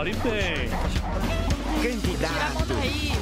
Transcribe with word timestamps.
Parabéns. 0.00 0.72
Candidato. 1.82 2.74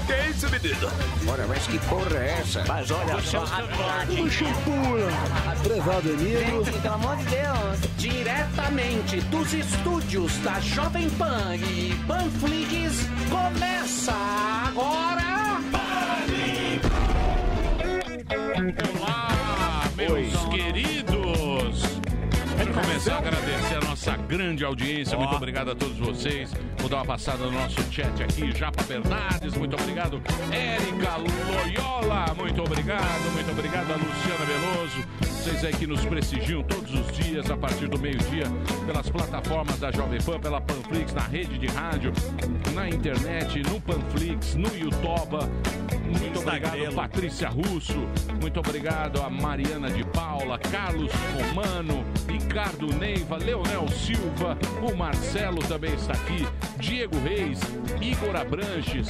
Que 0.06 0.12
é 0.12 0.30
isso, 0.30 0.48
menino? 0.48 0.88
Ora, 1.28 1.44
mas 1.48 1.66
que 1.66 1.76
porra 1.80 2.18
é 2.18 2.38
essa? 2.40 2.64
Mas 2.68 2.88
olha 2.92 3.20
só, 3.20 3.44
Prezado 5.64 6.08
Emílio. 6.08 6.64
Gente, 6.64 6.78
pelo 6.80 6.94
amor 6.94 7.16
de 7.16 7.24
Deus. 7.24 7.78
Diretamente 7.96 9.20
dos 9.22 9.52
estúdios 9.54 10.38
da 10.38 10.60
Jovem 10.60 11.10
Pan 11.10 11.56
e 11.56 11.96
Panflix, 12.06 13.08
começa 13.28 14.12
agora. 14.68 15.58
Olá, 18.96 19.84
meus 19.96 20.44
queridos! 20.44 21.82
Quero 22.56 22.72
começar 22.72 23.14
a 23.14 23.18
agradecer 23.18 23.78
a 23.78 23.87
nossa 24.08 24.16
grande 24.22 24.64
audiência. 24.64 25.18
Muito 25.18 25.36
obrigado 25.36 25.70
a 25.70 25.74
todos 25.74 25.98
vocês. 25.98 26.50
Vou 26.78 26.88
dar 26.88 26.96
uma 26.96 27.04
passada 27.04 27.44
no 27.44 27.52
nosso 27.52 27.80
chat 27.92 28.22
aqui. 28.22 28.56
Japa 28.56 28.82
Bernardes, 28.84 29.54
muito 29.54 29.74
obrigado. 29.74 30.20
Érica 30.50 31.16
Loyola, 31.16 32.34
muito 32.34 32.62
obrigado. 32.62 33.32
Muito 33.34 33.50
obrigado 33.50 33.90
a 33.90 33.96
Luciana 33.96 34.44
Veloso. 34.46 35.04
Vocês 35.20 35.64
aí 35.64 35.72
que 35.74 35.86
nos 35.86 36.04
prestigiam 36.06 36.62
todos 36.62 36.92
os 36.94 37.12
dias, 37.18 37.50
a 37.50 37.56
partir 37.56 37.88
do 37.88 37.98
meio-dia, 37.98 38.44
pelas 38.86 39.10
plataformas 39.10 39.78
da 39.78 39.90
Jovem 39.90 40.20
Pan, 40.20 40.40
pela 40.40 40.60
Panflix, 40.60 41.12
na 41.12 41.22
rede 41.22 41.58
de 41.58 41.66
rádio, 41.66 42.12
na 42.74 42.88
internet, 42.88 43.62
no 43.62 43.80
Panflix, 43.80 44.54
no 44.54 44.74
Youtuba. 44.74 45.48
Muito 46.08 46.40
obrigado, 46.40 46.94
Patrícia 46.94 47.48
Russo. 47.48 48.08
Muito 48.40 48.60
obrigado 48.60 49.20
a 49.22 49.28
Mariana 49.28 49.90
de 49.90 50.04
Paula, 50.04 50.58
Carlos 50.58 51.12
Romano, 51.36 52.04
Ricardo 52.28 52.86
Neiva, 52.94 53.36
Leonel 53.36 53.88
Silva, 53.88 54.56
o 54.82 54.96
Marcelo 54.96 55.58
também 55.66 55.94
está 55.94 56.12
aqui, 56.12 56.46
Diego 56.78 57.18
Reis, 57.20 57.60
Igor 58.00 58.36
Abranches. 58.36 59.08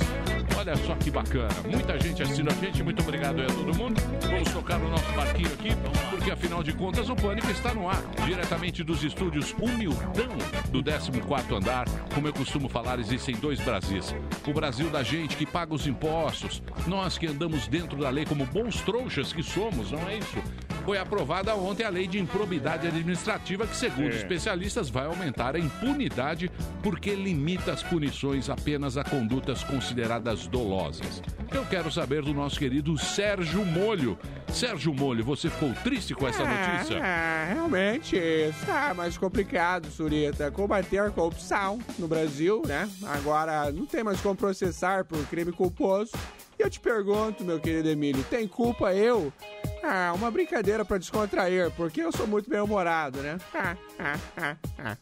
Olha 0.58 0.74
só 0.74 0.96
que 0.96 1.08
bacana. 1.08 1.54
Muita 1.70 1.98
gente 2.00 2.20
assistindo 2.20 2.50
a 2.50 2.54
gente. 2.54 2.82
Muito 2.82 3.00
obrigado 3.00 3.40
a 3.40 3.46
todo 3.46 3.72
mundo. 3.76 4.02
Vamos 4.28 4.52
tocar 4.52 4.76
no 4.76 4.90
nosso 4.90 5.12
barquinho 5.12 5.52
aqui, 5.52 5.70
porque 6.10 6.32
afinal 6.32 6.64
de 6.64 6.72
contas 6.72 7.08
o 7.08 7.14
Pânico 7.14 7.48
está 7.48 7.72
no 7.72 7.88
ar, 7.88 8.02
diretamente 8.26 8.82
dos 8.82 9.04
estúdios 9.04 9.54
Humildão 9.60 10.36
do 10.70 10.82
14 10.82 11.54
andar. 11.54 11.88
Como 12.12 12.26
eu 12.26 12.32
costumo 12.32 12.68
falar, 12.68 12.98
existem 12.98 13.36
dois 13.36 13.60
Brasis. 13.60 14.12
O 14.46 14.52
Brasil 14.52 14.90
da 14.90 15.04
gente 15.04 15.36
que 15.36 15.46
paga 15.46 15.74
os 15.74 15.86
impostos, 15.86 16.60
nós 16.88 17.18
que 17.18 17.26
andamos 17.26 17.68
dentro 17.68 17.98
da 17.98 18.10
lei 18.10 18.24
como 18.24 18.44
bons 18.46 18.80
trouxas 18.80 19.32
que 19.32 19.42
somos, 19.42 19.92
não 19.92 20.08
é 20.08 20.16
isso? 20.18 20.36
Foi 20.84 20.96
aprovada 20.98 21.54
ontem 21.54 21.84
a 21.84 21.90
lei 21.90 22.06
de 22.06 22.18
improbidade 22.18 22.86
administrativa, 22.86 23.66
que, 23.66 23.76
segundo 23.76 24.08
É. 24.12 24.16
especialistas, 24.16 24.88
vai 24.88 25.04
aumentar 25.04 25.54
a 25.54 25.58
impunidade 25.58 26.50
porque 26.82 27.14
limita 27.14 27.72
as 27.72 27.82
punições 27.82 28.48
apenas 28.48 28.96
a 28.96 29.04
condutas 29.04 29.62
consideradas 29.62 30.46
dolosas. 30.46 31.22
Eu 31.52 31.64
quero 31.66 31.90
saber 31.92 32.22
do 32.22 32.32
nosso 32.32 32.58
querido 32.58 32.96
Sérgio 32.96 33.64
Molho. 33.66 34.18
Sérgio 34.50 34.94
Molho, 34.94 35.22
você 35.22 35.50
ficou 35.50 35.72
triste 35.84 36.14
com 36.14 36.26
essa 36.26 36.42
notícia? 36.42 36.98
Ah, 37.02 37.50
realmente 37.52 38.16
está 38.16 38.94
mais 38.94 39.18
complicado, 39.18 39.90
Surita. 39.90 40.50
Combater 40.50 41.00
a 41.00 41.10
corrupção 41.10 41.78
no 41.98 42.08
Brasil, 42.08 42.62
né? 42.66 42.88
Agora 43.06 43.70
não 43.70 43.84
tem 43.84 44.02
mais 44.02 44.20
como 44.22 44.34
processar 44.36 45.04
por 45.04 45.18
crime 45.26 45.52
culposo. 45.52 46.12
E 46.58 46.62
eu 46.62 46.68
te 46.68 46.80
pergunto, 46.80 47.44
meu 47.44 47.60
querido 47.60 47.88
Emílio, 47.88 48.24
tem 48.24 48.48
culpa 48.48 48.92
eu? 48.92 49.32
Ah, 49.80 50.12
uma 50.12 50.28
brincadeira 50.28 50.84
pra 50.84 50.98
descontrair, 50.98 51.70
porque 51.76 52.02
eu 52.02 52.10
sou 52.10 52.26
muito 52.26 52.50
bem-humorado, 52.50 53.20
né? 53.20 53.38
Ah, 53.54 53.76
ah, 53.96 54.18
ah, 54.36 54.56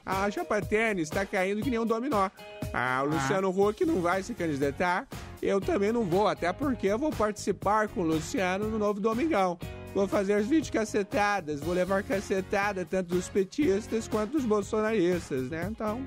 ah. 0.04 0.24
A 0.24 0.30
chapa 0.30 0.60
tênis 0.60 1.08
tá 1.08 1.24
caindo 1.24 1.62
que 1.62 1.70
nem 1.70 1.78
um 1.78 1.86
dominó. 1.86 2.28
Ah, 2.74 3.02
o 3.02 3.08
Luciano 3.08 3.48
Huck 3.48 3.86
não 3.86 4.02
vai 4.02 4.22
se 4.22 4.34
candidatar. 4.34 5.08
Eu 5.40 5.58
também 5.58 5.92
não 5.92 6.04
vou, 6.04 6.28
até 6.28 6.52
porque 6.52 6.88
eu 6.88 6.98
vou 6.98 7.10
participar 7.10 7.88
com 7.88 8.02
o 8.02 8.06
Luciano 8.06 8.68
no 8.68 8.78
novo 8.78 9.00
Domingão. 9.00 9.58
Vou 9.94 10.06
fazer 10.06 10.34
as 10.34 10.46
vídeos 10.46 10.68
cacetadas, 10.68 11.60
vou 11.60 11.72
levar 11.72 12.02
cacetada 12.02 12.84
tanto 12.84 13.14
dos 13.14 13.30
petistas 13.30 14.06
quanto 14.06 14.32
dos 14.32 14.44
bolsonaristas, 14.44 15.48
né? 15.48 15.66
Então. 15.70 16.06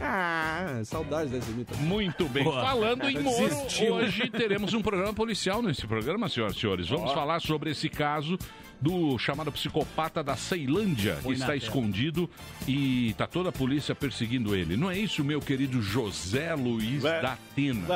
Ah, 0.00 0.80
saudades 0.84 1.30
dessa 1.32 1.50
imitação. 1.50 1.82
Muito 1.84 2.28
bem. 2.28 2.44
Boa. 2.44 2.62
Falando 2.62 3.08
em 3.08 3.18
Moro, 3.20 3.48
Desistiu. 3.48 3.94
hoje 3.94 4.28
teremos 4.30 4.74
um 4.74 4.82
programa 4.82 5.14
policial 5.14 5.62
nesse 5.62 5.86
programa, 5.86 6.28
senhoras 6.28 6.56
e 6.56 6.60
senhores. 6.60 6.88
Vamos 6.88 7.10
Ó. 7.10 7.14
falar 7.14 7.40
sobre 7.40 7.70
esse 7.70 7.88
caso 7.88 8.38
do 8.80 9.18
chamado 9.18 9.50
psicopata 9.50 10.22
da 10.22 10.36
Ceilândia, 10.36 11.16
que 11.16 11.22
Foi 11.22 11.34
está 11.34 11.46
tela. 11.46 11.56
escondido 11.58 12.28
e 12.68 13.14
tá 13.16 13.26
toda 13.26 13.48
a 13.48 13.52
polícia 13.52 13.94
perseguindo 13.94 14.54
ele. 14.54 14.76
Não 14.76 14.90
é 14.90 14.98
isso, 14.98 15.24
meu 15.24 15.40
querido 15.40 15.80
José 15.80 16.54
Luiz 16.54 17.02
Vai- 17.02 17.22
da 17.22 17.32
Atena? 17.32 17.86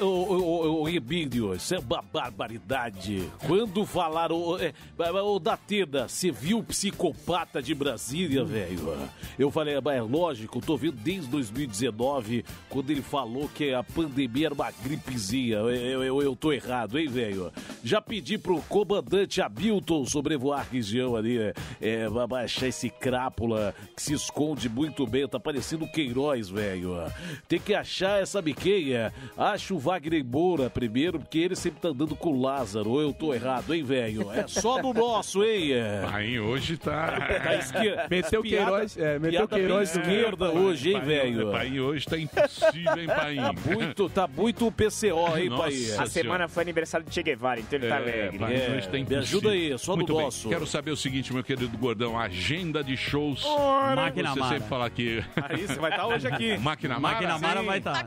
Ô, 0.00 0.04
ô, 0.04 0.82
ô, 0.82 0.88
Emílio, 0.88 1.54
isso 1.54 1.74
é 1.74 1.78
uma 1.78 2.02
barbaridade. 2.02 3.22
Quando 3.46 3.84
falaram, 3.86 4.36
ô, 4.36 4.58
é, 4.58 4.72
vai, 4.96 5.10
ô 5.12 5.38
Datena, 5.38 6.08
você 6.08 6.30
viu 6.30 6.58
o 6.58 6.64
psicopata 6.64 7.62
de 7.62 7.74
Brasília, 7.74 8.44
velho? 8.44 8.96
Eu 9.38 9.50
falei, 9.50 9.80
mas 9.80 9.96
é 9.96 10.02
lógico, 10.02 10.60
tô 10.60 10.76
vendo 10.76 10.96
desde 10.96 11.28
2019, 11.28 12.44
quando 12.68 12.90
ele 12.90 13.02
falou 13.02 13.48
que 13.54 13.72
a 13.72 13.82
pandemia 13.82 14.46
era 14.46 14.54
uma 14.54 14.70
gripezinha. 14.82 15.56
Eu, 15.58 15.70
eu, 15.70 16.02
eu, 16.04 16.22
eu 16.22 16.36
tô 16.36 16.52
errado, 16.52 16.98
hein, 16.98 17.08
velho? 17.08 17.52
Já 17.84 18.00
pedi 18.00 18.36
pro 18.38 18.60
comandante 18.62 19.40
Hamilton 19.40 19.91
sobrevoar 20.06 20.60
a 20.60 20.62
região 20.72 21.14
ali, 21.16 21.38
é, 21.38 21.52
é, 21.80 22.08
vai 22.08 22.26
baixar 22.26 22.66
esse 22.68 22.88
crápula 22.90 23.74
que 23.96 24.02
se 24.02 24.14
esconde 24.14 24.68
muito 24.68 25.06
bem, 25.06 25.26
tá 25.28 25.38
parecendo 25.38 25.84
o 25.84 25.90
Queiroz, 25.92 26.48
velho. 26.48 26.96
Tem 27.48 27.58
que 27.60 27.74
achar, 27.74 28.26
sabe 28.26 28.54
quem 28.54 28.92
é? 28.94 29.12
Acha 29.36 29.74
o 29.74 29.78
Wagner 29.78 30.24
Moura 30.24 30.68
primeiro, 30.70 31.18
porque 31.18 31.38
ele 31.38 31.54
sempre 31.56 31.80
tá 31.80 31.88
andando 31.88 32.16
com 32.16 32.30
o 32.30 32.40
Lázaro, 32.40 32.90
ou 32.90 33.00
eu 33.02 33.12
tô 33.12 33.34
errado, 33.34 33.74
hein, 33.74 33.82
velho? 33.82 34.30
É 34.32 34.46
só 34.46 34.80
no 34.82 34.92
nosso, 34.92 35.42
hein? 35.44 35.72
Aí 36.12 36.38
hoje 36.40 36.76
tá... 36.76 37.18
Esquerda. 37.58 38.06
Meteu 38.10 38.42
Piada- 38.42 38.66
Queiroz, 38.70 38.96
é, 38.98 39.18
meteu 39.18 39.48
Queiroz 39.48 39.96
esquerda 39.96 40.48
meio. 40.48 40.60
hoje, 40.66 40.92
hein, 40.94 41.00
velho? 41.00 41.50
Pai, 41.52 41.80
hoje 41.80 42.06
tá 42.06 42.18
impossível, 42.18 42.98
hein, 42.98 43.06
pai? 43.06 43.36
Muito, 43.74 44.08
tá 44.08 44.26
muito 44.26 44.70
PCO, 44.72 45.36
hein? 45.36 45.50
Senhora. 45.72 46.02
A 46.02 46.06
semana 46.06 46.48
foi 46.48 46.62
aniversário 46.62 47.06
de 47.06 47.12
Che 47.14 47.22
Guevara, 47.22 47.60
então 47.60 47.78
ele 47.78 47.88
tá 47.88 47.96
alegre. 47.96 48.38
pai, 48.38 48.54
É, 48.56 48.76
hoje 48.76 48.86
tá 48.86 48.92
me 48.92 49.00
impossível. 49.00 49.18
ajuda 49.20 49.50
aí, 49.50 49.72
só 49.82 49.96
Muito 49.96 50.14
bem. 50.14 50.24
nosso. 50.24 50.48
Quero 50.48 50.66
saber 50.66 50.92
o 50.92 50.96
seguinte, 50.96 51.32
meu 51.32 51.42
querido 51.42 51.76
Gordão, 51.76 52.18
agenda 52.18 52.84
de 52.84 52.96
shows. 52.96 53.44
Ora. 53.44 53.96
Máquina 53.96 54.12
Máquina 54.22 54.32
Você 54.34 54.40
Mara. 54.40 54.52
sempre 54.54 54.68
fala 54.68 54.90
que... 54.90 55.24
Aí 55.36 55.66
você 55.66 55.74
vai 55.74 55.90
estar 55.90 56.06
hoje 56.06 56.26
aqui. 56.28 56.56
Máquina 56.62 56.98
Mara? 57.00 57.14
Máquina 57.14 57.38
Mara 57.38 57.62
vai 57.62 57.78
estar. 57.78 58.04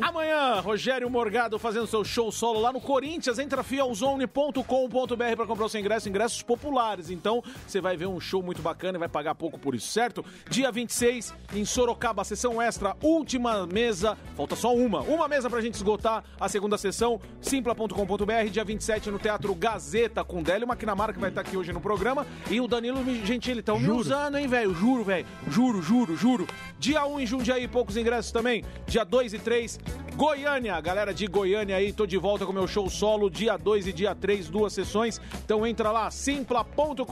Amanhã, 0.00 0.60
Rogério 0.60 1.10
Morgado 1.10 1.58
fazendo 1.58 1.86
seu 1.86 2.02
show 2.04 2.32
solo 2.32 2.60
lá 2.60 2.72
no 2.72 2.80
Corinthians. 2.80 3.38
Entra 3.38 3.62
fielzone.com.br 3.62 5.36
para 5.36 5.46
comprar 5.46 5.66
o 5.66 5.68
seu 5.68 5.80
ingresso, 5.80 6.08
ingressos 6.08 6.42
populares. 6.42 7.10
Então, 7.10 7.42
você 7.66 7.80
vai 7.80 7.96
ver 7.96 8.06
um 8.06 8.18
show 8.20 8.42
muito 8.42 8.62
bacana 8.62 8.96
e 8.96 9.00
vai 9.00 9.08
pagar 9.08 9.34
pouco 9.34 9.58
por 9.58 9.74
isso, 9.74 9.88
certo? 9.88 10.24
Dia 10.48 10.72
26, 10.72 11.34
em 11.54 11.64
Sorocaba, 11.64 12.24
sessão 12.24 12.60
extra, 12.60 12.96
última 13.02 13.66
mesa. 13.66 14.16
Falta 14.36 14.56
só 14.56 14.74
uma. 14.74 15.00
Uma 15.02 15.28
mesa 15.28 15.50
pra 15.50 15.60
gente 15.60 15.74
esgotar 15.74 16.24
a 16.38 16.48
segunda 16.48 16.78
sessão. 16.78 17.20
Simpla.com.br. 17.40 18.50
Dia 18.50 18.64
27 18.64 19.10
no 19.10 19.18
Teatro 19.18 19.54
Gazeta 19.54 20.24
com 20.24 20.42
Délio 20.42 20.66
Maquinamara, 20.70 21.12
que 21.12 21.18
vai 21.18 21.28
estar 21.30 21.40
aqui 21.40 21.56
hoje 21.56 21.72
no 21.72 21.80
programa. 21.80 22.26
E 22.48 22.60
o 22.60 22.68
Danilo 22.68 23.04
Gentili. 23.24 23.60
Estão 23.60 23.78
me 23.78 23.84
Juro. 23.84 23.98
usando, 23.98 24.38
hein, 24.38 24.46
velho? 24.46 24.72
Juro, 24.74 25.04
velho. 25.04 25.26
Juro, 25.48 25.82
juro, 25.82 26.16
juro. 26.16 26.46
Dia 26.78 27.04
1 27.04 27.20
em 27.20 27.26
Jundiaí, 27.26 27.66
poucos 27.68 27.96
ingressos 27.96 28.30
também. 28.32 28.64
Dia 28.86 29.04
2 29.04 29.34
e 29.34 29.38
3, 29.38 29.78
Goiânia. 30.20 30.78
Galera 30.82 31.14
de 31.14 31.26
Goiânia 31.26 31.76
aí, 31.76 31.94
tô 31.94 32.04
de 32.04 32.18
volta 32.18 32.44
com 32.44 32.52
meu 32.52 32.68
show 32.68 32.90
solo. 32.90 33.30
Dia 33.30 33.56
2 33.56 33.86
e 33.86 33.92
dia 33.92 34.14
3, 34.14 34.50
duas 34.50 34.70
sessões. 34.74 35.18
Então 35.42 35.66
entra 35.66 35.90
lá, 35.90 36.10
simpla.com.br 36.10 37.02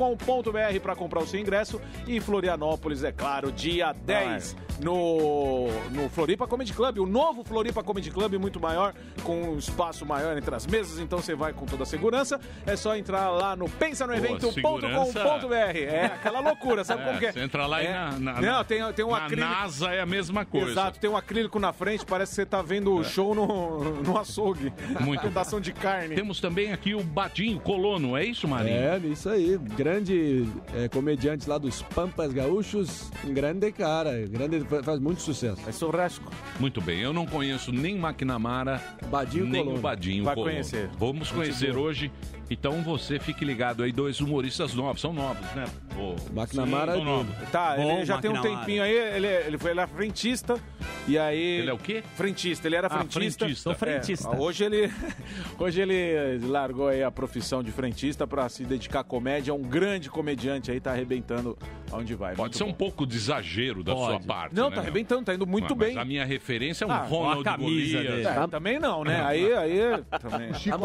pra 0.82 0.94
comprar 0.94 1.20
o 1.22 1.26
seu 1.26 1.40
ingresso. 1.40 1.80
E 2.06 2.20
Florianópolis, 2.20 3.02
é 3.02 3.10
claro, 3.10 3.50
dia 3.50 3.94
10 3.94 4.54
no, 4.84 5.68
no 5.90 6.10
Floripa 6.10 6.46
Comedy 6.46 6.74
Club. 6.74 6.98
O 6.98 7.06
novo 7.06 7.42
Floripa 7.42 7.82
Comedy 7.82 8.10
Club, 8.10 8.34
muito 8.34 8.60
maior, 8.60 8.92
com 9.22 9.52
um 9.52 9.58
espaço 9.58 10.04
maior 10.04 10.36
entre 10.36 10.54
as 10.54 10.66
mesas. 10.66 10.98
Então 10.98 11.18
você 11.22 11.34
vai 11.34 11.54
com 11.54 11.64
toda 11.64 11.84
a 11.84 11.86
segurança. 11.86 12.38
É 12.66 12.76
só 12.76 12.94
entrar 12.94 13.30
lá 13.30 13.56
no 13.56 13.70
pensanoevento.com.br. 13.70 15.54
É 15.78 16.04
aquela 16.04 16.40
loucura, 16.40 16.84
sabe 16.84 16.98
É, 17.04 17.06
como 17.06 17.18
que 17.20 17.24
é? 17.26 17.32
você 17.32 17.40
entra 17.40 17.64
lá 17.66 17.82
e 17.82 17.86
É. 17.86 17.92
na- 17.94 18.18
na- 18.18 18.40
Não, 18.42 18.62
tem, 18.64 18.92
tem 18.92 19.02
um 19.04 19.12
na 19.12 19.24
acrílico. 19.24 19.48
NASA 19.48 19.94
é 19.94 20.00
a 20.02 20.06
mesma 20.06 20.44
coisa. 20.44 20.72
Exato, 20.72 21.00
tem 21.00 21.08
um 21.08 21.16
acrílico 21.16 21.58
na 21.58 21.72
frente, 21.72 22.04
parece 22.04 22.32
que 22.32 22.36
você 22.36 22.44
tá 22.44 22.60
vendo 22.60 22.97
o 23.00 23.04
show 23.04 23.34
no, 23.34 24.02
no 24.02 24.18
açougue. 24.18 24.72
Muito. 25.00 25.22
Pedação 25.22 25.60
de 25.60 25.72
carne. 25.72 26.14
Temos 26.14 26.40
também 26.40 26.72
aqui 26.72 26.94
o 26.94 27.02
Badinho 27.02 27.58
Colono, 27.60 28.16
é 28.16 28.24
isso, 28.24 28.46
Marinho? 28.48 28.76
É, 28.76 28.98
isso 28.98 29.28
aí. 29.28 29.58
Grande 29.76 30.46
é, 30.74 30.88
comediante 30.88 31.48
lá 31.48 31.58
dos 31.58 31.82
Pampas 31.82 32.32
Gaúchos. 32.32 33.10
Um 33.24 33.32
grande 33.32 33.70
cara. 33.72 34.26
Grande, 34.26 34.60
fa- 34.60 34.82
faz 34.82 35.00
muito 35.00 35.22
sucesso. 35.22 35.60
É 35.68 35.72
churrasco. 35.72 36.30
Muito 36.58 36.80
bem, 36.80 37.00
eu 37.00 37.12
não 37.12 37.26
conheço 37.26 37.72
nem 37.72 37.96
McNamara, 37.96 38.80
Badinho 39.10 39.46
nem 39.46 39.62
Colono. 39.62 39.78
o 39.78 39.82
Badinho 39.82 40.24
Vai 40.24 40.34
Colono. 40.34 40.52
conhecer. 40.52 40.90
Vamos 40.98 41.30
conhecer 41.30 41.76
hoje 41.76 42.10
Então 42.50 42.82
você 42.82 43.18
fique 43.18 43.44
ligado 43.44 43.82
aí, 43.82 43.92
dois 43.92 44.20
humoristas 44.20 44.72
novos, 44.74 45.00
são 45.00 45.12
novos, 45.12 45.44
né? 45.54 45.66
Ô, 45.96 46.14
McNamara 46.34 46.92
são 46.92 47.02
é 47.02 47.04
novos. 47.04 47.34
Tá, 47.50 47.76
Bom, 47.76 47.96
ele 47.96 48.04
já 48.06 48.18
tem 48.18 48.30
um 48.30 48.34
McNamara. 48.34 48.60
tempinho 48.64 48.82
aí, 48.82 48.92
ele, 48.92 49.26
ele 49.26 49.58
foi 49.58 49.70
ele 49.72 49.80
é 49.80 49.86
frentista, 49.86 50.58
e 51.06 51.18
aí... 51.18 51.38
Ele 51.58 51.70
é 51.70 51.72
o 51.72 51.78
quê? 51.78 52.02
Frentista, 52.16 52.66
ele 52.66 52.76
era 52.76 52.86
Ah, 52.86 52.90
frentista. 53.04 53.44
frentista. 53.44 53.74
Frentista. 53.74 54.28
É, 54.34 54.38
hoje 54.38 54.64
ele 54.64 54.90
hoje 55.58 55.80
ele 55.82 56.38
largou 56.46 56.88
aí 56.88 57.02
a 57.02 57.10
profissão 57.10 57.62
de 57.62 57.70
frentista 57.70 58.26
pra 58.26 58.48
se 58.48 58.64
dedicar 58.64 59.00
à 59.00 59.04
comédia, 59.04 59.50
é 59.50 59.54
um 59.54 59.62
grande 59.62 60.08
comediante 60.08 60.70
aí, 60.70 60.80
tá 60.80 60.92
arrebentando 60.92 61.56
onde 61.92 62.14
vai. 62.14 62.30
Pode 62.30 62.40
Muito 62.40 62.56
ser 62.58 62.64
um 62.64 62.68
bom. 62.68 62.74
pouco 62.74 63.06
de 63.06 63.16
exagero 63.16 63.82
da 63.84 63.94
Pode. 63.94 64.06
sua 64.24 64.26
parte. 64.34 64.54
Não, 64.54 64.64
né, 64.64 64.70
tá 64.70 64.76
meu? 64.76 64.82
arrebentando, 64.82 65.24
tá 65.24 65.34
indo 65.34 65.46
muito 65.46 65.76
Mas 65.76 65.88
bem. 65.88 65.98
a 65.98 66.04
minha 66.04 66.24
referência 66.24 66.84
é 66.84 66.88
um 66.88 66.90
Ah, 66.92 66.98
Ronald 66.98 67.40
a 67.46 67.52
camisa 67.52 67.98
Golias. 67.98 68.24
dele. 68.24 68.26
É, 68.26 68.46
também 68.46 68.78
não, 68.78 69.04
né? 69.04 69.22
Aí, 69.28 69.52
aí 69.52 69.78
também. 70.20 70.54
Chico. 70.54 70.78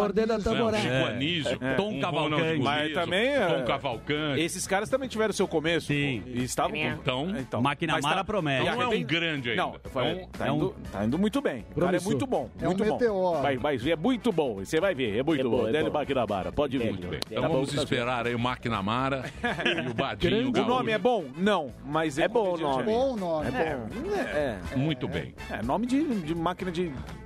Chico 1.53 1.53
É. 1.62 1.74
Tom 1.76 1.90
um 1.94 2.00
Cavalcante. 2.00 2.62
Mas 2.64 2.94
também 2.94 3.28
é- 3.30 3.46
Tom 3.48 3.66
Cavalcante. 3.66 4.42
Esses 4.42 4.66
caras 4.68 4.90
também 4.90 5.08
tiveram 5.10 5.34
seu 5.34 5.48
começo. 5.48 5.88
Sim. 5.88 6.22
pô, 6.24 6.30
E 6.30 6.44
estavam. 6.44 6.76
Então, 6.78 7.28
McNamara 7.62 8.16
Mas 8.18 8.24
promete. 8.26 8.64
Então 8.64 8.76
não 8.76 8.84
é 8.92 8.96
um 8.96 9.04
grande 9.04 9.50
ainda. 9.52 9.62
Não, 9.62 9.76
foi- 9.92 10.04
É 10.08 10.14
um- 10.14 10.28
tá, 10.28 10.48
é 10.48 10.52
um- 10.52 10.56
indo, 10.56 10.76
tá 10.92 11.06
indo 11.06 11.18
muito 11.20 11.42
bem. 11.42 11.66
O 11.76 11.80
cara 11.80 11.98
é 11.98 12.00
muito 12.00 12.26
bom. 12.26 12.50
É 12.60 12.64
um 12.66 12.68
muito 12.68 12.84
bom. 12.86 12.92
meteoro. 12.94 13.42
Vai, 13.42 13.58
vai 13.58 13.78
ver, 13.78 13.92
é 13.92 13.96
muito 13.96 14.32
bom. 14.32 14.56
Você 14.56 14.80
vai 14.80 14.94
ver, 14.96 15.18
é 15.18 15.24
muito 15.24 15.42
É 15.42 15.44
bom. 15.44 15.50
bom, 15.58 15.68
é 15.68 15.72
Dele 15.72 15.90
bom. 15.90 16.00
McNamara, 16.00 16.52
pode 16.52 16.78
vir. 16.78 16.90
Muito 16.92 17.08
bem. 17.08 17.20
Tá 17.20 17.28
Então 17.32 17.44
bom, 17.44 17.54
vamos 17.54 17.74
tá 17.74 17.84
esperar 17.84 18.28
aí 18.28 18.36
o 18.36 18.40
McNamara 18.40 19.24
e 19.66 19.90
o 19.90 19.94
Badinho 19.94 20.52
O 20.64 20.66
nome 20.66 20.92
é 20.92 20.98
bom? 20.98 21.26
Não, 21.38 21.72
mas 21.86 22.18
É 22.18 22.28
bom 22.28 22.54
o 22.54 22.58
nome. 22.58 22.84
bem. 22.84 22.94
Bom 22.94 23.16
nome. 23.16 23.48
É, 23.50 24.58
é, 24.74 24.76
Muito 24.76 25.08
bem. 25.08 25.34
é, 25.52 25.62
nome 25.64 25.86
de, 25.86 26.04
de 26.22 26.34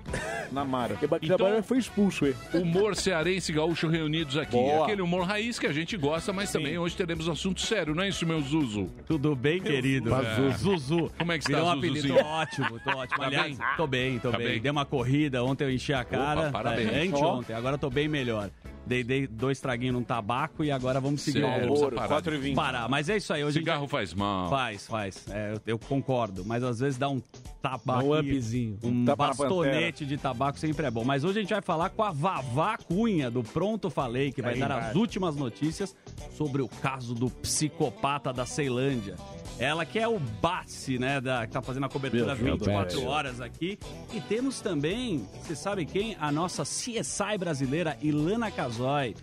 máquina 0.07 0.48
de 0.48 0.54
Namara. 0.54 0.98
Então- 1.21 1.63
foi 1.63 1.77
expulso? 1.77 2.25
Humor 2.54 2.95
cearense 2.95 3.51
e 3.51 3.56
gaúcho 3.56 3.88
reunidos 3.88 4.38
aqui. 4.38 4.51
Boa. 4.51 4.83
Aquele 4.86 5.01
humor 5.01 5.24
raiz 5.25 5.59
que 5.59 5.68
a 5.68 5.74
gente 5.74 5.95
gosta, 5.98 6.31
mas 6.31 6.51
também 6.51 6.77
hoje 6.77 6.95
teremos 6.95 7.27
assunto 7.27 7.62
sério, 7.62 7.94
não 7.94 8.04
é 8.04 8.09
isso, 8.09 8.25
meu 8.25 8.42
Zuzu? 8.42 8.89
Tudo 9.06 9.36
bem, 9.36 9.59
querido? 9.59 10.13
É. 10.15 10.51
Zuzu. 10.57 11.12
Como 11.18 11.31
é 11.31 11.38
que 11.39 11.45
Virou 11.48 11.62
está, 11.63 11.74
um 11.74 11.77
apelido 11.77 12.07
Zuzuzinho? 12.07 12.25
ótimo, 12.25 12.80
tô 12.80 12.89
ótimo. 12.98 13.18
Tá 13.19 13.25
Aliás, 13.25 13.57
bem? 13.57 13.68
tô 13.75 13.88
bem, 13.88 14.19
tô 14.19 14.31
Tá 14.31 14.38
bem. 14.38 14.48
bem? 14.48 14.62
Dei 14.62 14.71
uma 14.71 14.86
corrida, 14.86 15.44
ontem 15.44 15.63
eu 15.65 15.71
enchi 15.71 15.94
a 15.94 16.04
cara. 16.04 16.42
Opa, 16.42 16.51
parabéns. 16.51 16.92
É, 16.92 17.01
anteontem, 17.04 17.56
agora 17.56 17.75
eu 17.75 17.80
tô 17.80 17.89
bem 17.89 18.07
melhor. 18.07 18.50
Dei, 18.87 19.03
dei 19.03 19.27
dois 19.27 19.59
traguinhos 19.59 19.93
num 19.95 20.03
tabaco 20.03 20.63
e 20.63 20.71
agora 20.71 20.99
vamos 20.99 21.21
seguir 21.21 21.41
Sério, 21.41 21.55
o 21.55 21.57
precisa 21.57 21.85
almoço. 21.85 21.95
parar. 21.95 22.07
4 22.07 22.35
e 22.35 22.37
20. 22.37 22.55
Parar, 22.55 22.89
mas 22.89 23.09
é 23.09 23.17
isso 23.17 23.33
aí. 23.33 23.43
Hoje 23.43 23.55
gente 23.55 23.63
Cigarro 23.63 23.87
faz 23.87 24.13
mal. 24.13 24.49
Faz, 24.49 24.87
faz. 24.87 25.25
É, 25.29 25.53
eu, 25.53 25.61
eu 25.67 25.79
concordo. 25.79 26.45
Mas 26.45 26.63
às 26.63 26.79
vezes 26.79 26.97
dá 26.97 27.09
um 27.09 27.21
tabaco. 27.61 28.05
Um 28.05 28.19
upzinho. 28.19 28.79
Um 28.83 29.05
Tapa 29.05 29.27
bastonete 29.27 30.05
de 30.05 30.17
tabaco 30.17 30.57
sempre 30.57 30.85
é 30.85 30.91
bom. 30.91 31.03
Mas 31.03 31.23
hoje 31.23 31.39
a 31.39 31.41
gente 31.41 31.53
vai 31.53 31.61
falar 31.61 31.89
com 31.89 32.03
a 32.03 32.11
Vavá 32.11 32.77
Cunha, 32.77 33.29
do 33.29 33.43
Pronto 33.43 33.89
Falei, 33.89 34.31
que 34.31 34.41
vai 34.41 34.57
dar 34.57 34.71
as 34.71 34.95
últimas 34.95 35.35
notícias 35.35 35.95
sobre 36.31 36.61
o 36.61 36.67
caso 36.67 37.13
do 37.13 37.29
psicopata 37.29 38.31
da 38.31 38.45
Ceilândia. 38.45 39.15
Ela 39.59 39.85
que 39.85 39.97
é 39.97 40.07
o 40.07 40.19
Batse, 40.19 40.99
né? 40.99 41.19
Da, 41.19 41.47
que 41.47 41.53
tá 41.53 41.61
fazendo 41.61 41.85
a 41.85 41.89
cobertura 41.89 42.35
24 42.35 43.03
horas 43.05 43.41
aqui. 43.41 43.79
E 44.13 44.21
temos 44.21 44.61
também, 44.61 45.27
você 45.41 45.55
sabe 45.55 45.83
quem? 45.83 46.15
A 46.19 46.31
nossa 46.31 46.63
CSI 46.63 47.37
brasileira, 47.39 47.97
Ilana 48.01 48.51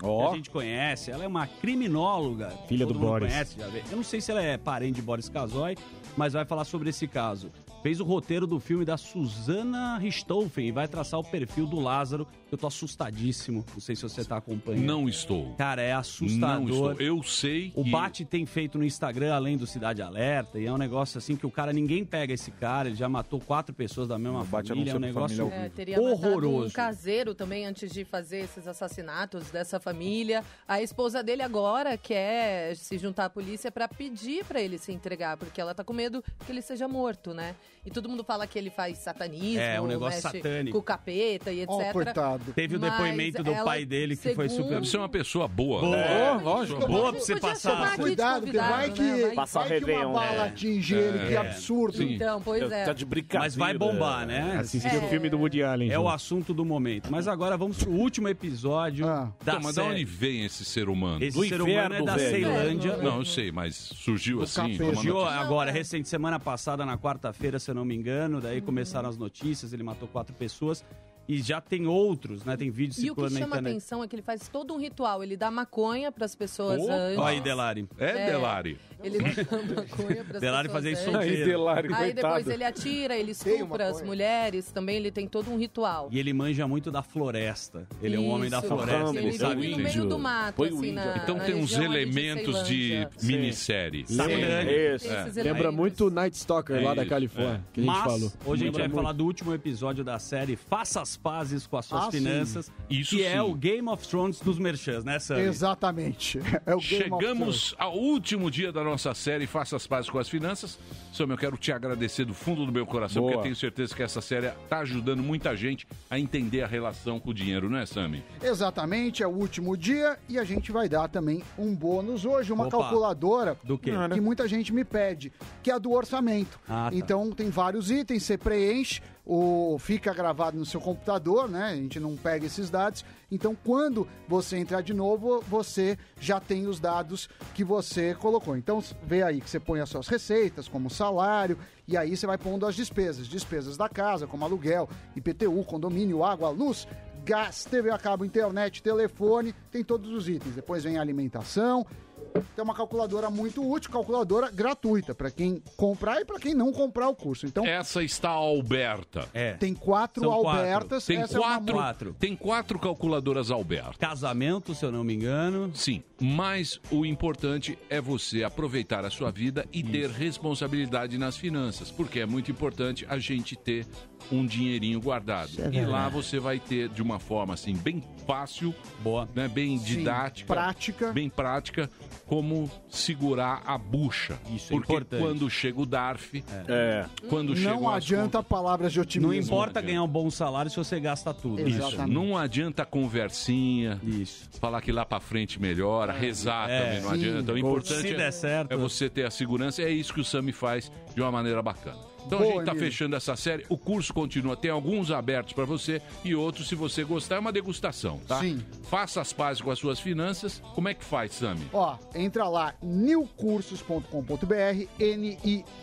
Ó. 0.02 0.28
Que 0.28 0.32
a 0.32 0.36
gente 0.36 0.50
conhece. 0.50 1.10
Ela 1.10 1.24
é 1.24 1.26
uma 1.26 1.46
criminóloga. 1.46 2.50
Filha 2.68 2.86
do 2.86 2.94
Boris. 2.94 3.32
conhece. 3.32 3.56
Eu 3.90 3.96
não 3.96 4.04
sei 4.04 4.20
se 4.20 4.30
ela 4.30 4.42
é 4.42 4.56
parente 4.56 4.96
de 4.96 5.02
Boris 5.02 5.28
Casoy, 5.28 5.76
mas 6.16 6.32
vai 6.32 6.44
falar 6.44 6.64
sobre 6.64 6.90
esse 6.90 7.06
caso. 7.06 7.50
Fez 7.84 8.00
o 8.00 8.04
roteiro 8.04 8.46
do 8.46 8.58
filme 8.58 8.82
da 8.82 8.96
Susana 8.96 9.98
Richthofen 9.98 10.68
e 10.68 10.72
vai 10.72 10.88
traçar 10.88 11.20
o 11.20 11.22
perfil 11.22 11.66
do 11.66 11.78
Lázaro. 11.78 12.26
Eu 12.50 12.56
tô 12.56 12.66
assustadíssimo. 12.66 13.62
Não 13.74 13.78
sei 13.78 13.94
se 13.94 14.02
você 14.02 14.24
tá 14.24 14.38
acompanhando. 14.38 14.82
Não 14.86 15.06
estou. 15.06 15.54
Cara, 15.56 15.82
é 15.82 15.92
Não 15.92 15.98
assustador. 16.00 16.92
estou. 16.92 16.92
Eu 16.94 17.22
sei 17.22 17.70
O 17.76 17.84
que... 17.84 17.90
Bate 17.90 18.24
tem 18.24 18.46
feito 18.46 18.78
no 18.78 18.84
Instagram, 18.84 19.34
além 19.34 19.58
do 19.58 19.66
Cidade 19.66 20.00
Alerta, 20.00 20.58
e 20.58 20.64
é 20.64 20.72
um 20.72 20.78
negócio 20.78 21.18
assim 21.18 21.36
que 21.36 21.44
o 21.44 21.50
cara, 21.50 21.74
ninguém 21.74 22.06
pega 22.06 22.32
esse 22.32 22.50
cara, 22.52 22.88
ele 22.88 22.96
já 22.96 23.06
matou 23.06 23.38
quatro 23.38 23.74
pessoas 23.74 24.08
da 24.08 24.18
mesma 24.18 24.44
Bate 24.44 24.68
família, 24.70 24.92
é 24.92 24.96
um 24.96 24.98
negócio 24.98 25.46
É, 25.52 25.68
teria 25.68 26.00
matado 26.00 26.08
um 26.08 26.12
horroroso. 26.30 26.72
caseiro 26.72 27.34
também 27.34 27.66
antes 27.66 27.92
de 27.92 28.02
fazer 28.02 28.38
esses 28.44 28.66
assassinatos 28.66 29.50
dessa 29.50 29.78
família. 29.78 30.42
A 30.66 30.80
esposa 30.80 31.22
dele 31.22 31.42
agora 31.42 31.98
quer 31.98 32.74
se 32.76 32.96
juntar 32.96 33.26
à 33.26 33.30
polícia 33.30 33.70
pra 33.70 33.86
pedir 33.88 34.42
pra 34.46 34.58
ele 34.58 34.78
se 34.78 34.90
entregar, 34.90 35.36
porque 35.36 35.60
ela 35.60 35.74
tá 35.74 35.84
com 35.84 35.92
medo 35.92 36.24
que 36.46 36.50
ele 36.50 36.62
seja 36.62 36.88
morto, 36.88 37.34
né? 37.34 37.54
E 37.86 37.90
todo 37.90 38.08
mundo 38.08 38.24
fala 38.24 38.46
que 38.46 38.58
ele 38.58 38.70
faz 38.70 38.96
satanismo, 38.98 39.60
É, 39.60 39.78
um 39.80 39.86
negócio 39.86 40.22
mexe 40.22 40.38
satânico. 40.38 40.72
com 40.72 40.78
o 40.78 40.82
capeta 40.82 41.52
e 41.52 41.60
etc. 41.60 41.92
Coitado. 41.92 42.52
Teve 42.54 42.76
o 42.76 42.80
Mas 42.80 42.90
depoimento 42.92 43.42
do 43.42 43.50
ela, 43.52 43.64
pai 43.64 43.84
dele 43.84 44.16
que 44.16 44.34
foi 44.34 44.48
segundo- 44.48 44.64
super. 44.64 44.74
Deve 44.76 44.88
ser 44.88 44.96
uma 44.96 45.08
pessoa 45.08 45.46
boa. 45.46 45.80
Boa. 45.82 45.96
né? 45.96 46.40
lógico. 46.42 46.86
Boa 46.86 47.12
pra 47.12 47.20
você 47.20 47.38
passar. 47.38 47.96
Cuidado, 47.96 48.46
vai 48.52 48.88
né? 48.88 48.94
que, 48.94 49.22
Vai- 49.26 49.34
Passar 49.34 49.68
vai 49.68 49.80
que 49.80 49.90
uma 49.92 50.04
né? 50.06 50.12
bala 50.12 50.44
atinge 50.46 50.94
ele, 50.94 51.28
que 51.28 51.36
absurdo. 51.36 51.98
Sim. 51.98 52.14
Então, 52.14 52.40
pois 52.42 52.70
é. 52.72 52.84
Tá 52.84 52.92
de 52.94 53.04
brincadeira. 53.04 53.44
Mas 53.44 53.54
vai 53.54 53.76
bombar, 53.76 54.26
né? 54.26 54.56
Assistir 54.60 54.94
É. 54.94 54.98
o 54.98 55.08
filme 55.08 55.28
do 55.28 55.38
Woody 55.38 55.62
Allen. 55.62 55.90
É 55.90 55.98
o 55.98 56.08
assunto 56.08 56.54
do 56.54 56.64
momento. 56.64 57.10
Mas 57.10 57.28
agora 57.28 57.56
vamos 57.56 57.76
pro 57.82 57.90
último 57.92 58.28
episódio 58.28 59.06
Ah. 59.06 59.30
da 59.44 59.52
Então, 59.52 59.62
mas 59.62 59.74
de 59.74 59.80
série. 59.82 59.88
onde 59.92 60.04
vem 60.04 60.44
esse 60.44 60.64
ser 60.64 60.88
humano? 60.88 61.22
Esse 61.22 61.36
Do 61.36 61.46
ser 61.46 61.60
humano 61.60 61.70
é 61.70 61.84
inferno, 61.86 62.06
da 62.06 62.16
velho. 62.16 62.30
Ceilândia. 62.30 62.96
Não, 62.96 63.18
eu 63.18 63.24
sei, 63.24 63.52
mas 63.52 63.74
surgiu 63.74 64.42
assim. 64.42 64.76
Surgiu 64.76 65.20
agora, 65.20 65.70
recente, 65.70 66.08
semana 66.08 66.40
passada, 66.40 66.86
na 66.86 66.96
quarta-feira, 66.96 67.58
não 67.74 67.84
me 67.84 67.94
engano. 67.94 68.40
Daí 68.40 68.60
começaram 68.60 69.08
as 69.08 69.16
notícias, 69.16 69.72
ele 69.72 69.82
matou 69.82 70.08
quatro 70.08 70.34
pessoas. 70.34 70.84
E 71.28 71.40
já 71.40 71.60
tem 71.60 71.86
outros, 71.86 72.44
né? 72.44 72.56
Tem 72.56 72.70
vídeos 72.70 72.98
E 72.98 73.00
o 73.00 73.02
que 73.02 73.06
circulando 73.08 73.34
na 73.34 73.40
chama 73.40 73.56
internet. 73.56 73.70
atenção 73.76 74.02
é 74.04 74.08
que 74.08 74.14
ele 74.14 74.22
faz 74.22 74.48
todo 74.48 74.74
um 74.74 74.78
ritual. 74.78 75.22
Ele 75.22 75.36
dá 75.36 75.50
maconha 75.50 76.12
pras 76.12 76.34
pessoas 76.34 76.82
Opa! 76.82 76.92
antes. 76.92 77.18
Olha 77.18 77.28
aí, 77.28 77.40
Delari. 77.40 77.88
É, 77.98 78.04
É. 78.10 78.26
Delari. 78.30 78.78
Ele 79.02 79.18
dá 79.18 79.24
maconha 79.82 80.24
pras 80.24 80.40
Delari 80.40 80.68
pessoas 80.68 80.72
fazia 80.84 80.92
isso 80.92 81.02
antes. 81.10 81.14
Aí, 81.20 81.26
solteiro. 81.28 81.50
Delari, 81.50 81.88
Aí 81.88 81.94
coitado. 82.12 82.14
depois 82.36 82.48
ele 82.54 82.64
atira, 82.64 83.16
ele 83.16 83.30
estupra 83.32 83.88
as 83.88 84.02
mulheres, 84.02 84.70
também 84.72 84.96
ele 84.96 85.10
tem 85.10 85.26
todo 85.26 85.50
um 85.50 85.58
ritual. 85.58 86.08
E 86.10 86.18
ele 86.18 86.32
manja 86.32 86.66
muito 86.68 86.90
da 86.90 87.02
floresta. 87.02 87.86
Ele 88.02 88.16
é 88.16 88.18
um 88.18 88.28
homem 88.28 88.50
da 88.50 88.58
Isso, 88.58 88.68
floresta, 88.68 89.04
porque 89.04 89.18
ele 89.18 89.28
Ele 89.28 89.38
sabe 89.38 89.68
no 89.68 89.76
meio 89.78 90.04
do 90.06 90.18
mato, 90.18 90.56
Põe 90.56 90.68
assim, 90.68 90.92
na 90.92 91.16
Então 91.22 91.36
na 91.36 91.44
tem 91.44 91.54
uns 91.54 91.72
elementos 91.72 92.66
de, 92.66 93.06
minissérie. 93.22 94.02
Isso. 94.08 94.16
Tem 94.26 94.94
esses 94.94 95.36
Lembra 95.36 95.72
muito 95.72 96.10
Night 96.10 96.36
Stalker 96.36 96.82
lá 96.82 96.92
É 96.92 96.94
da 96.96 97.02
isso, 97.02 97.10
Califórnia, 97.10 97.64
que 97.72 97.80
a 97.80 97.84
gente 97.84 97.92
Mas 97.92 98.04
falou. 98.04 98.32
hoje 98.46 98.62
a 98.62 98.66
gente 98.66 98.78
vai 98.78 98.88
falar 98.88 99.12
do 99.12 99.24
último 99.24 99.52
episódio 99.54 100.04
da 100.04 100.18
série 100.18 100.56
Faça 100.56 101.04
as 101.14 101.16
Pazes 101.16 101.66
com 101.66 101.76
as 101.76 101.86
Suas 101.86 102.04
Ah, 102.04 102.10
sim. 102.10 102.18
Finanças, 102.18 102.72
Isso 102.90 103.16
que 103.16 103.22
é 103.22 103.34
sim. 103.34 103.38
o 103.40 103.54
Game 103.54 103.88
of 103.88 104.06
Thrones 104.06 104.40
dos 104.40 104.58
merchans, 104.58 105.04
né, 105.04 105.18
Sam? 105.18 105.38
Exatamente. 105.40 106.38
É 106.66 106.74
o 106.74 106.78
Game 106.78 107.02
of 107.04 107.08
Thrones. 107.08 107.20
Chegamos 107.20 107.74
ao 107.78 107.96
último 107.96 108.50
dia 108.50 108.72
da 108.72 108.82
nossa 108.82 109.12
série 109.14 109.46
Faça 109.46 109.76
as 109.76 109.86
Pazes 109.86 110.10
com 110.10 110.18
as 110.18 110.28
Finanças. 110.28 110.78
Sam, 111.12 111.26
eu 111.30 111.36
quero 111.36 111.56
te 111.56 111.70
agradecer 111.72 112.24
do 112.24 112.34
fundo 112.34 112.64
do 112.66 112.72
meu 112.72 112.86
coração, 112.86 113.22
Boa. 113.22 113.32
porque 113.32 113.38
eu 113.38 113.42
tenho 113.44 113.56
certeza 113.56 113.94
que 113.94 114.02
essa 114.02 114.20
série 114.20 114.46
está 114.48 114.78
ajudando 114.80 115.22
muita 115.22 115.54
gente 115.56 115.86
a 116.10 116.18
entender 116.18 116.62
a 116.62 116.66
relação 116.66 117.20
com 117.20 117.30
o 117.30 117.34
dinheiro, 117.34 117.68
não 117.70 117.78
é, 117.78 117.86
Sami? 117.86 118.24
Exatamente, 118.42 119.22
é 119.22 119.26
o 119.26 119.30
último 119.30 119.76
dia 119.76 120.18
e 120.28 120.38
a 120.38 120.44
gente 120.44 120.72
vai 120.72 120.88
dar 120.88 121.08
também 121.08 121.42
um 121.58 121.74
bônus 121.74 122.24
hoje, 122.24 122.52
uma 122.52 122.66
Opa. 122.66 122.78
calculadora 122.78 123.56
Do 123.62 123.78
quê? 123.78 123.92
que 124.12 124.20
muita 124.20 124.48
gente 124.48 124.72
me 124.72 124.84
pede, 124.84 125.32
que 125.62 125.70
é 125.70 125.74
a 125.74 125.78
do 125.78 125.92
orçamento. 125.92 126.58
Ah, 126.68 126.88
tá. 126.90 126.96
Então 126.96 127.30
tem 127.30 127.50
vários 127.50 127.90
itens, 127.90 128.22
você 128.24 128.36
preenche, 128.38 129.00
o 129.26 129.78
fica 129.78 130.12
gravado 130.12 130.58
no 130.58 130.66
seu 130.66 130.80
computador, 130.80 131.48
né? 131.48 131.70
A 131.70 131.76
gente 131.76 131.98
não 131.98 132.16
pega 132.16 132.46
esses 132.46 132.68
dados. 132.68 133.04
Então 133.30 133.56
quando 133.64 134.06
você 134.28 134.58
entrar 134.58 134.82
de 134.82 134.92
novo, 134.92 135.42
você 135.48 135.98
já 136.20 136.38
tem 136.38 136.66
os 136.66 136.78
dados 136.78 137.28
que 137.54 137.64
você 137.64 138.14
colocou. 138.14 138.56
Então 138.56 138.82
vê 139.02 139.22
aí 139.22 139.40
que 139.40 139.48
você 139.48 139.58
põe 139.58 139.80
as 139.80 139.88
suas 139.88 140.08
receitas, 140.08 140.68
como 140.68 140.90
salário, 140.90 141.58
e 141.88 141.96
aí 141.96 142.16
você 142.16 142.26
vai 142.26 142.36
pondo 142.36 142.66
as 142.66 142.74
despesas, 142.74 143.26
despesas 143.26 143.76
da 143.76 143.88
casa, 143.88 144.26
como 144.26 144.44
aluguel, 144.44 144.88
IPTU, 145.16 145.64
condomínio, 145.64 146.22
água, 146.22 146.50
luz, 146.50 146.86
gás, 147.24 147.64
TV 147.64 147.90
a 147.90 147.98
cabo, 147.98 148.24
internet, 148.24 148.82
telefone, 148.82 149.54
tem 149.70 149.82
todos 149.82 150.10
os 150.10 150.28
itens. 150.28 150.54
Depois 150.54 150.84
vem 150.84 150.98
a 150.98 151.00
alimentação. 151.00 151.86
Tem 152.34 152.64
uma 152.64 152.74
calculadora 152.74 153.30
muito 153.30 153.64
útil, 153.64 153.92
calculadora 153.92 154.50
gratuita 154.50 155.14
para 155.14 155.30
quem 155.30 155.62
comprar 155.76 156.20
e 156.20 156.24
para 156.24 156.40
quem 156.40 156.52
não 156.52 156.72
comprar 156.72 157.08
o 157.08 157.14
curso. 157.14 157.46
Então 157.46 157.64
Essa 157.64 158.02
está 158.02 158.28
Alberta. 158.30 159.28
É. 159.32 159.52
tem 159.52 159.72
quatro 159.72 160.24
São 160.24 160.42
quatro. 160.42 160.48
Albertas. 160.60 161.06
Tem 161.06 161.18
essa 161.18 161.36
é 161.36 161.40
uma 161.40 161.48
quatro, 161.58 161.74
Quatro. 161.74 162.16
tem 162.18 162.34
quatro 162.34 162.78
calculadoras 162.80 163.52
Alberta. 163.52 163.94
Casamento, 163.98 164.74
se 164.74 164.84
eu 164.84 164.90
não 164.90 165.04
me 165.04 165.14
engano. 165.14 165.70
Sim, 165.76 166.02
mas 166.20 166.80
o 166.90 167.06
importante 167.06 167.78
é 167.88 168.00
você 168.00 168.42
aproveitar 168.42 169.04
a 169.04 169.10
sua 169.10 169.30
vida 169.30 169.64
e 169.72 169.80
ter 169.84 170.10
responsabilidade 170.10 171.16
nas 171.16 171.36
finanças, 171.36 171.92
porque 171.92 172.18
é 172.18 172.26
muito 172.26 172.50
importante 172.50 173.06
a 173.08 173.16
gente 173.16 173.54
ter 173.54 173.86
um 174.32 174.44
dinheirinho 174.46 175.00
guardado. 175.00 175.50
e 175.72 175.80
lá 175.84 176.08
você 176.08 176.38
vai 176.38 176.58
ter 176.58 176.88
de 176.88 177.02
uma 177.02 177.18
forma 177.18 177.54
assim 177.54 177.74
bem 177.76 178.02
fácil, 178.26 178.74
Boa. 179.02 179.28
né, 179.34 179.46
bem 179.48 179.76
Sim, 179.78 179.84
didática, 179.84 180.52
prática. 180.54 181.12
bem 181.12 181.28
prática, 181.28 181.90
como 182.26 182.70
segurar 182.88 183.62
a 183.66 183.76
bucha. 183.76 184.38
Isso 184.50 184.72
é 184.72 184.76
Porque 184.76 184.92
importante. 184.92 185.20
quando 185.22 185.50
chega 185.50 185.80
o 185.80 185.84
DARF, 185.86 186.42
É. 186.66 187.04
quando 187.28 187.54
chega 187.54 187.74
Não 187.74 187.88
adianta 187.90 188.42
palavras 188.42 188.92
de 188.92 189.00
otimismo. 189.00 189.32
Não 189.32 189.38
importa 189.38 189.78
adianta. 189.80 189.86
ganhar 189.86 190.02
um 190.02 190.08
bom 190.08 190.30
salário 190.30 190.70
se 190.70 190.76
você 190.78 190.98
gasta 190.98 191.34
tudo. 191.34 191.60
Isso. 191.68 191.78
Exatamente. 191.78 192.14
Não 192.14 192.36
adianta 192.36 192.84
conversinha. 192.84 194.00
Isso. 194.02 194.48
Falar 194.58 194.80
que 194.80 194.90
lá 194.90 195.04
pra 195.04 195.20
frente 195.20 195.60
melhora, 195.60 196.12
rezar 196.12 196.68
É, 196.70 196.78
também 196.82 197.00
não 197.02 197.08
sim. 197.10 197.14
adianta. 197.16 197.52
O 197.52 197.58
importante 197.58 198.00
Se 198.00 198.14
é, 198.14 198.16
der 198.16 198.32
certo. 198.32 198.72
é 198.72 198.76
você 198.76 199.10
ter 199.10 199.26
a 199.26 199.30
segurança. 199.30 199.82
É 199.82 199.90
isso 199.90 200.14
que 200.14 200.20
o 200.20 200.24
Sami 200.24 200.52
faz 200.52 200.90
de 201.14 201.20
uma 201.20 201.30
maneira 201.30 201.60
bacana. 201.62 201.98
Então 202.26 202.38
a 202.38 202.42
Boa, 202.42 202.54
gente 202.54 202.64
tá 202.64 202.72
Emílio. 202.72 202.90
fechando 202.90 203.16
essa 203.16 203.36
série. 203.36 203.64
O 203.68 203.76
curso 203.76 204.12
continua. 204.14 204.56
Tem 204.56 204.70
alguns 204.70 205.10
abertos 205.10 205.52
pra 205.52 205.64
você 205.64 206.00
e 206.24 206.34
outros, 206.34 206.68
se 206.68 206.74
você 206.74 207.04
gostar, 207.04 207.36
é 207.36 207.38
uma 207.38 207.52
degustação, 207.52 208.18
tá? 208.26 208.40
Sim. 208.40 208.64
Faça 208.84 209.20
as 209.20 209.32
pazes 209.32 209.60
com 209.62 209.70
as 209.70 209.78
suas 209.78 210.00
finanças. 210.00 210.60
Como 210.74 210.88
é 210.88 210.94
que 210.94 211.04
faz, 211.04 211.32
Sami? 211.34 211.66
Ó, 211.72 211.96
entra 212.14 212.48
lá, 212.48 212.74
newcursos.com.br, 212.82 214.04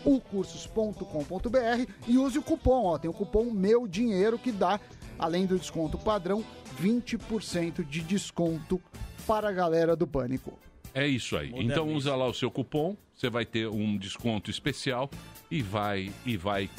niucursos.com.br 0.04 1.86
e 2.06 2.18
use 2.18 2.38
o 2.38 2.42
cupom, 2.42 2.84
ó, 2.86 2.98
tem 2.98 3.10
o 3.10 3.14
cupom 3.14 3.50
Meu 3.50 3.86
Dinheiro 3.86 4.38
que 4.38 4.50
dá, 4.52 4.80
além 5.18 5.46
do 5.46 5.58
desconto 5.58 5.98
padrão, 5.98 6.44
20% 6.80 7.86
de 7.86 8.00
desconto 8.00 8.80
para 9.26 9.48
a 9.48 9.52
galera 9.52 9.94
do 9.94 10.06
Pânico. 10.06 10.58
É 10.94 11.06
isso 11.06 11.36
aí. 11.36 11.50
Então 11.56 11.88
usa 11.94 12.14
lá 12.14 12.26
o 12.26 12.34
seu 12.34 12.50
cupom, 12.50 12.96
você 13.14 13.30
vai 13.30 13.46
ter 13.46 13.66
um 13.68 13.96
desconto 13.96 14.50
especial 14.50 15.08
e 15.52 15.60
vai 15.60 16.10
e 16.24 16.34
vai 16.34 16.70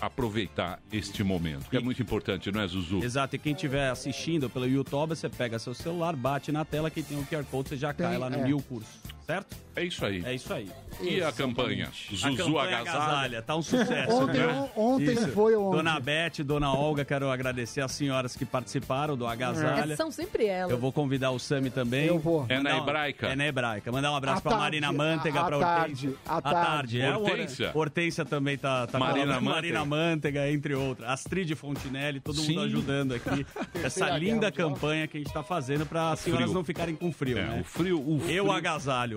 aproveitar 0.00 0.80
este 0.92 1.22
momento, 1.22 1.70
que 1.70 1.76
é 1.76 1.80
muito 1.80 2.02
importante, 2.02 2.50
não 2.50 2.60
é, 2.60 2.66
Zuzu? 2.66 3.02
Exato, 3.02 3.36
e 3.36 3.38
quem 3.38 3.52
estiver 3.52 3.88
assistindo 3.88 4.50
pelo 4.50 4.66
YouTube, 4.66 5.10
você 5.10 5.28
pega 5.28 5.58
seu 5.58 5.72
celular, 5.72 6.14
bate 6.14 6.50
na 6.52 6.64
tela 6.64 6.90
que 6.90 7.02
tem 7.02 7.18
o 7.18 7.24
QR 7.24 7.44
Code, 7.44 7.70
você 7.70 7.76
já 7.76 7.94
Tem, 7.94 8.04
cai 8.04 8.18
lá 8.18 8.28
no 8.28 8.38
é. 8.38 8.42
New 8.42 8.60
Curso, 8.60 8.98
certo? 9.26 9.56
É 9.74 9.84
isso 9.84 10.06
aí. 10.06 10.22
É 10.24 10.34
isso 10.34 10.52
aí. 10.54 10.70
E 11.02 11.22
a 11.22 11.30
campanha? 11.30 11.88
A 11.88 12.14
Zuzu 12.16 12.36
campanha 12.36 12.78
Agasalha? 12.78 13.42
tá 13.42 13.54
um 13.56 13.60
sucesso. 13.62 14.10
Ontem, 14.10 14.38
né? 14.38 14.70
ontem 14.74 15.12
Isso. 15.12 15.28
foi 15.32 15.54
ontem. 15.54 15.76
Dona 15.76 16.00
Beth, 16.00 16.42
Dona 16.42 16.72
Olga, 16.72 17.04
quero 17.04 17.30
agradecer 17.30 17.82
as 17.82 17.92
senhoras 17.92 18.34
que 18.34 18.46
participaram 18.46 19.14
do 19.18 19.26
Agasalha. 19.26 19.92
É, 19.92 19.96
são 19.96 20.10
sempre 20.10 20.46
elas. 20.46 20.70
Eu 20.70 20.78
vou 20.78 20.90
convidar 20.92 21.30
o 21.32 21.38
Sami 21.38 21.68
também. 21.68 22.06
Eu 22.06 22.18
vou. 22.18 22.46
É 22.48 22.58
na 22.58 22.76
um- 22.76 22.78
hebraica? 22.78 23.26
É 23.26 23.36
na 23.36 23.46
hebraica. 23.46 23.92
Mandar 23.92 24.12
um 24.12 24.16
abraço 24.16 24.38
À 24.38 24.40
pra 24.40 24.50
tarde, 24.52 24.62
Marina 24.80 24.92
Manteiga, 24.92 25.40
à- 25.40 25.42
à 25.42 25.46
pra 25.46 25.58
tarde, 25.58 26.06
Hortência. 26.08 26.20
à 26.26 26.40
tarde. 26.40 27.00
É, 27.02 27.16
Hortência? 27.16 27.70
Hortência 27.74 28.24
também 28.24 28.56
tá, 28.56 28.86
tá 28.86 28.98
Marina. 28.98 29.26
Manteiga. 29.26 29.50
Marina 29.50 29.84
Manteiga, 29.84 30.50
entre 30.50 30.74
outras. 30.74 31.10
Astrid 31.10 31.54
Fontinelli, 31.54 32.20
todo 32.20 32.38
Sim. 32.38 32.52
mundo 32.54 32.60
ajudando 32.64 33.12
aqui. 33.12 33.44
Essa 33.84 34.16
linda 34.16 34.50
campanha 34.50 35.06
que 35.06 35.18
a 35.18 35.20
gente 35.20 35.32
tá 35.34 35.42
fazendo 35.42 35.84
pra 35.84 36.12
as 36.12 36.20
senhoras 36.20 36.44
Frio. 36.46 36.54
não 36.54 36.64
ficarem 36.64 36.94
com 36.96 37.12
frio, 37.12 37.36
É, 37.36 37.42
né? 37.42 37.58
o 37.60 37.64
frio, 37.64 38.00
o 38.00 38.18
frio, 38.20 38.36
Euagasalho.com. 38.36 39.15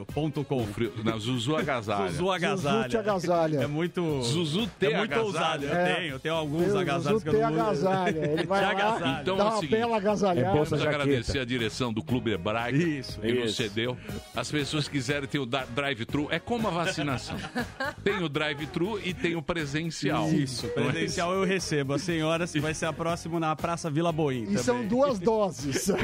frio, 0.74 0.94
não, 1.04 1.20
Zuzu 1.20 1.56
Agasalha. 1.56 2.12
Zuzu 2.12 2.32
Agasalha. 2.32 2.78
Zuzu 2.78 2.90
te 2.90 2.98
agasalha. 2.98 3.58
É 3.62 3.68
muito. 3.68 4.22
Zuzu 4.22 4.68
te 4.80 4.86
é 4.88 4.98
muito 4.98 5.14
agasalha. 5.14 5.26
ousado. 5.26 5.66
Eu 5.66 5.74
É. 5.76 5.94
tenho, 5.96 6.14
eu 6.14 6.20
tenho 6.20 6.36
alguns 6.36 6.68
Eu, 6.68 6.80
agasalhos 6.80 7.22
Zuzu 7.22 7.24
que 7.24 7.30
eu 7.30 7.34
tem 7.34 7.42
não 7.42 7.72
uso. 7.72 7.88
agasalha. 7.88 8.26
Ele 8.26 8.44
vai 8.48 8.62
lá, 8.62 8.72
agasalha. 8.72 9.22
Então 9.22 9.38
dá 9.38 9.44
é 9.44 9.48
uma 9.48 9.56
seguinte, 9.56 9.72
bela 9.72 9.98
agasalhada. 9.98 10.52
bolsa 10.56 10.76
Vamos 10.78 10.86
agradecer 10.88 11.40
a 11.40 11.46
direção 11.46 11.94
do 11.94 12.04
Clube 12.04 12.32
Hebraica 12.32 12.78
Isso. 12.78 13.20
que 13.20 13.32
nos 13.34 13.56
cedeu. 13.56 13.98
As 14.36 14.50
pessoas 14.52 14.88
quiserem 14.88 15.28
ter 15.28 15.40
o 15.40 15.46
drive-thru, 15.46 16.28
é 16.32 16.40
como 16.40 16.68
a 16.68 16.72
vacinação. 16.72 17.36
tem 18.04 18.22
o 18.24 18.30
drive-thru 18.30 19.00
e 19.04 19.14
tem 19.14 19.36
o 19.36 19.42
presencial. 19.42 20.30
Isso, 20.30 20.68
presencial 20.70 21.34
eu 21.34 21.44
recebo. 21.44 21.94
A 21.94 22.00
senhora 22.00 22.46
vai 22.60 22.74
ser 22.74 22.86
a 22.86 22.94
próxima 22.94 23.40
na 23.40 23.56
Praça 23.56 23.90
Vila 23.90 24.12
Boim. 24.12 24.44
E 24.50 24.58
são 24.58 24.86
duas 24.86 25.20
doses. 25.20 25.90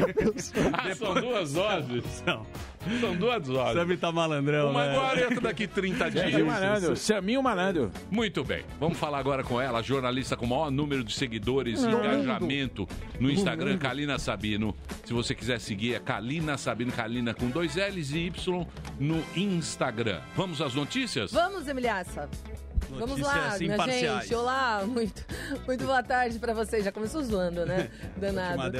Ah, 0.73 0.95
são 0.95 1.13
duas 1.13 1.53
doses? 1.53 2.23
Não. 2.25 2.45
São 2.99 3.15
duas 3.15 3.43
doses. 3.43 3.73
Sabe 3.75 3.97
tá 3.97 4.11
malandrão, 4.11 4.71
Uma 4.71 4.85
né? 4.85 4.91
agora 4.97 5.19
e 5.19 5.23
outra 5.23 5.41
daqui 5.41 5.67
30 5.67 5.97
Saminho 5.97 6.25
dias. 6.27 6.47
Malandro, 6.47 6.95
Saminho 6.95 7.43
Malandro. 7.43 7.91
Muito 8.09 8.43
bem. 8.43 8.63
Vamos 8.79 8.97
falar 8.97 9.19
agora 9.19 9.43
com 9.43 9.59
ela, 9.59 9.81
jornalista 9.81 10.35
com 10.35 10.45
o 10.45 10.49
maior 10.49 10.71
número 10.71 11.03
de 11.03 11.13
seguidores 11.13 11.83
e 11.83 11.87
engajamento 11.87 12.87
no 13.19 13.29
Instagram, 13.31 13.77
Kalina 13.77 14.19
Sabino. 14.19 14.75
Se 15.03 15.13
você 15.13 15.33
quiser 15.33 15.59
seguir, 15.59 15.95
é 15.95 15.99
Kalina 15.99 16.57
Sabino, 16.57 16.91
Kalina 16.91 17.33
com 17.33 17.49
dois 17.49 17.75
L's 17.75 18.11
e 18.11 18.27
Y 18.27 18.67
no 18.99 19.23
Instagram. 19.35 20.21
Vamos 20.35 20.61
às 20.61 20.73
notícias? 20.73 21.31
Vamos, 21.31 21.65
Vamos 22.89 23.19
lá, 23.19 23.57
minha 23.59 23.77
gente. 23.87 24.33
Olá, 24.33 24.83
muito, 24.85 25.25
muito 25.65 25.85
boa 25.85 26.03
tarde 26.03 26.37
pra 26.39 26.53
vocês. 26.53 26.83
Já 26.83 26.91
começou 26.91 27.23
zoando, 27.23 27.65
né? 27.65 27.89
Danado. 28.17 28.65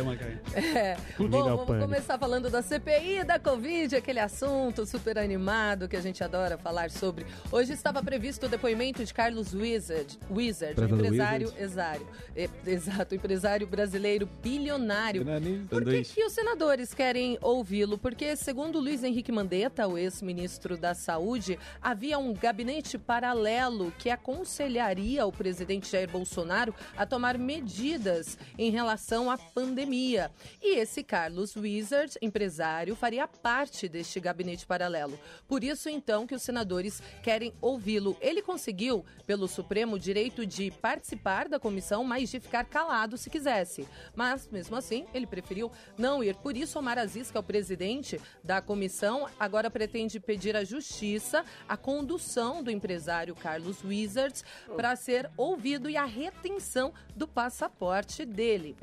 É. 0.56 0.98
Bom, 1.18 1.28
vamos 1.66 1.84
começar 1.84 2.18
falando 2.18 2.50
da 2.50 2.62
CPI 2.62 3.24
da 3.26 3.38
Covid, 3.40 3.96
aquele 3.96 4.20
assunto 4.20 4.86
super 4.86 5.18
animado 5.18 5.88
que 5.88 5.96
a 5.96 6.02
gente 6.02 6.24
adora 6.24 6.58
falar 6.58 6.90
sobre. 6.90 7.26
Hoje 7.52 7.74
estava 7.74 8.02
previsto 8.02 8.46
o 8.46 8.50
depoimento 8.50 9.04
de 9.04 9.14
Carlos 9.14 9.54
Wizard, 9.54 10.18
Wizard 10.30 10.76
Presidente 10.76 11.08
empresário, 11.08 11.48
Wizard. 11.48 11.64
exário, 11.64 12.08
é, 12.36 12.50
exato, 12.68 13.16
empresário 13.16 13.68
brasileiro 13.68 14.28
bilionário. 14.42 15.26
Por 15.70 15.84
que, 15.84 16.04
que 16.04 16.24
os 16.24 16.34
senadores 16.34 16.94
querem 16.94 17.38
ouvi-lo? 17.42 17.98
Porque, 17.98 18.36
segundo 18.36 18.80
Luiz 18.80 19.04
Henrique 19.04 19.32
Mandetta, 19.32 19.88
o 19.88 19.98
ex-ministro 19.98 20.78
da 20.78 20.94
Saúde, 20.94 21.60
havia 21.82 22.18
um 22.18 22.34
gabinete 22.34 22.98
paralelo 22.98 23.92
que 23.98 24.10
aconselharia 24.10 25.26
o 25.26 25.32
presidente 25.32 25.92
Jair 25.92 26.10
Bolsonaro 26.10 26.74
a 26.96 27.06
tomar 27.06 27.38
medidas 27.38 28.38
em 28.58 28.70
relação 28.70 29.30
à 29.30 29.38
pandemia. 29.38 30.32
E 30.62 30.78
esse 30.78 31.04
Carlos 31.04 31.56
Wizard, 31.56 32.18
empresário, 32.22 32.96
faria 32.96 33.28
parte 33.28 33.88
deste 33.88 34.20
gabinete 34.20 34.66
paralelo. 34.66 35.20
Por 35.48 35.64
isso, 35.64 35.90
então, 35.90 36.28
que 36.28 36.36
os 36.36 36.42
senadores 36.42 37.02
querem 37.24 37.54
ouvi-lo. 37.62 38.18
Ele 38.22 38.42
conseguiu, 38.42 39.06
pelo 39.26 39.48
Supremo, 39.48 39.96
o 39.96 40.00
direito 40.00 40.46
de 40.46 40.72
participar 40.72 41.48
da 41.48 41.60
comissão, 41.60 42.04
mas 42.04 42.30
de 42.30 42.40
ficar 42.40 42.66
calado 42.66 43.18
se 43.18 43.30
quisesse. 43.30 43.88
Mas, 44.16 44.48
mesmo 44.50 44.76
assim, 44.76 45.06
ele 45.14 45.28
preferiu 45.28 45.72
não 45.98 46.24
ir. 46.24 46.36
Por 46.36 46.56
isso, 46.56 46.78
Omar 46.80 46.98
Aziz, 46.98 47.32
que 47.32 47.38
é 47.38 47.40
o 47.40 47.44
presidente 47.44 48.20
da 48.44 48.62
comissão, 48.62 49.28
agora 49.40 49.70
pretende 49.70 50.20
pedir 50.20 50.56
à 50.56 50.64
justiça 50.64 51.44
a 51.68 51.78
condução 51.78 52.64
do 52.64 52.72
empresário 52.72 53.36
Carlos 53.36 53.82
Wizards 53.86 54.44
para 54.76 54.96
ser 54.96 55.30
ouvido 55.38 55.90
e 55.90 55.96
a 55.96 56.06
retenção 56.06 56.94
do 57.16 57.28
passaporte 57.28 58.26
dele. 58.26 58.76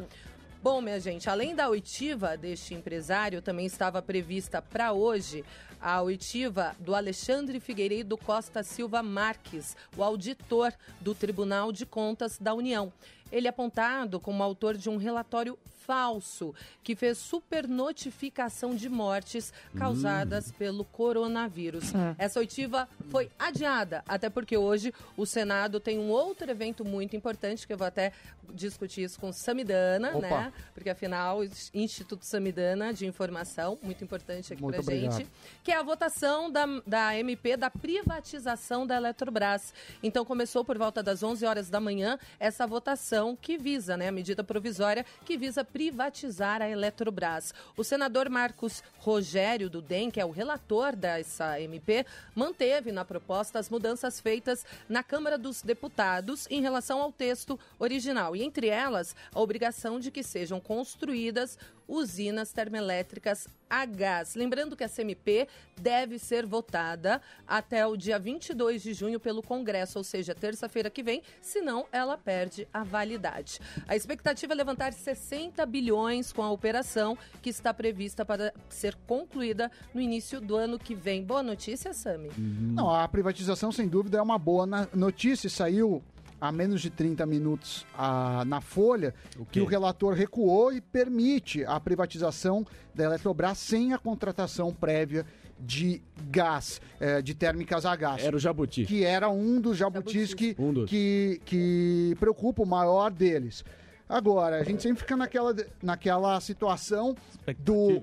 Bom, 0.62 0.80
minha 0.80 1.00
gente, 1.00 1.28
além 1.28 1.56
da 1.56 1.68
oitiva 1.68 2.36
deste 2.36 2.72
empresário, 2.72 3.42
também 3.42 3.66
estava 3.66 4.00
prevista 4.00 4.62
para 4.62 4.92
hoje 4.92 5.44
a 5.80 6.00
oitiva 6.00 6.76
do 6.78 6.94
Alexandre 6.94 7.58
Figueiredo 7.58 8.16
Costa 8.16 8.62
Silva 8.62 9.02
Marques, 9.02 9.76
o 9.96 10.04
auditor 10.04 10.72
do 11.00 11.16
Tribunal 11.16 11.72
de 11.72 11.84
Contas 11.84 12.38
da 12.38 12.54
União. 12.54 12.92
Ele 13.32 13.46
é 13.48 13.50
apontado 13.50 14.20
como 14.20 14.42
autor 14.42 14.76
de 14.76 14.88
um 14.88 14.96
relatório 14.96 15.58
falso 15.84 16.54
que 16.84 16.94
fez 16.94 17.18
supernotificação 17.18 18.74
de 18.74 18.88
mortes 18.88 19.52
causadas 19.76 20.52
pelo 20.52 20.84
coronavírus. 20.84 21.92
Essa 22.18 22.38
oitiva 22.38 22.88
foi 23.10 23.28
adiada, 23.38 24.04
até 24.06 24.30
porque 24.30 24.56
hoje 24.56 24.94
o 25.16 25.26
Senado 25.26 25.80
tem 25.80 25.98
um 25.98 26.08
outro 26.08 26.48
evento 26.50 26.84
muito 26.84 27.16
importante 27.16 27.66
que 27.66 27.72
eu 27.72 27.78
vou 27.78 27.86
até 27.86 28.12
discutir 28.54 29.02
isso 29.02 29.18
com 29.18 29.30
o 29.30 29.32
Samidana, 29.32 30.10
Opa. 30.16 30.20
né? 30.20 30.52
Porque 30.74 30.90
afinal, 30.90 31.40
o 31.40 31.48
Instituto 31.74 32.24
Samidana 32.24 32.92
de 32.92 33.06
Informação, 33.06 33.78
muito 33.82 34.04
importante 34.04 34.52
aqui 34.52 34.62
Muito 34.62 34.74
pra 34.74 34.82
obrigado. 34.82 35.18
gente, 35.18 35.30
que 35.64 35.72
é 35.72 35.76
a 35.76 35.82
votação 35.82 36.50
da, 36.50 36.66
da 36.86 37.16
MP 37.18 37.56
da 37.56 37.70
privatização 37.70 38.86
da 38.86 38.96
Eletrobras. 38.96 39.72
Então 40.02 40.24
começou 40.24 40.64
por 40.64 40.76
volta 40.76 41.02
das 41.02 41.22
11 41.22 41.46
horas 41.46 41.70
da 41.70 41.80
manhã 41.80 42.18
essa 42.38 42.66
votação 42.66 43.21
que 43.40 43.56
visa, 43.56 43.96
né, 43.96 44.08
a 44.08 44.12
medida 44.12 44.42
provisória 44.42 45.06
que 45.24 45.36
visa 45.36 45.64
privatizar 45.64 46.60
a 46.60 46.68
Eletrobras. 46.68 47.54
O 47.76 47.84
senador 47.84 48.28
Marcos 48.28 48.82
Rogério 48.98 49.70
do 49.70 49.80
DEM, 49.80 50.10
que 50.10 50.20
é 50.20 50.24
o 50.24 50.32
relator 50.32 50.96
dessa 50.96 51.60
MP, 51.60 52.04
manteve 52.34 52.90
na 52.90 53.04
proposta 53.04 53.60
as 53.60 53.70
mudanças 53.70 54.18
feitas 54.18 54.66
na 54.88 55.02
Câmara 55.04 55.38
dos 55.38 55.62
Deputados 55.62 56.48
em 56.50 56.60
relação 56.60 57.00
ao 57.00 57.12
texto 57.12 57.58
original, 57.78 58.34
e 58.34 58.42
entre 58.42 58.66
elas 58.66 59.14
a 59.32 59.40
obrigação 59.40 60.00
de 60.00 60.10
que 60.10 60.24
sejam 60.24 60.58
construídas 60.58 61.56
usinas 61.86 62.52
termoelétricas 62.52 63.46
a 63.72 63.86
gás. 63.86 64.34
Lembrando 64.34 64.76
que 64.76 64.84
a 64.84 64.88
CMP 64.88 65.48
deve 65.80 66.18
ser 66.18 66.44
votada 66.44 67.22
até 67.48 67.86
o 67.86 67.96
dia 67.96 68.18
22 68.18 68.82
de 68.82 68.92
junho 68.92 69.18
pelo 69.18 69.42
Congresso, 69.42 69.96
ou 69.96 70.04
seja, 70.04 70.34
terça-feira 70.34 70.90
que 70.90 71.02
vem, 71.02 71.22
senão 71.40 71.86
ela 71.90 72.18
perde 72.18 72.68
a 72.70 72.84
validade. 72.84 73.58
A 73.88 73.96
expectativa 73.96 74.52
é 74.52 74.56
levantar 74.56 74.92
60 74.92 75.64
bilhões 75.64 76.34
com 76.34 76.42
a 76.42 76.50
operação 76.50 77.16
que 77.40 77.48
está 77.48 77.72
prevista 77.72 78.26
para 78.26 78.52
ser 78.68 78.94
concluída 79.06 79.72
no 79.94 80.02
início 80.02 80.38
do 80.38 80.54
ano 80.54 80.78
que 80.78 80.94
vem. 80.94 81.24
Boa 81.24 81.42
notícia, 81.42 81.94
Sami? 81.94 82.28
Não, 82.36 82.90
a 82.90 83.08
privatização, 83.08 83.72
sem 83.72 83.88
dúvida, 83.88 84.18
é 84.18 84.22
uma 84.22 84.38
boa 84.38 84.66
notícia. 84.92 85.48
Saiu 85.48 86.02
há 86.42 86.50
menos 86.50 86.80
de 86.80 86.90
30 86.90 87.24
minutos 87.24 87.86
ah, 87.96 88.42
na 88.44 88.60
Folha 88.60 89.14
que 89.52 89.60
o 89.60 89.64
relator 89.64 90.12
recuou 90.12 90.72
e 90.72 90.80
permite 90.80 91.64
a 91.64 91.78
privatização 91.78 92.66
da 92.92 93.04
Eletrobras 93.04 93.58
sem 93.58 93.92
a 93.92 93.98
contratação 93.98 94.74
prévia 94.74 95.24
de 95.56 96.02
gás, 96.28 96.80
eh, 96.98 97.22
de 97.22 97.34
térmicas 97.34 97.86
a 97.86 97.94
gás. 97.94 98.24
Era 98.24 98.34
o 98.34 98.40
Jabuti. 98.40 98.84
Que 98.84 99.04
era 99.04 99.30
um 99.30 99.60
dos 99.60 99.76
jabutis 99.76 100.34
que, 100.34 100.56
Um 100.58 100.72
dos. 100.72 100.90
que, 100.90 101.40
que 101.44 102.16
preocupa 102.18 102.64
o 102.64 102.66
maior 102.66 103.12
deles. 103.12 103.64
Agora, 104.08 104.56
a 104.56 104.64
gente 104.64 104.82
sempre 104.82 104.98
fica 104.98 105.16
naquela, 105.16 105.54
naquela 105.80 106.40
situação 106.40 107.14
do 107.60 108.02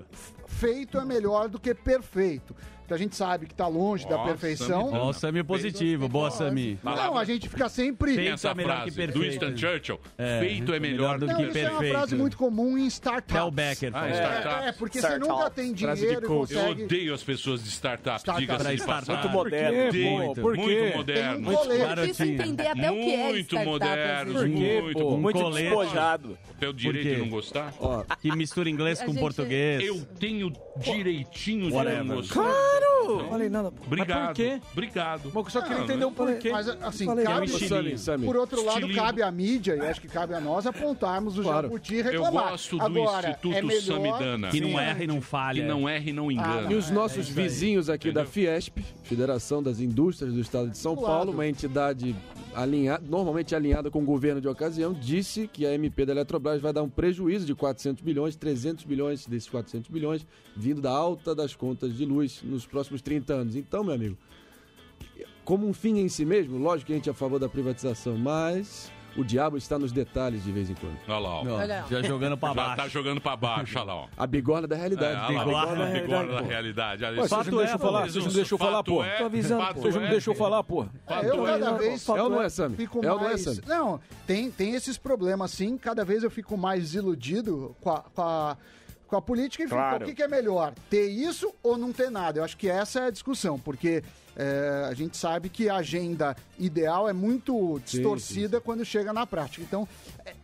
feito 0.50 0.98
é 0.98 1.04
melhor 1.04 1.48
do 1.48 1.58
que 1.58 1.74
perfeito. 1.74 2.54
Então 2.84 2.96
a 2.96 2.98
gente 2.98 3.14
sabe 3.14 3.46
que 3.46 3.52
está 3.52 3.68
longe 3.68 4.04
da 4.08 4.16
Ó, 4.16 4.24
perfeição. 4.26 4.90
Ó, 4.92 5.12
Sami 5.12 5.44
positivo. 5.44 6.08
Boa, 6.08 6.28
Sami. 6.28 6.76
Não, 6.82 7.16
a 7.16 7.24
gente 7.24 7.48
fica 7.48 7.68
sempre. 7.68 8.16
Tem 8.16 8.26
essa 8.30 8.52
frase 8.52 9.06
do 9.06 9.20
Winston 9.20 9.56
Churchill. 9.56 10.00
É, 10.18 10.40
feito 10.40 10.74
é 10.74 10.80
melhor 10.80 11.16
do 11.16 11.26
Não, 11.28 11.36
que 11.36 11.42
isso 11.44 11.56
é 11.58 11.60
uma 11.62 11.70
perfeito. 11.70 11.92
frase 11.94 12.16
muito 12.16 12.36
comum 12.36 12.76
em 12.76 12.88
startups. 12.88 13.32
Tel 13.32 13.48
Becker. 13.52 13.90
Ah, 13.94 14.08
É, 14.08 14.12
startups. 14.12 14.66
é, 14.66 14.72
porque 14.72 15.00
você 15.00 15.18
nunca 15.20 15.50
tem 15.50 15.72
dinheiro 15.72 16.02
e 16.02 16.14
Eu 16.14 16.22
consegue... 16.22 16.82
odeio 16.82 17.14
as 17.14 17.22
pessoas 17.22 17.62
de 17.62 17.68
startup, 17.70 18.18
Startup. 18.18 18.40
diga-se 18.44 18.68
de 18.70 18.74
Startup. 18.82 19.06
passagem. 19.06 19.22
Muito 19.22 19.34
moderno. 19.36 19.78
Por 19.84 19.92
quê, 19.92 20.04
Muito? 20.10 20.40
Por 20.40 20.54
quê? 20.56 20.60
muito 20.82 20.96
moderno. 20.96 21.48
Um. 21.48 21.72
É 21.72 21.94
difícil 21.94 22.26
entender 22.26 22.66
até 22.66 22.90
o 22.90 22.94
que 22.94 23.14
é 23.14 23.32
Muito 23.32 23.56
às 23.56 24.32
vezes. 24.32 24.82
muito, 24.82 25.10
muito 25.16 25.50
despojado. 25.52 26.38
Tem 26.58 26.68
o 26.68 26.72
direito 26.74 27.08
de 27.14 27.16
não 27.20 27.28
gostar? 27.28 27.72
Que 28.20 28.34
mistura 28.34 28.68
inglês 28.68 29.00
com 29.00 29.14
português. 29.14 29.80
Eu 29.86 30.04
tenho 30.18 30.39
direitinho 30.76 31.66
de 31.68 31.72
Whatever. 31.76 32.16
gostar. 32.16 32.34
Claro! 32.34 32.90
Não 33.22 33.28
Falei 33.30 33.48
nada, 33.48 33.72
pô. 33.72 33.82
Obrigado. 33.86 34.18
Mas 34.18 34.26
por 34.28 34.34
quê? 34.36 34.60
Obrigado. 34.72 35.32
Eu 35.34 35.50
só 35.50 35.60
queria 35.62 35.78
Não, 35.78 35.84
entender 35.84 36.04
o 36.04 36.12
porquê. 36.12 36.50
Mas 36.50 36.68
assim, 36.68 37.04
Falei, 37.06 37.24
cabe, 37.24 37.38
é 37.38 37.40
um 37.40 37.56
estilinho. 37.56 38.24
Por 38.26 38.36
outro 38.36 38.64
lado, 38.64 38.78
Estilinho. 38.80 39.02
cabe 39.02 39.22
à 39.22 39.30
mídia, 39.30 39.74
e 39.74 39.80
acho 39.80 40.00
que 40.00 40.06
cabe 40.08 40.32
a 40.34 40.40
nós 40.40 40.66
apontarmos 40.66 41.36
o 41.38 41.42
Claro. 41.42 41.66
Jabuti 41.68 41.94
e 41.94 41.98
Eu 41.98 42.04
reclamar. 42.04 42.50
gosto 42.50 42.76
do 42.78 42.84
Agora, 42.84 43.30
Instituto 43.30 43.54
é 43.56 43.62
melhor... 43.62 43.80
Samidana. 43.82 44.48
Que 44.50 44.60
não 44.60 44.78
erra 44.80 45.02
e 45.04 45.06
não 45.06 45.20
falha. 45.20 45.62
Que 45.62 45.68
não 45.68 45.88
erra 45.88 46.08
e 46.10 46.12
não 46.12 46.30
engana. 46.30 46.70
E 46.72 46.74
os 46.74 46.90
nossos 46.90 47.18
é 47.18 47.20
isso 47.22 47.30
aí. 47.38 47.44
vizinhos 47.44 47.90
aqui 47.90 48.12
da 48.12 48.24
Fiesp, 48.24 48.78
Federação 49.02 49.60
das 49.62 49.80
Indústrias 49.80 50.32
do 50.32 50.40
Estado 50.40 50.70
de 50.70 50.78
São 50.78 50.94
Do 50.94 51.00
Paulo, 51.02 51.18
lado. 51.18 51.30
uma 51.32 51.46
entidade 51.48 52.14
alinhada, 52.54 53.04
normalmente 53.06 53.54
alinhada 53.54 53.90
com 53.90 54.02
o 54.02 54.04
governo 54.04 54.40
de 54.40 54.48
ocasião, 54.48 54.92
disse 54.92 55.48
que 55.48 55.66
a 55.66 55.74
MP 55.74 56.04
da 56.04 56.12
Eletrobras 56.12 56.60
vai 56.60 56.72
dar 56.72 56.82
um 56.82 56.88
prejuízo 56.88 57.46
de 57.46 57.54
400 57.54 58.02
bilhões, 58.02 58.36
300 58.36 58.84
bilhões 58.84 59.26
desses 59.26 59.48
400 59.48 59.90
bilhões, 59.90 60.26
vindo 60.56 60.80
da 60.80 60.90
alta 60.90 61.34
das 61.34 61.54
contas 61.54 61.96
de 61.96 62.04
luz 62.04 62.42
nos 62.42 62.66
próximos 62.66 63.00
30 63.02 63.32
anos. 63.32 63.56
Então, 63.56 63.84
meu 63.84 63.94
amigo, 63.94 64.16
como 65.44 65.66
um 65.66 65.72
fim 65.72 65.98
em 65.98 66.08
si 66.08 66.24
mesmo, 66.24 66.58
lógico 66.58 66.88
que 66.88 66.92
a 66.92 66.96
gente 66.96 67.08
é 67.08 67.12
a 67.12 67.14
favor 67.14 67.38
da 67.38 67.48
privatização, 67.48 68.16
mas 68.16 68.90
o 69.16 69.24
diabo 69.24 69.56
está 69.56 69.78
nos 69.78 69.92
detalhes 69.92 70.44
de 70.44 70.52
vez 70.52 70.70
em 70.70 70.74
quando. 70.74 70.96
Olha 71.08 71.18
lá, 71.18 71.28
ó. 71.30 71.44
Ó, 71.46 71.56
Olha. 71.58 71.84
Já 71.90 72.02
jogando 72.02 72.36
pra 72.36 72.48
Já 72.50 72.54
baixo. 72.54 72.76
tá 72.76 72.88
jogando 72.88 73.20
pra 73.20 73.36
baixo, 73.36 73.76
olha 73.78 73.84
lá, 73.86 73.94
ó. 73.96 74.06
A 74.16 74.26
bigorna 74.26 74.66
da 74.68 74.76
É, 74.76 74.78
realidade. 74.78 75.14
lá, 75.14 75.28
Bigorna 75.44 75.84
a 75.86 75.90
bigorna 75.90 76.32
da 76.34 76.42
pô. 76.42 76.48
realidade. 76.48 77.04
Isso. 77.04 77.28
vocês 77.28 77.46
não 77.48 77.58
deixam 77.58 77.78
falar, 77.78 78.00
vocês 78.10 78.24
não 78.26 78.32
deixam 78.32 78.58
falar, 78.58 78.82
pô. 78.84 79.04
é, 79.04 79.18
Tô 79.18 79.24
avisando, 79.24 79.66
pô. 79.74 79.80
Vocês 79.80 79.94
não 79.96 80.04
é. 80.04 80.10
deixam 80.10 80.34
falar, 80.34 80.62
pô. 80.64 80.86
Eu 81.22 81.46
é. 81.46 81.58
cada 81.58 81.72
vez 81.78 82.08
É 82.08 82.12
ou 82.22 82.28
não 82.30 82.42
é, 82.42 82.50
fico 82.50 83.04
É 83.04 83.12
ou 83.12 83.18
não 83.18 83.26
é, 83.26 83.30
mais... 83.30 83.42
Sami? 83.42 83.60
Não, 83.66 84.00
tem, 84.26 84.50
tem 84.50 84.74
esses 84.74 84.96
problemas 84.98 85.50
sim. 85.50 85.76
Cada 85.76 86.04
vez 86.04 86.22
eu 86.22 86.30
fico 86.30 86.56
mais 86.56 86.94
iludido 86.94 87.74
com 87.80 87.90
a, 87.90 87.98
com 88.14 88.22
a, 88.22 88.56
com 89.06 89.16
a 89.16 89.22
política 89.22 89.64
e 89.64 89.66
fico, 89.66 89.76
Claro. 89.76 90.04
o 90.04 90.06
que, 90.08 90.14
que 90.14 90.22
é 90.22 90.28
melhor? 90.28 90.72
Ter 90.88 91.08
isso 91.08 91.52
ou 91.62 91.76
não 91.76 91.92
ter 91.92 92.10
nada? 92.10 92.38
Eu 92.38 92.44
acho 92.44 92.56
que 92.56 92.68
essa 92.68 93.00
é 93.00 93.06
a 93.06 93.10
discussão, 93.10 93.58
porque 93.58 94.02
é, 94.36 94.86
a 94.88 94.94
gente 94.94 95.16
sabe 95.16 95.48
que 95.48 95.68
a 95.68 95.76
agenda 95.76 96.36
ideal 96.58 97.08
é 97.08 97.12
muito 97.12 97.80
distorcida 97.84 98.60
quando 98.60 98.84
chega 98.84 99.12
na 99.12 99.26
prática. 99.26 99.62
Então, 99.62 99.86
é, 100.24 100.34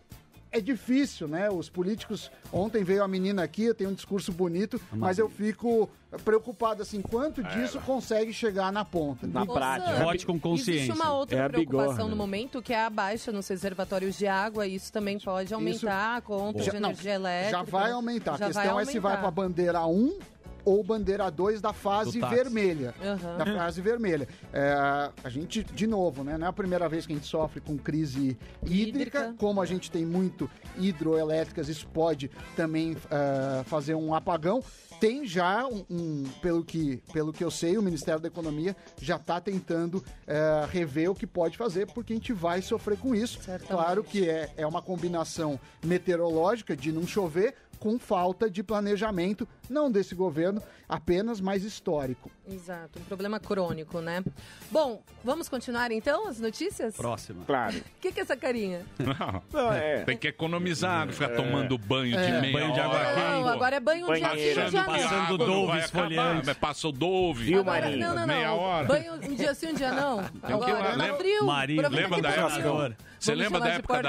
é 0.52 0.61
difícil, 0.61 1.28
né? 1.28 1.50
Os 1.50 1.69
políticos. 1.69 2.31
Ontem 2.52 2.83
veio 2.85 3.02
a 3.02 3.09
menina 3.09 3.43
aqui, 3.43 3.64
eu 3.64 3.75
tenho 3.75 3.90
um 3.90 3.95
discurso 3.95 4.33
bonito, 4.33 4.81
mas 4.93 5.19
eu 5.19 5.28
fico 5.28 5.88
preocupado 6.25 6.81
assim, 6.81 7.02
quanto 7.02 7.43
disso 7.43 7.78
consegue 7.81 8.33
chegar 8.33 8.73
na 8.73 8.85
ponta. 8.85 9.26
Na 9.26 9.43
Ô, 9.43 9.47
prática. 9.52 10.02
Vote 10.02 10.25
com 10.25 10.38
consciência. 10.40 10.73
Existe 10.85 10.93
uma 10.93 11.12
outra 11.12 11.38
É 11.45 11.49
preocupação 11.49 11.90
bigorna. 11.93 12.09
no 12.11 12.16
momento, 12.16 12.62
que 12.62 12.73
é 12.73 12.83
a 12.85 12.88
baixa 12.88 13.31
nos 13.33 13.47
reservatórios 13.49 14.16
de 14.16 14.26
água, 14.26 14.66
e 14.66 14.76
isso 14.76 14.90
também 14.93 15.19
pode 15.19 15.52
aumentar 15.52 16.16
a 16.16 16.21
conta 16.23 16.62
Já- 16.62 16.73
de 16.73 16.81
não, 16.81 16.88
energia 16.90 17.14
elétrica. 17.14 17.50
Já 17.59 17.62
vai 17.62 17.90
aumentar. 17.90 18.38
Já 18.38 18.47
a 18.47 18.49
questão 18.49 18.81
é 18.81 18.85
se 18.87 18.99
vai 18.99 19.19
para 19.19 19.28
a 19.28 19.31
bandeira 19.31 19.85
1 19.87 20.19
ou 20.66 20.82
bandeira 20.85 21.30
2 21.30 21.61
da 21.62 21.73
fase 21.73 22.20
vermelha. 22.20 22.92
Aham. 23.02 23.38
Da 23.38 23.46
fase 23.46 23.80
vermelha. 23.80 24.28
É, 24.52 25.11
a 25.25 25.28
gente, 25.30 25.62
de 25.62 25.87
novo, 25.87 26.22
né? 26.24 26.37
Não 26.37 26.46
é 26.46 26.50
a 26.50 26.52
primeira 26.52 26.88
vez 26.88 27.07
que 27.07 27.12
a 27.12 27.16
gente 27.16 27.26
sofre 27.29 27.61
com 27.61 27.79
crise 27.79 28.37
hídrica. 28.64 28.76
Hídrica. 28.96 29.35
Como 29.38 29.61
a 29.62 29.64
gente 29.66 29.90
tem 29.90 30.05
muito 30.05 30.50
hidroelétricas, 30.76 31.68
isso 31.68 31.87
pode 31.88 32.31
também 32.57 32.96
é, 33.11 33.62
fazer 33.64 33.94
um 33.94 34.12
apagão. 34.12 34.62
Tem 34.98 35.26
já 35.26 35.66
um, 35.66 35.85
um- 35.90 36.22
pelo, 36.40 36.64
que, 36.64 37.02
pelo 37.12 37.31
que 37.33 37.44
eu 37.44 37.50
sei, 37.50 37.76
o 37.76 37.83
Ministério 37.83 38.18
da 38.20 38.29
Economia 38.29 38.74
já 39.00 39.16
está 39.16 39.38
tentando 39.40 40.02
é, 40.26 40.66
rever 40.70 41.11
o 41.11 41.14
que 41.14 41.26
pode 41.26 41.57
fazer, 41.59 41.87
porque 41.92 42.14
a 42.14 42.16
gente 42.16 42.33
vai 42.33 42.62
sofrer 42.62 42.96
com 42.98 43.14
isso. 43.14 43.38
Certamente. 43.42 43.68
Claro 43.68 44.02
que 44.02 44.29
é, 44.29 44.50
é 44.57 44.66
uma 44.66 44.81
combinação 44.81 45.61
meteorológica 45.85 46.74
de 46.74 46.90
não 46.90 47.07
chover 47.07 47.55
com 47.79 47.99
falta 47.99 48.49
de 48.51 48.62
planejamento, 48.62 49.47
não 49.69 49.91
desse 49.91 50.15
governo, 50.15 50.62
apenas 50.89 51.41
mais 51.41 51.65
histórico. 51.65 52.31
Exato, 52.49 52.99
um 52.99 53.03
problema 53.03 53.41
crônico, 53.41 54.01
né? 54.01 54.23
Bom, 54.71 55.03
vamos 55.25 55.49
continuar 55.49 55.91
então 55.91 56.29
as 56.29 56.39
notícias? 56.39 56.97
Próxima. 56.97 57.45
Claro. 57.45 57.77
O 57.77 57.83
que, 58.01 58.12
que 58.12 58.21
é 58.21 58.23
essa 58.23 58.37
carinha? 58.37 58.83
Não, 58.99 59.43
Não, 59.53 59.73
é. 59.73 60.05
Tem 60.05 60.17
que 60.17 60.29
economizar, 60.29 61.07
não 61.07 61.12
ficar 61.12 61.31
tomando 61.31 61.77
banho 61.77 62.17
de 62.17 62.23
É. 62.25 62.41
meia 62.41 62.53
Banho 62.53 62.73
de 62.73 62.81
água 62.81 62.99
quente. 62.99 63.19
Não, 63.21 63.49
agora 63.49 63.77
é 63.77 63.81
banho 63.81 64.07
de 64.07 64.21
Banheiro. 64.21 64.61
assim, 64.62 64.67
um 64.67 64.71
dia 64.71 64.81
Achando 64.81 64.89
que 64.89 64.95
não. 64.97 65.07
Passando 65.07 65.15
água 65.15 65.39
não 65.39 65.47
Dove 65.67 65.79
esfoliante. 65.81 66.87
o 66.87 66.93
Dove. 66.93 67.45
Viu, 67.45 67.65
Marinho? 67.65 67.99
não, 67.99 68.09
não, 68.15 68.21
não. 68.21 68.27
Meia 68.27 68.53
hora. 68.53 68.87
Banho 68.87 69.15
um 69.15 69.35
dia 69.35 69.55
sim, 69.55 69.67
um 69.69 69.75
dia 69.75 69.93
não. 69.93 70.21
Agora, 70.43 70.83
tá 70.85 70.95
lembra- 70.95 71.17
frio. 71.17 71.47
Marinho, 71.47 71.83
Lembra 71.89 72.17
que 72.17 72.23
da 72.23 72.33
tá 72.33 72.41
época? 72.59 72.97
Você 73.19 73.35
lembra 73.35 73.59
da 73.61 73.67
de 73.67 73.73
época 73.73 74.03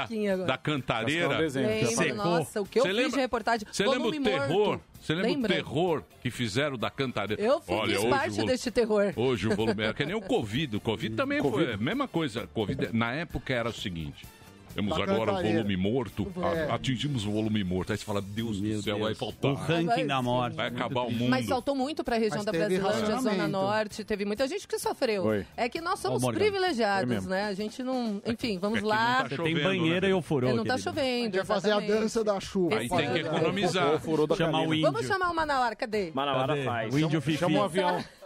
da, 0.46 0.58
cantareira? 0.58 1.38
Lembro, 1.38 1.86
Secou. 1.90 2.14
nossa, 2.16 2.60
o 2.60 2.66
que 2.66 2.78
eu 2.78 2.82
Você 2.82 2.88
fiz 2.90 2.96
lembra- 2.96 3.12
de 3.12 3.20
reportagem. 3.20 3.57
Você 3.70 3.86
lembra 3.86 4.08
o 4.08 4.22
terror? 4.22 4.48
morto. 4.48 4.82
Você 5.00 5.14
lembra 5.14 5.30
Lembra? 5.30 5.52
o 5.52 5.54
terror 5.54 6.02
que 6.20 6.30
fizeram 6.30 6.76
da 6.76 6.90
cantareira? 6.90 7.40
Eu 7.42 7.60
fui, 7.60 7.74
Olha, 7.74 7.94
fiz 7.94 7.98
hoje 8.00 8.08
parte 8.10 8.42
deste 8.44 8.70
terror. 8.70 9.12
Hoje 9.16 9.46
o 9.48 9.54
volume 9.56 9.84
é 9.84 9.92
que 9.92 10.04
nem 10.04 10.14
o 10.14 10.20
Covid. 10.20 10.76
O 10.76 10.80
Covid 10.80 11.14
também 11.16 11.40
foi 11.40 11.50
Covid. 11.50 11.72
a 11.72 11.76
mesma 11.76 12.08
coisa. 12.08 12.46
Covid, 12.52 12.90
na 12.92 13.12
época 13.12 13.54
era 13.54 13.68
o 13.68 13.72
seguinte. 13.72 14.26
Temos 14.78 14.96
Da 14.96 15.02
agora 15.02 15.32
o 15.32 15.42
volume 15.42 15.76
morto. 15.76 16.32
É. 16.56 16.70
a- 16.70 16.74
Atingimos 16.76 17.26
o 17.26 17.32
volume 17.32 17.64
morto. 17.64 17.90
Aí 17.90 17.98
você 17.98 18.04
fala, 18.04 18.22
Deus 18.22 18.60
Meu 18.60 18.76
do 18.76 18.82
céu, 18.82 18.94
Deus. 18.94 19.06
vai 19.08 19.14
faltar. 19.16 19.50
O 19.50 19.54
ranking 19.54 20.06
da 20.06 20.22
morte. 20.22 20.54
Vai 20.54 20.68
acabar 20.68 21.00
o 21.02 21.10
mundo. 21.10 21.28
Mas 21.30 21.46
faltou 21.46 21.74
muito 21.74 22.04
para 22.04 22.14
a 22.14 22.18
região 22.20 22.36
Mas 22.38 22.44
da 22.46 22.52
Brasilândia, 22.52 23.20
Zona. 23.20 23.48
Norte. 23.48 24.04
Teve 24.04 24.24
muita 24.24 24.46
gente 24.46 24.68
que 24.68 24.78
sofreu. 24.78 25.24
Foi. 25.24 25.44
É 25.56 25.68
que 25.68 25.80
nós 25.80 25.98
somos 25.98 26.22
Morgan. 26.22 26.38
privilegiados, 26.38 27.26
É 27.26 27.28
né? 27.28 27.44
A 27.46 27.54
gente 27.54 27.82
não. 27.82 28.22
Enfim, 28.24 28.56
vamos 28.60 28.78
É 28.78 28.82
lá. 28.86 28.96
não 28.96 29.22
tá 29.22 29.28
Você 29.30 29.42
tem 29.42 29.46
chovendo, 29.56 29.62
banheira 29.64 30.06
né? 30.06 30.10
e 30.10 30.14
ofurô. 30.14 30.46
É, 30.48 30.52
não 30.52 30.64
tá 30.64 30.74
querido. 30.74 30.90
A 30.90 30.92
chovendo. 30.92 31.36
vai 31.38 31.44
fazer 31.44 31.72
a 31.72 31.80
dança 31.80 32.22
da 32.22 32.38
chuva. 32.38 32.76
Aí 32.78 32.88
tem 32.88 33.12
que 33.12 33.18
economizar. 33.18 33.98
Furou 33.98 34.26
da 34.28 34.36
Chamar 34.36 34.60
o 34.60 34.72
índio. 34.74 34.92
Vamos 34.92 35.06
chamar 35.08 35.30
o 35.30 35.34
Manauara, 35.34 35.74
cadê? 35.74 36.12
Manauara 36.14 36.62
faz. 36.62 36.94
O 36.94 36.98
índio 37.00 37.20
fifi. 37.20 37.38
Chama 37.38 37.58
um 37.58 37.64
avião. 37.64 37.98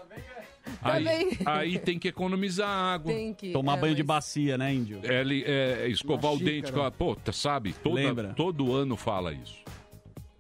Aí, 0.83 1.39
aí 1.45 1.79
tem 1.79 1.99
que 1.99 2.09
economizar 2.09 2.69
água. 2.69 3.13
Tem 3.13 3.33
que. 3.35 3.53
Tomar 3.53 3.79
é, 3.79 3.81
banho 3.81 3.95
de 3.95 4.03
mas- 4.03 4.17
bacia, 4.25 4.57
né, 4.59 4.73
índio? 4.73 5.01
É, 5.03 5.21
ele- 5.21 5.45
é, 5.47 5.89
escovar 5.89 6.33
Uma 6.33 6.41
o 6.41 6.45
dente. 6.45 6.73
com 6.73 6.83
a- 6.83 6.91
Pô, 6.91 7.17
sabe? 7.33 7.73
Toda- 7.73 7.95
Lembra? 7.97 8.35
Todo 8.35 8.75
ano 8.75 8.97
fala 8.97 9.33
isso. 9.33 9.61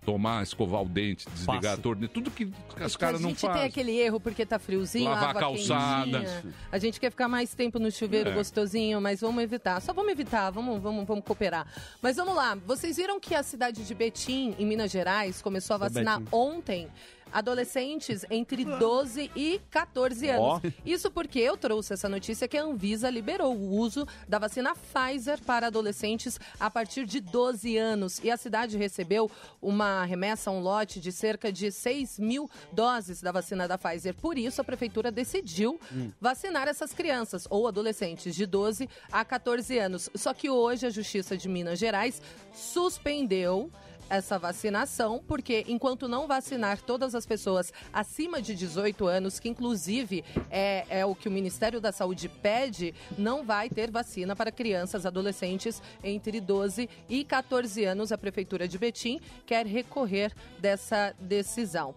Tomar, 0.04 0.42
escovar 0.42 0.82
o 0.82 0.88
dente, 0.88 1.28
desligar 1.30 1.60
Passa. 1.62 1.74
a 1.74 1.76
torneira. 1.76 2.12
Tudo 2.12 2.28
que 2.28 2.50
as 2.80 2.94
Que 2.96 2.98
caras 2.98 3.20
a 3.20 3.22
não 3.22 3.28
gente 3.30 3.40
tem 3.40 3.48
fazem. 3.50 3.66
aquele 3.66 3.92
erro 4.00 4.18
porque 4.18 4.44
tá 4.44 4.58
friozinho, 4.58 5.08
Lavar 5.08 5.28
água 5.28 5.40
a 5.40 5.44
calçada. 5.44 6.44
A 6.72 6.78
gente 6.78 6.98
quer 6.98 7.10
ficar 7.12 7.28
mais 7.28 7.54
tempo 7.54 7.78
no 7.78 7.88
chuveiro 7.88 8.30
É. 8.30 8.32
gostosinho, 8.34 9.00
mas 9.00 9.20
vamos 9.20 9.40
evitar. 9.44 9.80
Só 9.80 9.92
vamos 9.92 10.10
evitar, 10.10 10.50
vamos, 10.50 10.82
vamos, 10.82 11.06
vamos 11.06 11.24
cooperar. 11.24 11.68
Mas 12.02 12.16
vamos 12.16 12.34
lá. 12.34 12.58
Vocês 12.66 12.96
viram 12.96 13.20
que 13.20 13.32
a 13.32 13.44
cidade 13.44 13.84
de 13.86 13.94
Betim, 13.94 14.56
em 14.58 14.66
Minas 14.66 14.90
Gerais, 14.90 15.40
começou 15.40 15.74
a 15.74 15.78
vacinar 15.78 16.20
ontem 16.32 16.88
adolescentes 17.32 18.24
entre 18.30 18.64
12 18.64 19.30
e 19.34 19.60
14 19.70 20.28
anos. 20.28 20.62
Isso 20.84 21.10
porque 21.10 21.38
eu 21.38 21.56
trouxe 21.56 21.94
essa 21.94 22.08
notícia 22.08 22.46
que 22.46 22.56
a 22.56 22.62
Anvisa 22.62 23.08
liberou 23.08 23.56
o 23.56 23.76
uso 23.76 24.06
da 24.28 24.38
vacina 24.38 24.74
Pfizer 24.74 25.40
para 25.42 25.68
adolescentes 25.68 26.38
a 26.60 26.70
partir 26.70 27.06
de 27.06 27.20
12 27.20 27.76
anos. 27.76 28.20
E 28.22 28.30
a 28.30 28.36
cidade 28.36 28.76
recebeu 28.76 29.30
uma 29.60 30.04
remessa, 30.04 30.50
um 30.50 30.60
lote 30.60 31.00
de 31.00 31.10
cerca 31.10 31.52
de 31.52 31.70
6 31.70 32.18
mil 32.18 32.50
doses 32.72 33.20
da 33.20 33.32
vacina 33.32 33.66
da 33.66 33.78
Pfizer. 33.78 34.14
Por 34.14 34.36
isso, 34.36 34.60
a 34.60 34.64
prefeitura 34.64 35.10
decidiu 35.10 35.80
vacinar 36.20 36.68
essas 36.68 36.92
crianças 36.92 37.46
ou 37.48 37.66
adolescentes 37.66 38.34
de 38.34 38.46
12 38.46 38.88
a 39.10 39.24
14 39.24 39.78
anos. 39.78 40.10
Só 40.14 40.34
que 40.34 40.50
hoje 40.50 40.86
a 40.86 40.90
Justiça 40.90 41.36
de 41.36 41.48
Minas 41.48 41.78
Gerais 41.78 42.20
suspendeu 42.52 43.70
essa 44.12 44.38
vacinação, 44.38 45.24
porque 45.26 45.64
enquanto 45.66 46.06
não 46.06 46.26
vacinar 46.26 46.82
todas 46.82 47.14
as 47.14 47.24
pessoas 47.24 47.72
acima 47.90 48.42
de 48.42 48.54
18 48.54 49.06
anos, 49.06 49.40
que 49.40 49.48
inclusive 49.48 50.22
é, 50.50 50.84
é 50.90 51.06
o 51.06 51.14
que 51.14 51.28
o 51.28 51.30
Ministério 51.30 51.80
da 51.80 51.90
Saúde 51.90 52.28
pede, 52.28 52.94
não 53.16 53.42
vai 53.42 53.70
ter 53.70 53.90
vacina 53.90 54.36
para 54.36 54.52
crianças, 54.52 55.06
adolescentes 55.06 55.80
entre 56.04 56.42
12 56.42 56.90
e 57.08 57.24
14 57.24 57.84
anos. 57.84 58.12
A 58.12 58.18
Prefeitura 58.18 58.68
de 58.68 58.76
Betim 58.76 59.18
quer 59.46 59.66
recorrer 59.66 60.30
dessa 60.58 61.14
decisão. 61.18 61.94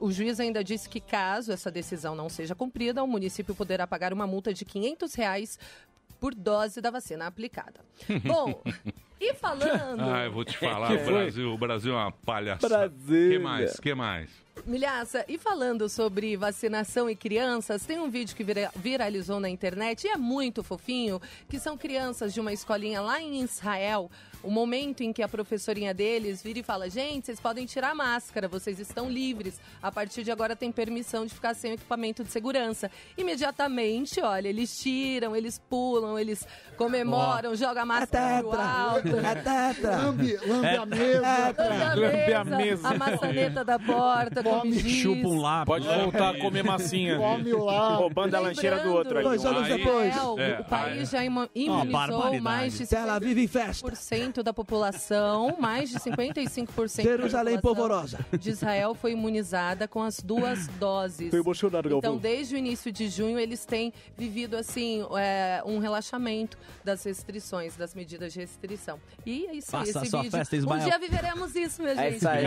O 0.00 0.10
juiz 0.10 0.40
ainda 0.40 0.64
disse 0.64 0.88
que 0.88 1.00
caso 1.00 1.52
essa 1.52 1.70
decisão 1.70 2.14
não 2.14 2.30
seja 2.30 2.54
cumprida, 2.54 3.04
o 3.04 3.06
município 3.06 3.54
poderá 3.54 3.86
pagar 3.86 4.10
uma 4.10 4.26
multa 4.26 4.54
de 4.54 4.64
500 4.64 5.14
reais 5.14 5.58
por 6.20 6.34
dose 6.34 6.80
da 6.80 6.90
vacina 6.90 7.26
aplicada. 7.26 7.80
Bom, 8.24 8.62
e 9.20 9.34
falando... 9.34 10.00
Ah, 10.02 10.24
eu 10.24 10.32
vou 10.32 10.44
te 10.44 10.56
falar, 10.58 10.92
o? 10.92 11.04
Brasil, 11.04 11.52
o 11.52 11.58
Brasil 11.58 11.92
é 11.92 11.96
uma 11.96 12.12
palhaçada. 12.12 12.88
Brasília. 12.88 13.38
que 13.38 13.44
mais? 13.44 13.80
que 13.80 13.94
mais? 13.94 14.30
Milhaça, 14.66 15.22
e 15.28 15.36
falando 15.36 15.86
sobre 15.88 16.34
vacinação 16.36 17.10
e 17.10 17.14
crianças, 17.14 17.84
tem 17.84 17.98
um 18.00 18.08
vídeo 18.10 18.34
que 18.34 18.42
vira- 18.42 18.70
viralizou 18.74 19.38
na 19.38 19.50
internet 19.50 20.04
e 20.04 20.08
é 20.08 20.16
muito 20.16 20.62
fofinho, 20.62 21.20
que 21.48 21.58
são 21.58 21.76
crianças 21.76 22.32
de 22.32 22.40
uma 22.40 22.52
escolinha 22.52 23.02
lá 23.02 23.20
em 23.20 23.42
Israel. 23.42 24.10
O 24.46 24.50
momento 24.50 25.00
em 25.02 25.12
que 25.12 25.24
a 25.24 25.28
professorinha 25.28 25.92
deles 25.92 26.40
vira 26.40 26.60
e 26.60 26.62
fala: 26.62 26.88
Gente, 26.88 27.26
vocês 27.26 27.40
podem 27.40 27.66
tirar 27.66 27.90
a 27.90 27.94
máscara, 27.96 28.46
vocês 28.46 28.78
estão 28.78 29.10
livres. 29.10 29.60
A 29.82 29.90
partir 29.90 30.22
de 30.22 30.30
agora 30.30 30.54
tem 30.54 30.70
permissão 30.70 31.26
de 31.26 31.34
ficar 31.34 31.52
sem 31.52 31.72
o 31.72 31.74
equipamento 31.74 32.22
de 32.22 32.30
segurança. 32.30 32.88
Imediatamente, 33.18 34.20
olha, 34.20 34.46
eles 34.46 34.78
tiram, 34.78 35.34
eles 35.34 35.58
pulam, 35.68 36.16
eles 36.16 36.46
comemoram, 36.76 37.56
jogam 37.56 37.82
a 37.82 37.86
máscara 37.86 38.44
pro 38.44 38.60
alto. 38.60 39.08
Lambe, 39.82 40.36
lambe 40.46 40.76
a 40.76 40.86
mesa. 40.86 41.20
Lambe 41.96 42.34
a 42.34 42.44
mesa, 42.44 42.88
a 42.88 42.94
maçaneta 42.94 43.64
da 43.64 43.80
porta, 43.80 44.44
come. 44.44 44.78
Chupa 44.78 45.26
um 45.26 45.40
lápis. 45.40 45.66
Pode 45.66 45.88
voltar 45.88 46.36
a 46.36 46.38
comer 46.38 46.62
massinha. 46.62 47.18
Come 47.18 47.52
o 47.52 47.64
lápis. 47.64 47.98
Roubando 47.98 48.34
a 48.36 48.38
lancheira 48.38 48.78
do 48.78 48.92
outro. 48.92 49.20
Dois 49.24 49.44
anos 49.44 49.64
Aí- 49.64 49.76
depois. 49.76 50.14
É, 50.38 50.60
o 50.60 50.64
país 50.64 51.10
já 51.10 51.24
imunizou 51.24 52.40
mais 52.40 52.78
de 52.78 52.86
Tel 52.86 53.10
Aviv 54.40 54.40
em 54.40 54.42
festa. 54.42 54.42
55% 54.42 54.42
da 54.42 54.52
população, 54.52 55.56
mais 55.58 55.90
de 55.90 55.96
55% 55.98 57.02
Jerusalém 57.02 57.56
da 57.56 57.60
população 57.60 57.60
polvorosa. 57.60 58.18
de 58.38 58.50
Israel 58.50 58.94
foi 58.94 59.12
imunizada 59.12 59.86
com 59.88 60.02
as 60.02 60.20
duas 60.20 60.66
doses. 60.78 61.30
Tô 61.30 61.36
emocionado, 61.36 61.88
Então, 61.88 62.00
Galvão. 62.00 62.18
desde 62.20 62.54
o 62.54 62.58
início 62.58 62.90
de 62.92 63.08
junho, 63.08 63.38
eles 63.38 63.64
têm 63.64 63.92
vivido 64.16 64.56
assim 64.56 65.04
é, 65.18 65.62
um 65.64 65.78
relaxamento 65.78 66.58
das 66.84 67.04
restrições, 67.04 67.76
das 67.76 67.94
medidas 67.94 68.32
de 68.32 68.40
restrição. 68.40 68.98
E 69.24 69.46
é 69.46 69.54
isso 69.56 69.74
aí, 69.76 69.86
Faça 69.86 69.90
esse 69.90 69.98
a 69.98 70.04
sua 70.10 70.22
vídeo. 70.22 70.38
festa 70.38 70.56
um 70.56 70.78
dia 70.78 70.98
viveremos 70.98 71.54
isso, 71.56 71.82
minha 71.82 71.94
É 71.94 72.10
gente. 72.10 72.16
isso 72.16 72.28
aí. 72.28 72.46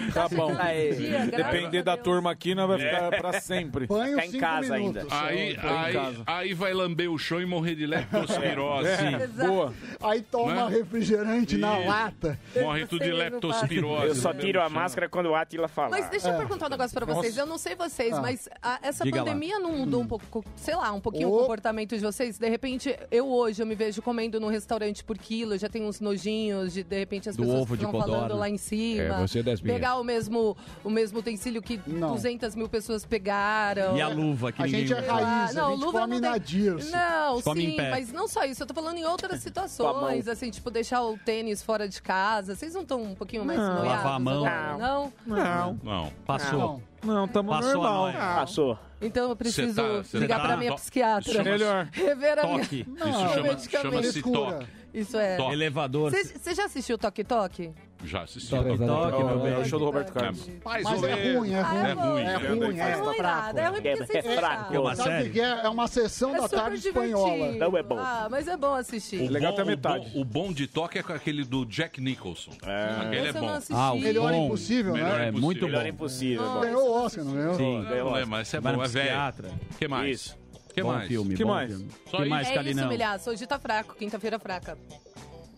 Tá 0.12 0.28
bom. 0.28 0.54
Aí. 0.58 0.94
Dia, 0.94 1.26
Depender 1.26 1.82
da 1.82 1.96
turma 1.96 2.30
aqui, 2.30 2.54
nós 2.54 2.68
vai 2.68 2.78
ficar 2.78 3.10
pra 3.10 3.40
sempre. 3.40 3.86
Banho 3.86 4.18
Ficar 4.20 4.26
em 4.36 4.40
casa 4.40 4.78
minutos. 4.78 5.12
ainda. 5.12 5.26
Aí, 5.28 5.56
aí, 5.60 5.92
casa. 5.92 6.22
aí 6.26 6.54
vai 6.54 6.72
lamber 6.72 7.10
o 7.10 7.18
chão 7.18 7.40
e 7.40 7.46
morrer 7.46 7.74
de 7.74 7.86
leptospirose. 7.86 8.88
Exato. 9.22 9.48
Boa. 9.50 9.74
Aí 10.02 10.22
toma 10.22 10.68
Né? 10.68 10.76
refrigerante 10.78 11.19
na 11.24 11.78
Isso. 11.78 11.88
lata. 11.88 12.38
Morre 12.60 12.86
tudo 12.86 13.04
de 13.04 13.12
leptospirose. 13.12 14.06
Eu 14.06 14.14
só 14.14 14.32
tiro 14.32 14.60
a 14.60 14.68
máscara 14.68 15.08
quando 15.08 15.26
o 15.26 15.34
Atila 15.34 15.68
falar. 15.68 15.90
Mas 15.90 16.08
deixa 16.08 16.28
eu 16.30 16.36
perguntar 16.38 16.66
um 16.66 16.70
negócio 16.70 16.94
pra 16.94 17.06
vocês. 17.06 17.36
Eu 17.36 17.46
não 17.46 17.58
sei 17.58 17.74
vocês, 17.74 18.12
Ah. 18.14 18.20
mas 18.20 18.48
a- 18.62 18.78
essa 18.82 19.04
Diga 19.04 19.18
lá. 19.18 19.24
pandemia 19.24 19.58
não 19.58 19.72
mudou 19.72 20.00
um 20.02 20.06
pouco, 20.06 20.44
sei 20.56 20.74
lá, 20.74 20.92
um 20.92 21.00
pouquinho 21.00 21.28
Ô. 21.28 21.36
o 21.36 21.40
comportamento 21.40 21.96
de 21.96 22.02
vocês? 22.02 22.38
De 22.38 22.48
repente, 22.48 22.96
eu 23.10 23.28
hoje 23.28 23.62
eu 23.62 23.66
me 23.66 23.74
vejo 23.74 24.02
comendo 24.02 24.38
num 24.40 24.48
restaurante 24.48 25.02
por 25.04 25.16
quilo, 25.18 25.56
já 25.58 25.68
tem 25.68 25.82
uns 25.84 26.00
nojinhos 26.00 26.72
de 26.72 26.82
de 26.82 26.98
repente 26.98 27.28
as 27.28 27.36
Do 27.36 27.42
pessoas 27.42 27.60
ovo 27.62 27.76
de 27.76 27.84
estão 27.84 28.00
falando 28.00 28.14
codorna. 28.22 28.34
lá 28.34 28.48
em 28.48 28.56
cima. 28.58 29.02
É, 29.02 29.26
você 29.26 29.38
é 29.40 29.42
das 29.42 29.60
minhas. 29.60 29.76
Pegar 29.78 29.96
o 29.96 30.04
mesmo, 30.04 30.56
o 30.84 30.90
mesmo 30.90 31.18
utensílio 31.18 31.60
que 31.62 31.80
Não. 31.86 32.12
200 32.12 32.54
mil 32.54 32.68
pessoas 32.68 33.04
pegaram. 33.04 33.96
E 33.96 34.00
a 34.00 34.08
luva 34.08 34.52
que 34.52 34.62
A 34.62 34.66
ninguém 34.66 34.86
gente 34.86 34.94
é 34.94 35.00
usa. 35.02 35.12
raiz, 35.12 35.54
não, 35.54 35.66
a 35.66 35.70
gente 35.70 35.84
luva 35.84 36.00
come 36.00 36.14
não 36.14 36.20
tem- 36.20 36.30
na 36.30 36.38
Dirce. 36.38 36.90
Não, 36.90 37.40
Come 37.42 37.64
em 37.64 37.70
sim, 37.70 37.76
pé. 37.76 37.90
mas 37.90 38.12
não 38.12 38.26
só 38.28 38.44
isso. 38.44 38.62
Eu 38.62 38.66
tô 38.66 38.74
falando 38.74 38.98
em 38.98 39.04
outras 39.04 39.40
situações, 39.42 40.26
assim, 40.28 40.50
tipo, 40.50 40.70
deixar 40.70 41.02
o 41.02 41.09
tênis 41.18 41.62
fora 41.62 41.88
de 41.88 42.00
casa. 42.02 42.54
Vocês 42.54 42.74
não 42.74 42.82
estão 42.82 43.02
um 43.02 43.14
pouquinho 43.14 43.44
mais 43.44 43.58
Não. 43.58 43.66
noiados 43.76 43.88
Lavar 44.04 44.12
a 44.14 44.18
mão. 44.18 44.46
agora, 44.46 44.76
não? 44.78 45.12
Não, 45.26 45.78
Não. 45.82 46.12
Passou. 46.26 46.82
Não. 47.02 47.14
não, 47.14 47.28
tamo 47.28 47.50
Passou 47.50 47.70
a 47.70 47.74
normal. 47.74 48.02
noia. 48.02 48.18
Passou. 48.18 48.78
Então 49.00 49.30
eu 49.30 49.36
preciso 49.36 49.74
Cê 49.74 49.82
tá- 49.82 50.04
cê 50.04 50.18
ligar 50.18 50.40
tá- 50.40 50.46
pra 50.46 50.56
minha 50.56 50.70
to- 50.72 50.76
psiquiatra. 50.76 51.42
Melhor. 51.44 51.88
Rever 51.92 52.38
a 52.38 52.46
minha... 52.46 52.58
Toque. 52.60 52.86
Isso 52.88 52.98
chama- 52.98 53.42
medicamento. 53.42 53.66
chama-se 53.92 54.12
Frescura. 54.12 54.52
toque. 54.52 54.66
Isso 54.92 55.16
é. 55.16 55.36
Toque. 55.36 55.52
Elevador. 55.52 56.10
Você 56.10 56.54
já 56.54 56.64
assistiu 56.66 56.98
Toque 56.98 57.24
Toque? 57.24 57.72
Já 58.04 58.22
assisti. 58.22 58.48
Toque, 58.48 58.78
toque, 58.78 59.24
meu 59.24 59.38
bem. 59.40 59.52
É 59.52 59.58
o 59.58 59.64
show 59.64 59.78
do 59.78 59.84
Roberto 59.84 60.12
Carlos. 60.12 60.48
Mais 60.64 60.84
Mas 60.84 61.02
é 61.02 61.16
menos. 61.16 61.36
ruim, 61.38 61.52
é 61.52 61.60
ruim. 61.60 61.78
É 61.78 61.92
ruim. 61.92 62.20
É 62.22 62.30
é 62.32 62.36
ruim, 62.36 62.78
É 62.78 62.80
é. 62.90 62.94
ruim 62.94 63.18
nada, 63.18 63.60
é 63.60 63.64
ruim 63.66 63.72
porque 63.74 63.88
É- 63.88 63.96
vocês 63.96 64.24
é 64.24 64.36
fraco. 64.36 64.74
É 64.74 64.78
uma 64.78 64.92
o 64.92 64.96
série? 64.96 65.40
é? 65.40 65.44
É 65.44 65.68
uma 65.68 65.86
sessão 65.86 66.34
É 66.34 66.40
da 66.40 66.48
tarde 66.48 66.88
espanhola. 66.88 67.52
Não 67.52 67.76
é 67.76 67.82
bom. 67.82 67.98
Ah, 67.98 68.28
mas 68.30 68.48
é 68.48 68.56
bom 68.56 68.74
assistir. 68.74 69.20
O 69.22 69.28
Legal 69.30 69.52
até 69.52 69.62
o 69.62 69.66
metade. 69.66 70.10
bom- 70.14 70.20
O 70.20 70.24
bom 70.24 70.52
de 70.52 70.66
toque 70.66 70.98
é 70.98 71.02
aquele 71.02 71.44
do 71.44 71.64
Jack 71.66 72.00
Nicholson. 72.00 72.52
Aquele 72.62 73.28
é 73.28 73.32
bom. 73.32 73.58
Ah, 73.72 73.92
o 73.92 73.98
Melhor 74.00 74.32
bom. 74.32 74.46
impossível, 74.46 74.92
Melhor 74.94 75.18
né? 75.18 75.28
É 75.28 75.30
muito 75.30 75.64
Melhor 75.66 75.82
bom. 75.82 75.88
impossível. 75.88 76.42
Não. 76.42 76.54
bom. 76.54 76.60
Ganhou 76.60 76.88
o 76.88 77.04
Oscar, 77.04 77.24
não 77.24 77.32
ganhou? 77.34 77.54
Sim. 77.54 77.86
Eu 77.90 78.04
não 78.06 78.12
lembro, 78.12 78.28
mas 78.30 78.54
é 78.54 78.60
bom, 78.60 78.68
é 78.70 78.72
velho. 78.72 78.88
psiquiatra. 78.88 79.50
que 79.78 79.88
mais? 79.88 80.10
Isso. 80.20 80.40
que 80.74 80.82
bom 80.82 80.92
mais? 80.92 81.08
filme, 81.08 81.34
Que 81.34 81.44
bom 81.44 81.50
mais? 81.50 81.70
filme. 81.70 81.88
Só 82.08 82.16
que 82.16 82.22
isso? 82.22 82.30
mais, 82.30 82.46
É 82.46 82.50
isso, 82.50 82.54
Calinão? 82.58 82.88
milhaço. 82.88 83.30
Hoje 83.30 83.46
tá 83.46 83.58
fraco, 83.58 83.94
quinta-feira 83.96 84.38
fraca. 84.38 84.78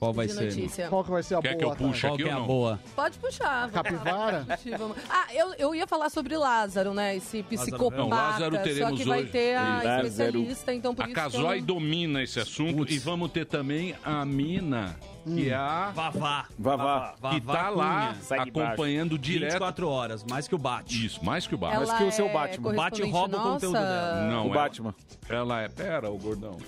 Qual 0.02 0.12
vai 0.12 0.26
de 0.26 0.32
ser? 0.32 0.44
notícia. 0.46 0.88
Qual 0.88 1.04
que 1.04 1.10
vai 1.12 1.22
ser 1.22 1.36
a 1.36 1.40
Quer 1.40 1.54
que 1.54 1.62
boa? 1.64 1.72
eu 1.74 1.76
puxe? 1.76 2.00
Qual 2.00 2.14
aqui 2.14 2.22
que 2.24 2.28
é 2.28 2.32
ou 2.32 2.36
a 2.36 2.40
não? 2.40 2.46
boa? 2.48 2.80
Pode 2.96 3.18
puxar. 3.18 3.70
Capivara? 3.70 4.44
Vamos- 4.76 4.96
Ah, 5.08 5.26
eu, 5.32 5.54
eu 5.56 5.74
ia 5.76 5.86
falar 5.86 6.10
sobre 6.10 6.36
Lázaro, 6.36 6.92
né? 6.92 7.14
Esse 7.16 7.40
psicopata. 7.44 8.02
Não, 8.02 8.08
Lázaro 8.08 8.56
só 8.56 8.62
teremos 8.62 9.00
que 9.00 9.06
vai 9.08 9.20
hoje. 9.22 9.30
ter 9.30 9.54
a 9.54 9.62
Lázaro. 9.76 10.06
especialista, 10.08 10.74
então 10.74 10.92
por 10.92 11.04
A 11.04 11.06
isso 11.06 11.14
que 11.14 11.20
eu 11.20 11.24
Casói 11.24 11.58
não- 11.60 11.66
domina 11.66 12.20
esse 12.20 12.40
assunto 12.40 12.92
e 12.92 12.98
vamos 12.98 13.30
ter 13.30 13.46
também 13.46 13.94
a 14.02 14.24
Mina, 14.24 14.96
que 15.24 15.50
é 15.50 15.54
a 15.54 15.90
Vavá. 15.94 16.46
Vavá. 16.58 17.14
que 17.30 17.40
tá 17.40 17.68
lá. 17.70 18.14
Sai 18.20 18.44
de 18.44 18.50
baixo. 18.50 18.66
acompanhando 18.72 19.18
direto. 19.18 19.52
24 19.52 19.88
horas, 19.88 20.24
mais 20.28 20.48
que 20.48 20.54
o 20.54 20.58
Bate. 20.58 21.06
Isso, 21.06 21.24
mais 21.24 21.46
que 21.46 21.54
o 21.54 21.58
Batman. 21.58 21.76
Ela 21.82 21.86
Mas 21.86 21.98
que 21.98 22.04
o 22.04 22.12
seu 22.12 22.26
é 22.26 22.32
Batman. 22.32 22.70
O 22.70 22.74
Bate 22.74 23.00
correspondente 23.02 23.12
rouba 23.12 23.36
o 23.36 23.52
conteúdo 23.52 23.72
dela. 23.74 24.28
Não, 24.30 24.42
O 24.42 24.46
ela- 24.46 24.54
Batman. 24.54 24.94
Ela 25.28 25.60
é. 25.62 25.68
Pera, 25.68 26.10
o 26.10 26.18
gordão. 26.18 26.56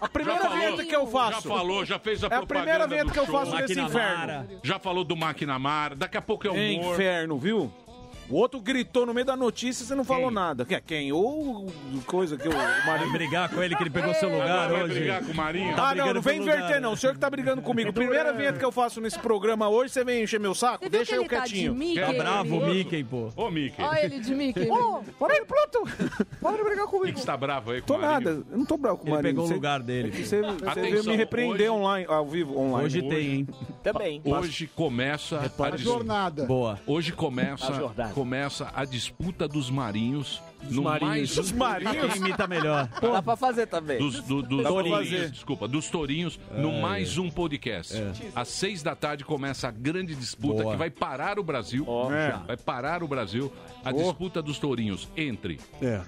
A 0.00 0.08
primeira 0.08 0.40
falou. 0.40 0.56
vinheta 0.58 0.84
que 0.84 0.96
eu 0.96 1.06
Já 1.06 1.12
faço. 1.12 1.48
falou, 1.48 1.84
já 1.84 1.98
fez 1.98 2.22
a 2.24 2.26
É 2.26 2.28
a 2.28 2.30
propaganda 2.38 2.62
primeira 2.64 2.86
vinheta 2.88 3.06
do 3.06 3.12
que 3.12 3.18
eu 3.20 3.26
show. 3.26 3.34
faço 3.38 3.52
nesse 3.54 3.74
Máquina 3.76 3.82
inferno. 3.88 4.18
Mara. 4.18 4.46
Já 4.64 4.78
falou 4.78 5.04
do 5.04 5.16
Maquinamar, 5.16 5.94
daqui 5.96 6.16
a 6.16 6.22
pouco 6.22 6.46
é 6.46 6.50
humor. 6.50 6.94
Inferno, 6.94 7.38
viu? 7.38 7.72
O 8.30 8.36
outro 8.36 8.60
gritou 8.60 9.04
no 9.04 9.12
meio 9.12 9.26
da 9.26 9.36
notícia 9.36 9.82
e 9.82 9.86
você 9.86 9.94
não 9.94 10.04
falou 10.04 10.26
Quem? 10.26 10.34
nada. 10.34 10.64
Que 10.64 10.74
é 10.74 10.80
quem? 10.80 11.12
Ou 11.12 11.66
coisa 12.06 12.36
que 12.36 12.48
o 12.48 12.52
Vai 12.52 12.86
marido. 12.86 13.12
brigar 13.12 13.48
com 13.50 13.62
ele 13.62 13.76
que 13.76 13.82
ele 13.82 13.90
pegou 13.90 14.14
seu 14.14 14.30
lugar 14.30 14.70
vai 14.70 14.82
hoje. 14.84 14.94
brigar 14.94 15.22
com 15.24 15.32
o 15.32 15.36
Marinho? 15.36 15.76
Tá 15.76 15.82
ah, 15.82 15.86
não, 15.88 15.94
brigando 15.94 16.14
não 16.14 16.22
vem 16.22 16.40
inverter, 16.40 16.64
lugar. 16.64 16.80
não. 16.80 16.92
O 16.92 16.96
senhor 16.96 17.12
que 17.12 17.18
tá 17.18 17.28
brigando 17.28 17.60
comigo. 17.60 17.92
Primeira 17.92 18.32
vinheta 18.32 18.58
que 18.58 18.64
eu 18.64 18.72
faço 18.72 19.00
nesse 19.00 19.18
programa 19.18 19.68
hoje, 19.68 19.92
você 19.92 20.02
vem 20.04 20.22
encher 20.22 20.40
meu 20.40 20.54
saco? 20.54 20.84
Você 20.84 20.88
Deixa 20.90 21.14
eu 21.14 21.20
ele 21.22 21.28
tá 21.28 21.44
de 21.44 21.50
quietinho. 21.52 21.74
Mickey? 21.74 22.00
Tá 22.00 22.12
bravo 22.12 22.56
o 22.58 22.62
Ele- 22.66 22.74
Mickey, 22.78 23.04
pô. 23.04 23.28
Ô, 23.36 23.50
Mickey. 23.50 23.82
Olha 23.82 24.04
ele 24.04 24.20
de 24.20 24.34
Mickey. 24.34 24.66
Para 25.18 25.34
aí, 25.34 25.44
pronto. 25.44 25.88
Pode 26.40 26.62
brigar 26.62 26.86
comigo. 26.86 27.12
que 27.14 27.20
você 27.20 27.26
tá 27.26 27.36
bravo 27.36 27.72
aí 27.72 27.80
com 27.82 27.86
Tô 27.88 27.94
o 27.96 28.00
Marinho? 28.00 28.30
nada. 28.30 28.46
Eu 28.50 28.58
não 28.58 28.64
tô 28.64 28.76
bravo 28.78 28.96
com 28.98 29.04
o 29.04 29.08
Ele 29.08 29.14
marido. 29.16 29.28
pegou 29.34 29.50
o 29.50 29.52
lugar 29.54 29.80
dele. 29.80 30.10
Você, 30.24 30.40
você 30.42 30.80
veio 30.80 31.04
me 31.04 31.16
repreender 31.16 31.70
hoje- 31.70 31.80
online, 31.80 32.06
ao 32.08 32.26
vivo, 32.26 32.58
online. 32.58 32.86
Hoje 32.86 33.02
tem, 33.02 33.30
hein? 33.32 33.48
Também. 33.82 34.22
Hoje 34.24 34.66
começa 34.74 35.38
a, 35.58 35.76
jornada. 35.76 36.44
Boa. 36.46 36.78
Hoje 36.86 37.12
começa, 37.12 37.70
A 37.70 37.72
jornada. 37.74 38.12
Começa 38.22 38.70
a 38.72 38.84
disputa 38.84 39.48
dos 39.48 39.68
marinhos 39.68 40.40
no 40.70 40.84
marinhos. 40.84 41.10
mais 41.12 41.38
um 41.38 41.40
Os 41.40 41.50
marinhos. 41.50 42.16
Imita 42.16 42.46
melhor? 42.46 42.88
Dá 43.00 43.20
pra 43.20 43.34
fazer 43.34 43.66
também. 43.66 43.98
dos, 43.98 44.20
do- 44.22 44.42
dos 44.42 44.62
tourinhos, 44.62 44.98
fazer. 45.10 45.30
desculpa, 45.30 45.66
dos 45.66 45.90
tourinhos 45.90 46.38
no 46.56 46.80
mais 46.80 47.18
um 47.18 47.28
podcast. 47.28 47.94
Às 48.32 48.46
seis 48.46 48.80
da 48.80 48.94
tarde 48.94 49.24
começa 49.24 49.66
a 49.66 49.70
grande 49.72 50.14
disputa 50.14 50.62
Boa. 50.62 50.72
que 50.74 50.78
vai 50.78 50.88
parar 50.88 51.36
o 51.40 51.42
Brasil. 51.42 51.84
É. 52.12 52.38
Vai 52.46 52.56
parar 52.56 53.02
o 53.02 53.08
Brasil. 53.08 53.52
A 53.84 53.90
disputa 53.90 54.40
dos 54.40 54.56
tourinhos 54.56 55.08
entre 55.16 55.58
É. 55.80 56.00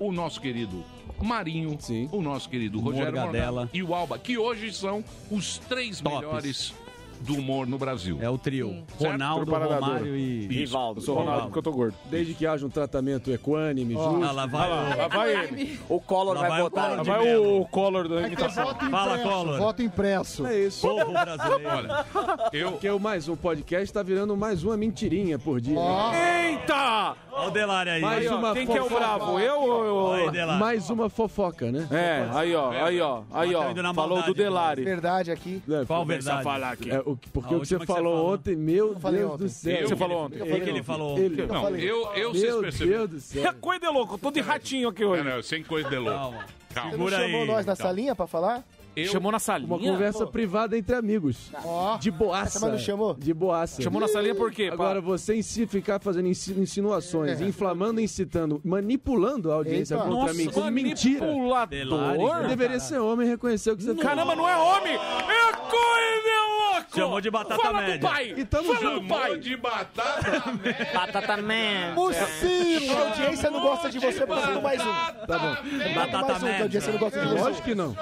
o 0.00 0.10
nosso 0.10 0.40
querido 0.40 0.84
Marinho, 1.22 1.76
Sim. 1.78 2.08
o 2.10 2.20
nosso 2.20 2.48
querido 2.48 2.80
Rogério 2.80 3.12
Morgadella. 3.14 3.50
Morgado 3.60 3.70
e 3.76 3.82
o 3.84 3.94
Alba, 3.94 4.18
que 4.18 4.36
hoje 4.36 4.72
são 4.72 5.04
os 5.30 5.58
três 5.58 6.00
Tops. 6.00 6.18
melhores 6.18 6.74
do 7.20 7.34
humor 7.34 7.66
no 7.66 7.78
Brasil. 7.78 8.18
É 8.20 8.28
o 8.28 8.38
trio. 8.38 8.84
Ronaldo, 8.98 9.46
Preparador. 9.46 9.80
Romário 9.80 10.16
e 10.16 10.46
Rivaldo. 10.46 11.00
Sou 11.00 11.16
Ronaldo 11.16 11.42
porque 11.44 11.58
eu 11.58 11.62
tô 11.62 11.72
gordo. 11.72 11.94
Desde 12.06 12.34
que 12.34 12.46
haja 12.46 12.66
um 12.66 12.70
tratamento 12.70 13.30
equânime, 13.30 13.94
oh, 13.96 14.02
justo. 14.02 14.24
Ah, 14.24 14.32
lá 14.32 14.46
vai, 14.46 14.70
ah, 14.70 14.96
lá, 14.96 15.08
vai 15.08 15.44
ele. 15.44 15.80
O 15.88 16.00
Collor 16.00 16.38
vai, 16.38 16.48
vai 16.48 16.62
botar. 16.62 16.88
Lá 16.88 17.02
vai 17.02 17.36
o 17.36 17.64
Collor 17.66 18.08
da 18.08 18.26
imitação. 18.26 18.70
É 18.70 18.90
Fala, 18.90 19.18
Collor. 19.18 19.58
Voto 19.58 19.82
impresso. 19.82 20.46
É 20.46 20.58
isso. 20.58 20.86
Povo 20.86 21.12
brasileiro. 21.12 21.68
Olha, 21.68 22.06
eu... 22.52 22.72
Porque 22.72 22.88
o 22.88 22.98
mais 22.98 23.28
um 23.28 23.36
podcast 23.36 23.92
tá 23.92 24.02
virando 24.02 24.36
mais 24.36 24.64
uma 24.64 24.76
mentirinha 24.76 25.38
por 25.38 25.60
dia. 25.60 25.78
Oh. 25.78 26.12
Eita! 26.14 27.16
Olha 27.32 27.48
o 27.48 27.50
Delari 27.50 27.90
aí. 27.90 28.00
Mais 28.00 28.26
aí, 28.26 28.28
uma 28.28 28.52
Quem 28.52 28.66
que 28.66 28.76
é 28.76 28.82
o 28.82 28.88
bravo? 28.88 29.38
Eu 29.38 29.60
ou 29.60 30.24
eu? 30.24 30.46
mais 30.58 30.90
uma 30.90 31.08
fofoca, 31.08 31.70
né? 31.70 31.86
É, 31.90 32.28
aí 32.32 32.54
ó, 32.54 32.70
aí 32.70 33.00
ó, 33.00 33.22
aí 33.32 33.54
ó. 33.54 33.94
Falou 33.94 34.22
do 34.22 34.34
Delari. 34.34 34.84
Verdade 34.84 35.30
aqui. 35.30 35.62
É 35.68 35.84
Qual 35.84 36.04
verdade? 36.04 36.42
falar 36.42 36.72
aqui. 36.72 36.90
É, 36.90 37.02
porque 37.32 37.54
o 37.54 37.60
que 37.60 37.66
você 37.66 37.78
falou, 37.86 38.32
ontem, 38.32 38.56
meu 38.56 38.94
Deus 38.94 39.32
ontem. 39.32 39.44
do 39.44 39.48
céu. 39.48 39.76
Eu, 39.76 39.88
você 39.88 39.96
falou 39.96 40.24
ontem. 40.24 40.42
O 40.42 40.46
que, 40.46 40.70
ele 40.70 40.82
falou? 40.82 41.18
Ele, 41.18 41.46
não, 41.46 41.70
eu, 41.76 42.12
eu, 42.14 42.32
vocês 42.32 42.56
perceberam. 42.56 42.98
Meu 42.98 43.08
Deus 43.08 43.22
do 43.22 43.26
céu. 43.26 43.46
É 43.46 43.52
coisa 43.52 43.80
de 43.80 43.88
louco, 43.88 44.14
eu 44.14 44.18
tô 44.18 44.30
de 44.30 44.40
ratinho 44.40 44.88
aqui 44.88 45.04
hoje. 45.04 45.22
Não, 45.22 45.36
não, 45.36 45.42
sem 45.42 45.62
coisa 45.62 45.88
de 45.88 45.96
louco. 45.96 46.18
Calma. 46.18 46.44
Calma. 46.74 46.90
Você 46.90 46.96
não 46.98 47.10
chamou 47.10 47.40
aí, 47.40 47.46
nós 47.46 47.66
na 47.66 47.74
salinha 47.74 48.14
pra 48.14 48.26
falar? 48.26 48.64
Eu... 48.94 49.06
Chamou 49.06 49.30
na 49.30 49.38
salinha? 49.38 49.68
Uma 49.68 49.78
conversa 49.78 50.26
Pô. 50.26 50.32
privada 50.32 50.76
entre 50.76 50.94
amigos. 50.96 51.50
Oh. 51.64 51.96
De 51.98 52.10
boaça. 52.10 52.58
Mas 52.60 52.72
não 52.72 52.78
chamou? 52.78 53.14
De 53.14 53.32
boaça. 53.32 53.82
Chamou 53.82 54.00
na 54.00 54.08
salinha 54.08 54.34
por 54.34 54.50
quê? 54.50 54.68
Agora, 54.72 55.00
você 55.00 55.34
em 55.34 55.42
si 55.42 55.66
ficar 55.66 56.00
fazendo 56.00 56.28
insinuações, 56.28 57.40
é. 57.40 57.44
inflamando, 57.44 58.00
incitando, 58.00 58.60
manipulando 58.64 59.52
a 59.52 59.56
audiência 59.56 59.94
Eita. 59.94 60.04
contra 60.04 60.20
Nossa, 60.20 60.34
mim 60.34 60.50
como 60.50 60.70
mentira. 60.70 61.26
Manipulador? 61.26 62.48
Deveria 62.48 62.80
ser 62.80 62.98
homem 62.98 63.28
reconhecer 63.28 63.70
o 63.70 63.76
que 63.76 63.84
você 63.84 63.94
Caramba, 63.94 64.34
não 64.34 64.48
é 64.48 64.56
homem! 64.56 64.94
É 64.94 65.52
coisa 65.52 66.39
Chamou 66.94 67.20
de 67.20 67.30
batata 67.30 67.62
Fala 67.62 67.80
média. 67.80 68.00
Fala 68.00 68.14
pai! 68.14 68.34
E 68.36 68.44
tamo 68.44 68.74
Fala 68.74 68.80
junto. 68.80 69.08
pai! 69.08 69.38
de 69.38 69.56
batata 69.56 70.52
média. 70.52 70.88
Batata 70.92 71.36
média. 71.36 71.94
Mucilo, 71.94 72.96
a 72.96 73.00
audiência 73.08 73.50
não 73.50 73.60
gosta 73.60 73.90
de 73.90 73.98
você, 73.98 74.26
Mucilo, 74.26 74.62
mais 74.62 74.80
um. 74.80 74.92
Tá 75.26 75.38
bom. 75.38 75.56
Batata 75.94 76.38
média. 76.40 76.58
A 76.58 76.62
audiência 76.62 76.92
não 76.92 76.98
gosta 76.98 77.20
de 77.20 77.28
você. 77.28 77.40
Lógico 77.40 77.62
que 77.62 77.74
não. 77.74 77.96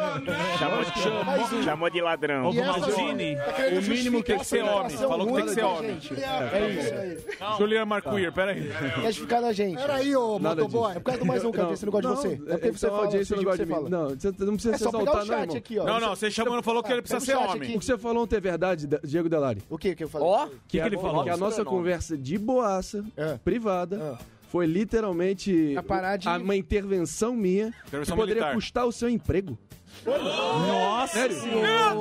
Chamou 0.59 0.85
de, 0.85 1.01
chamou, 1.01 1.63
chamou 1.63 1.91
de 1.91 2.01
ladrão. 2.01 2.47
Ovo 2.47 2.65
Maldini, 2.65 3.35
é 3.35 3.79
o 3.79 3.83
mínimo 3.83 4.23
tem 4.23 4.39
que 4.39 4.45
ser 4.45 4.63
homem. 4.63 4.97
Falou 4.97 5.27
que 5.27 5.33
tem 5.35 5.45
que 5.45 5.51
ser 5.55 5.65
homem. 5.65 5.99
É, 6.13 6.21
tá 6.21 6.59
é 6.59 6.71
isso 6.71 6.95
aí. 6.95 7.59
Juliana 7.59 7.87
Marcuir, 7.87 8.33
peraí. 8.33 8.71
Quer 9.03 9.13
ficar 9.13 9.41
na 9.41 9.53
gente. 9.53 9.77
Peraí, 9.77 10.17
ô 10.17 10.39
motoboy. 10.39 10.93
É 10.93 10.95
por 10.95 11.03
causa 11.03 11.21
do 11.21 11.27
mais 11.27 11.45
um 11.45 11.53
que 11.53 11.59
a 11.59 11.63
audiência 11.63 11.87
não 11.87 11.93
gosta 11.93 12.09
de 12.09 12.17
você. 12.17 12.29
É, 12.29 12.55
é 12.55 12.57
porque 12.59 12.73
você 12.73 12.87
então 12.87 12.97
fala, 12.97 13.07
audiência 13.07 13.37
não 13.37 13.45
gosta 13.45 13.67
de 13.67 13.73
mim. 13.73 13.89
Não, 13.89 14.09
não 14.09 14.55
precisa 14.55 14.79
se 14.79 14.89
exaltar, 14.89 15.25
não. 15.27 15.85
Não, 15.85 16.01
não, 16.01 16.17
você 16.17 16.31
chamou, 16.31 16.55
não 16.55 16.63
falou 16.63 16.83
que 16.83 16.93
ele 16.93 17.03
precisa 17.03 17.25
ser 17.25 17.37
homem. 17.37 17.77
O 17.77 17.79
que 17.79 17.85
você 17.85 17.99
falou 17.99 18.27
não 18.31 18.37
é 18.37 18.41
verdade, 18.41 18.87
de, 18.89 18.99
Diego 19.05 19.29
Delari. 19.29 19.63
O 19.69 19.79
que 19.79 19.95
que 19.95 20.05
eu 20.05 20.09
falei? 20.09 20.27
Ó, 20.27 20.45
oh, 20.45 20.47
o 20.47 20.49
que, 20.49 20.55
que, 20.55 20.79
que, 20.79 20.81
é 20.81 20.87
ele 20.87 20.99
falou? 20.99 21.25
Que 21.25 21.31
a 21.31 21.37
nossa 21.37 21.65
conversa 21.65 22.17
de 22.17 22.39
boaça, 22.39 23.05
é. 23.17 23.37
privada, 23.39 24.19
é. 24.21 24.25
foi 24.49 24.67
literalmente 24.67 25.75
a 25.77 26.17
de... 26.17 26.29
uma 26.29 26.57
intervenção 26.57 27.37
minha 27.37 27.69
intervenção 27.87 28.17
que 28.17 28.21
poderia 28.21 28.43
militar. 28.43 28.55
custar 28.55 28.87
o 28.87 28.93
seu 28.93 29.09
emprego. 29.09 29.59
Nossa 30.07 31.13
Sério? 31.13 31.41
senhora! 31.41 31.95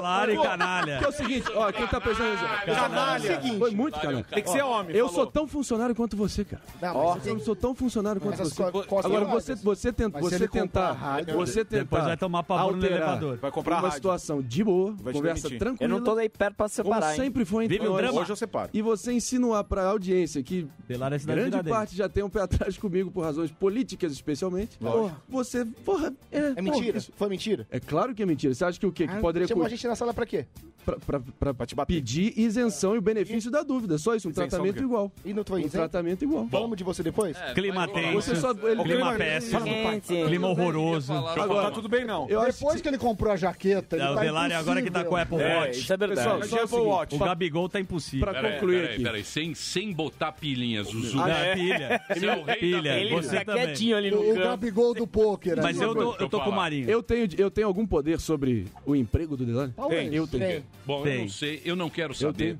Lari, 0.00 0.36
canalha. 0.36 0.98
Que 0.98 1.04
é 1.04 1.08
o 1.08 1.12
seguinte, 1.12 1.50
ó, 1.54 1.72
quem 1.72 1.86
tá 1.86 2.00
pensando... 2.00 2.38
Canalha. 2.64 3.26
É 3.26 3.38
o 3.38 3.42
seguinte, 3.42 3.58
Foi 3.58 3.70
muito 3.70 3.98
canalha. 3.98 4.24
Tem 4.24 4.42
que 4.42 4.50
ser 4.50 4.62
homem. 4.62 4.96
Eu 4.96 5.08
sou 5.08 5.26
tão 5.26 5.46
funcionário 5.46 5.94
quanto 5.94 6.16
você, 6.16 6.44
cara. 6.44 6.62
Eu 7.24 7.40
sou 7.40 7.56
tão 7.56 7.74
funcionário 7.74 8.20
quanto 8.20 8.36
você. 8.36 8.62
Agora, 8.62 9.24
você, 9.24 9.54
você, 9.56 9.92
tenta, 9.92 10.18
você 10.18 10.48
tentar... 10.48 10.92
Rádio, 10.92 11.34
você 11.34 11.64
tentar 11.64 11.84
Depois 11.84 12.04
vai 12.04 12.16
tomar 12.16 12.42
pavor 12.42 12.76
no 12.76 12.84
elevador. 12.84 13.36
Vai 13.38 13.50
comprar 13.50 13.76
uma 13.76 13.82
rádio. 13.82 13.96
situação 13.96 14.42
de 14.42 14.64
boa, 14.64 14.94
vai 15.00 15.12
conversa 15.12 15.48
tranquila. 15.48 15.76
Eu 15.80 15.88
não 15.88 16.02
tô 16.02 16.14
nem 16.14 16.28
perto 16.28 16.54
pra 16.56 16.68
separar, 16.68 17.12
Como 17.12 17.16
sempre 17.16 17.44
foi 17.44 17.64
entre 17.64 17.78
Vive 17.78 17.90
então, 17.90 18.02
nós. 18.02 18.16
Hoje 18.16 18.30
eu 18.30 18.36
separo. 18.36 18.70
E 18.72 18.82
você 18.82 19.12
insinuar 19.12 19.64
pra 19.64 19.84
audiência 19.84 20.42
que 20.42 20.68
grande 21.24 21.62
parte 21.64 21.96
já 21.96 22.08
tem 22.08 22.22
um 22.22 22.30
pé 22.30 22.42
atrás 22.48 22.76
comigo 22.76 23.10
por 23.10 23.24
razões 23.24 23.50
políticas, 23.50 24.12
especialmente. 24.12 24.78
Você, 25.28 25.64
porra, 25.84 26.12
é, 26.30 26.54
é 26.56 26.62
mentira? 26.62 27.00
Pô. 27.00 27.12
Foi 27.16 27.28
mentira? 27.28 27.66
É 27.70 27.80
claro 27.80 28.14
que 28.14 28.22
é 28.22 28.26
mentira. 28.26 28.54
Você 28.54 28.64
acha 28.64 28.78
que 28.78 28.86
o 28.86 28.92
quê? 28.92 29.06
Ah, 29.08 29.16
que 29.16 29.20
poderia... 29.20 29.48
Chamou 29.48 29.64
a 29.64 29.68
gente 29.68 29.86
na 29.86 29.96
sala 29.96 30.12
pra 30.12 30.26
quê? 30.26 30.46
Pra, 30.84 30.96
pra, 30.96 31.20
pra, 31.20 31.54
pra 31.54 31.66
te 31.66 31.74
bater. 31.74 31.94
pedir 31.94 32.32
isenção 32.38 32.94
e 32.94 32.98
o 32.98 33.02
benefício 33.02 33.48
e... 33.48 33.52
da 33.52 33.62
dúvida. 33.62 33.98
Só 33.98 34.14
isso, 34.14 34.28
um 34.28 34.30
isenção 34.30 34.48
tratamento 34.48 34.82
igual. 34.82 35.12
E 35.24 35.34
não 35.34 35.44
foi 35.44 35.64
um 35.64 35.68
tratamento 35.68 36.24
igual. 36.24 36.44
Bom. 36.44 36.50
Falamos 36.50 36.76
de 36.76 36.84
você 36.84 37.02
depois? 37.02 37.36
É, 37.36 37.52
clima 37.52 37.86
tenso. 37.88 38.30
Ele... 38.66 38.82
Clima 38.82 39.14
péssimo. 39.14 39.60
Clima 40.26 40.48
horroroso. 40.48 41.12
Agora, 41.12 41.68
tá 41.68 41.70
tudo 41.72 41.88
bem, 41.88 42.04
não. 42.04 42.28
Eu 42.28 42.44
depois 42.44 42.76
que... 42.76 42.82
que... 42.82 42.88
ele 42.88 42.98
comprou 42.98 43.32
a 43.32 43.36
jaqueta, 43.36 43.96
é, 43.96 43.98
ele 43.98 44.06
tá 44.06 44.12
o 44.12 44.48
tá 44.48 44.58
agora 44.58 44.82
que 44.82 44.90
tá 44.90 45.04
com 45.04 45.14
o 45.14 45.16
Apple 45.16 45.36
Watch. 45.36 45.66
É, 45.66 45.70
isso 45.70 45.92
é 45.92 45.96
verdade. 45.96 46.48
Só 46.48 46.56
o, 46.56 46.60
é 46.60 46.80
Watch. 46.80 47.14
o 47.14 47.18
Gabigol 47.18 47.68
tá 47.68 47.80
impossível. 47.80 48.26
Pra 48.26 48.40
concluir 48.40 48.84
aqui. 48.84 49.02
Peraí, 49.02 49.24
sem 49.24 49.92
botar 49.92 50.32
pilhinha, 50.32 50.82
Zuzu. 50.82 51.20
Ah, 51.20 51.30
é 51.30 51.54
pilha. 51.56 52.00
Você 52.08 52.26
é 52.26 52.36
o 52.36 52.44
pilha. 52.44 52.98
Ele 52.98 53.22
tá 53.22 53.44
quietinho 53.44 53.96
ali 53.96 54.10
no 54.10 54.18
canto. 54.18 54.40
O 54.40 54.44
Gabigol 54.44 54.94
do 54.94 55.06
pôquer. 55.06 55.60
Mas 55.62 55.80
eu 55.80 55.94
eu, 56.18 56.24
eu 56.24 56.28
tô 56.28 56.40
com 56.40 56.50
o 56.50 56.56
Marinho. 56.56 56.88
Eu 56.88 57.02
tenho, 57.02 57.28
eu 57.36 57.50
tenho 57.50 57.66
algum 57.66 57.86
poder 57.86 58.20
sobre 58.20 58.66
o 58.84 58.94
emprego 58.94 59.36
do 59.36 59.44
Delano? 59.44 59.74
Tem. 59.88 60.14
Eu 60.14 60.26
tenho. 60.26 60.46
Tem. 60.46 60.64
Bom, 60.86 61.02
Tem. 61.02 61.14
eu 61.14 61.20
não 61.22 61.28
sei, 61.28 61.62
eu 61.64 61.76
não 61.76 61.90
quero 61.90 62.14
saber. 62.14 62.58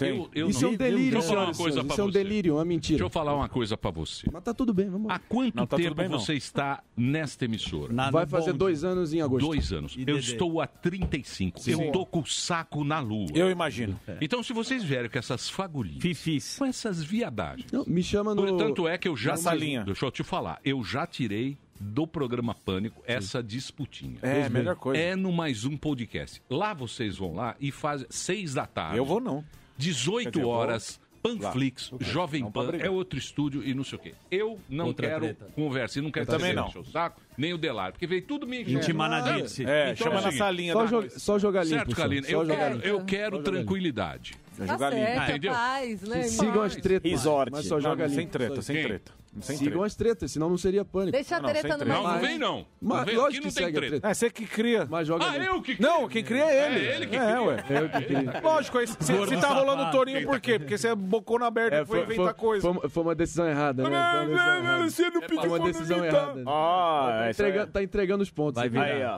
Eu, 0.00 0.28
eu 0.34 0.50
isso 0.50 0.62
não... 0.62 0.70
é 0.70 0.72
um 0.72 0.76
delírio, 0.76 1.12
Deixa 1.12 1.26
eu 1.26 1.30
falar 1.30 1.44
uma 1.44 1.54
coisa 1.54 1.80
Isso 1.80 2.00
é 2.00 2.04
um 2.04 2.10
delírio, 2.10 2.54
uma 2.54 2.64
mentira. 2.64 2.98
Deixa 2.98 3.04
eu 3.04 3.10
falar 3.10 3.34
uma 3.34 3.48
coisa 3.48 3.76
pra 3.76 3.90
você. 3.90 4.28
Mas 4.30 4.42
tá 4.42 4.52
tudo 4.52 4.74
bem, 4.74 4.90
vamos 4.90 5.08
lá. 5.08 5.14
Há 5.14 5.18
quanto 5.18 5.56
Não, 5.56 5.66
tá 5.66 5.76
tempo 5.76 5.94
bem, 5.94 6.08
você 6.08 6.34
está 6.34 6.82
nesta 6.96 7.44
emissora? 7.44 7.92
Vai 8.10 8.26
fazer 8.26 8.52
dois 8.52 8.84
anos 8.84 9.14
em 9.14 9.20
agosto. 9.20 9.46
Dois 9.46 9.72
anos. 9.72 9.96
E 9.96 10.04
eu 10.06 10.18
estou 10.18 10.60
há 10.60 10.66
35. 10.66 11.60
Eu 11.66 11.92
tô 11.92 12.04
com 12.04 12.20
o 12.20 12.26
saco 12.26 12.84
na 12.84 13.00
lua. 13.00 13.28
Eu 13.34 13.50
imagino. 13.50 13.98
É. 14.06 14.18
Então, 14.20 14.42
se 14.42 14.52
vocês 14.52 14.82
vierem 14.84 15.10
com 15.10 15.18
essas 15.18 15.48
fagulhinhas, 15.48 16.56
com 16.58 16.64
essas 16.64 17.02
viadagens. 17.02 17.66
me 17.86 18.02
chama 18.02 18.34
no. 18.34 18.56
Tanto 18.56 18.86
é 18.86 18.98
que 18.98 19.08
eu 19.08 19.16
já. 19.16 19.32
Nessa 19.32 19.54
linha. 19.54 19.84
Deixa 19.84 20.04
eu 20.04 20.10
te 20.10 20.22
falar. 20.22 20.58
Eu 20.64 20.82
já 20.82 21.06
tirei 21.06 21.56
do 21.80 22.06
programa 22.06 22.54
Pânico 22.54 23.02
essa 23.06 23.42
disputinha. 23.42 24.18
É, 24.22 24.44
a 24.44 24.50
melhor 24.50 24.76
coisa. 24.76 25.00
É 25.00 25.16
no 25.16 25.32
mais 25.32 25.64
um 25.64 25.76
podcast. 25.76 26.42
Lá 26.48 26.74
vocês 26.74 27.16
vão 27.16 27.34
lá 27.34 27.56
e 27.60 27.70
fazem 27.70 28.06
seis 28.10 28.54
da 28.54 28.66
tarde. 28.66 28.98
Eu 28.98 29.04
vou 29.04 29.20
não. 29.20 29.44
18 29.76 30.30
dizer, 30.30 30.44
horas. 30.44 31.00
Panflix. 31.26 31.90
Jovem 32.00 32.48
Pan, 32.50 32.70
é 32.78 32.88
outro 32.88 33.18
estúdio 33.18 33.64
e 33.64 33.74
não 33.74 33.82
sei 33.82 33.98
o 33.98 34.00
quê. 34.00 34.14
Eu 34.30 34.60
não 34.68 34.86
Outra 34.86 35.08
quero 35.08 35.20
treta. 35.20 35.46
conversa 35.56 35.98
e 35.98 36.02
não 36.02 36.10
quero 36.12 36.26
também 36.26 36.54
não. 36.54 36.68
o 36.68 36.84
saco, 36.84 37.20
nem 37.36 37.52
o 37.52 37.58
Delar, 37.58 37.90
porque 37.90 38.06
veio 38.06 38.22
tudo 38.22 38.46
me 38.46 38.62
intimanadice. 38.62 39.64
É. 39.64 39.88
é, 39.88 39.92
então, 39.92 40.06
chama 40.06 40.20
é 40.20 40.22
na 40.22 40.32
salinha. 40.32 40.72
Só, 40.72 40.86
jo 40.86 41.10
só 41.10 41.38
jogar 41.38 41.64
limpo. 41.64 41.76
Certo, 41.76 41.96
Kalina, 41.96 42.28
eu, 42.28 42.46
quero, 42.46 42.78
eu 42.80 43.04
quero 43.04 43.42
tranquilidade. 43.42 44.34
Tá 44.56 44.66
joga 44.66 44.90
certo, 44.90 45.18
ah, 45.18 45.22
é 45.22 45.30
entendeu? 45.30 45.52
Paz, 45.52 46.02
né? 46.02 46.22
Sigam 46.22 46.62
as 46.62 46.76
tretas. 46.76 47.10
Resort. 47.10 47.52
Mas 47.52 47.66
só 47.66 47.80
joga 47.80 48.08
não. 48.08 48.14
Sem 48.14 48.26
treta, 48.26 48.62
sem 48.62 48.82
treta. 48.82 49.12
Sem 49.40 49.56
Sigam 49.58 49.72
treta. 49.72 49.86
as 49.86 49.94
tretas, 49.94 50.32
senão 50.32 50.48
não 50.48 50.56
seria 50.56 50.84
pânico. 50.84 51.12
Deixa 51.12 51.36
a 51.36 51.40
treta 51.40 51.76
não, 51.76 51.86
Não, 51.86 52.02
não 52.02 52.20
vem 52.20 52.38
não. 52.38 52.66
Mas, 52.80 52.98
não 52.98 53.04
vem, 53.04 53.16
lógico 53.16 53.44
não 53.44 53.52
que 53.52 53.58
segue 53.58 53.72
treta. 53.72 53.90
treta. 53.90 54.08
É 54.08 54.14
você 54.14 54.30
que 54.30 54.46
cria. 54.46 54.86
Mas 54.88 55.06
joga 55.06 55.30
ah, 55.30 55.36
eu 55.36 55.60
que 55.60 55.76
cria. 55.76 55.88
Não, 55.88 56.08
quem 56.08 56.24
cria 56.24 56.44
é 56.44 56.66
ele. 56.66 56.86
É 56.86 56.96
ele 56.96 57.06
que 57.06 57.16
é, 57.16 57.20
é 57.20 57.82
Eu 57.82 57.88
que 57.90 58.02
cria. 58.02 58.40
Lógico, 58.42 58.78
aí, 58.78 58.86
se, 58.86 58.94
se 58.94 59.36
tá 59.40 59.48
rolando 59.48 59.82
o 59.82 59.90
Torinho, 59.90 60.26
por 60.26 60.40
quê? 60.40 60.58
Porque 60.58 60.78
você 60.78 60.88
é 60.88 60.94
bocona 60.94 61.46
aberta, 61.46 61.76
é, 61.76 61.84
foi, 61.84 62.04
foi 62.04 62.14
inventar 62.14 62.34
coisa. 62.34 62.74
Foi, 62.88 63.02
uma 63.02 63.14
decisão 63.14 63.46
errada, 63.46 63.88
né? 63.88 64.80
É, 64.80 64.82
você 64.84 65.10
não 65.10 65.20
pediu 65.20 65.40
Foi 65.40 65.48
uma 65.48 65.60
decisão 65.60 66.04
errada. 66.04 66.42
Ah, 66.46 67.30
tá, 67.36 67.66
tá 67.66 67.82
entregando 67.82 68.22
os 68.22 68.30
pontos. 68.30 68.62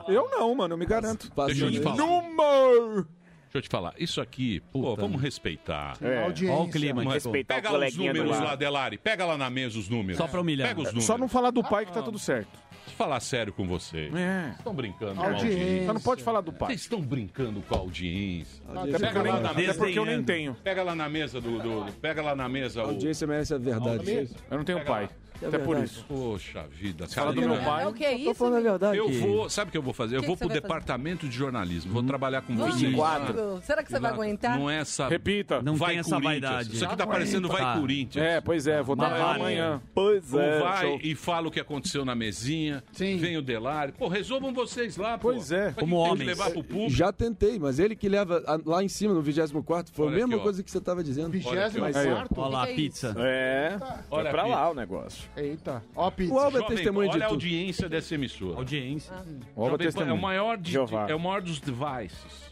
Eu 0.07 0.29
não, 0.29 0.53
mano, 0.53 0.73
eu 0.73 0.77
me 0.77 0.85
garanto. 0.85 1.31
Deixa 1.47 1.65
eu 1.65 1.71
te 1.71 1.79
falar. 1.79 1.95
Número... 1.95 3.07
Deixa 3.51 3.57
eu 3.57 3.61
te 3.63 3.69
falar, 3.69 3.95
isso 3.97 4.21
aqui, 4.21 4.59
pô, 4.71 4.95
vamos 4.95 5.17
né? 5.19 5.25
respeitar. 5.25 5.97
É. 6.03 6.23
Audiência. 6.23 6.55
Olha 6.55 6.67
o 6.67 6.71
clima, 6.71 7.03
Mas, 7.03 7.13
respeitar 7.23 7.55
Pega 7.55 7.79
os 7.83 7.95
números 7.95 8.39
lá, 8.39 8.55
Delari. 8.55 8.97
Pega 8.99 9.25
lá 9.25 9.35
na 9.39 9.49
mesa 9.49 9.79
os 9.79 9.89
números. 9.89 10.17
Só 10.17 10.27
pra 10.27 10.39
humilhar. 10.39 10.67
Pega 10.67 10.79
os 10.81 10.85
né? 10.85 10.91
números. 10.91 11.05
Só 11.05 11.17
não 11.17 11.27
falar 11.27 11.49
do 11.49 11.63
pai 11.63 11.83
que 11.87 11.91
tá 11.91 12.03
tudo 12.03 12.19
certo. 12.19 12.47
Deixa 12.69 12.91
eu 12.93 12.97
falar 12.97 13.19
sério 13.19 13.51
com 13.51 13.67
vocês. 13.67 14.13
É. 14.13 14.53
Estão 14.55 14.71
brincando 14.73 15.15
com 15.15 15.21
a 15.23 15.25
audiência. 15.31 15.57
Só 15.77 15.81
então 15.81 15.93
não 15.95 16.01
pode 16.01 16.23
falar 16.23 16.41
do 16.41 16.53
pai. 16.53 16.69
Vocês 16.69 16.81
estão 16.81 17.01
brincando 17.01 17.61
com 17.61 17.73
a 17.75 17.77
audiência. 17.79 18.63
Pega 18.99 19.21
lá 19.23 19.39
na 19.39 19.53
mesa. 19.53 19.71
Até 19.71 19.79
porque 19.79 19.99
eu 19.99 20.05
nem 20.05 20.23
tenho. 20.23 20.53
Pega 20.63 20.83
lá 20.83 20.93
na 20.95 21.09
mesa 21.09 21.41
do. 21.41 21.59
do- 21.59 21.85
do- 21.85 21.91
pega 21.93 22.21
lá 22.21 22.35
na 22.35 22.47
mesa 22.47 22.81
A 22.81 22.85
o. 22.85 22.89
audiência 22.89 23.25
merece 23.25 23.53
a 23.55 23.57
verdade. 23.57 24.29
Eu 24.51 24.57
não 24.57 24.63
tenho 24.63 24.83
pai. 24.85 25.09
É 25.41 25.47
Até 25.47 25.57
verdade. 25.57 25.63
por 25.63 25.83
isso. 25.83 26.05
Poxa 26.07 26.65
vida, 26.69 27.07
cara 27.07 27.31
do 27.31 27.41
meu 27.41 27.57
pai. 27.57 27.83
É 27.83 27.87
o 27.87 27.93
que 27.93 28.05
é 28.05 28.13
isso? 28.13 28.35
Tô 28.35 28.61
verdade. 28.61 28.97
Eu 28.97 29.09
vou, 29.11 29.49
sabe 29.49 29.69
o 29.69 29.71
que 29.71 29.77
eu 29.77 29.81
vou 29.81 29.93
fazer? 29.93 30.17
Eu 30.17 30.23
vou 30.23 30.35
pro 30.35 30.49
departamento 30.49 31.21
fazer? 31.21 31.31
de 31.31 31.37
jornalismo, 31.37 31.91
vou 31.91 32.01
hum. 32.01 32.07
trabalhar 32.07 32.41
com 32.41 32.55
vocês. 32.55 32.93
Quatro. 32.93 33.61
Será 33.63 33.83
que 33.83 33.91
você 33.91 33.99
vai 33.99 34.11
aguentar? 34.11 34.57
Não 34.57 34.69
é 34.69 34.79
essa. 34.79 35.07
Repita. 35.07 35.61
Não 35.61 35.75
vai 35.75 35.91
tem 35.91 35.99
essa 35.99 36.19
vaidade. 36.19 36.73
Isso 36.73 36.85
aqui 36.85 36.95
tá 36.95 37.07
parecendo 37.07 37.47
vai 37.47 37.79
Corinthians. 37.79 38.25
É, 38.25 38.41
pois 38.41 38.67
é, 38.67 38.81
vou 38.81 38.95
trabalhar 38.95 39.35
amanhã. 39.35 39.81
Pois 39.93 40.33
é, 40.33 40.57
é. 40.57 40.59
Vai 40.59 40.99
e 41.01 41.15
fala 41.15 41.47
o 41.47 41.51
que 41.51 41.59
aconteceu 41.59 42.03
na 42.03 42.15
mesinha. 42.15 42.83
Sim. 42.91 43.17
Vem 43.17 43.37
o 43.37 43.41
Delari. 43.41 43.93
Pô, 43.93 44.07
resolvam 44.07 44.53
vocês 44.53 44.97
lá, 44.97 45.17
pô. 45.17 45.29
Pois 45.29 45.51
é. 45.51 45.71
Como 45.73 45.95
homens. 45.95 46.37
Já 46.87 47.11
tentei, 47.11 47.59
mas 47.59 47.79
ele 47.79 47.95
que 47.95 48.09
leva 48.09 48.43
lá 48.65 48.83
em 48.83 48.87
cima 48.87 49.13
no 49.13 49.21
24 49.21 49.93
foi 49.93 50.07
a 50.07 50.11
mesma 50.11 50.39
coisa 50.39 50.63
que 50.63 50.71
você 50.71 50.81
tava 50.81 51.03
dizendo. 51.03 51.29
24? 51.29 51.81
Olha 52.35 52.49
lá, 52.49 52.67
pizza. 52.67 53.15
É. 53.17 53.77
Olha 54.09 54.31
pra 54.31 54.45
lá 54.45 54.69
o 54.69 54.73
negócio. 54.73 55.28
Eita. 55.35 55.83
Ó. 55.95 56.11
O 56.29 56.39
Alba 56.39 56.59
é 56.59 56.63
testemunho 56.63 57.09
olha 57.09 57.17
de 57.19 57.23
a 57.23 57.27
tudo. 57.27 57.35
audiência 57.35 57.87
dessa 57.89 58.15
emissora. 58.15 58.57
Audiência. 58.57 59.13
O 59.55 59.63
Alba 59.63 59.75
é 59.75 59.77
testemunho. 59.79 60.11
É 60.15 60.17
o 60.17 60.21
maior, 60.21 60.57
de, 60.57 60.77
é 60.77 61.15
o 61.15 61.19
maior 61.19 61.41
dos 61.41 61.59
devices. 61.59 62.49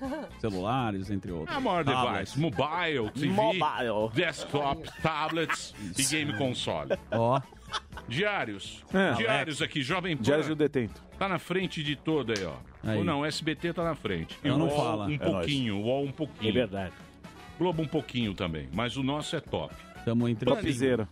Celulares, 0.40 1.10
entre 1.10 1.30
outros. 1.32 1.54
É 1.54 1.58
o 1.58 1.62
maior 1.62 1.84
Tablets. 1.84 2.34
device. 2.34 2.40
Mobile, 2.40 3.10
TV, 3.12 3.26
Mobile. 3.28 4.08
desktop, 4.14 4.88
tablets 5.02 5.74
e 5.96 6.02
game 6.04 6.36
console. 6.36 6.90
Ó. 7.10 7.40
Diários. 8.08 8.82
É. 8.92 9.12
Diários 9.14 9.62
aqui, 9.62 9.80
Jovem 9.82 10.16
Pan. 10.16 10.22
Diários 10.22 10.48
do 10.48 10.56
Detento. 10.56 11.00
Tá 11.18 11.28
na 11.28 11.38
frente 11.38 11.82
de 11.82 11.94
todo 11.96 12.32
aí, 12.32 12.44
ó. 12.44 12.54
Aí. 12.82 12.98
Ou 12.98 13.04
não, 13.04 13.24
SBT 13.24 13.72
tá 13.72 13.84
na 13.84 13.94
frente. 13.94 14.36
Eu 14.42 14.58
Não, 14.58 14.68
falo. 14.70 15.04
não 15.04 15.10
Um 15.10 15.14
É 15.14 15.18
pouquinho, 15.18 15.76
o 15.76 15.82
UOL 15.84 16.04
um 16.04 16.12
pouquinho. 16.12 16.50
É 16.50 16.52
verdade. 16.52 16.92
Globo 17.58 17.80
um 17.82 17.86
pouquinho 17.86 18.34
também, 18.34 18.68
mas 18.72 18.96
o 18.96 19.02
nosso 19.04 19.36
é 19.36 19.40
top. 19.40 19.72
Tamo 20.04 20.28
entre 20.28 20.46
Topzera. 20.46 21.08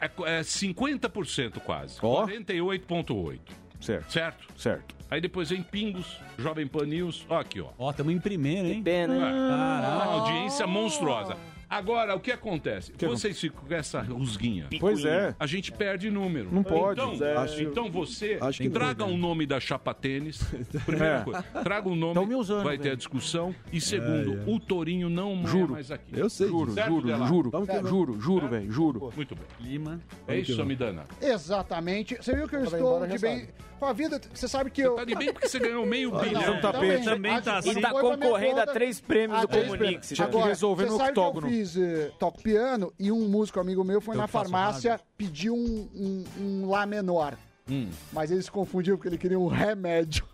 É, 0.00 0.08
co- 0.08 0.26
é 0.26 0.40
50% 0.42 1.60
quase. 1.60 1.98
Ó. 2.02 2.26
48,8%. 2.26 3.38
Certo. 3.80 4.12
Certo? 4.12 4.46
Certo. 4.56 4.94
Aí 5.10 5.20
depois 5.20 5.50
vem 5.50 5.62
Pingos, 5.62 6.18
Jovem 6.38 6.66
Pan 6.66 6.84
News. 6.86 7.24
Ó, 7.28 7.38
aqui, 7.40 7.60
ó. 7.60 7.68
Ó, 7.78 7.90
estamos 7.90 8.12
em 8.12 8.18
primeiro, 8.20 8.68
hein? 8.68 8.82
Pena. 8.82 9.14
hein? 9.14 9.20
Uma 9.22 10.04
audiência 10.04 10.66
monstruosa. 10.66 11.36
Agora, 11.70 12.16
o 12.16 12.20
que 12.20 12.32
acontece? 12.32 12.92
Vocês 12.98 13.38
ficam 13.40 13.62
com 13.64 13.72
essa 13.72 14.00
rusguinha. 14.02 14.66
Pois 14.80 15.04
é. 15.04 15.36
A 15.38 15.46
gente 15.46 15.70
perde 15.70 16.10
número. 16.10 16.48
Não 16.52 16.64
pode. 16.64 17.00
Então, 17.00 17.24
É. 17.24 17.36
acho- 17.36 17.62
então 17.62 17.88
você 17.88 18.38
acho 18.40 18.60
que 18.60 18.68
traga 18.68 19.06
não, 19.06 19.14
o 19.14 19.16
nome 19.16 19.46
da 19.46 19.60
chapa 19.60 19.94
tênis. 19.94 20.42
Primeira 20.84 21.18
É. 21.18 21.22
coisa. 21.22 21.42
Traga 21.62 21.88
o 21.88 21.94
nome, 21.94 22.14
Tão 22.14 22.26
me 22.26 22.34
usando, 22.34 22.64
vai 22.64 22.76
ter 22.76 22.82
velho. 22.82 22.94
a 22.94 22.96
discussão. 22.96 23.54
E 23.72 23.80
segundo, 23.80 24.42
o 24.50 24.58
Tourinho 24.58 25.08
não 25.08 25.32
é 25.44 25.66
mais 25.68 25.90
aqui. 25.92 26.10
Eu 26.18 26.28
sei. 26.28 26.48
Juro, 26.48 26.72
Certo, 26.72 26.88
juro, 26.88 27.06
Delari? 27.06 27.28
juro. 27.28 27.50
Vamos 27.50 27.68
que 27.68 27.80
Juro, 27.88 28.20
juro, 28.20 28.48
velho, 28.48 28.70
juro. 28.72 29.12
Muito 29.14 29.34
bem. 29.36 29.44
Lima. 29.60 30.00
É 30.26 30.36
isso, 30.36 30.56
Samidana. 30.56 31.04
Exatamente. 31.20 32.16
Você 32.16 32.34
viu 32.34 32.48
que 32.48 32.56
eu 32.56 32.64
Vai 32.64 32.80
estou 32.80 33.06
de 33.06 33.12
já 33.18 33.28
bem 33.28 33.48
com 33.78 33.86
a 33.86 33.92
vida. 33.92 34.20
Você 34.34 34.46
sabe 34.48 34.70
que 34.70 34.80
eu. 34.82 34.94
Tá 34.96 35.04
de 35.04 35.14
bem 35.14 35.32
porque 35.32 35.48
você 35.48 35.58
ganhou 35.58 35.86
meio 35.86 36.10
Não, 36.10 36.20
bilhão. 36.20 36.56
um. 36.56 36.60
Também 36.60 37.40
tá 37.40 37.58
assim. 37.58 37.70
E 37.78 37.80
tá 37.80 37.90
concorrendo 37.90 38.60
a 38.60 38.66
três 38.66 39.00
prêmios 39.00 39.38
Ah, 39.38 39.42
do 39.42 39.48
Comunix. 39.48 40.08
Tinha 40.14 40.28
que 40.28 40.36
resolver 40.36 40.86
no 40.86 40.98
que 40.98 41.04
octógono. 41.04 41.48
Fiz 41.60 41.76
eh, 41.76 42.10
toco 42.18 42.42
piano 42.42 42.90
e 42.98 43.12
um 43.12 43.28
músico 43.28 43.60
amigo 43.60 43.84
meu 43.84 44.00
foi 44.00 44.14
Eu 44.14 44.20
na 44.20 44.26
faço 44.26 44.50
farmácia 44.50 44.98
pedir 45.18 45.50
um, 45.50 45.54
um, 45.94 46.24
um 46.40 46.70
Lá 46.70 46.86
menor. 46.86 47.34
Hum. 47.68 47.90
Mas 48.12 48.30
ele 48.30 48.42
se 48.42 48.50
confundiu 48.50 48.96
porque 48.96 49.08
ele 49.08 49.18
queria 49.18 49.38
um 49.38 49.46
remédio. 49.46 50.24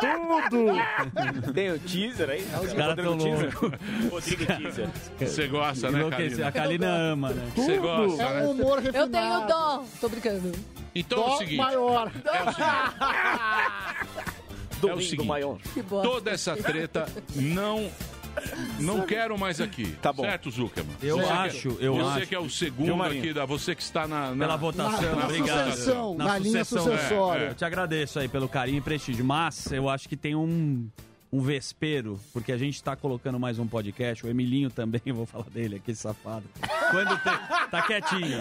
Tudo! 0.00 1.52
Tem 1.52 1.70
o 1.72 1.78
teaser 1.78 2.30
aí? 2.30 2.46
Os 2.64 2.72
caras 2.72 2.96
tão 2.96 3.14
loucos. 3.16 3.70
Rodrigo 4.10 4.46
Teaser. 4.46 4.88
Você 5.18 5.46
gosta, 5.48 5.90
né, 5.90 5.98
Enlouqueci. 5.98 6.42
A 6.42 6.50
Kalina? 6.52 6.86
Kalina 6.86 7.12
ama, 7.12 7.30
né? 7.30 7.50
Você 7.54 7.76
gosta, 7.78 8.22
É 8.22 8.34
né? 8.34 8.46
um 8.46 8.50
humor 8.52 8.78
Eu 8.78 8.84
refinado. 8.84 9.10
tenho 9.10 9.46
dó. 9.46 9.84
Tô 10.00 10.08
brincando. 10.08 10.52
Então 10.94 11.18
é 11.18 11.20
o 11.20 11.26
Dó 11.26 11.36
seguinte. 11.36 11.56
maior. 11.58 12.12
É 12.24 12.42
o 12.42 12.52
seguinte. 12.52 14.28
É 14.70 14.86
o 14.86 14.90
Domingo 14.90 15.02
seguinte. 15.10 15.26
maior. 15.26 15.58
Que 15.74 15.82
bosta. 15.82 16.08
Toda 16.08 16.30
essa 16.30 16.56
treta 16.56 17.06
não. 17.34 17.90
Não 18.80 19.02
quero 19.02 19.38
mais 19.38 19.60
aqui. 19.60 19.86
Tá 20.02 20.12
bom. 20.12 20.22
Certo, 20.22 20.50
Zuckerman? 20.50 20.96
Eu 21.02 21.16
Você 21.18 21.26
que- 21.26 21.32
acho, 21.32 21.76
eu 21.80 21.94
você 21.96 22.18
acho. 22.20 22.26
que 22.28 22.34
é 22.34 22.38
o 22.38 22.50
segundo 22.50 22.96
Marinho? 22.96 23.22
aqui, 23.22 23.32
da, 23.32 23.44
você 23.44 23.74
que 23.74 23.82
está 23.82 24.06
na. 24.06 24.34
na 24.34 24.44
Pela 24.46 24.56
votação, 24.56 25.16
na 25.16 25.24
obrigado. 25.24 25.70
sucessão, 25.70 26.14
na 26.16 26.38
linha 26.38 26.64
sucessória. 26.64 27.44
é, 27.44 27.50
Eu 27.50 27.54
te 27.54 27.64
agradeço 27.64 28.18
aí 28.18 28.28
pelo 28.28 28.48
carinho 28.48 28.78
e 28.78 28.80
prestígio, 28.80 29.24
mas 29.24 29.70
eu 29.72 29.88
acho 29.88 30.08
que 30.08 30.16
tem 30.16 30.34
um, 30.34 30.88
um 31.30 31.40
vespeiro, 31.40 32.18
porque 32.32 32.50
a 32.52 32.56
gente 32.56 32.82
tá 32.82 32.96
colocando 32.96 33.38
mais 33.38 33.58
um 33.58 33.66
podcast, 33.66 34.24
o 34.24 34.30
Emilinho 34.30 34.70
também, 34.70 35.00
eu 35.06 35.14
vou 35.14 35.26
falar 35.26 35.44
dele 35.50 35.76
aqui, 35.76 35.94
safado. 35.94 36.44
Quando 36.90 37.08
tem, 37.22 37.32
tá 37.70 37.82
quietinho. 37.86 38.38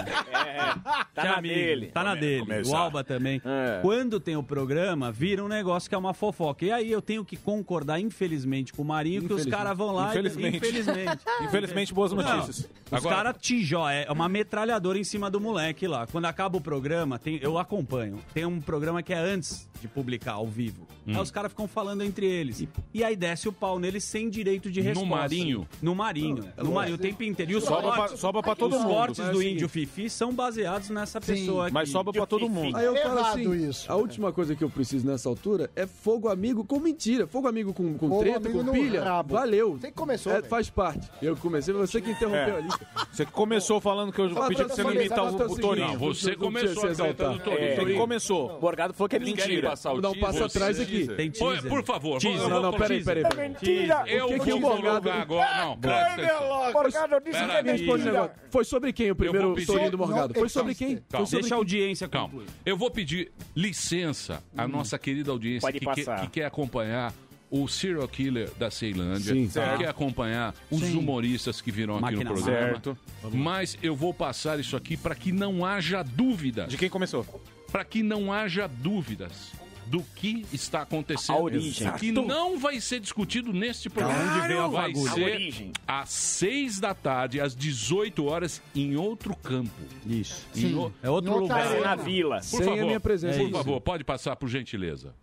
Tá 1.13 1.21
Tinha 1.21 1.31
na 1.33 1.37
amigo, 1.39 1.53
dele. 1.55 1.87
Tá 1.87 2.03
na 2.03 2.15
dele. 2.15 2.39
começar. 2.41 2.71
O 2.71 2.75
Alba 2.75 3.03
também. 3.03 3.41
É. 3.43 3.79
Quando 3.81 4.19
tem 4.19 4.35
o 4.37 4.43
programa, 4.43 5.11
vira 5.11 5.43
um 5.43 5.47
negócio 5.47 5.89
que 5.89 5.95
é 5.95 5.97
uma 5.97 6.13
fofoca. 6.13 6.63
E 6.63 6.71
aí 6.71 6.91
eu 6.91 7.01
tenho 7.01 7.25
que 7.25 7.35
concordar, 7.35 7.99
infelizmente, 7.99 8.71
com 8.71 8.83
o 8.83 8.85
Marinho, 8.85 9.23
que 9.23 9.33
os 9.33 9.45
caras 9.45 9.77
vão 9.77 9.91
lá 9.91 10.09
Infelizmente. 10.11 10.53
e. 10.53 10.57
Infelizmente. 10.57 11.23
Infelizmente, 11.43 11.93
boas 11.93 12.11
Não, 12.13 12.23
notícias. 12.23 12.69
Os 12.85 12.93
Agora- 12.93 13.15
caras 13.15 13.35
tijó, 13.41 13.89
é 13.89 14.09
uma 14.09 14.29
metralhadora 14.29 14.97
em 14.97 15.03
cima 15.03 15.29
do 15.29 15.41
moleque 15.41 15.87
lá. 15.87 16.07
Quando 16.07 16.25
acaba 16.25 16.57
o 16.57 16.61
programa, 16.61 17.19
tem, 17.19 17.37
eu 17.41 17.57
acompanho. 17.57 18.19
Tem 18.33 18.45
um 18.45 18.61
programa 18.61 19.03
que 19.03 19.13
é 19.13 19.17
antes 19.17 19.67
de 19.81 19.87
publicar 19.87 20.33
ao 20.33 20.47
vivo. 20.47 20.87
Hum. 21.05 21.15
Aí 21.15 21.21
os 21.21 21.31
caras 21.31 21.51
ficam 21.51 21.67
falando 21.67 22.01
entre 22.03 22.25
eles. 22.25 22.61
E, 22.61 22.69
aí 23.03 23.15
desce 23.15 23.47
o 23.47 23.53
pau 23.53 23.79
neles 23.79 24.03
sem 24.03 24.29
direito 24.29 24.71
de 24.71 24.79
No 24.81 24.85
resposta. 24.87 25.09
Marinho? 25.15 25.67
No 25.81 25.93
Marinho. 25.95 26.43
no 26.57 26.71
Marinho, 26.71 26.95
o 26.95 26.97
tempo 26.97 27.23
inteiro. 27.23 27.51
E 27.51 27.55
os 27.55 27.63
Sobra 27.63 27.81
pra, 27.83 27.95
cortes, 27.97 28.19
sobra 28.19 28.41
pra 28.43 28.55
todo 28.55 28.75
os 28.75 28.81
mundo. 28.81 28.89
cortes 28.93 29.19
Mas 29.19 29.29
é 29.29 29.31
do 29.31 29.43
índio 29.43 29.69
Fifi 29.69 30.09
são 30.09 30.33
baseados 30.33 30.89
nessa 30.89 31.21
pessoa 31.21 31.65
aqui. 31.65 31.73
Mas 31.73 31.89
sobra 31.89 32.11
pra 32.13 32.25
todo 32.25 32.49
mundo. 32.49 32.75
Aí 32.75 32.85
eu 32.85 32.95
falo 32.95 33.19
assim, 33.19 33.69
isso. 33.69 33.91
a 33.91 33.95
última 33.95 34.31
coisa 34.31 34.55
que 34.55 34.63
eu 34.63 34.69
preciso 34.69 35.05
nessa 35.05 35.29
altura 35.29 35.69
é 35.75 35.85
fogo 35.85 36.27
amigo 36.29 36.63
com 36.63 36.79
mentira. 36.79 37.27
Fogo 37.27 37.47
amigo 37.47 37.73
com, 37.73 37.93
com 37.97 38.07
Fogo 38.09 38.21
treta, 38.21 38.37
amigo 38.39 38.57
com 38.59 38.63
no 38.65 38.71
pilha. 38.73 39.03
rabo. 39.03 39.33
Valeu. 39.35 39.73
Você 39.77 39.87
que 39.87 39.93
começou, 39.93 40.31
É, 40.33 40.41
faz 40.41 40.69
parte. 40.69 41.07
Eu 41.21 41.35
comecei, 41.37 41.73
você 41.73 42.01
que 42.01 42.11
interrompeu 42.11 42.55
É. 42.55 42.57
ali. 42.57 42.69
Você 43.11 43.25
que 43.25 43.31
começou 43.31 43.79
falando 43.79 44.11
que 44.11 44.19
eu 44.21 44.29
Fala 44.29 44.47
pedi 44.47 44.57
pra 44.57 44.65
pra 44.67 44.75
você 44.75 44.83
não 44.83 44.89
você, 44.91 44.99
imitar 44.99 45.31
o, 45.31 45.35
pra 45.35 45.45
o 45.45 45.49
você. 45.49 45.61
Torinho. 45.61 45.87
Não, 45.87 45.97
você 45.97 46.35
começou 46.35 46.83
a 46.89 46.93
treta 46.95 47.29
do. 47.29 47.39
Torinho. 47.39 47.75
Você 47.75 47.85
que 47.85 47.93
começou. 47.95 48.55
O 48.55 48.59
Borgado 48.59 48.93
falou 48.93 49.09
que 49.09 49.15
é 49.15 49.19
mentira. 49.19 49.69
passar 49.69 49.89
o 49.89 49.93
Vou 49.93 50.01
dar 50.01 50.09
um 50.09 50.19
passo 50.19 50.43
atrás 50.43 50.77
você- 50.77 50.83
aqui. 50.83 51.07
Teaser. 51.31 51.69
por 51.69 51.83
favor, 51.83 52.19
Não, 52.23 52.66
não, 52.71 52.77
peraí, 52.79 53.03
peraí. 53.03 53.23
É 53.23 53.29
peraí. 53.29 53.49
mentira! 53.49 54.03
Eu 54.07 54.25
O 54.25 54.29
que 54.33 54.39
que 54.39 54.49
vou 54.51 54.57
o 54.57 54.59
Borgado- 54.61 54.81
divulgar 55.01 55.21
agora. 55.21 55.57
Não, 55.65 55.77
presta 55.77 56.13
atenção. 56.13 56.71
Borgado 56.73 57.21
disse 57.23 57.45
que 57.45 57.51
é 57.51 57.63
mentira. 57.63 58.33
Foi 58.49 58.63
sobre 58.65 58.93
quem 58.93 59.11
o 59.11 59.15
primeiro 59.15 59.65
Torinho 59.65 59.91
do 59.91 59.97
Morgado? 59.97 60.33
Foi 60.33 60.49
sobre 60.49 60.75
quem? 60.75 60.99
Deixa 61.31 61.55
a 61.55 61.57
audiência 61.57 62.07
Calma. 62.07 62.43
Eu 62.65 62.77
vou 62.77 62.89
pedir 62.91 63.31
licença 63.55 64.43
à 64.57 64.67
nossa 64.67 64.97
querida 64.97 65.31
audiência 65.31 65.71
que, 65.71 66.27
quer- 66.31 66.45
acompanhar 66.45 67.13
o 67.49 67.65
serial 67.67 68.07
killer 68.09 68.49
da 68.59 68.69
Ceilândia, 68.69 69.33
Sim. 69.33 69.49
quer 69.77 69.87
acompanhar 69.87 70.53
os 70.69 70.81
humoristas 70.93 71.61
que 71.61 71.71
virão 71.71 71.95
aqui 71.95 72.01
Máquina 72.03 72.23
no 72.25 72.33
programa. 72.35 72.61
Certo. 72.71 72.97
Mas 73.31 73.77
eu 73.81 73.95
vou 73.95 74.13
passar 74.13 74.59
isso 74.59 74.75
aqui 74.75 74.97
para 74.97 75.15
que 75.15 75.31
não 75.31 75.65
haja 75.65 76.03
dúvidas. 76.03 76.67
De 76.69 76.77
quem 76.77 76.89
começou? 76.89 77.25
Para 77.71 77.83
que 77.85 78.03
não 78.03 78.31
haja 78.33 78.67
dúvidas 78.67 79.51
do 79.89 80.03
que 80.15 80.45
está 80.53 80.81
acontecendo. 80.81 81.37
A 81.37 81.41
origem. 81.41 81.91
Que 81.93 82.11
não 82.11 82.59
vai 82.59 82.79
ser 82.81 82.99
discutido 82.99 83.51
neste 83.53 83.89
programa. 83.89 84.35
onde 84.37 84.47
veio 84.47 84.61
a 84.61 84.67
vai 84.67 84.91
fagulha? 84.93 85.11
A 85.11 85.15
ser 85.15 85.23
origem. 85.33 85.71
às 85.87 86.09
6 86.09 86.79
da 86.79 86.93
tarde, 86.93 87.39
às 87.41 87.55
18 87.55 88.25
horas, 88.25 88.61
em 88.75 88.95
outro 88.95 89.35
campo. 89.35 89.71
Isso. 90.05 90.45
O- 90.55 90.91
É 91.01 91.09
outro 91.09 91.31
outra 91.31 91.41
lugar. 91.55 91.67
Vai 91.67 91.77
ser 91.77 91.83
na 91.83 91.95
vila. 91.95 92.35
Por 92.37 92.43
Sem 92.43 92.61
a 92.61 92.65
favor, 92.65 92.85
minha 92.85 92.99
presença. 92.99 93.39
por 93.39 93.49
É 93.49 93.51
favor, 93.51 93.81
pode 93.81 94.03
passar 94.03 94.35
por 94.35 94.47
gentileza. 94.49 95.13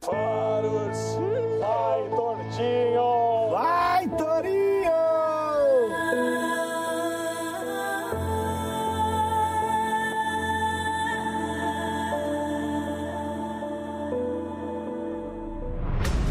Vai, 0.00 0.62
Tortinho! 2.10 3.50
Vai, 3.50 4.08
Torinho! 4.08 4.61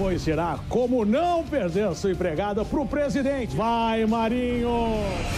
Pois 0.01 0.23
será 0.23 0.57
como 0.67 1.05
não 1.05 1.43
perder 1.43 1.93
sua 1.93 2.11
empregada 2.11 2.65
pro 2.65 2.83
presidente. 2.87 3.55
Vai, 3.55 4.03
Marinho! 4.07 4.95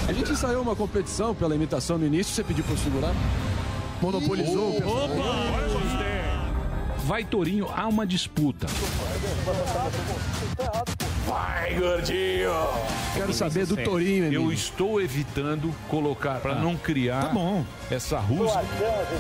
A 0.08 0.14
gente 0.14 0.32
ensaiou 0.32 0.62
uma 0.62 0.74
competição 0.74 1.36
pela 1.36 1.54
imitação 1.54 1.98
no 1.98 2.06
início, 2.06 2.34
você 2.34 2.46
pediu 2.46 2.64
pra 2.64 2.74
eu 2.74 2.78
segurar? 2.78 3.14
Monopolizou 4.02 4.70
o 4.70 4.74
pessoal. 4.76 5.10
Vai, 7.00 7.26
Torinho, 7.26 7.68
há 7.76 7.86
uma 7.90 8.08
disputa. 8.08 8.68
Vai, 11.26 11.74
gordinho! 11.76 12.52
Quero 13.14 13.34
saber 13.34 13.66
do 13.66 13.78
Torinho, 13.78 14.32
Eu 14.34 14.52
estou 14.52 15.02
evitando 15.02 15.74
colocar, 15.88 16.40
para 16.40 16.56
não 16.56 16.76
criar 16.76 17.34
bom. 17.34 17.64
essa 17.90 18.20
rusga. 18.20 18.64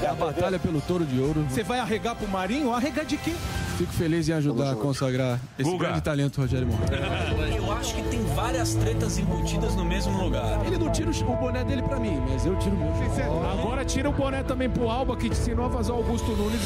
É 0.01 0.07
a 0.07 0.13
batalha 0.13 0.59
pelo 0.59 0.81
touro 0.81 1.05
de 1.05 1.19
ouro. 1.19 1.45
Você 1.49 1.63
vai 1.63 1.79
arregar 1.79 2.15
pro 2.15 2.27
Marinho? 2.27 2.73
Arregar 2.73 3.05
de 3.05 3.17
quê? 3.17 3.33
Fico 3.77 3.93
feliz 3.93 4.27
em 4.29 4.33
ajudar 4.33 4.71
a 4.71 4.75
consagrar 4.75 5.39
esse 5.57 5.69
Guga. 5.69 5.85
grande 5.85 6.01
talento, 6.01 6.41
Rogério 6.41 6.67
Morgado. 6.67 6.93
Eu 7.55 7.71
acho 7.71 7.95
que 7.95 8.03
tem 8.03 8.23
várias 8.35 8.75
tretas 8.75 9.17
embutidas 9.17 9.75
no 9.75 9.85
mesmo 9.85 10.21
lugar. 10.21 10.65
Ele 10.65 10.77
não 10.77 10.91
tira 10.91 11.09
o 11.09 11.13
o 11.13 11.35
boné 11.37 11.63
dele 11.63 11.81
pra 11.81 11.99
mim, 11.99 12.21
mas 12.29 12.45
eu 12.45 12.57
tiro 12.59 12.75
o 12.75 12.79
meu. 12.79 13.51
Agora 13.51 13.85
tira 13.85 14.09
o 14.09 14.13
boné 14.13 14.43
também 14.43 14.69
pro 14.69 14.89
Alba, 14.89 15.15
que 15.15 15.29
te 15.29 15.39
ensinou 15.39 15.67
a 15.67 15.69
fazer 15.69 15.91
o 15.91 15.95
Augusto 15.95 16.31
Nunes. 16.31 16.61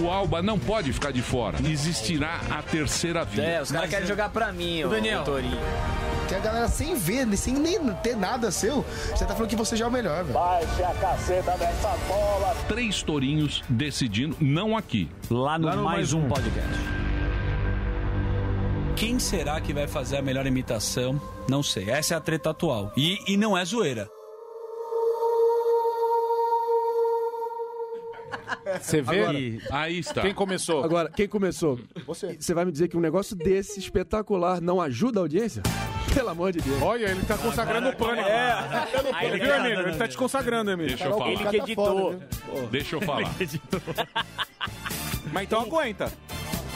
O 0.00 0.10
Alba 0.10 0.40
não 0.42 0.58
pode 0.58 0.92
ficar 0.92 1.10
de 1.12 1.22
fora. 1.22 1.58
Existirá 1.64 2.40
a 2.50 2.62
terceira 2.62 3.24
via. 3.24 3.42
É, 3.42 3.62
os 3.62 3.70
caras 3.72 3.90
querem 3.90 4.06
jogar 4.06 4.28
pra 4.30 4.52
mim, 4.52 4.84
o 4.84 4.88
Daniel. 4.88 5.24
Torinho. 5.24 5.58
Que 6.28 6.34
a 6.34 6.38
galera 6.40 6.68
sem 6.68 6.94
ver, 6.94 7.26
sem 7.36 7.54
nem 7.54 7.78
ter 8.02 8.14
nada 8.14 8.50
seu, 8.50 8.84
você 9.10 9.24
tá 9.24 9.34
falando 9.34 9.48
que 9.48 9.56
você 9.56 9.74
já 9.76 9.86
é 9.86 9.88
o 9.88 9.90
melhor, 9.90 10.22
velho. 10.24 10.34
Baixe 10.38 10.82
a 10.82 10.92
caceta 10.94 11.52
dessa 11.56 11.88
bola. 12.06 12.54
Três 12.68 13.02
tourinhos 13.02 13.62
decidindo, 13.68 14.36
não 14.38 14.76
aqui. 14.76 15.08
Lá 15.30 15.58
no, 15.58 15.66
Lá 15.66 15.76
no 15.76 15.82
mais, 15.84 15.96
Mais 15.96 16.12
um 16.12 16.26
Um. 16.26 16.28
podcast. 16.28 16.68
Quem 18.94 19.18
será 19.18 19.60
que 19.60 19.72
vai 19.72 19.86
fazer 19.86 20.18
a 20.18 20.22
melhor 20.22 20.46
imitação? 20.46 21.20
Não 21.48 21.62
sei. 21.62 21.88
Essa 21.88 22.14
é 22.14 22.16
a 22.16 22.20
treta 22.20 22.50
atual. 22.50 22.92
E, 22.96 23.16
e 23.26 23.36
não 23.36 23.56
é 23.56 23.64
zoeira. 23.64 24.08
Você 28.80 29.00
vê? 29.02 29.20
Agora- 29.22 29.38
Aí 29.70 29.98
está. 29.98 30.22
Quem 30.22 30.34
começou? 30.34 30.84
Agora, 30.84 31.10
quem 31.10 31.28
começou? 31.28 31.78
Você. 32.06 32.36
Você 32.38 32.54
vai 32.54 32.64
me 32.64 32.72
dizer 32.72 32.88
que 32.88 32.96
um 32.96 33.00
negócio 33.00 33.34
desse 33.36 33.78
espetacular 33.80 34.60
não 34.60 34.80
ajuda 34.80 35.20
a 35.20 35.22
audiência? 35.22 35.62
Pelo 36.14 36.30
amor 36.30 36.52
de 36.52 36.60
Deus. 36.60 36.80
Olha, 36.82 37.06
ele 37.10 37.22
tá 37.24 37.36
consagrando 37.38 37.90
o 37.90 37.96
pânico. 37.96 38.26
É. 38.28 39.26
Ele 39.26 39.38
viu, 39.38 39.54
Emílio? 39.54 39.80
Ele 39.88 39.96
tá 39.96 40.08
te 40.08 40.16
consagrando, 40.16 40.70
Emílio. 40.70 40.88
Deixa 40.96 41.04
eu 41.04 41.18
falar. 41.18 41.30
Ele 41.30 41.44
que 41.46 41.56
editou. 41.58 42.16
Deixa 42.70 42.96
eu 42.96 43.00
falar. 43.02 43.34
Mas 45.32 45.42
então 45.44 45.60
aguenta. 45.60 46.10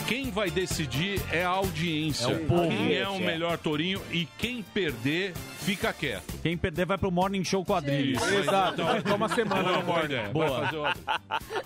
Quem 0.06 0.30
vai 0.30 0.50
decidir 0.50 1.20
é 1.32 1.44
a 1.44 1.48
audiência. 1.48 2.26
É 2.32 2.34
o 2.36 2.46
povo. 2.46 2.68
Quem 2.68 2.94
é 2.94 3.08
o 3.08 3.18
melhor 3.18 3.58
tourinho 3.58 4.00
e 4.10 4.26
quem 4.38 4.62
perder, 4.62 5.34
fica 5.60 5.92
quieto. 5.92 6.34
Quem 6.42 6.56
perder 6.56 6.86
vai 6.86 6.98
pro 6.98 7.10
Morning 7.10 7.44
Show 7.44 7.64
Quadrilhos. 7.64 8.22
Isso, 8.22 8.34
Exato. 8.34 8.82
vai 8.84 8.98
ficar 8.98 9.14
uma 9.14 9.28
semana 9.28 9.62
Boa, 9.62 9.76
no 9.78 9.82
boa 9.82 9.98
Morning. 9.98 10.04
ideia. 10.14 10.22
Vai 10.22 10.32
Boa. 10.32 10.64
fazer 10.64 10.76
ótimo. 10.76 11.04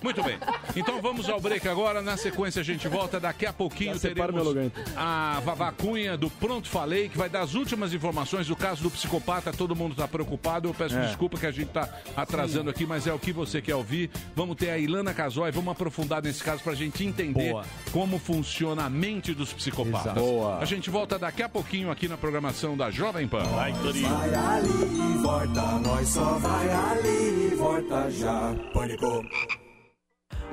Muito 0.03 0.22
bem. 0.22 0.39
Então 0.74 1.01
vamos 1.01 1.28
ao 1.28 1.41
break 1.41 1.66
agora. 1.68 2.03
Na 2.03 2.16
sequência 2.16 2.61
a 2.61 2.64
gente 2.64 2.87
volta. 2.89 3.18
Daqui 3.20 3.47
a 3.47 3.53
pouquinho 3.53 3.99
teremos 3.99 4.34
meu 4.34 4.45
lugar, 4.45 4.64
então. 4.64 4.84
a 4.97 5.41
Vavacunha 5.45 6.16
do 6.16 6.28
Pronto 6.30 6.68
Falei, 6.68 7.09
que 7.09 7.16
vai 7.18 7.28
dar 7.28 7.41
as 7.41 7.55
últimas 7.55 7.93
informações 7.95 8.47
do 8.47 8.57
caso 8.57 8.82
do 8.82 8.91
psicopata. 8.91 9.53
Todo 9.53 9.74
mundo 9.74 9.93
está 9.93 10.07
preocupado. 10.07 10.68
Eu 10.68 10.74
peço 10.74 10.97
É. 10.97 11.07
desculpa 11.07 11.39
que 11.39 11.47
a 11.47 11.51
gente 11.51 11.68
está 11.68 11.89
atrasando 12.16 12.70
aqui, 12.70 12.84
mas 12.87 13.07
é 13.07 13.12
o 13.12 13.18
que 13.18 13.32
você 13.32 13.61
quer 13.62 13.74
ouvir. 13.74 14.11
Vamos 14.34 14.57
ter 14.57 14.70
a 14.70 14.78
Ilana 14.78 15.12
Casoy. 15.14 15.51
Vamos 15.51 15.72
aprofundar 15.72 16.22
nesse 16.22 16.43
caso 16.43 16.62
para 16.62 16.72
a 16.72 16.76
gente 16.76 17.05
entender 17.05 17.51
Boa. 17.51 17.64
como 17.93 18.18
funciona 18.27 18.87
a 18.87 18.91
mente 18.91 19.33
dos 19.33 19.53
psicopatas. 19.53 20.07
Exato. 20.07 20.20
Boa. 20.20 20.59
A 20.59 20.64
gente 20.64 20.91
volta 20.91 21.16
daqui 21.16 21.45
a 21.45 21.49
pouquinho 21.49 21.93
aqui 21.93 22.09
na 22.09 22.16
programação 22.16 22.77
da 22.77 22.91
Jovem 22.91 23.29
Pan. 23.29 23.45
Vai 23.45 23.70
ali 23.70 24.03
e 24.03 25.18
volta, 25.18 25.79
nós 25.79 26.09
só 26.09 26.37
vai 26.39 26.68
ali 26.68 27.55
volta 27.55 28.11
já. 28.11 28.53
Pânico. 28.72 29.24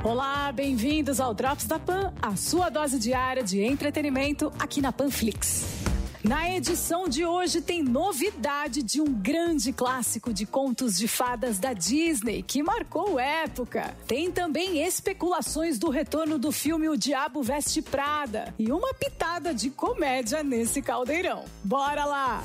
Olá, 0.03 0.51
bem-vindos 0.51 1.19
ao 1.19 1.33
Drops 1.33 1.65
da 1.65 1.79
Pan, 1.79 2.13
a 2.21 2.35
sua 2.35 2.69
dose 2.69 2.99
diária 2.99 3.41
de 3.41 3.61
entretenimento 3.61 4.51
aqui 4.59 4.79
na 4.79 4.91
Panflix. 4.91 5.92
Na 6.23 6.49
edição 6.49 7.09
de 7.09 7.25
hoje 7.25 7.59
tem 7.59 7.83
novidade 7.83 8.81
de 8.81 9.01
um 9.01 9.13
grande 9.13 9.73
clássico 9.73 10.33
de 10.33 10.45
contos 10.45 10.95
de 10.95 11.05
fadas 11.05 11.59
da 11.59 11.73
Disney 11.73 12.41
que 12.41 12.63
marcou 12.63 13.19
época. 13.19 13.93
Tem 14.07 14.31
também 14.31 14.81
especulações 14.87 15.77
do 15.77 15.89
retorno 15.89 16.39
do 16.39 16.49
filme 16.49 16.87
O 16.87 16.95
Diabo 16.95 17.43
Veste 17.43 17.81
Prada 17.81 18.55
e 18.57 18.71
uma 18.71 18.93
pitada 18.93 19.53
de 19.53 19.69
comédia 19.69 20.41
nesse 20.41 20.81
caldeirão. 20.81 21.43
Bora 21.61 22.05
lá! 22.05 22.41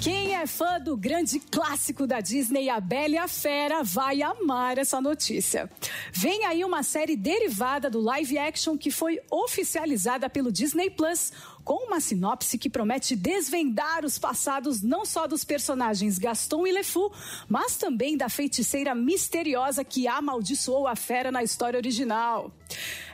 Quem 0.00 0.36
é 0.36 0.46
fã 0.46 0.78
do 0.80 0.96
grande 0.96 1.40
clássico 1.40 2.06
da 2.06 2.20
Disney, 2.20 2.70
A 2.70 2.78
Bela 2.78 3.14
e 3.14 3.18
a 3.18 3.26
Fera, 3.26 3.82
vai 3.82 4.22
amar 4.22 4.78
essa 4.78 5.00
notícia. 5.00 5.68
Vem 6.12 6.44
aí 6.46 6.64
uma 6.64 6.84
série 6.84 7.16
derivada 7.16 7.90
do 7.90 8.00
live 8.00 8.38
action 8.38 8.78
que 8.78 8.92
foi 8.92 9.20
oficializada 9.28 10.30
pelo 10.30 10.52
Disney 10.52 10.88
Plus, 10.88 11.32
com 11.68 11.84
uma 11.86 12.00
sinopse 12.00 12.56
que 12.56 12.70
promete 12.70 13.14
desvendar 13.14 14.02
os 14.02 14.18
passados 14.18 14.80
não 14.80 15.04
só 15.04 15.26
dos 15.26 15.44
personagens 15.44 16.16
Gaston 16.16 16.66
e 16.66 16.72
LeFou, 16.72 17.12
mas 17.46 17.76
também 17.76 18.16
da 18.16 18.30
feiticeira 18.30 18.94
misteriosa 18.94 19.84
que 19.84 20.08
amaldiçoou 20.08 20.86
a 20.86 20.96
fera 20.96 21.30
na 21.30 21.42
história 21.42 21.76
original. 21.76 22.50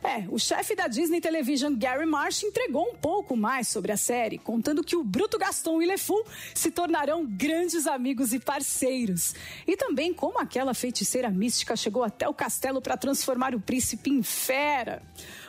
É, 0.04 0.24
o 0.28 0.38
chefe 0.38 0.76
da 0.76 0.86
Disney 0.86 1.20
Television, 1.20 1.74
Gary 1.74 2.06
Marsh, 2.06 2.44
entregou 2.44 2.88
um 2.88 2.94
pouco 2.94 3.36
mais 3.36 3.66
sobre 3.66 3.90
a 3.90 3.96
série, 3.96 4.38
contando 4.38 4.84
que 4.84 4.94
o 4.94 5.02
bruto 5.02 5.36
Gaston 5.36 5.82
e 5.82 5.86
LeFou 5.86 6.24
se 6.54 6.70
tornarão 6.70 7.26
grandes 7.26 7.88
amigos 7.88 8.32
e 8.32 8.38
parceiros. 8.38 9.34
E 9.66 9.76
também 9.76 10.14
como 10.14 10.38
aquela 10.38 10.74
feiticeira 10.74 11.28
mística 11.28 11.74
chegou 11.74 12.04
até 12.04 12.28
o 12.28 12.34
castelo 12.34 12.80
para 12.80 12.96
transformar 12.96 13.52
o 13.52 13.60
príncipe 13.60 14.10
em 14.10 14.22
fera. 14.22 15.02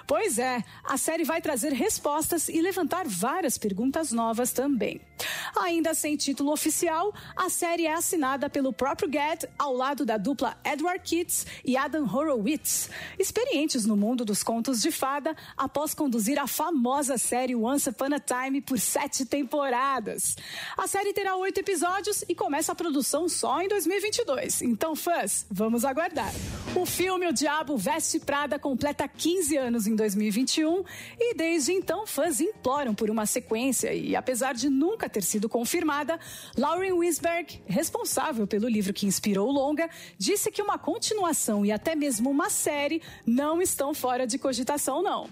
Pois 0.07 0.37
é, 0.37 0.63
a 0.83 0.97
série 0.97 1.23
vai 1.23 1.41
trazer 1.41 1.73
respostas 1.73 2.47
e 2.47 2.61
levantar 2.61 3.07
várias 3.07 3.57
perguntas 3.57 4.11
novas 4.11 4.51
também. 4.51 5.01
Ainda 5.55 5.93
sem 5.93 6.15
título 6.15 6.51
oficial, 6.51 7.13
a 7.35 7.49
série 7.49 7.85
é 7.85 7.93
assinada 7.93 8.49
pelo 8.49 8.71
próprio 8.73 9.09
Gad 9.09 9.45
ao 9.57 9.73
lado 9.73 10.05
da 10.05 10.17
dupla 10.17 10.57
Edward 10.63 11.01
Kitts 11.03 11.47
e 11.63 11.75
Adam 11.75 12.03
Horowitz, 12.03 12.89
experientes 13.17 13.85
no 13.85 13.95
mundo 13.95 14.23
dos 14.23 14.43
contos 14.43 14.81
de 14.81 14.91
fada 14.91 15.35
após 15.57 15.93
conduzir 15.93 16.37
a 16.37 16.47
famosa 16.47 17.17
série 17.17 17.55
Once 17.55 17.89
Upon 17.89 18.13
a 18.13 18.19
Time 18.19 18.61
por 18.61 18.79
sete 18.79 19.25
temporadas. 19.25 20.35
A 20.77 20.87
série 20.87 21.13
terá 21.13 21.35
oito 21.37 21.59
episódios 21.59 22.23
e 22.27 22.35
começa 22.35 22.71
a 22.73 22.75
produção 22.75 23.27
só 23.27 23.61
em 23.61 23.67
2022. 23.67 24.61
Então, 24.61 24.95
fãs, 24.95 25.45
vamos 25.49 25.83
aguardar. 25.85 26.33
O 26.75 26.85
filme 26.85 27.27
O 27.27 27.33
Diabo 27.33 27.77
Veste 27.77 28.19
Prada 28.19 28.59
completa 28.59 29.07
15 29.07 29.57
anos 29.57 29.87
em 29.87 29.94
2021 29.95 30.83
e 31.19 31.33
desde 31.35 31.73
então 31.73 32.05
fãs 32.05 32.39
imploram 32.39 32.93
por 32.93 33.09
uma 33.09 33.25
sequência 33.25 33.93
e 33.93 34.15
apesar 34.15 34.53
de 34.53 34.69
nunca 34.69 35.09
ter 35.09 35.23
sido 35.23 35.47
confirmada, 35.47 36.19
Lauren 36.57 36.93
Wisberg, 36.93 37.61
responsável 37.65 38.45
pelo 38.45 38.67
livro 38.67 38.93
que 38.93 39.05
inspirou 39.05 39.49
o 39.49 39.51
longa, 39.51 39.89
disse 40.17 40.51
que 40.51 40.61
uma 40.61 40.77
continuação 40.77 41.65
e 41.65 41.71
até 41.71 41.95
mesmo 41.95 42.29
uma 42.29 42.49
série 42.49 43.01
não 43.25 43.61
estão 43.61 43.93
fora 43.93 44.27
de 44.27 44.37
cogitação 44.37 45.01
não. 45.01 45.29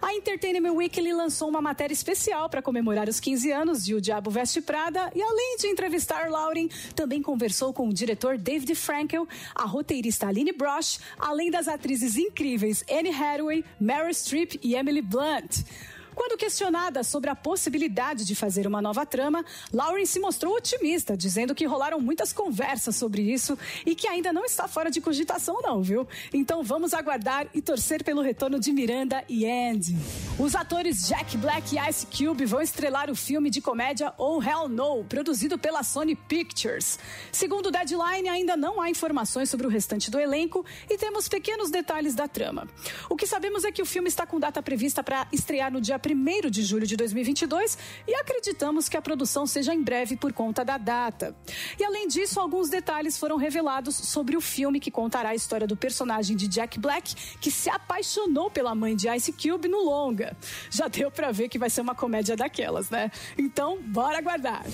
A 0.00 0.14
Entertainment 0.14 0.72
Weekly 0.72 1.12
lançou 1.12 1.48
uma 1.48 1.60
matéria 1.60 1.94
especial 1.94 2.48
para 2.48 2.62
comemorar 2.62 3.08
os 3.08 3.18
15 3.18 3.50
anos 3.50 3.84
de 3.84 3.94
O 3.94 4.00
Diabo 4.00 4.30
Veste 4.30 4.60
Prada 4.60 5.10
e 5.14 5.22
além 5.22 5.56
de 5.58 5.66
entrevistar 5.68 6.30
Lauren, 6.30 6.68
também 6.94 7.22
conversou 7.22 7.72
com 7.72 7.88
o 7.88 7.92
diretor 7.92 8.36
David 8.36 8.74
Frankel, 8.74 9.26
a 9.54 9.64
roteirista 9.64 10.28
Aline 10.28 10.52
Brosh, 10.52 11.00
além 11.18 11.50
das 11.50 11.68
atrizes 11.68 12.16
incríveis 12.16 12.84
Anne 12.90 13.10
Hathaway, 13.10 13.64
Meryl 13.80 14.12
Streep 14.12 14.58
e 14.62 14.74
Emily 14.74 15.02
Blunt. 15.02 15.64
Quando 16.14 16.38
questionada 16.38 17.02
sobre 17.02 17.30
a 17.30 17.34
possibilidade 17.34 18.24
de 18.24 18.34
fazer 18.34 18.66
uma 18.66 18.80
nova 18.80 19.04
trama, 19.04 19.44
Lauren 19.72 20.06
se 20.06 20.20
mostrou 20.20 20.54
otimista, 20.54 21.16
dizendo 21.16 21.54
que 21.54 21.66
rolaram 21.66 22.00
muitas 22.00 22.32
conversas 22.32 22.96
sobre 22.96 23.22
isso 23.22 23.58
e 23.84 23.94
que 23.94 24.06
ainda 24.06 24.32
não 24.32 24.44
está 24.44 24.68
fora 24.68 24.90
de 24.90 25.00
cogitação 25.00 25.60
não, 25.62 25.82
viu? 25.82 26.06
Então 26.32 26.62
vamos 26.62 26.94
aguardar 26.94 27.46
e 27.54 27.60
torcer 27.60 28.04
pelo 28.04 28.22
retorno 28.22 28.60
de 28.60 28.72
Miranda 28.72 29.24
e 29.28 29.46
Andy. 29.46 29.96
Os 30.38 30.54
atores 30.54 31.08
Jack 31.08 31.36
Black 31.36 31.76
e 31.76 31.88
Ice 31.88 32.06
Cube 32.06 32.44
vão 32.44 32.60
estrelar 32.60 33.10
o 33.10 33.16
filme 33.16 33.50
de 33.50 33.60
comédia 33.60 34.12
Oh 34.18 34.42
Hell 34.42 34.68
No, 34.68 35.04
produzido 35.04 35.58
pela 35.58 35.82
Sony 35.82 36.14
Pictures. 36.14 36.98
Segundo 37.32 37.66
o 37.66 37.70
Deadline, 37.70 38.28
ainda 38.28 38.56
não 38.56 38.80
há 38.80 38.90
informações 38.90 39.50
sobre 39.50 39.66
o 39.66 39.70
restante 39.70 40.10
do 40.10 40.18
elenco 40.18 40.64
e 40.88 40.96
temos 40.96 41.28
pequenos 41.28 41.70
detalhes 41.70 42.14
da 42.14 42.28
trama. 42.28 42.68
O 43.08 43.16
que 43.16 43.26
sabemos 43.26 43.64
é 43.64 43.72
que 43.72 43.82
o 43.82 43.86
filme 43.86 44.08
está 44.08 44.26
com 44.26 44.38
data 44.38 44.62
prevista 44.62 45.02
para 45.02 45.26
estrear 45.32 45.72
no 45.72 45.80
dia 45.80 45.98
1 46.12 46.50
de 46.50 46.62
julho 46.62 46.86
de 46.86 46.96
2022 46.96 47.78
e 48.06 48.14
acreditamos 48.14 48.88
que 48.88 48.96
a 48.96 49.02
produção 49.02 49.46
seja 49.46 49.74
em 49.74 49.82
breve 49.82 50.16
por 50.16 50.32
conta 50.32 50.64
da 50.64 50.76
data. 50.76 51.34
E 51.78 51.84
além 51.84 52.08
disso, 52.08 52.40
alguns 52.40 52.68
detalhes 52.68 53.18
foram 53.18 53.36
revelados 53.36 53.94
sobre 53.94 54.36
o 54.36 54.40
filme 54.40 54.80
que 54.80 54.90
contará 54.90 55.30
a 55.30 55.34
história 55.34 55.66
do 55.66 55.76
personagem 55.76 56.36
de 56.36 56.48
Jack 56.48 56.78
Black, 56.78 57.14
que 57.40 57.50
se 57.50 57.70
apaixonou 57.70 58.50
pela 58.50 58.74
mãe 58.74 58.94
de 58.96 59.08
Ice 59.08 59.32
Cube 59.32 59.68
no 59.68 59.84
longa. 59.84 60.36
Já 60.70 60.88
deu 60.88 61.10
pra 61.10 61.32
ver 61.32 61.48
que 61.48 61.58
vai 61.58 61.70
ser 61.70 61.80
uma 61.80 61.94
comédia 61.94 62.36
daquelas, 62.36 62.90
né? 62.90 63.10
Então, 63.38 63.78
bora 63.80 64.18
aguardar. 64.18 64.64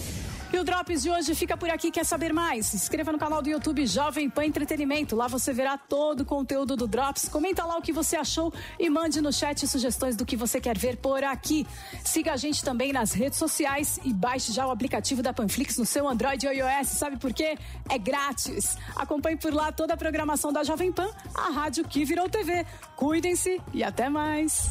E 0.52 0.58
o 0.58 0.64
Drops 0.64 1.02
de 1.02 1.10
hoje 1.10 1.32
fica 1.36 1.56
por 1.56 1.70
aqui. 1.70 1.92
Quer 1.92 2.04
saber 2.04 2.32
mais? 2.32 2.66
Se 2.66 2.76
inscreva 2.76 3.12
no 3.12 3.18
canal 3.18 3.40
do 3.40 3.48
YouTube 3.48 3.86
Jovem 3.86 4.28
Pan 4.28 4.44
Entretenimento. 4.44 5.14
Lá 5.14 5.28
você 5.28 5.52
verá 5.52 5.78
todo 5.78 6.22
o 6.22 6.24
conteúdo 6.24 6.74
do 6.74 6.88
Drops. 6.88 7.28
Comenta 7.28 7.64
lá 7.64 7.78
o 7.78 7.82
que 7.82 7.92
você 7.92 8.16
achou 8.16 8.52
e 8.76 8.90
mande 8.90 9.20
no 9.20 9.32
chat 9.32 9.64
sugestões 9.68 10.16
do 10.16 10.26
que 10.26 10.34
você 10.34 10.60
quer 10.60 10.76
ver 10.76 10.96
por 10.96 11.19
aqui. 11.24 11.66
Siga 12.04 12.32
a 12.32 12.36
gente 12.36 12.64
também 12.64 12.92
nas 12.92 13.12
redes 13.12 13.38
sociais 13.38 13.98
e 14.04 14.12
baixe 14.12 14.52
já 14.52 14.66
o 14.66 14.70
aplicativo 14.70 15.22
da 15.22 15.32
Panflix 15.32 15.76
no 15.76 15.84
seu 15.84 16.08
Android 16.08 16.46
ou 16.46 16.52
iOS. 16.52 16.88
Sabe 16.88 17.16
por 17.16 17.32
quê? 17.32 17.58
É 17.88 17.98
grátis. 17.98 18.76
Acompanhe 18.96 19.36
por 19.36 19.52
lá 19.52 19.72
toda 19.72 19.94
a 19.94 19.96
programação 19.96 20.52
da 20.52 20.62
Jovem 20.62 20.92
Pan, 20.92 21.10
a 21.34 21.50
rádio 21.50 21.84
que 21.86 22.04
virou 22.04 22.28
TV. 22.28 22.66
Cuidem-se 22.96 23.60
e 23.72 23.82
até 23.82 24.08
mais. 24.08 24.70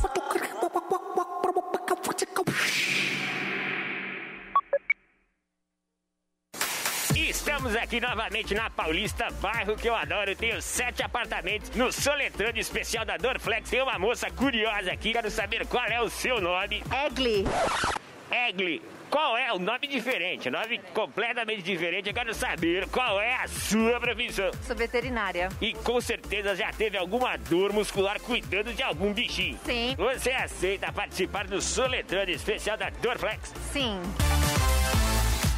Estamos 7.39 7.73
aqui 7.73 8.01
novamente 8.01 8.53
na 8.53 8.69
Paulista, 8.69 9.29
bairro 9.41 9.77
que 9.77 9.87
eu 9.87 9.95
adoro. 9.95 10.35
Tenho 10.35 10.61
sete 10.61 11.01
apartamentos 11.01 11.69
no 11.71 11.89
Soletrando 11.89 12.59
especial 12.59 13.05
da 13.05 13.15
Dorflex. 13.15 13.69
Tem 13.69 13.81
uma 13.81 13.97
moça 13.97 14.29
curiosa 14.29 14.91
aqui, 14.91 15.13
quero 15.13 15.31
saber 15.31 15.65
qual 15.65 15.85
é 15.85 16.01
o 16.01 16.09
seu 16.09 16.41
nome. 16.41 16.83
Egli. 17.05 17.45
Egli. 18.29 18.81
Qual 19.09 19.37
é 19.37 19.53
o 19.53 19.57
nome 19.57 19.87
diferente? 19.87 20.49
Nome 20.49 20.79
completamente 20.93 21.61
diferente. 21.63 22.09
Eu 22.09 22.13
quero 22.13 22.33
saber 22.33 22.89
qual 22.89 23.21
é 23.21 23.35
a 23.35 23.47
sua 23.47 24.01
profissão. 24.01 24.51
Sou 24.61 24.75
veterinária. 24.75 25.47
E 25.61 25.73
com 25.73 25.99
certeza 26.01 26.53
já 26.57 26.73
teve 26.73 26.97
alguma 26.97 27.37
dor 27.37 27.71
muscular 27.71 28.19
cuidando 28.19 28.73
de 28.73 28.83
algum 28.83 29.13
bichinho. 29.13 29.57
Sim. 29.63 29.95
Você 29.97 30.31
aceita 30.31 30.91
participar 30.91 31.47
do 31.47 31.61
Soletrando 31.61 32.31
especial 32.31 32.75
da 32.75 32.89
Dorflex? 32.89 33.53
Sim. 33.71 33.97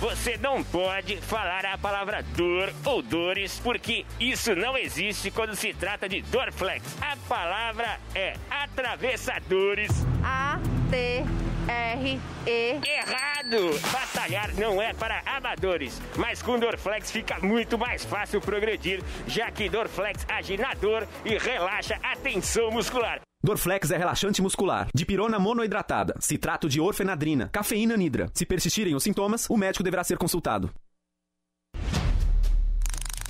Você 0.02 0.36
não 0.36 0.64
pode 0.64 1.18
falar 1.18 1.64
a 1.64 1.78
palavra 1.78 2.24
dor 2.36 2.74
ou 2.84 3.04
dores, 3.04 3.62
porque 3.64 4.04
isso 4.20 4.56
não 4.56 4.76
existe 4.76 5.30
quando 5.30 5.56
se 5.56 5.76
trata 5.76 6.10
de 6.10 6.24
Dorflex. 6.24 6.84
A 7.00 7.16
palavra 7.30 8.00
é 8.16 8.34
atravessadores. 8.50 9.92
A, 10.24 10.60
T, 10.90 11.24
R, 11.68 12.20
E. 12.48 12.80
Errado! 12.84 13.80
Batalhar 13.92 14.52
não 14.56 14.82
é 14.82 14.92
para 14.92 15.22
amadores, 15.24 16.02
mas 16.18 16.42
com 16.42 16.58
Dorflex 16.58 17.12
fica 17.12 17.38
muito 17.38 17.78
mais 17.78 18.04
fácil 18.04 18.42
progredir, 18.42 19.04
já 19.28 19.52
que 19.52 19.70
Dorflex 19.70 20.26
age 20.28 20.58
na 20.58 20.74
dor 20.74 21.08
e 21.24 21.38
relaxa 21.38 22.00
a 22.02 22.16
tensão 22.16 22.72
muscular. 22.72 23.22
Dorflex 23.44 23.90
é 23.90 23.98
relaxante 23.98 24.40
muscular, 24.40 24.88
dipirona 24.94 25.40
monoidratada, 25.40 26.14
citrato 26.20 26.70
de 26.70 26.80
orfenadrina, 26.80 27.50
cafeína 27.52 27.98
nidra. 27.98 28.30
Se 28.36 28.46
persistirem 28.46 28.94
os 28.94 29.02
sintomas, 29.02 29.50
o 29.50 29.58
médico 29.58 29.84
deverá 29.84 30.04
ser 30.04 30.16
consultado. 30.16 30.70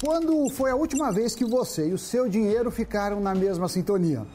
Quando 0.02 0.50
foi 0.50 0.70
a 0.70 0.76
última 0.76 1.14
vez 1.14 1.34
que 1.34 1.46
você 1.46 1.88
e 1.88 1.94
o 1.94 1.98
seu 1.98 2.28
dinheiro 2.28 2.70
ficaram 2.70 3.22
na 3.22 3.34
mesma 3.34 3.70
sintonia? 3.70 4.28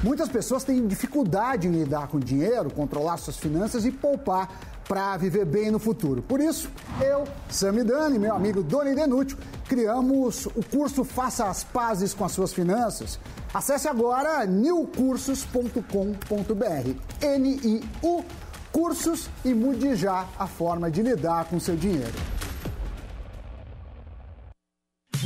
Muitas 0.00 0.28
pessoas 0.28 0.62
têm 0.62 0.86
dificuldade 0.86 1.66
em 1.66 1.72
lidar 1.72 2.06
com 2.06 2.20
dinheiro, 2.20 2.70
controlar 2.70 3.16
suas 3.16 3.36
finanças 3.36 3.84
e 3.84 3.90
poupar 3.90 4.48
para 4.86 5.16
viver 5.16 5.44
bem 5.44 5.72
no 5.72 5.80
futuro. 5.80 6.22
Por 6.22 6.38
isso, 6.38 6.70
eu, 7.00 7.24
Samidani 7.50 8.14
e 8.14 8.18
meu 8.20 8.34
amigo 8.34 8.62
Doni 8.62 8.94
Denútil 8.94 9.36
criamos 9.68 10.46
o 10.46 10.62
curso 10.70 11.02
Faça 11.02 11.46
as 11.46 11.64
Pazes 11.64 12.14
com 12.14 12.24
as 12.24 12.30
Suas 12.30 12.52
Finanças. 12.52 13.18
Acesse 13.56 13.88
agora 13.88 14.44
newcursos.com.br. 14.44 15.80
N-I-U 17.22 18.24
Cursos 18.70 19.30
e 19.42 19.54
mude 19.54 19.96
já 19.96 20.26
a 20.38 20.46
forma 20.46 20.90
de 20.90 21.00
lidar 21.00 21.46
com 21.46 21.58
seu 21.58 21.74
dinheiro. 21.74 22.12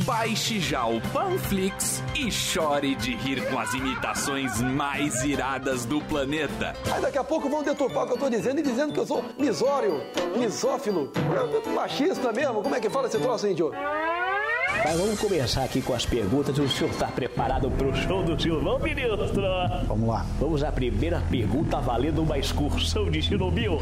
Baixe 0.05 0.61
já 0.61 0.85
o 0.85 1.01
Panflix 1.11 2.01
e 2.15 2.31
chore 2.31 2.95
de 2.95 3.13
rir 3.17 3.49
com 3.49 3.59
as 3.59 3.73
imitações 3.73 4.61
mais 4.61 5.25
iradas 5.25 5.83
do 5.83 5.99
planeta. 5.99 6.73
Aí 6.89 7.01
daqui 7.01 7.17
a 7.17 7.25
pouco 7.25 7.49
vão 7.49 7.61
deturpar 7.61 8.05
o 8.05 8.07
que 8.07 8.13
eu 8.13 8.17
tô 8.17 8.29
dizendo 8.29 8.61
e 8.61 8.63
dizendo 8.63 8.93
que 8.93 8.99
eu 9.01 9.05
sou 9.05 9.25
misório, 9.37 10.01
misófilo, 10.37 11.11
machista 11.75 12.31
mesmo. 12.31 12.63
Como 12.63 12.73
é 12.73 12.79
que 12.79 12.89
fala 12.89 13.07
esse 13.07 13.19
troço, 13.19 13.45
índio? 13.45 13.73
Mas 14.83 14.99
vamos 14.99 15.19
começar 15.19 15.63
aqui 15.63 15.81
com 15.81 15.93
as 15.93 16.05
perguntas. 16.05 16.57
O 16.57 16.67
senhor 16.67 16.89
está 16.89 17.07
preparado 17.07 17.69
para 17.71 17.87
o 17.87 17.95
show 17.95 18.23
do 18.23 18.39
Silvão, 18.41 18.79
ministro? 18.79 19.17
Vamos 19.87 20.09
lá. 20.09 20.25
Vamos 20.39 20.63
à 20.63 20.71
primeira 20.71 21.21
pergunta 21.29 21.79
valendo 21.79 22.23
uma 22.23 22.37
excursão 22.37 23.09
de 23.09 23.21
Chernobyl. 23.21 23.79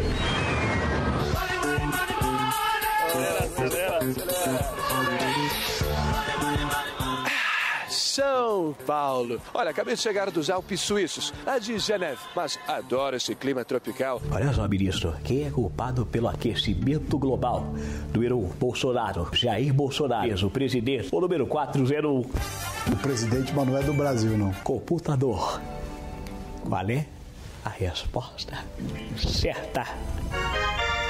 Acelera, 3.09 3.39
acelera, 3.39 3.97
acelera. 3.97 6.09
São 8.20 8.76
Paulo. 8.86 9.41
Olha, 9.53 9.72
acabei 9.72 9.95
de 9.95 10.01
chegar 10.01 10.30
dos 10.30 10.49
Alpes 10.49 10.82
Suíços, 10.82 11.34
lá 11.45 11.57
de 11.57 11.80
Geneve, 11.80 12.20
mas 12.36 12.59
adoro 12.67 13.15
esse 13.15 13.34
clima 13.34 13.63
tropical. 13.63 14.22
Olha 14.30 14.51
só, 14.51 14.67
ministro, 14.67 15.15
quem 15.24 15.45
é 15.45 15.49
culpado 15.49 16.05
pelo 16.05 16.28
aquecimento 16.28 17.17
global? 17.17 17.74
Número 18.13 18.38
1, 18.38 18.47
Bolsonaro. 18.59 19.30
Jair 19.32 19.74
Bolsonaro, 19.74 20.45
o 20.45 20.49
presidente. 20.49 21.07
O 21.13 21.22
número 21.22 21.47
401. 21.47 22.20
O 22.20 22.95
presidente, 23.01 23.53
mas 23.55 23.67
não 23.67 23.78
é 23.78 23.84
do 23.84 23.93
Brasil, 23.93 24.38
não. 24.38 24.51
Computador. 24.63 25.61
Qual 26.67 26.89
é 26.89 27.05
a 27.63 27.70
resposta 27.70 28.57
certa? 29.17 29.86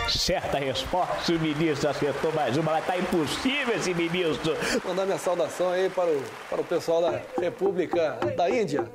Certa 0.09 0.57
resposta, 0.57 1.31
o 1.31 1.39
ministro 1.39 1.89
acertou 1.89 2.31
mais 2.33 2.57
uma, 2.57 2.71
mas 2.71 2.85
tá 2.85 2.97
impossível 2.97 3.75
esse 3.75 3.93
ministro. 3.93 4.55
Mandar 4.85 5.05
minha 5.05 5.17
saudação 5.17 5.71
aí 5.71 5.89
para 5.89 6.09
o, 6.09 6.23
para 6.49 6.61
o 6.61 6.63
pessoal 6.63 7.01
da 7.01 7.21
República 7.39 8.17
da 8.35 8.49
Índia. 8.49 8.85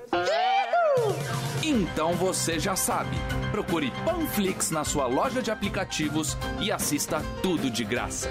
Então 1.62 2.12
você 2.14 2.58
já 2.58 2.76
sabe. 2.76 3.16
Procure 3.50 3.90
Panflix 4.04 4.70
na 4.70 4.84
sua 4.84 5.06
loja 5.06 5.40
de 5.40 5.50
aplicativos 5.50 6.36
e 6.60 6.70
assista 6.70 7.22
tudo 7.42 7.70
de 7.70 7.84
graça. 7.84 8.30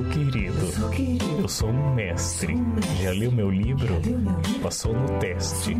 Quente. 0.00 0.44
Eu 0.46 0.72
sou 0.72 0.88
querido. 0.90 1.38
Eu 1.42 1.48
sou 1.48 1.68
um 1.68 1.94
mestre. 1.94 2.54
Já 3.02 3.10
leu 3.10 3.30
meu 3.30 3.50
livro? 3.50 4.00
Passou 4.62 4.94
no 4.94 5.18
teste. 5.18 5.76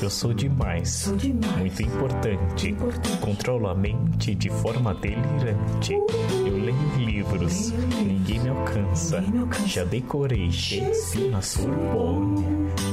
Eu 0.00 0.10
sou 0.10 0.32
demais. 0.32 1.12
Muito 1.58 1.82
importante. 1.82 2.76
Controlo 3.20 3.68
a 3.68 3.74
mente 3.74 4.34
de 4.34 4.50
forma 4.50 4.94
delirante. 4.94 5.94
Eu 5.94 6.56
leio 6.56 6.96
livros. 6.98 7.72
Ninguém 8.04 8.40
me 8.40 8.50
alcança. 8.50 9.24
Já 9.66 9.84
decorei 9.84 10.50
Shakespeare 10.50 11.30
na 11.30 11.42
Sorbonne. 11.42 12.44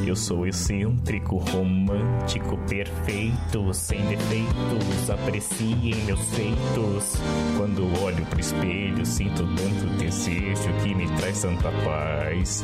Eu 0.05 0.15
sou 0.15 0.47
excêntrico, 0.47 1.37
romântico, 1.37 2.57
perfeito, 2.67 3.73
sem 3.73 4.01
defeitos. 4.07 5.09
Apreciem 5.09 5.95
meus 6.05 6.21
feitos. 6.29 7.17
Quando 7.57 7.83
olho 8.01 8.25
pro 8.25 8.39
espelho, 8.39 9.05
sinto 9.05 9.43
tanto 9.55 9.97
desejo 9.97 10.62
que 10.71 10.93
me 10.95 11.07
traz 11.17 11.41
tanta 11.41 11.71
paz. 11.71 12.63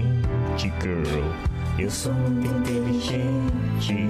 girl. 0.82 1.24
Eu 1.78 1.92
sou 1.92 2.14
muito 2.14 2.72
inteligente. 2.72 4.10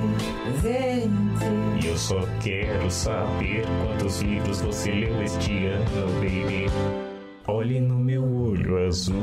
E 1.81 1.87
eu 1.87 1.97
só 1.97 2.21
quero 2.41 2.89
saber 2.89 3.65
quantos 3.83 4.21
livros 4.21 4.61
você 4.61 4.91
leu 4.91 5.21
este 5.21 5.65
ano, 5.65 6.07
baby. 6.21 7.06
Olhe 7.47 7.79
no 7.79 7.97
meu 7.97 8.23
olho 8.23 8.85
azul. 8.85 9.15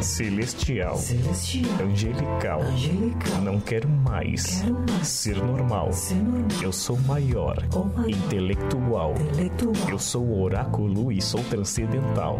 Celestial. 0.00 0.98
Angelical. 1.82 2.60
Não 3.42 3.58
quero 3.60 3.88
mais. 3.88 4.64
Ser, 5.02 5.36
normal. 5.36 5.90
Eu 6.62 6.72
sou 6.72 6.96
maior. 7.00 7.56
Intelectual. 8.06 9.14
Eu 9.88 9.98
sou 9.98 10.40
oráculo 10.40 11.10
e 11.10 11.20
sou 11.20 11.42
transcendental. 11.44 12.38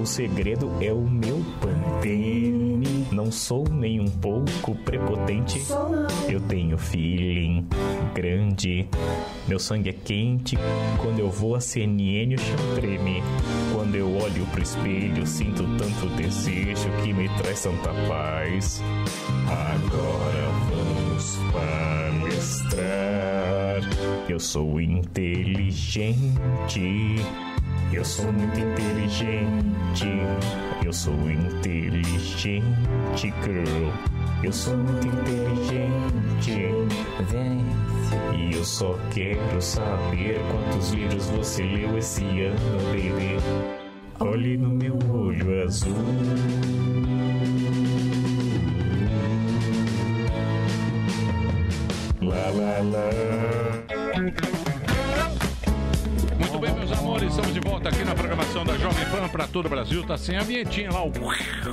O 0.00 0.04
segredo 0.04 0.70
é 0.80 0.92
o 0.92 1.00
meu 1.00 1.40
pantene. 1.60 2.41
Não 3.32 3.38
sou 3.38 3.64
nem 3.66 3.98
um 3.98 4.10
pouco 4.10 4.74
prepotente. 4.84 5.58
Eu 6.28 6.38
tenho 6.42 6.76
feeling 6.76 7.66
grande. 8.14 8.86
Meu 9.48 9.58
sangue 9.58 9.88
é 9.88 9.94
quente. 9.94 10.58
Quando 11.00 11.18
eu 11.18 11.30
vou 11.30 11.54
a 11.54 11.60
CNN, 11.60 12.34
o 12.34 12.38
chão 12.38 12.74
treme. 12.74 13.22
Quando 13.72 13.94
eu 13.94 14.14
olho 14.18 14.44
pro 14.48 14.62
espelho, 14.62 15.26
sinto 15.26 15.62
tanto 15.78 16.08
desejo 16.14 16.90
que 17.02 17.14
me 17.14 17.26
traz 17.38 17.62
tanta 17.62 17.88
paz. 18.06 18.82
Agora 19.46 20.50
vamos 20.68 21.38
palestrar. 21.54 22.90
Eu 24.28 24.38
sou 24.38 24.78
inteligente. 24.78 26.04
Eu 27.94 28.04
sou 28.04 28.30
muito 28.30 28.60
inteligente. 28.60 30.06
Eu 30.84 30.92
sou 30.92 31.30
inteligente, 31.30 32.62
girl. 33.42 33.90
Eu 34.42 34.52
sou 34.52 34.76
muito 34.76 35.06
inteligente. 35.06 36.68
Vem. 37.30 37.64
E 38.36 38.56
eu 38.56 38.64
só 38.64 38.98
quero 39.12 39.62
saber 39.62 40.40
quantos 40.50 40.90
livros 40.90 41.26
você 41.30 41.62
leu 41.62 41.96
esse 41.96 42.24
ano, 42.24 42.78
baby. 42.88 43.38
Olhe 44.20 44.56
no 44.56 44.70
meu 44.70 44.98
olho 45.10 45.62
azul. 45.62 45.94
Lá, 52.20 52.50
lá, 52.50 52.78
lá. 52.92 54.61
Muito 56.42 56.58
bem, 56.58 56.74
meus 56.74 56.90
amores, 56.90 57.30
estamos 57.30 57.54
de 57.54 57.60
volta 57.60 57.88
aqui 57.88 58.04
na 58.04 58.16
programação 58.16 58.64
da 58.64 58.76
Jovem 58.76 59.04
Pan 59.06 59.28
para 59.28 59.46
todo 59.46 59.66
o 59.66 59.68
Brasil. 59.68 60.04
Tá 60.04 60.18
sem 60.18 60.36
a 60.36 60.42
vinhetinha 60.42 60.90
lá, 60.90 61.04
o. 61.04 61.12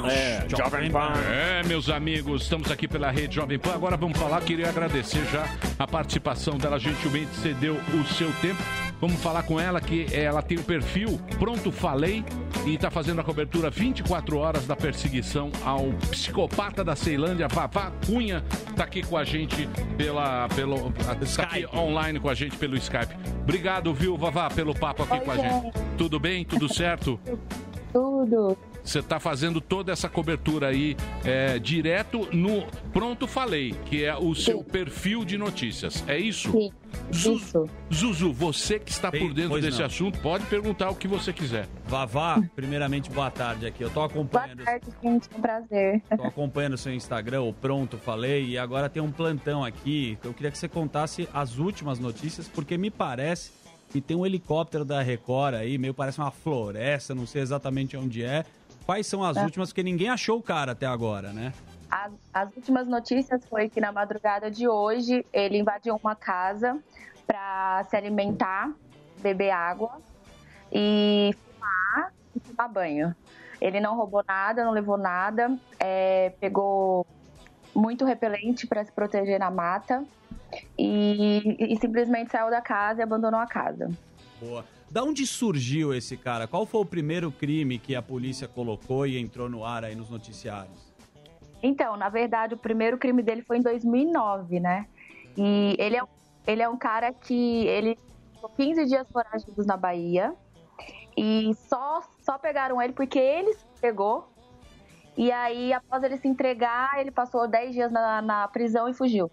É, 0.08 0.46
Jovem 0.48 0.92
Pan. 0.92 1.12
É, 1.28 1.64
meus 1.64 1.90
amigos, 1.90 2.44
estamos 2.44 2.70
aqui 2.70 2.88
pela 2.88 3.10
rede 3.10 3.36
Jovem 3.36 3.58
Pan. 3.58 3.74
Agora 3.74 3.98
vamos 3.98 4.18
falar, 4.20 4.42
queria 4.42 4.70
agradecer 4.70 5.26
já 5.32 5.44
a 5.78 5.88
participação 5.88 6.56
dela, 6.56 6.78
gentilmente 6.78 7.36
cedeu 7.38 7.78
o 7.96 8.06
seu 8.14 8.32
tempo. 8.42 8.62
Vamos 9.00 9.22
falar 9.22 9.44
com 9.44 9.60
ela 9.60 9.80
que 9.80 10.08
ela 10.14 10.42
tem 10.42 10.58
o 10.58 10.64
perfil 10.64 11.20
Pronto 11.40 11.72
Falei 11.72 12.24
e 12.66 12.76
está 12.76 12.92
fazendo 12.92 13.22
a 13.22 13.24
cobertura 13.24 13.70
24 13.70 14.38
horas 14.38 14.68
da 14.68 14.76
perseguição 14.76 15.52
ao 15.64 15.86
psicopata 16.12 16.84
da 16.84 16.96
Ceilândia, 16.96 17.48
Vavá 17.48 17.92
Cunha, 18.06 18.44
está 18.70 18.84
aqui 18.84 19.02
com 19.02 19.16
a 19.18 19.24
gente 19.24 19.68
pela 19.98 20.48
pelo 20.50 20.92
tá 20.92 21.44
aqui 21.44 21.66
online 21.74 22.20
com 22.20 22.30
a 22.30 22.34
gente 22.34 22.58
pelo 22.58 22.76
Skype. 22.76 23.16
Obrigado, 23.42 23.94
viu, 23.94 24.18
Vavá, 24.18 24.50
pelo 24.50 24.76
papo 24.76 25.04
aqui 25.04 25.14
Oi, 25.14 25.20
com 25.22 25.32
a 25.32 25.38
gente. 25.38 25.64
gente. 25.64 25.74
Tudo 25.98 26.20
bem? 26.20 26.44
Tudo 26.44 26.72
certo? 26.74 27.20
Tudo. 27.94 28.58
Você 28.84 29.00
está 29.00 29.20
fazendo 29.20 29.62
toda 29.62 29.92
essa 29.92 30.10
cobertura 30.10 30.68
aí 30.68 30.96
é, 31.24 31.60
direto 31.60 32.28
no 32.34 32.66
Pronto 32.92 33.28
Falei, 33.28 33.76
que 33.86 34.04
é 34.04 34.16
o 34.16 34.34
seu 34.34 34.64
perfil 34.64 35.24
de 35.24 35.38
notícias. 35.38 36.04
É 36.08 36.18
isso? 36.18 36.52
Sim. 36.52 36.72
Zuzu, 37.14 37.70
Zuzu, 37.94 38.34
você 38.34 38.80
que 38.80 38.92
está 38.92 39.12
Bem, 39.12 39.22
por 39.22 39.34
dentro 39.34 39.60
desse 39.62 39.80
não. 39.80 39.86
assunto, 39.86 40.20
pode 40.20 40.46
perguntar 40.46 40.90
o 40.90 40.96
que 40.96 41.08
você 41.08 41.32
quiser. 41.32 41.68
Vavá, 41.86 42.42
primeiramente, 42.56 43.10
boa 43.10 43.30
tarde 43.30 43.66
aqui. 43.66 43.84
Eu 43.84 43.90
tô 43.90 44.02
acompanhando, 44.02 44.64
Boa 44.64 44.66
tarde, 44.66 44.88
gente. 45.02 45.30
É 45.32 45.38
um 45.38 45.42
prazer. 45.42 46.02
tô 46.16 46.24
acompanhando 46.24 46.74
o 46.74 46.78
seu 46.78 46.94
Instagram, 46.94 47.42
o 47.42 47.54
Pronto 47.54 47.98
Falei, 47.98 48.46
e 48.46 48.58
agora 48.58 48.90
tem 48.90 49.02
um 49.02 49.12
plantão 49.12 49.64
aqui. 49.64 50.18
Eu 50.24 50.34
queria 50.34 50.52
que 50.52 50.58
você 50.58 50.68
contasse 50.68 51.28
as 51.34 51.58
últimas 51.58 52.00
notícias, 52.00 52.48
porque 52.48 52.78
me 52.78 52.90
parece 52.90 53.52
que 53.92 54.00
tem 54.00 54.16
um 54.16 54.26
helicóptero 54.26 54.86
da 54.86 55.02
Record 55.02 55.56
aí, 55.56 55.78
meio 55.78 55.94
parece 55.94 56.20
uma 56.20 56.32
floresta, 56.32 57.16
não 57.16 57.26
sei 57.26 57.42
exatamente 57.42 57.98
onde 57.98 58.24
é. 58.24 58.46
Quais 58.90 59.06
são 59.06 59.24
as 59.24 59.36
Tá. 59.38 59.44
últimas? 59.44 59.70
Porque 59.70 59.84
ninguém 59.84 60.10
achou 60.10 60.40
o 60.40 60.42
cara 60.42 60.72
até 60.72 60.88
agora, 60.88 61.32
né? 61.32 61.54
As, 61.92 62.12
as 62.34 62.56
últimas 62.56 62.88
notícias 62.88 63.46
foi 63.46 63.70
que 63.70 63.80
na 63.80 63.92
madrugada 63.92 64.50
de 64.50 64.68
hoje 64.68 65.24
ele 65.32 65.60
invadiu 65.60 65.96
uma 66.04 66.16
casa 66.16 66.76
para 67.28 67.86
se 67.88 67.96
alimentar, 67.96 68.74
beber 69.22 69.52
água 69.52 69.92
e 70.72 71.36
fumar 71.36 72.12
e 72.36 72.40
tomar 72.40 72.68
banho. 72.68 73.16
Ele 73.62 73.80
não 73.80 73.96
roubou 73.96 74.24
nada, 74.28 74.64
não 74.64 74.72
levou 74.72 74.98
nada, 74.98 75.56
é, 75.80 76.32
pegou 76.40 77.06
muito 77.76 78.06
repelente 78.06 78.66
para 78.66 78.84
se 78.84 78.92
proteger 78.92 79.38
na 79.38 79.52
mata 79.52 80.04
e, 80.76 81.74
e 81.76 81.78
simplesmente 81.80 82.32
saiu 82.32 82.50
da 82.50 82.60
casa 82.60 83.02
e 83.02 83.04
abandonou 83.04 83.40
a 83.40 83.46
casa. 83.46 83.88
Boa. 84.40 84.66
Da 84.92 85.04
onde 85.04 85.28
surgiu 85.28 85.94
esse 85.94 86.18
cara? 86.18 86.48
Qual 86.48 86.66
foi 86.66 86.82
o 86.82 86.86
primeiro 86.86 87.32
crime 87.32 87.78
que 87.78 87.96
a 87.96 88.02
polícia 88.02 88.48
colocou 88.48 89.06
e 89.06 89.20
entrou 89.20 89.48
no 89.48 89.64
ar 89.64 89.84
aí 89.84 89.96
nos 89.96 90.10
noticiários? 90.10 90.92
Então, 91.62 91.96
na 91.96 92.10
verdade, 92.10 92.56
o 92.56 92.58
primeiro 92.58 92.98
crime 92.98 93.22
dele 93.22 93.44
foi 93.44 93.58
em 93.58 93.62
2009, 93.62 94.60
né? 94.60 94.88
E 95.38 95.76
ele 95.78 95.96
é, 95.96 96.02
ele 96.48 96.62
é 96.64 96.70
um 96.70 96.78
cara 96.78 97.14
que 97.14 97.68
ele 97.68 98.00
ficou 98.34 98.50
15 98.50 98.86
dias 98.86 99.08
foragidos 99.12 99.66
na 99.66 99.78
Bahia 99.78 100.34
e 101.16 101.54
só, 101.68 102.02
só 102.22 102.40
pegaram 102.40 102.82
ele 102.82 102.94
porque 102.94 103.20
ele 103.20 103.54
se 103.54 103.66
pegou. 103.80 104.28
E 105.16 105.32
aí, 105.32 105.72
após 105.72 106.02
ele 106.02 106.18
se 106.18 106.28
entregar, 106.28 107.00
ele 107.00 107.12
passou 107.12 107.48
10 107.48 107.74
dias 107.74 107.92
na, 107.92 108.22
na 108.22 108.48
prisão 108.48 108.90
e 108.90 108.94
fugiu. 108.94 109.30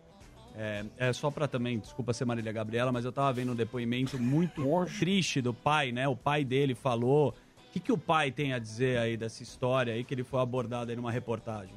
É, 0.59 0.84
é 0.96 1.12
só 1.12 1.30
pra 1.30 1.46
também, 1.46 1.78
desculpa 1.78 2.14
ser 2.14 2.24
Marília 2.24 2.50
Gabriela, 2.50 2.90
mas 2.90 3.04
eu 3.04 3.12
tava 3.12 3.30
vendo 3.32 3.52
um 3.52 3.54
depoimento 3.54 4.18
muito 4.18 4.62
triste 4.98 5.42
do 5.42 5.52
pai, 5.52 5.92
né? 5.92 6.09
O 6.09 6.16
pai 6.16 6.44
dele 6.44 6.74
falou. 6.74 7.34
O 7.68 7.72
que, 7.72 7.80
que 7.80 7.92
o 7.92 7.98
pai 7.98 8.30
tem 8.30 8.54
a 8.54 8.59
dizer 8.59 8.98
aí 8.98 9.18
dessa 9.18 9.42
história 9.42 9.92
aí 9.92 10.02
que 10.02 10.14
ele 10.14 10.24
foi 10.24 10.40
abordado 10.40 10.90
aí 10.90 10.96
numa 10.96 11.12
reportagem? 11.12 11.74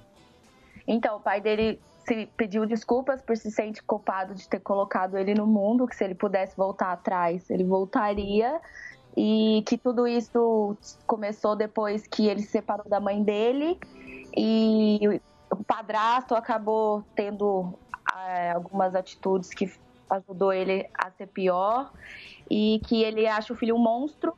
Então, 0.88 1.18
o 1.18 1.20
pai 1.20 1.42
dele 1.42 1.78
se 2.08 2.26
pediu 2.38 2.66
desculpas 2.66 3.22
por 3.22 3.36
se 3.36 3.52
sentir 3.52 3.84
culpado 3.84 4.34
de 4.34 4.48
ter 4.48 4.62
colocado 4.62 5.18
ele 5.18 5.34
no 5.34 5.46
mundo, 5.46 5.86
que 5.86 5.96
se 5.96 6.06
ele 6.06 6.16
pudesse 6.16 6.56
voltar 6.56 6.94
atrás, 6.94 7.50
ele 7.50 7.66
voltaria. 7.66 8.62
E 9.18 9.62
que 9.68 9.78
tudo 9.78 10.08
isso 10.08 10.78
começou 11.06 11.54
depois 11.54 12.08
que 12.08 12.28
ele 12.28 12.42
se 12.42 12.52
separou 12.52 12.88
da 12.88 13.02
mãe 13.02 13.22
dele. 13.22 13.78
E 14.38 15.00
o 15.52 15.64
padrasto 15.66 16.34
acabou 16.34 17.04
tendo 17.14 17.78
eh, 18.28 18.52
algumas 18.52 18.96
atitudes 18.96 19.50
que 19.50 19.72
ajudou 20.10 20.52
ele 20.52 20.88
a 20.94 21.12
ser 21.12 21.28
pior. 21.28 21.92
E 22.50 22.82
que 22.88 23.04
ele 23.04 23.28
acha 23.28 23.54
o 23.54 23.56
filho 23.56 23.76
um 23.76 23.80
monstro. 23.80 24.34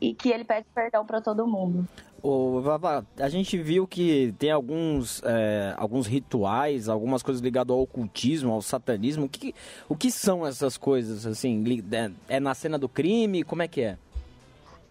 E 0.00 0.14
que 0.14 0.28
ele 0.28 0.44
pede 0.44 0.66
perdão 0.74 1.04
para 1.04 1.20
todo 1.20 1.46
mundo. 1.46 1.86
Ô, 2.20 2.60
Vavá, 2.60 3.04
a 3.16 3.28
gente 3.28 3.56
viu 3.56 3.86
que 3.86 4.34
tem 4.38 4.50
alguns, 4.50 5.22
é, 5.24 5.72
alguns 5.76 6.06
rituais, 6.06 6.88
algumas 6.88 7.22
coisas 7.22 7.40
ligadas 7.40 7.72
ao 7.72 7.80
ocultismo, 7.80 8.52
ao 8.52 8.60
satanismo. 8.60 9.26
O 9.26 9.28
que, 9.28 9.54
o 9.88 9.96
que 9.96 10.10
são 10.10 10.44
essas 10.44 10.76
coisas, 10.76 11.24
assim? 11.26 11.64
É, 11.92 12.36
é 12.36 12.40
na 12.40 12.54
cena 12.54 12.76
do 12.76 12.88
crime? 12.88 13.44
Como 13.44 13.62
é 13.62 13.68
que 13.68 13.82
é? 13.82 13.98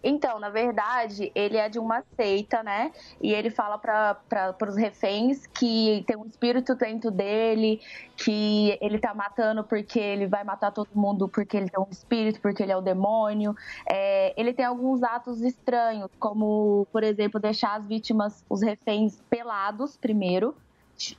Então, 0.09 0.39
na 0.39 0.49
verdade, 0.49 1.29
ele 1.35 1.57
é 1.57 1.67
de 1.67 1.77
uma 1.77 2.01
seita, 2.15 2.63
né? 2.63 2.93
E 3.21 3.33
ele 3.33 3.49
fala 3.49 3.77
para 3.77 4.55
os 4.65 4.77
reféns 4.77 5.45
que 5.47 6.01
tem 6.07 6.15
um 6.15 6.25
espírito 6.25 6.73
dentro 6.75 7.11
dele, 7.11 7.81
que 8.15 8.77
ele 8.79 8.99
tá 8.99 9.13
matando 9.13 9.65
porque 9.65 9.99
ele 9.99 10.25
vai 10.25 10.45
matar 10.45 10.71
todo 10.71 10.87
mundo 10.95 11.27
porque 11.27 11.57
ele 11.57 11.69
tem 11.69 11.77
um 11.77 11.91
espírito, 11.91 12.39
porque 12.39 12.63
ele 12.63 12.71
é 12.71 12.77
o 12.77 12.81
demônio. 12.81 13.53
É, 13.85 14.33
ele 14.39 14.53
tem 14.53 14.63
alguns 14.63 15.03
atos 15.03 15.41
estranhos, 15.41 16.09
como, 16.17 16.87
por 16.89 17.03
exemplo, 17.03 17.37
deixar 17.37 17.75
as 17.75 17.85
vítimas, 17.85 18.45
os 18.49 18.61
reféns, 18.61 19.21
pelados 19.29 19.97
primeiro, 19.97 20.55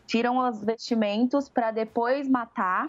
tiram 0.06 0.38
os 0.38 0.64
vestimentos 0.64 1.46
para 1.46 1.70
depois 1.70 2.26
matar. 2.26 2.88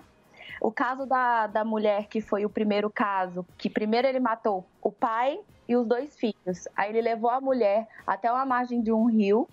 O 0.62 0.72
caso 0.72 1.06
da, 1.06 1.48
da 1.48 1.64
mulher, 1.64 2.08
que 2.08 2.20
foi 2.20 2.46
o 2.46 2.50
primeiro 2.50 2.90
caso, 2.90 3.46
que 3.58 3.70
primeiro 3.70 4.08
ele 4.08 4.20
matou 4.20 4.66
o 4.82 4.92
pai 4.92 5.40
e 5.68 5.76
os 5.76 5.88
dois 5.88 6.16
filhos. 6.18 6.68
Aí 6.76 6.90
ele 6.90 7.02
levou 7.02 7.30
a 7.30 7.40
mulher 7.40 7.88
até 8.06 8.32
uma 8.32 8.46
margem 8.46 8.82
de 8.82 8.92
um 8.92 9.06
rio. 9.06 9.48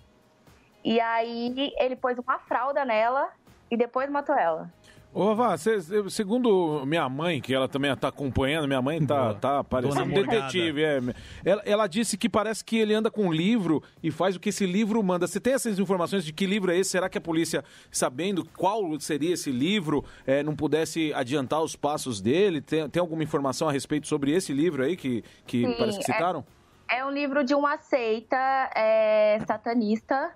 E 0.83 0.99
aí 0.99 1.73
ele 1.77 1.95
pôs 1.95 2.17
uma 2.17 2.39
fralda 2.39 2.83
nela 2.83 3.29
e 3.69 3.77
depois 3.77 4.09
matou 4.09 4.35
ela. 4.35 4.71
Ô, 5.19 5.57
cê- 5.57 5.81
cê- 5.81 6.09
segundo 6.11 6.85
minha 6.85 7.09
mãe, 7.09 7.41
que 7.41 7.51
ela 7.51 7.67
também 7.67 7.91
está 7.91 8.09
acompanhando, 8.09 8.67
minha 8.67 8.81
mãe 8.83 9.03
tá, 9.03 9.33
tá 9.33 9.63
parecendo 9.63 10.13
detetive. 10.13 10.83
É. 10.83 10.99
Ela, 11.43 11.61
ela 11.65 11.87
disse 11.87 12.15
que 12.17 12.29
parece 12.29 12.63
que 12.63 12.77
ele 12.77 12.93
anda 12.93 13.09
com 13.09 13.25
um 13.25 13.31
livro 13.33 13.81
e 14.03 14.11
faz 14.11 14.35
o 14.35 14.39
que 14.39 14.49
esse 14.49 14.65
livro 14.67 15.01
manda. 15.01 15.25
Você 15.25 15.39
tem 15.39 15.53
essas 15.53 15.79
informações 15.79 16.23
de 16.23 16.31
que 16.31 16.45
livro 16.45 16.71
é 16.71 16.77
esse? 16.77 16.91
Será 16.91 17.09
que 17.09 17.17
a 17.17 17.21
polícia, 17.21 17.63
sabendo 17.89 18.45
qual 18.55 18.83
seria 18.99 19.33
esse 19.33 19.51
livro, 19.51 20.05
é, 20.25 20.43
não 20.43 20.55
pudesse 20.55 21.11
adiantar 21.15 21.63
os 21.63 21.75
passos 21.75 22.21
dele? 22.21 22.61
Tem, 22.61 22.87
tem 22.87 22.99
alguma 22.99 23.23
informação 23.23 23.67
a 23.67 23.71
respeito 23.71 24.07
sobre 24.07 24.31
esse 24.31 24.53
livro 24.53 24.83
aí 24.83 24.95
que, 24.95 25.23
que 25.47 25.65
Sim, 25.65 25.73
parece 25.79 25.97
que 25.99 26.11
é- 26.11 26.13
citaram? 26.13 26.45
É 26.89 27.03
um 27.03 27.09
livro 27.09 27.43
de 27.43 27.55
uma 27.55 27.77
seita 27.79 28.37
é, 28.75 29.39
satanista 29.47 30.31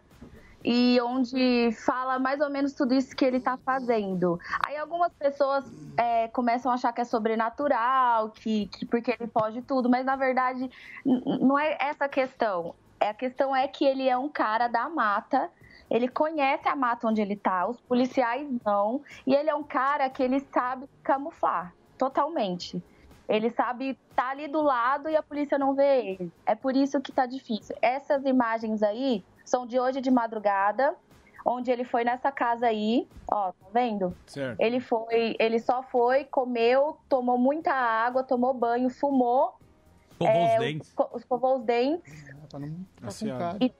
e 0.64 1.00
onde 1.02 1.72
fala 1.86 2.20
mais 2.20 2.40
ou 2.40 2.50
menos 2.50 2.74
tudo 2.74 2.94
isso 2.94 3.16
que 3.16 3.26
ele 3.26 3.40
tá 3.40 3.58
fazendo. 3.58 4.40
Aí 4.66 4.78
algumas 4.78 5.12
pessoas 5.14 5.66
é, 5.98 6.28
começam 6.28 6.72
a 6.72 6.76
achar 6.76 6.94
que 6.94 7.02
é 7.02 7.06
sobrenatural, 7.06 8.30
que, 8.30 8.68
que 8.68 8.86
porque 8.86 9.12
ele 9.12 9.28
pode 9.28 9.62
tudo, 9.64 9.90
mas 9.90 10.06
na 10.06 10.16
verdade 10.16 10.70
não 11.06 11.58
é 11.58 11.78
essa 11.80 12.06
a 12.06 12.10
questão. 12.10 12.76
É, 13.00 13.10
A 13.10 13.14
questão 13.14 13.56
é 13.56 13.68
que 13.68 13.84
ele 13.84 14.08
é 14.08 14.16
um 14.16 14.30
cara 14.30 14.68
da 14.68 14.88
mata. 14.88 15.50
Ele 15.90 16.08
conhece 16.08 16.70
a 16.70 16.76
mata 16.76 17.08
onde 17.08 17.20
ele 17.20 17.36
tá, 17.36 17.68
os 17.68 17.80
policiais 17.82 18.48
não. 18.64 19.02
E 19.26 19.34
ele 19.34 19.50
é 19.50 19.56
um 19.56 19.64
cara 19.64 20.10
que 20.10 20.22
ele 20.22 20.40
sabe 20.40 20.88
camuflar 21.04 21.74
totalmente. 21.98 22.82
Ele 23.28 23.50
sabe 23.50 23.98
tá 24.16 24.30
ali 24.30 24.48
do 24.48 24.62
lado 24.62 25.10
e 25.10 25.16
a 25.16 25.24
polícia 25.24 25.58
não 25.58 25.74
vê 25.74 26.12
ele. 26.12 26.32
É 26.46 26.54
por 26.54 26.76
isso 26.76 27.02
que 27.02 27.12
tá 27.12 27.26
difícil. 27.26 27.76
Essas 27.82 28.26
imagens 28.26 28.84
aí 28.84 29.24
são 29.46 29.66
de 29.66 29.80
hoje 29.80 30.02
de 30.02 30.10
madrugada, 30.12 30.96
onde 31.46 31.72
ele 31.72 31.84
foi 31.84 32.04
nessa 32.04 32.32
casa 32.32 32.68
aí, 32.68 33.08
ó, 33.30 33.52
tá 33.52 33.66
vendo? 33.74 34.16
Certo. 34.28 34.60
Ele 34.60 34.80
foi, 34.80 35.36
ele 35.40 35.60
só 35.60 35.82
foi, 35.84 36.24
comeu, 36.26 36.98
tomou 37.10 37.38
muita 37.38 37.72
água, 37.74 38.24
tomou 38.24 38.54
banho, 38.54 38.90
fumou, 38.90 39.54
Escovou 40.12 40.36
é, 40.44 40.54
os 40.54 40.60
dentes. 40.66 40.88
esco- 40.90 41.10
escovou 41.18 41.58
os 41.58 41.64
dentes 41.64 42.30
e, 43.60 43.74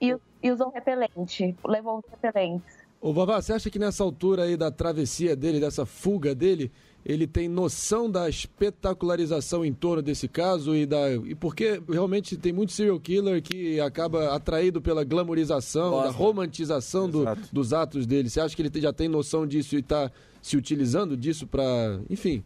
e, 0.00 0.16
e 0.42 0.50
usou 0.50 0.70
repelente, 0.70 1.54
levou 1.64 1.98
os 1.98 2.04
repelentes. 2.10 2.78
Ô, 3.00 3.12
Vavá, 3.12 3.40
você 3.40 3.52
acha 3.52 3.70
que 3.70 3.78
nessa 3.78 4.02
altura 4.02 4.44
aí 4.44 4.56
da 4.56 4.70
travessia 4.70 5.36
dele, 5.36 5.60
dessa 5.60 5.84
fuga 5.86 6.34
dele, 6.34 6.72
ele 7.04 7.26
tem 7.26 7.48
noção 7.48 8.10
da 8.10 8.28
espetacularização 8.28 9.64
em 9.64 9.72
torno 9.72 10.02
desse 10.02 10.28
caso 10.28 10.74
e 10.74 10.84
da 10.86 11.12
e 11.14 11.34
porque 11.34 11.80
realmente 11.88 12.36
tem 12.36 12.52
muito 12.52 12.72
serial 12.72 12.98
killer 13.00 13.42
que 13.42 13.80
acaba 13.80 14.34
atraído 14.34 14.80
pela 14.80 15.04
glamorização, 15.04 15.90
da 16.04 16.10
romantização 16.10 17.08
do- 17.08 17.24
dos 17.52 17.72
atos 17.72 18.06
dele. 18.06 18.28
Você 18.28 18.40
acha 18.40 18.54
que 18.54 18.62
ele 18.62 18.80
já 18.80 18.92
tem 18.92 19.08
noção 19.08 19.46
disso 19.46 19.74
e 19.76 19.80
está 19.80 20.10
se 20.42 20.56
utilizando 20.56 21.16
disso 21.16 21.46
para, 21.46 22.00
enfim, 22.10 22.42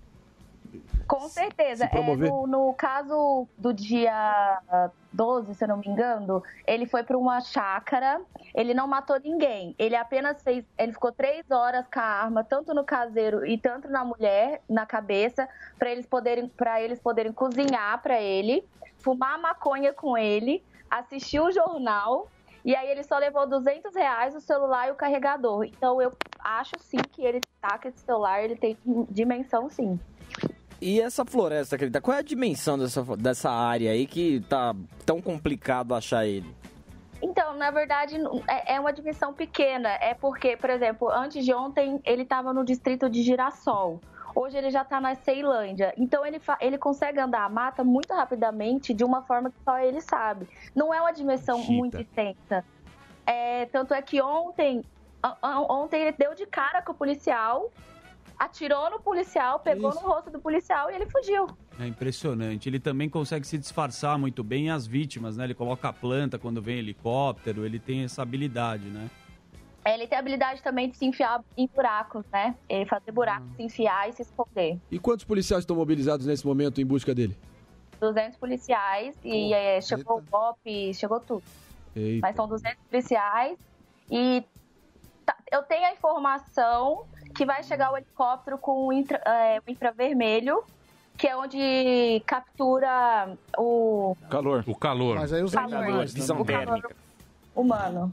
Com 1.07 1.29
certeza. 1.29 1.85
É, 1.85 2.17
no, 2.17 2.47
no 2.47 2.75
caso 2.75 3.47
do 3.59 3.73
dia 3.73 4.61
12, 5.13 5.55
se 5.55 5.65
eu 5.65 5.69
não 5.69 5.77
me 5.77 5.87
engano, 5.87 6.43
ele 6.67 6.87
foi 6.87 7.03
para 7.03 7.19
uma 7.19 7.41
chácara, 7.41 8.21
ele 8.55 8.73
não 8.73 8.87
matou 8.87 9.19
ninguém. 9.21 9.75
Ele 9.79 9.95
apenas 9.95 10.43
fez. 10.43 10.65
Ele 10.79 10.93
ficou 10.93 11.13
três 11.13 11.51
horas 11.51 11.87
com 11.93 12.01
a 12.01 12.03
arma, 12.03 12.43
tanto 12.45 12.75
no 12.75 12.85
caseiro 12.85 13.47
e 13.47 13.59
tanto 13.59 13.89
na 13.89 14.05
mulher, 14.05 14.63
na 14.69 14.87
cabeça, 14.87 15.49
para 15.79 15.91
eles 15.91 16.07
poderem, 16.07 16.49
para 16.49 16.81
eles 16.81 17.01
poderem 17.01 17.33
cozinhar 17.33 18.01
para 18.03 18.21
ele, 18.21 18.65
fumar 18.99 19.39
maconha 19.39 19.93
com 19.93 20.17
ele, 20.17 20.63
assistir 20.91 21.41
o 21.41 21.51
jornal. 21.51 22.29
E 22.65 22.77
aí 22.77 22.89
ele 22.89 23.03
só 23.03 23.19
levou 23.19 23.45
200 23.45 23.93
reais, 23.95 24.37
o 24.37 24.41
celular 24.41 24.89
e 24.89 24.93
o 24.93 24.95
carregador. 24.95 25.65
Então 25.65 26.01
eu 26.01 26.13
acho 26.39 26.79
sim 26.79 26.99
que 27.11 27.23
ele 27.23 27.41
tá 27.61 27.77
com 27.77 27.89
esse 27.89 27.99
celular, 27.99 28.43
ele 28.43 28.57
tem 28.57 28.79
dimensão 29.11 29.69
sim. 29.69 29.99
E 30.83 31.01
essa 31.01 31.25
floresta, 31.25 31.79
querida, 31.79 32.01
qual 32.01 32.17
é 32.17 32.19
a 32.19 32.25
dimensão 32.25 32.77
dessa, 32.77 33.05
dessa 33.17 33.49
área 33.49 33.93
aí 33.93 34.05
que 34.05 34.41
tá 34.49 34.75
tão 35.07 35.23
complicado 35.23 35.95
achar 35.95 36.27
ele? 36.27 36.53
Então, 37.23 37.57
na 37.57 37.71
verdade, 37.71 38.17
é 38.49 38.75
é 38.75 38.81
uma 38.81 38.93
dimensão 38.93 39.33
pequena. 39.33 39.91
É 40.01 40.13
porque, 40.13 40.57
por 40.57 40.69
exemplo, 40.69 41.09
antes 41.09 41.45
de 41.45 41.55
ontem 41.55 42.01
ele 42.05 42.23
estava 42.23 42.53
no 42.53 42.65
distrito 42.65 43.09
de 43.09 43.23
Girassol. 43.23 44.01
Hoje 44.35 44.59
ele 44.59 44.71
já 44.71 44.83
está 44.83 45.01
na 45.01 45.15
Ceilândia. 45.15 45.95
Então 45.97 46.27
ele, 46.27 46.41
ele 46.61 46.77
consegue 46.77 47.21
andar 47.21 47.45
a 47.45 47.49
mata 47.49 47.85
muito 47.85 48.13
rapidamente 48.13 48.93
de 48.93 49.05
uma 49.05 49.23
forma 49.23 49.53
que 49.53 49.63
só 49.65 49.79
ele 49.79 50.01
sabe. 50.01 50.49
Não 50.75 50.93
é 50.93 51.01
uma 51.01 51.13
dimensão 51.13 51.61
Chita. 51.61 51.73
muito 51.73 52.01
extensa. 52.01 52.65
É, 53.25 53.67
tanto 53.67 53.95
é 53.95 54.03
que 54.03 54.21
ontem, 54.21 54.83
ontem 55.71 56.01
ele 56.01 56.17
deu 56.19 56.35
de 56.35 56.45
cara 56.45 56.83
com 56.83 56.91
o 56.91 56.95
policial, 56.97 57.71
atirou 58.45 58.91
no 58.91 59.01
policial, 59.01 59.61
pegou 59.61 59.91
Isso. 59.91 60.03
no 60.03 60.09
rosto 60.09 60.31
do 60.31 60.41
policial 60.41 60.91
e 60.91 60.95
ele 60.95 61.07
fugiu. 61.07 61.47
É 61.79 61.87
impressionante. 61.87 62.69
Ele 62.69 62.81
também 62.81 63.09
consegue 63.09 63.47
se 63.47 63.57
disfarçar 63.57 64.19
muito 64.19 64.43
bem 64.43 64.71
as 64.71 64.87
vítimas, 64.87 65.37
né? 65.37 65.45
Ele 65.45 65.55
coloca 65.55 65.89
a 65.89 65.93
planta 65.93 66.39
quando 66.39 66.61
vem 66.61 66.79
helicóptero, 66.79 67.65
ele 67.65 67.79
tem 67.79 68.03
essa 68.03 68.23
habilidade, 68.23 68.85
né? 68.89 69.09
Ele 69.85 70.07
tem 70.07 70.17
a 70.17 70.21
habilidade 70.21 70.63
também 70.63 70.89
de 70.91 70.97
se 70.97 71.05
enfiar 71.05 71.43
em 71.57 71.69
buracos, 71.73 72.25
né? 72.33 72.55
Ele 72.69 72.87
fazer 72.87 73.11
buracos, 73.11 73.49
se 73.57 73.63
enfiar 73.63 74.09
e 74.09 74.13
se 74.13 74.23
esconder. 74.23 74.79
E 74.91 74.99
quantos 74.99 75.25
policiais 75.25 75.63
estão 75.63 75.77
mobilizados 75.77 76.27
nesse 76.27 76.47
momento 76.47 76.81
em 76.81 76.87
busca 76.87 77.15
dele? 77.15 77.37
200 78.01 78.37
policiais 78.39 79.17
e 79.25 79.53
é, 79.55 79.81
chegou 79.81 80.19
o 80.19 80.21
BOP, 80.21 80.95
chegou 80.95 81.21
tudo. 81.21 81.45
Eita. 81.95 82.27
Mas 82.27 82.35
são 82.37 82.49
200 82.49 82.77
policiais 82.91 83.57
e 84.11 84.45
tá- 85.25 85.37
eu 85.53 85.63
tenho 85.63 85.87
a 85.87 85.93
informação 85.93 87.05
que 87.35 87.45
vai 87.47 87.63
chegar 87.63 87.93
o 87.93 87.97
helicóptero 87.97 88.59
com 88.59 88.87
o, 88.87 88.93
infra- 88.93 89.21
é, 89.27 89.61
o 89.67 89.71
infravermelho, 89.71 90.63
que 91.17 91.27
é 91.29 91.37
onde 91.37 92.23
captura 92.27 93.37
o 93.57 94.17
Calor. 94.31 94.65
O 94.67 94.75
calor. 94.75 95.17
Mas 95.17 95.33
aí 95.33 95.43
os 95.43 95.53
Calor. 95.53 95.75
animais 95.75 96.13
Visão 96.15 96.39
também. 96.39 96.57
térmica. 96.59 96.97
humano. 97.55 98.13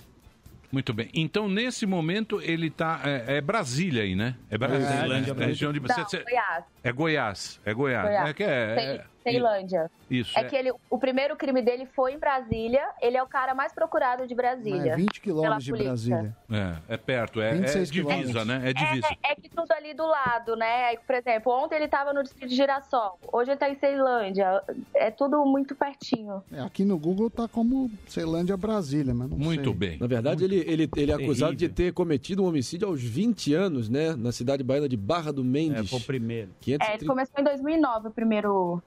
Muito 0.71 0.93
bem. 0.93 1.09
Então, 1.15 1.47
nesse 1.49 1.87
momento, 1.87 2.39
ele 2.43 2.69
tá. 2.69 3.01
É, 3.03 3.37
é 3.37 3.41
Brasília 3.41 4.03
aí, 4.03 4.15
né? 4.15 4.35
É 4.51 4.57
Brasília. 4.57 5.17
É, 5.17 5.21
né? 5.21 5.25
É 5.39 5.45
região 5.47 5.73
de. 5.73 5.79
Não, 5.79 5.87
você- 5.87 6.03
você- 6.03 6.23
Goiás. 6.23 6.63
É 6.83 6.91
Goiás. 6.91 7.59
É 7.65 7.73
Goiás. 7.73 8.05
Goiás. 8.07 8.29
É 8.29 8.33
que 8.33 8.43
é. 8.43 9.05
É- 9.25 9.31
Ceilândia. 9.31 9.91
Isso. 10.09 10.37
É 10.37 10.43
que 10.43 10.55
ele, 10.55 10.71
o 10.89 10.97
primeiro 10.97 11.35
crime 11.35 11.61
dele 11.61 11.85
foi 11.85 12.13
em 12.13 12.17
Brasília. 12.17 12.83
Ele 13.01 13.15
é 13.15 13.21
o 13.21 13.27
cara 13.27 13.53
mais 13.53 13.71
procurado 13.71 14.25
de 14.25 14.33
Brasília. 14.33 14.93
É 14.93 14.95
20 14.95 15.21
quilômetros 15.21 15.63
de. 15.63 15.71
Brasília. 15.71 16.35
É, 16.49 16.93
é 16.95 16.97
perto, 16.97 17.41
é, 17.41 17.49
é 17.49 17.53
26 17.53 17.91
divisa, 17.91 18.15
quilômetros. 18.15 18.47
né? 18.47 18.61
É 18.69 18.73
divisa. 18.73 19.07
É, 19.23 19.31
é 19.31 19.35
que 19.35 19.49
tudo 19.49 19.71
ali 19.71 19.93
do 19.93 20.05
lado, 20.05 20.55
né? 20.55 20.95
Por 20.97 21.15
exemplo, 21.15 21.51
ontem 21.53 21.75
ele 21.75 21.87
tava 21.87 22.11
no 22.11 22.23
distrito 22.23 22.49
de 22.49 22.55
Girassol, 22.55 23.19
hoje 23.31 23.51
ele 23.51 23.59
tá 23.59 23.69
em 23.69 23.75
Ceilândia. 23.75 24.63
É 24.95 25.11
tudo 25.11 25.45
muito 25.45 25.75
pertinho. 25.75 26.43
É, 26.51 26.61
aqui 26.61 26.83
no 26.83 26.97
Google 26.97 27.29
tá 27.29 27.47
como 27.47 27.91
Ceilândia 28.07 28.57
Brasília, 28.57 29.13
mas 29.13 29.29
não 29.29 29.37
Muito 29.37 29.69
sei. 29.69 29.73
bem. 29.73 29.97
Na 29.99 30.07
verdade, 30.07 30.43
ele, 30.43 30.57
ele, 30.67 30.89
ele 30.95 31.11
é 31.11 31.15
acusado 31.15 31.55
de 31.55 31.69
ter 31.69 31.93
cometido 31.93 32.43
um 32.43 32.47
homicídio 32.47 32.87
aos 32.87 33.01
20 33.01 33.53
anos, 33.53 33.89
né? 33.89 34.15
Na 34.15 34.31
cidade 34.31 34.63
baiana 34.63 34.89
de 34.89 34.97
Barra 34.97 35.31
do 35.31 35.43
Mendes. 35.43 35.85
É, 35.85 35.87
foi 35.87 35.99
o 35.99 36.03
primeiro. 36.03 36.49
É, 36.67 36.95
ele 36.95 37.05
começou 37.05 37.39
em 37.39 37.43
2009, 37.43 38.07
o 38.07 38.11
primeiro 38.11 38.81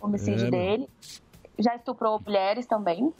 homicídio 0.00 0.46
É, 0.46 0.50
dele. 0.50 0.88
Já 1.58 1.76
estuprou 1.76 2.20
mulheres 2.24 2.66
também. 2.66 3.12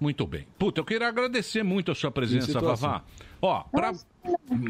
Muito 0.00 0.26
bem. 0.26 0.46
Puta, 0.58 0.80
eu 0.80 0.84
quero 0.84 1.04
agradecer 1.04 1.62
muito 1.62 1.90
a 1.90 1.94
sua 1.94 2.10
presença. 2.10 2.60
Vavá. 2.60 3.02
Ó, 3.42 3.64
pra... 3.64 3.92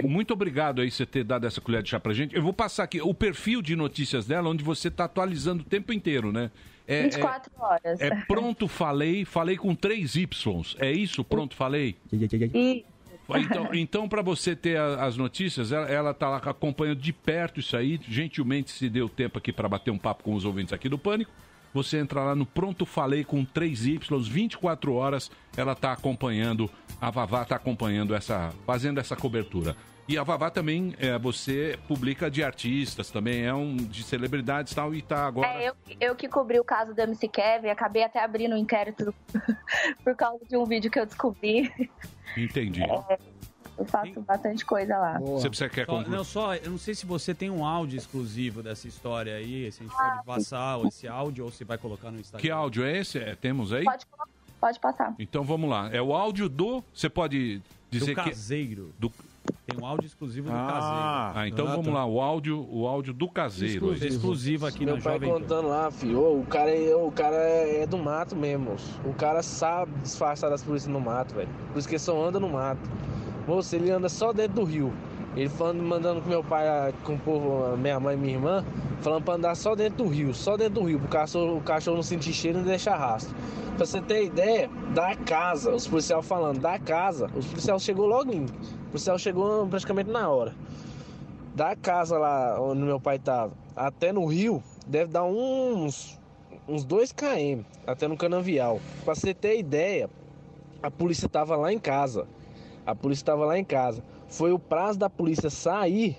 muito 0.03 0.33
obrigado 0.33 0.81
aí 0.81 0.91
você 0.91 1.05
ter 1.05 1.25
dado 1.25 1.47
essa 1.47 1.61
colher 1.61 1.83
de 1.83 1.91
chá 1.91 2.01
pra 2.01 2.15
gente. 2.15 2.35
Eu 2.35 2.43
vou 2.43 2.53
passar 2.53 2.85
aqui 2.85 3.01
o 3.01 3.13
perfil 3.13 3.61
de 3.61 3.77
notícias 3.77 4.27
dela, 4.27 4.49
onde 4.49 4.65
você 4.65 4.91
tá 4.91 5.05
atualizando 5.05 5.63
o 5.63 5.67
tempo 5.67 5.93
inteiro, 5.93 6.33
né? 6.33 6.51
É, 6.87 7.03
24 7.03 7.53
horas. 7.59 8.01
É, 8.01 8.07
é 8.07 8.15
pronto, 8.25 8.67
falei, 8.67 9.27
falei 9.27 9.59
com 9.59 9.75
três 9.75 10.17
Ys. 10.17 10.77
É 10.79 10.91
isso, 10.91 11.23
pronto, 11.23 11.55
falei? 11.55 11.97
E 12.11 12.87
Então, 13.37 13.69
então 13.75 14.09
para 14.09 14.23
você 14.23 14.57
ter 14.57 14.79
a- 14.79 15.05
as 15.05 15.17
notícias, 15.17 15.73
ela, 15.73 15.87
ela 15.87 16.15
tá 16.15 16.29
lá 16.29 16.37
acompanhando 16.39 17.01
de 17.01 17.13
perto 17.13 17.61
isso 17.61 17.77
aí. 17.77 18.01
Gentilmente 18.09 18.71
se 18.71 18.89
deu 18.89 19.09
tempo 19.09 19.39
aqui 19.39 19.53
para 19.53 19.69
bater 19.69 19.91
um 19.91 19.99
papo 19.99 20.25
com 20.25 20.35
os 20.35 20.45
ouvintes 20.45 20.73
aqui 20.73 20.89
do 20.89 20.99
Pânico. 20.99 21.31
Você 21.75 21.99
entra 21.99 22.23
lá 22.23 22.35
no 22.35 22.47
Pronto 22.47 22.87
Falei 22.87 23.25
com 23.25 23.45
3Y, 23.45 23.99
24 24.27 24.95
horas, 24.95 25.31
ela 25.57 25.75
tá 25.75 25.93
acompanhando, 25.93 26.71
a 27.01 27.11
Vavá 27.11 27.45
tá 27.45 27.57
acompanhando 27.57 28.15
essa, 28.15 28.53
fazendo 28.67 28.99
essa 28.99 29.15
cobertura. 29.15 29.77
E 30.09 30.17
a 30.17 30.23
Vavá 30.23 30.49
também, 30.51 30.95
é, 30.99 31.19
você 31.19 31.79
publica 31.87 32.31
de 32.31 32.43
artistas 32.43 33.11
também, 33.11 33.45
é 33.45 33.53
um 33.53 33.77
de 33.77 34.03
celebridades 34.03 34.73
e 34.73 34.75
tal, 34.75 34.95
e 34.95 35.03
tá 35.03 35.27
agora. 35.27 35.47
É, 35.49 35.69
eu, 35.69 35.75
eu 36.01 36.17
que 36.17 36.27
cobri 36.27 36.59
o 36.59 36.65
caso 36.65 36.95
do 36.95 37.01
MC 37.01 37.29
Kevin, 37.29 37.69
acabei 37.69 38.03
até 38.03 38.25
abrindo 38.25 38.55
um 38.55 38.59
inquérito 38.59 39.15
por 40.03 40.17
causa 40.17 40.43
de 40.49 40.57
um 40.57 40.65
vídeo 40.65 40.91
que 40.91 40.99
eu 40.99 41.05
descobri. 41.05 41.71
Entendi. 42.35 42.83
É, 42.83 43.19
eu 43.77 43.85
faço 43.85 44.19
bastante 44.23 44.65
coisa 44.65 44.97
lá. 44.97 45.19
Você 45.21 45.51
precisa 45.51 45.69
quer 45.69 45.85
Só, 45.85 45.97
concluir? 45.97 46.17
não, 46.17 46.25
só, 46.25 46.55
eu 46.55 46.71
não 46.71 46.79
sei 46.79 46.95
se 46.95 47.05
você 47.05 47.35
tem 47.35 47.51
um 47.51 47.63
áudio 47.63 47.99
exclusivo 47.99 48.63
dessa 48.63 48.89
história 48.89 49.37
aí, 49.37 49.71
se 49.71 49.83
a 49.83 49.87
gente 49.87 49.95
Ah, 49.95 50.23
pode 50.25 50.25
passar 50.25 50.81
esse 50.87 51.07
áudio 51.07 51.45
ou 51.45 51.51
se 51.51 51.65
vai 51.65 51.77
colocar 51.77 52.11
no 52.11 52.19
Instagram. 52.19 52.41
Que 52.41 52.51
áudio 52.51 52.83
é 52.83 52.97
esse? 52.97 53.19
É, 53.19 53.35
temos 53.35 53.75
aí? 53.75 53.85
Pode, 53.85 54.07
pode 54.59 54.81
passar. 54.81 55.15
Então 55.19 55.45
vamos 55.45 55.69
lá. 55.69 55.91
É 55.93 56.01
o 56.01 56.15
áudio 56.15 56.49
do. 56.49 56.83
Você 56.95 57.11
pode 57.11 57.61
dizer 57.91 58.15
do 58.15 58.23
que. 58.23 58.31
caseiro. 58.31 58.95
Tem 59.67 59.77
um 59.79 59.85
áudio 59.85 60.07
exclusivo 60.07 60.49
do 60.49 60.55
Ah, 60.55 60.67
caseiro. 60.67 61.39
ah, 61.41 61.49
então 61.49 61.67
vamos 61.67 61.89
lá, 61.93 62.07
o 62.07 62.21
áudio, 62.21 62.67
o 62.71 62.87
áudio 62.87 63.13
do 63.13 63.29
caseiro. 63.29 63.91
aí. 63.91 64.07
Exclusivo 64.09 64.67
aqui 64.67 64.85
Meu 64.85 64.97
na 64.97 65.03
pai 65.03 65.15
Jovem 65.15 65.31
contando 65.31 65.69
lá, 65.69 65.91
filho, 65.91 66.41
o 66.41 66.47
cara, 66.47 66.71
é, 66.75 66.97
o 66.97 67.11
cara 67.11 67.37
é, 67.37 67.83
é 67.83 67.87
do 67.87 67.99
mato 67.99 68.35
mesmo. 68.35 68.77
O 69.05 69.13
cara 69.13 69.43
sabe 69.43 69.93
disfarçar 70.03 70.49
das 70.49 70.63
polícias 70.63 70.91
no 70.93 71.01
mato, 71.01 71.35
velho. 71.35 71.49
Por 71.73 71.79
isso 71.79 71.87
que 71.89 71.95
ele 71.97 71.99
só 72.01 72.19
anda 72.25 72.41
no 72.41 72.49
mato. 72.49 72.81
Moço, 73.47 73.75
ele 73.77 73.91
anda 73.91 74.09
só 74.09 74.33
dentro 74.33 74.55
do 74.55 74.65
rio. 74.65 74.93
Ele 75.39 75.49
falando, 75.49 75.81
mandando 75.81 76.21
com 76.21 76.29
meu 76.29 76.43
pai, 76.43 76.67
ah, 76.67 76.93
com 77.05 77.15
o 77.15 77.19
povo, 77.19 77.77
minha 77.77 78.01
mãe 78.01 78.17
e 78.17 78.19
minha 78.19 78.35
irmã, 78.35 78.65
falando 79.01 79.23
pra 79.23 79.35
andar 79.35 79.55
só 79.55 79.77
dentro 79.77 80.05
do 80.05 80.11
rio, 80.11 80.35
só 80.35 80.57
dentro 80.57 80.81
do 80.81 80.83
rio, 80.83 80.99
pro 80.99 81.09
cachorro, 81.09 81.59
o 81.59 81.61
cachorro 81.61 81.97
não 81.97 82.03
sentir 82.03 82.33
cheiro 82.33 82.59
e 82.59 82.63
deixar 82.63 82.97
rastro. 82.97 83.33
Pra 83.77 83.87
você 83.87 84.01
ter 84.01 84.25
ideia, 84.25 84.69
da 84.93 85.15
casa, 85.15 85.71
os 85.71 85.87
policiais 85.87 86.27
falando, 86.27 86.59
da 86.59 86.77
casa, 86.77 87.31
os 87.37 87.47
policiais 87.47 87.83
chegou 87.85 88.07
logo 88.07 88.33
em. 88.33 88.47
O 88.47 88.91
policial 88.91 89.17
chegou 89.17 89.65
praticamente 89.69 90.11
na 90.11 90.29
hora 90.29 90.55
da 91.55 91.75
casa 91.75 92.17
lá 92.17 92.61
onde 92.61 92.83
meu 92.83 93.01
pai 93.01 93.19
tava 93.19 93.53
até 93.75 94.13
no 94.13 94.27
rio, 94.27 94.63
deve 94.87 95.11
dar 95.11 95.25
uns 95.25 96.19
uns 96.69 96.85
2 96.85 97.13
km 97.13 97.63
até 97.87 98.07
no 98.07 98.17
canavial. 98.17 98.81
Pra 99.05 99.15
você 99.15 99.35
ter 99.35 99.59
ideia, 99.59 100.11
a 100.83 100.91
polícia 100.91 101.29
tava 101.29 101.57
lá 101.57 101.73
em 101.73 101.79
casa. 101.79 102.27
A 102.87 102.95
polícia 102.95 103.25
tava 103.25 103.45
lá 103.45 103.59
em 103.59 103.65
casa. 103.65 104.03
Foi 104.29 104.53
o 104.53 104.59
prazo 104.59 104.99
da 104.99 105.09
polícia 105.09 105.51
sair, 105.51 106.17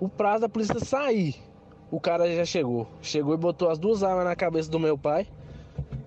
o 0.00 0.08
prazo 0.08 0.42
da 0.42 0.48
polícia 0.48 0.78
sair. 0.78 1.34
O 1.90 1.98
cara 1.98 2.30
já 2.34 2.44
chegou. 2.44 2.86
Chegou 3.00 3.34
e 3.34 3.36
botou 3.36 3.70
as 3.70 3.78
duas 3.78 4.02
armas 4.02 4.24
na 4.24 4.36
cabeça 4.36 4.70
do 4.70 4.78
meu 4.78 4.96
pai 4.96 5.26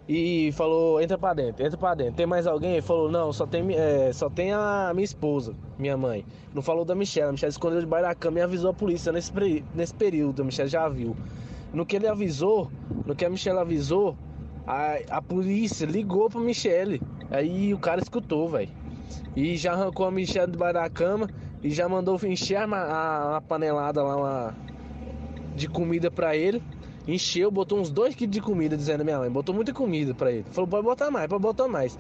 e 0.07 0.51
falou: 0.53 1.01
entra 1.01 1.17
pra 1.17 1.33
dentro, 1.33 1.65
entra 1.65 1.77
pra 1.77 1.95
dentro. 1.95 2.13
Tem 2.13 2.25
mais 2.25 2.45
alguém? 2.45 2.73
Ele 2.73 2.81
falou: 2.81 3.09
não, 3.09 3.33
só 3.33 3.45
tem, 3.47 3.73
é, 3.73 4.13
só 4.13 4.29
tem 4.29 4.51
a 4.53 4.91
minha 4.93 5.05
esposa, 5.05 5.53
minha 5.77 5.97
mãe. 5.97 6.25
Não 6.53 6.61
falou 6.61 6.85
da 6.85 6.93
Michelle. 6.93 7.29
A 7.29 7.31
Michelle 7.31 7.51
escondeu 7.51 7.79
debaixo 7.79 8.07
da 8.07 8.15
cama 8.15 8.39
e 8.39 8.41
avisou 8.41 8.71
a 8.71 8.73
polícia 8.73 9.11
nesse, 9.11 9.31
nesse 9.73 9.93
período. 9.93 10.41
A 10.41 10.45
Michelle 10.45 10.69
já 10.69 10.87
viu. 10.87 11.15
No 11.73 11.85
que 11.85 11.95
ele 11.95 12.07
avisou, 12.07 12.69
no 13.05 13.15
que 13.15 13.25
a 13.25 13.29
Michelle 13.29 13.59
avisou, 13.59 14.15
a, 14.67 14.97
a 15.09 15.21
polícia 15.21 15.85
ligou 15.85 16.29
pra 16.29 16.39
Michelle. 16.41 17.01
Aí 17.29 17.73
o 17.73 17.79
cara 17.79 18.01
escutou, 18.01 18.49
velho. 18.49 18.80
E 19.35 19.55
já 19.57 19.73
arrancou 19.73 20.05
a 20.05 20.11
Michelle 20.11 20.51
debaixo 20.51 20.73
da 20.75 20.89
cama 20.89 21.29
e 21.63 21.69
já 21.69 21.87
mandou 21.87 22.19
encher 22.25 22.55
a, 22.57 22.65
a, 22.65 23.37
a 23.37 23.41
panelada 23.41 24.03
lá 24.03 24.15
uma- 24.17 24.55
de 25.55 25.67
comida 25.67 26.09
pra 26.11 26.35
ele. 26.35 26.61
Encheu, 27.07 27.49
botou 27.49 27.79
uns 27.79 27.89
2 27.89 28.13
quilos 28.15 28.33
de 28.33 28.41
comida, 28.41 28.77
dizendo 28.77 29.03
minha 29.03 29.17
mãe. 29.17 29.29
Botou 29.29 29.53
muita 29.55 29.73
comida 29.73 30.13
pra 30.13 30.31
ele. 30.31 30.45
Falou, 30.51 30.67
pode 30.69 30.83
botar 30.83 31.09
mais, 31.09 31.27
pode 31.27 31.41
botar 31.41 31.67
mais. 31.67 31.97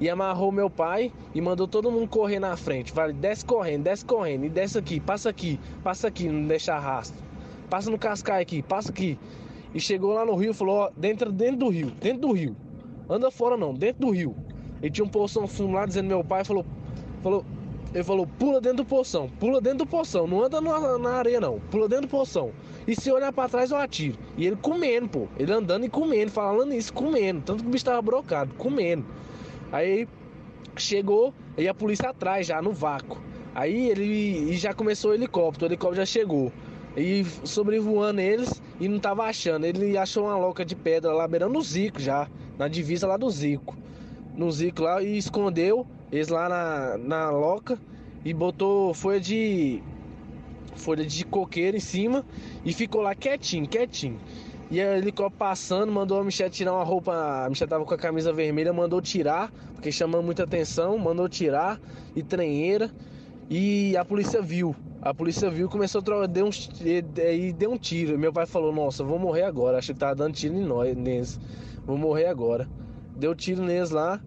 E 0.00 0.10
amarrou 0.10 0.50
meu 0.50 0.68
pai 0.68 1.12
e 1.34 1.40
mandou 1.40 1.68
todo 1.68 1.90
mundo 1.90 2.08
correr 2.08 2.40
na 2.40 2.56
frente. 2.56 2.90
Falei, 2.92 3.14
desce 3.14 3.44
correndo, 3.44 3.84
desce 3.84 4.04
correndo, 4.04 4.44
e 4.44 4.48
desce 4.48 4.76
aqui, 4.76 4.98
passa 4.98 5.30
aqui, 5.30 5.60
passa 5.82 6.08
aqui, 6.08 6.28
não 6.28 6.46
deixa 6.48 6.76
rastro. 6.76 7.22
passa 7.70 7.88
no 7.88 7.96
Cascai 7.98 8.42
aqui, 8.42 8.62
passa 8.62 8.90
aqui. 8.90 9.16
E 9.72 9.80
chegou 9.80 10.12
lá 10.12 10.26
no 10.26 10.34
rio, 10.34 10.52
falou, 10.52 10.76
ó, 10.76 10.90
dentro, 10.96 11.30
dentro 11.30 11.56
do 11.56 11.68
rio, 11.68 11.90
dentro 12.00 12.22
do 12.22 12.32
rio. 12.32 12.56
Anda 13.08 13.30
fora 13.30 13.56
não, 13.56 13.72
dentro 13.72 14.02
do 14.02 14.10
rio. 14.10 14.34
E 14.82 14.90
tinha 14.90 15.04
um 15.04 15.08
poção 15.08 15.46
fundo 15.46 15.74
lá 15.74 15.86
dizendo 15.86 16.08
meu 16.08 16.24
pai, 16.24 16.44
falou, 16.44 16.66
falou, 17.22 17.44
ele 17.94 18.02
falou, 18.02 18.26
pula 18.26 18.60
dentro 18.60 18.78
do 18.78 18.84
poção, 18.84 19.28
pula 19.38 19.60
dentro 19.60 19.78
do 19.78 19.86
poção, 19.86 20.26
não 20.26 20.42
anda 20.42 20.60
na, 20.60 20.98
na 20.98 21.10
areia 21.10 21.40
não, 21.40 21.60
pula 21.70 21.88
dentro 21.88 22.06
do 22.06 22.10
poção. 22.10 22.50
E 22.86 22.98
se 22.98 23.12
olhar 23.12 23.32
pra 23.32 23.48
trás 23.48 23.70
eu 23.70 23.76
atiro. 23.76 24.18
E 24.36 24.46
ele 24.46 24.56
comendo, 24.56 25.08
pô, 25.08 25.28
ele 25.38 25.52
andando 25.52 25.84
e 25.84 25.88
comendo, 25.88 26.30
falando 26.30 26.74
isso, 26.74 26.92
comendo, 26.92 27.42
tanto 27.42 27.62
que 27.62 27.68
o 27.68 27.72
bicho 27.72 27.84
tava 27.84 28.00
brocado, 28.02 28.54
comendo. 28.54 29.04
Aí 29.70 30.08
chegou 30.76 31.34
e 31.56 31.68
a 31.68 31.74
polícia 31.74 32.10
atrás 32.10 32.46
já 32.46 32.60
no 32.62 32.72
vácuo. 32.72 33.20
Aí 33.54 33.90
ele 33.90 34.56
já 34.56 34.72
começou 34.72 35.10
o 35.10 35.14
helicóptero, 35.14 35.66
o 35.66 35.68
helicóptero 35.68 35.96
já 35.96 36.06
chegou. 36.06 36.50
E 36.96 37.24
sobrevoando 37.44 38.20
eles 38.20 38.62
e 38.80 38.88
não 38.88 38.98
tava 38.98 39.24
achando. 39.24 39.64
Ele 39.64 39.96
achou 39.96 40.24
uma 40.24 40.36
loca 40.36 40.64
de 40.64 40.74
pedra 40.74 41.12
lá 41.12 41.28
beirando 41.28 41.58
o 41.58 41.62
Zico 41.62 42.00
já, 42.00 42.28
na 42.58 42.68
divisa 42.68 43.06
lá 43.06 43.16
do 43.16 43.30
Zico. 43.30 43.76
No 44.34 44.50
Zico 44.50 44.82
lá 44.82 45.02
e 45.02 45.16
escondeu 45.16 45.86
eles 46.10 46.28
lá 46.28 46.48
na, 46.48 46.98
na 46.98 47.30
loca 47.30 47.78
e 48.24 48.32
botou 48.32 48.92
folha 48.94 49.20
de 49.20 49.82
folha 50.76 51.04
de 51.04 51.24
coqueiro 51.24 51.76
em 51.76 51.80
cima 51.80 52.24
e 52.64 52.72
ficou 52.72 53.00
lá 53.00 53.14
quietinho, 53.14 53.68
quietinho. 53.68 54.18
E 54.70 54.80
aí 54.80 54.88
o 54.88 54.98
helicóptero 54.98 55.38
passando, 55.38 55.92
mandou 55.92 56.18
a 56.18 56.24
Michelle 56.24 56.50
tirar 56.50 56.72
uma 56.72 56.82
roupa. 56.82 57.44
A 57.44 57.48
Michelle 57.48 57.68
tava 57.68 57.84
com 57.84 57.92
a 57.92 57.98
camisa 57.98 58.32
vermelha, 58.32 58.72
mandou 58.72 59.02
tirar, 59.02 59.52
porque 59.74 59.92
chamou 59.92 60.22
muita 60.22 60.44
atenção, 60.44 60.96
mandou 60.96 61.28
tirar 61.28 61.78
e 62.16 62.22
trenheira. 62.22 62.90
E 63.50 63.94
a 63.98 64.04
polícia 64.04 64.40
viu. 64.40 64.74
A 65.02 65.12
polícia 65.12 65.50
viu, 65.50 65.68
começou 65.68 66.00
a 66.00 66.02
trocar, 66.02 66.26
deu, 66.26 66.48
e 66.80 67.52
deu 67.52 67.72
um 67.72 67.76
tiro. 67.76 68.18
Meu 68.18 68.32
pai 68.32 68.46
falou: 68.46 68.72
Nossa, 68.72 69.04
vou 69.04 69.18
morrer 69.18 69.42
agora. 69.42 69.76
Acho 69.76 69.92
que 69.92 69.98
tava 69.98 70.14
dando 70.14 70.34
tiro 70.34 70.54
em 70.54 70.64
nós. 70.64 71.38
Vou 71.84 71.98
morrer 71.98 72.26
agora. 72.26 72.66
Deu 73.16 73.34
tiro 73.34 73.62
neles 73.64 73.90
lá. 73.90 74.20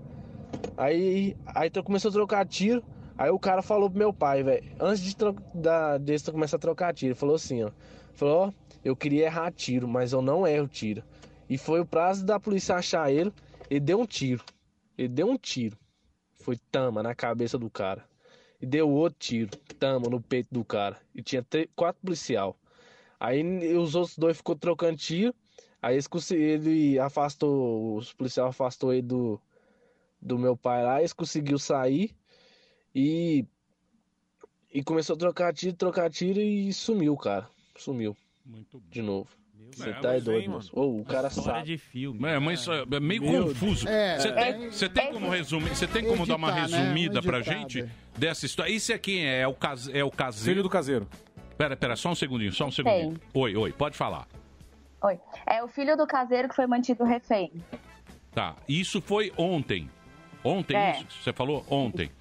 Aí, 0.78 1.36
aí 1.46 1.70
começou 1.84 2.10
a 2.10 2.14
trocar 2.14 2.46
tiro. 2.48 2.84
Aí 3.18 3.30
o 3.30 3.40
cara 3.40 3.62
falou 3.62 3.90
pro 3.90 3.98
meu 3.98 4.14
pai, 4.14 4.44
velho, 4.44 4.64
antes 4.80 5.02
de 5.02 5.16
da, 5.54 5.98
deles 5.98 6.28
começar 6.30 6.58
a 6.58 6.60
trocar 6.60 6.94
tiro, 6.94 7.10
ele 7.12 7.16
falou 7.20 7.36
assim, 7.36 7.64
ó. 7.64 7.72
Falou, 8.14 8.48
ó, 8.48 8.54
eu 8.84 8.96
queria 8.96 9.26
errar 9.26 9.52
tiro, 9.54 9.88
mas 9.88 10.12
eu 10.12 10.22
não 10.22 10.46
erro 10.46 10.68
tiro. 10.68 11.04
E 11.50 11.58
foi 11.58 11.80
o 11.80 11.86
prazo 11.86 12.26
da 12.26 12.40
polícia 12.40 12.76
achar 12.76 13.10
ele, 13.12 13.32
ele 13.70 13.80
deu 13.80 14.00
um 14.02 14.06
tiro. 14.06 14.44
Ele 14.98 15.08
deu 15.08 15.28
um 15.30 15.38
tiro. 15.38 15.78
Foi 16.34 16.58
tama 16.72 17.02
na 17.02 17.16
cabeça 17.16 17.58
do 17.58 17.70
cara. 17.70 18.06
E 18.62 18.66
deu 18.66 18.90
outro 18.90 19.18
tiro, 19.20 19.54
tama 19.80 20.10
no 20.10 20.22
peito 20.22 20.50
do 20.52 20.66
cara. 20.66 21.02
E 21.14 21.22
tinha 21.24 21.44
tre- 21.44 21.70
quatro 21.76 22.02
policial. 22.02 22.58
Aí 23.20 23.44
os 23.78 23.96
outros 23.96 24.18
dois 24.18 24.38
ficou 24.38 24.56
trocando 24.56 24.98
tiro. 24.98 25.34
Aí 25.86 25.94
eles 25.94 26.32
ele 26.32 26.98
afastou, 26.98 27.96
os 27.98 28.12
policiais 28.12 28.50
afastou 28.50 28.92
ele 28.92 29.04
do, 29.04 29.40
do 30.20 30.36
meu 30.36 30.58
pai 30.58 30.84
lá, 30.84 30.98
eles 30.98 31.14
conseguiu 31.14 31.60
sair 31.60 32.10
e 32.94 33.46
e 34.74 34.84
começou 34.84 35.16
a 35.16 35.20
trocar 35.20 35.54
tiro, 35.54 35.76
trocar 35.76 36.10
tiro 36.10 36.40
e 36.40 36.74
sumiu, 36.74 37.16
cara. 37.16 37.48
Sumiu. 37.78 38.18
De 38.90 39.04
novo. 39.04 39.30
Você 39.76 39.92
É, 39.92 39.94
tá 39.94 40.14
mas 40.14 40.24
doido, 40.24 40.50
moço. 40.50 40.72
Ô, 40.74 41.02
o 41.02 41.06
cara 41.06 41.28
História 41.28 41.54
sabe. 41.54 41.68
de 41.68 41.78
filme. 41.78 42.28
É, 42.28 42.40
mas 42.40 42.68
é 42.68 42.84
é 42.96 43.00
meio 43.00 43.22
Meu 43.22 43.44
confuso. 43.50 43.88
É, 43.88 44.18
Você 44.18 44.30
é. 44.30 44.54
tem, 44.54 44.90
tem 44.90 45.14
como 45.14 45.30
resumir? 45.30 45.70
Você 45.70 45.86
tem 45.86 46.04
como 46.04 46.26
dar 46.26 46.36
uma 46.38 46.50
Editar, 46.50 46.68
né? 46.68 46.78
resumida 46.80 47.22
pra 47.22 47.38
Editada. 47.38 47.60
gente 47.60 47.86
dessa 48.18 48.44
história? 48.48 48.72
Isso 48.72 48.92
é 48.92 48.98
quem 48.98 49.24
é? 49.24 49.42
É 49.42 49.48
o, 49.48 49.54
case, 49.54 49.96
é 49.96 50.04
o 50.04 50.10
caseiro? 50.10 50.50
Filho 50.52 50.64
do 50.64 50.70
caseiro. 50.70 51.08
Pera, 51.60 51.78
pera, 51.78 51.96
só 51.96 52.10
um 52.10 52.16
segundinho, 52.16 52.52
só 52.52 52.66
um 52.66 52.72
segundinho. 52.72 53.20
Oi, 53.36 53.56
oi, 53.56 53.72
pode 53.72 53.96
falar. 53.96 54.28
Oi. 55.06 55.20
É 55.45 55.64
o 55.64 55.68
filho 55.68 55.95
do 55.95 56.08
caseiro 56.08 56.49
que 56.49 56.56
foi 56.56 56.66
mantido 56.68 57.03
refém. 57.03 57.51
Tá, 58.34 58.56
isso 58.68 59.01
foi 59.01 59.32
ontem. 59.38 59.89
Ontem, 60.43 60.76
É. 60.76 60.97
isso? 61.01 61.24
Você 61.24 61.32
falou 61.34 61.66
ontem. 61.70 62.12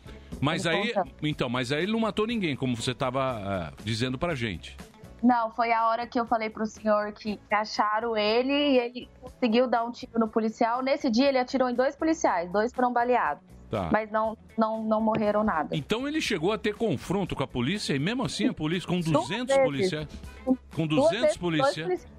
Mas 0.40 0.66
Ele 0.66 0.76
aí, 0.76 0.92
conta. 0.92 1.10
então, 1.22 1.48
mas 1.48 1.72
aí 1.72 1.82
ele 1.84 1.92
não 1.92 2.00
matou 2.00 2.26
ninguém, 2.26 2.56
como 2.56 2.74
você 2.76 2.94
tava 2.94 3.20
ah, 3.22 3.72
dizendo 3.84 4.18
pra 4.18 4.34
gente. 4.34 4.76
Não, 5.22 5.50
foi 5.52 5.72
a 5.72 5.86
hora 5.88 6.06
que 6.06 6.20
eu 6.20 6.26
falei 6.26 6.50
pro 6.50 6.66
senhor 6.66 7.12
que 7.12 7.38
acharam 7.50 8.14
ele 8.16 8.52
e 8.52 8.78
ele 8.78 9.08
conseguiu 9.22 9.66
dar 9.66 9.82
um 9.84 9.90
tiro 9.90 10.18
no 10.18 10.28
policial. 10.28 10.82
Nesse 10.82 11.08
dia 11.10 11.28
ele 11.28 11.38
atirou 11.38 11.68
em 11.70 11.74
dois 11.74 11.96
policiais, 11.96 12.50
dois 12.52 12.72
foram 12.72 12.92
baleados. 12.92 13.42
Tá. 13.70 13.88
Mas 13.90 14.10
não, 14.10 14.36
não, 14.56 14.84
não 14.84 15.00
morreram 15.00 15.42
nada. 15.42 15.74
Então 15.74 16.06
ele 16.06 16.20
chegou 16.20 16.52
a 16.52 16.58
ter 16.58 16.74
confronto 16.74 17.34
com 17.34 17.42
a 17.42 17.46
polícia 17.46 17.94
e 17.94 17.98
mesmo 17.98 18.22
assim 18.22 18.46
a 18.48 18.52
polícia 18.52 18.86
com 18.86 19.00
Duas 19.00 19.26
200 19.28 19.46
vezes. 19.46 19.64
policiais. 19.64 20.08
Com 20.74 20.86
Duas 20.86 21.04
200 21.10 21.10
vezes, 21.10 21.20
dois 21.20 21.36
policiais. 21.38 21.86
policiais. 21.88 22.12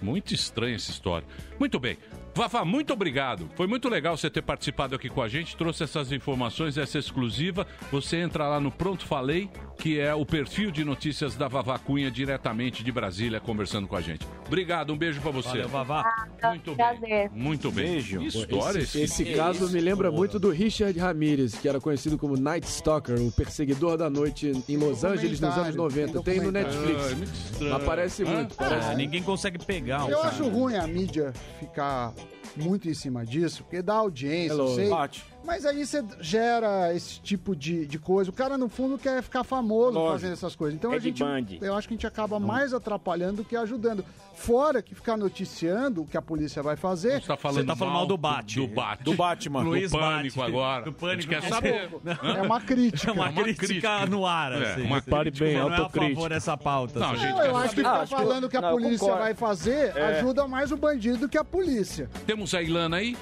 Muito 0.00 0.34
estranha 0.34 0.76
essa 0.76 0.90
história. 0.90 1.26
Muito 1.58 1.78
bem. 1.78 1.96
Vavá, 2.34 2.64
muito 2.64 2.92
obrigado. 2.94 3.48
Foi 3.54 3.66
muito 3.66 3.88
legal 3.90 4.16
você 4.16 4.30
ter 4.30 4.40
participado 4.42 4.94
aqui 4.94 5.08
com 5.10 5.20
a 5.20 5.28
gente, 5.28 5.54
trouxe 5.54 5.84
essas 5.84 6.10
informações, 6.12 6.78
essa 6.78 6.98
exclusiva. 6.98 7.66
Você 7.90 8.16
entra 8.16 8.48
lá 8.48 8.58
no 8.58 8.70
Pronto 8.70 9.04
Falei, 9.04 9.50
que 9.78 10.00
é 10.00 10.14
o 10.14 10.24
perfil 10.24 10.70
de 10.70 10.82
notícias 10.82 11.34
da 11.36 11.46
Vavá 11.46 11.78
Cunha, 11.78 12.10
diretamente 12.10 12.82
de 12.82 12.90
Brasília, 12.90 13.38
conversando 13.38 13.86
com 13.86 13.96
a 13.96 14.00
gente. 14.00 14.26
Obrigado, 14.46 14.92
um 14.94 14.96
beijo 14.96 15.20
pra 15.20 15.30
você. 15.30 15.48
Valeu, 15.48 15.68
Vavá. 15.68 16.26
Muito 16.44 16.74
bem. 16.74 17.30
Muito 17.34 17.70
bem. 17.70 17.84
Beijo. 17.92 18.20
Que 18.20 18.26
história 18.28 18.78
esse, 18.78 19.02
esse, 19.02 19.22
esse 19.24 19.34
caso 19.34 19.68
me 19.70 19.80
lembra 19.80 20.10
muito 20.10 20.38
do 20.38 20.48
Richard 20.50 20.98
Ramirez, 20.98 21.54
que 21.56 21.68
era 21.68 21.80
conhecido 21.80 22.16
como 22.16 22.36
Night 22.36 22.66
Stalker, 22.66 23.20
o 23.20 23.30
perseguidor 23.30 23.98
da 23.98 24.08
noite 24.08 24.52
em 24.68 24.76
Los 24.78 25.04
Angeles 25.04 25.38
nos 25.38 25.56
anos 25.58 25.76
90. 25.76 26.22
Tem 26.22 26.40
no 26.40 26.50
Netflix. 26.50 27.12
Ah, 27.12 27.14
muito 27.16 27.34
estranho. 27.34 27.74
Aparece 27.76 28.24
muito. 28.24 28.54
Parece 28.54 28.88
Ah, 28.90 28.94
ninguém 28.94 29.22
consegue 29.22 29.58
pegar. 29.62 30.04
um 30.04 30.08
Eu 30.08 30.16
cara. 30.18 30.28
acho 30.30 30.48
ruim 30.48 30.76
a 30.76 30.86
mídia 30.86 31.32
ficar 31.60 32.12
muito 32.56 32.88
em 32.88 32.94
cima 32.94 33.24
disso, 33.24 33.62
porque 33.64 33.80
dá 33.82 33.94
audiência, 33.94 34.52
Hello. 34.54 34.68
eu 34.68 34.74
sei. 34.74 34.88
Bate. 34.88 35.24
Mas 35.44 35.66
aí 35.66 35.84
você 35.84 36.04
gera 36.20 36.94
esse 36.94 37.18
tipo 37.20 37.56
de, 37.56 37.84
de 37.86 37.98
coisa. 37.98 38.30
O 38.30 38.32
cara, 38.32 38.56
no 38.56 38.68
fundo, 38.68 38.96
quer 38.96 39.22
ficar 39.22 39.42
famoso 39.42 39.92
Lógico. 39.98 40.12
fazendo 40.12 40.32
essas 40.34 40.54
coisas. 40.54 40.76
Então 40.78 40.92
É 40.92 40.96
a 40.96 40.98
gente. 41.00 41.18
Band. 41.22 41.46
Eu 41.60 41.74
acho 41.74 41.88
que 41.88 41.94
a 41.94 41.96
gente 41.96 42.06
acaba 42.06 42.38
mais 42.38 42.72
atrapalhando 42.72 43.38
do 43.38 43.44
que 43.44 43.56
ajudando. 43.56 44.04
Fora 44.42 44.82
que 44.82 44.92
ficar 44.92 45.16
noticiando 45.16 46.02
o 46.02 46.06
que 46.06 46.16
a 46.16 46.22
polícia 46.22 46.60
vai 46.64 46.74
fazer. 46.74 47.20
Você 47.20 47.28
tá 47.28 47.36
falando, 47.36 47.64
tá 47.64 47.76
falando 47.76 47.94
mal 47.94 48.06
do 48.06 48.16
Bate. 48.16 48.56
Do 48.56 48.66
Bate. 48.66 49.04
Do 49.04 49.14
Batman. 49.14 49.62
Do 49.62 49.68
Luiz 49.68 49.92
Pânico 49.92 50.36
Bate. 50.38 50.50
agora. 50.50 50.84
Do 50.84 50.92
Pânico. 50.92 51.28
Quer 51.28 51.42
saber. 51.42 51.88
É 52.36 52.42
uma 52.42 52.60
crítica. 52.60 53.10
É 53.10 53.12
uma, 53.14 53.32
crítica, 53.32 54.06
no 54.06 54.26
ar, 54.26 54.50
É, 54.52 54.72
assim. 54.72 54.82
uma 54.82 55.00
Você 55.00 55.10
crítica. 55.10 55.44
não 55.44 55.52
é 55.52 55.56
a 55.76 55.78
autocrítica. 55.78 56.14
favor 56.16 56.28
dessa 56.30 56.56
pauta. 56.56 56.98
Não, 56.98 57.10
assim. 57.12 57.20
gente, 57.20 57.32
Não, 57.34 57.44
eu 57.44 57.56
acho 57.56 57.74
que 57.74 57.80
Ah, 57.82 57.84
ficar 57.84 58.00
acho 58.00 58.16
que- 58.16 58.22
falando 58.22 58.48
que 58.48 58.56
a 58.56 58.60
não, 58.60 58.70
polícia 58.72 58.98
concordo. 58.98 59.20
vai 59.22 59.34
fazer 59.34 59.96
É. 59.96 60.18
ajuda 60.18 60.48
mais 60.48 60.72
o 60.72 60.76
bandido 60.76 61.18
do 61.18 61.28
que 61.28 61.38
a 61.38 61.44
polícia. 61.44 62.10
Temos 62.26 62.52
a 62.52 62.60
Ilana 62.60 62.96
aí? 62.96 63.16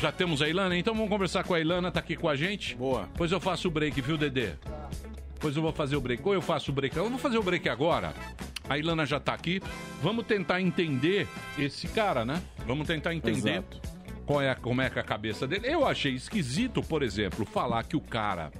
Já 0.00 0.10
temos 0.10 0.42
a 0.42 0.48
Ilana? 0.48 0.76
Então 0.76 0.92
vamos 0.92 1.08
conversar 1.08 1.44
com 1.44 1.54
a 1.54 1.60
Ilana, 1.60 1.92
tá 1.92 2.00
aqui 2.00 2.16
com 2.16 2.28
a 2.28 2.34
gente. 2.34 2.74
Boa. 2.74 3.08
Pois 3.16 3.30
eu 3.30 3.38
faço 3.38 3.68
o 3.68 3.70
break, 3.70 4.00
viu, 4.00 4.16
Dedê? 4.18 4.48
Pois 5.38 5.54
eu 5.56 5.62
vou 5.62 5.72
fazer 5.72 5.94
o 5.94 6.00
break. 6.00 6.20
Ou 6.26 6.34
eu 6.34 6.42
faço 6.42 6.72
o 6.72 6.74
break. 6.74 6.96
Eu 6.96 7.08
vou 7.08 7.18
fazer 7.18 7.38
o 7.38 7.42
break 7.44 7.68
agora. 7.68 8.12
A 8.68 8.78
Ilana 8.78 9.04
já 9.04 9.20
tá 9.20 9.34
aqui. 9.34 9.60
Vamos 10.02 10.26
tentar 10.26 10.60
entender 10.60 11.28
esse 11.58 11.86
cara, 11.88 12.24
né? 12.24 12.42
Vamos 12.66 12.86
tentar 12.86 13.14
entender 13.14 13.58
Exato. 13.58 13.80
qual 14.24 14.40
é 14.40 14.50
a, 14.50 14.54
como 14.54 14.80
é 14.80 14.88
que 14.88 14.98
é 14.98 15.02
a 15.02 15.04
cabeça 15.04 15.46
dele. 15.46 15.66
Eu 15.66 15.86
achei 15.86 16.14
esquisito, 16.14 16.82
por 16.82 17.02
exemplo, 17.02 17.44
falar 17.44 17.84
que 17.84 17.96
o 17.96 18.00
cara. 18.00 18.50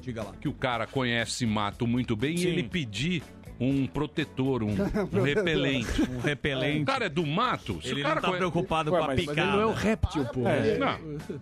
Diga 0.00 0.22
lá. 0.22 0.32
Que 0.40 0.48
o 0.48 0.52
cara 0.52 0.86
conhece 0.86 1.46
mato 1.46 1.86
muito 1.86 2.14
bem 2.14 2.36
Sim. 2.36 2.44
e 2.44 2.48
ele 2.48 2.62
pedir 2.62 3.22
um 3.58 3.86
protetor, 3.86 4.62
um, 4.62 4.68
um 5.12 5.22
repelente. 5.22 6.02
Um 6.02 6.20
repelente. 6.20 6.82
O 6.82 6.86
cara 6.86 7.06
é 7.06 7.08
do 7.08 7.26
mato. 7.26 7.80
Se 7.82 7.88
Ele 7.90 8.00
o 8.00 8.04
cara 8.04 8.20
não 8.20 8.30
tá 8.30 8.36
preocupado 8.36 8.92
Ué, 8.92 8.98
com 8.98 9.04
a 9.04 9.06
mas, 9.08 9.16
mas 9.16 9.26
picada. 9.28 9.48
ele 9.48 9.56
não 9.56 9.62
é 9.62 9.66
um 9.66 9.72
réptil, 9.74 10.24
pô. 10.26 10.40
É, 10.48 10.78
não. 10.78 10.98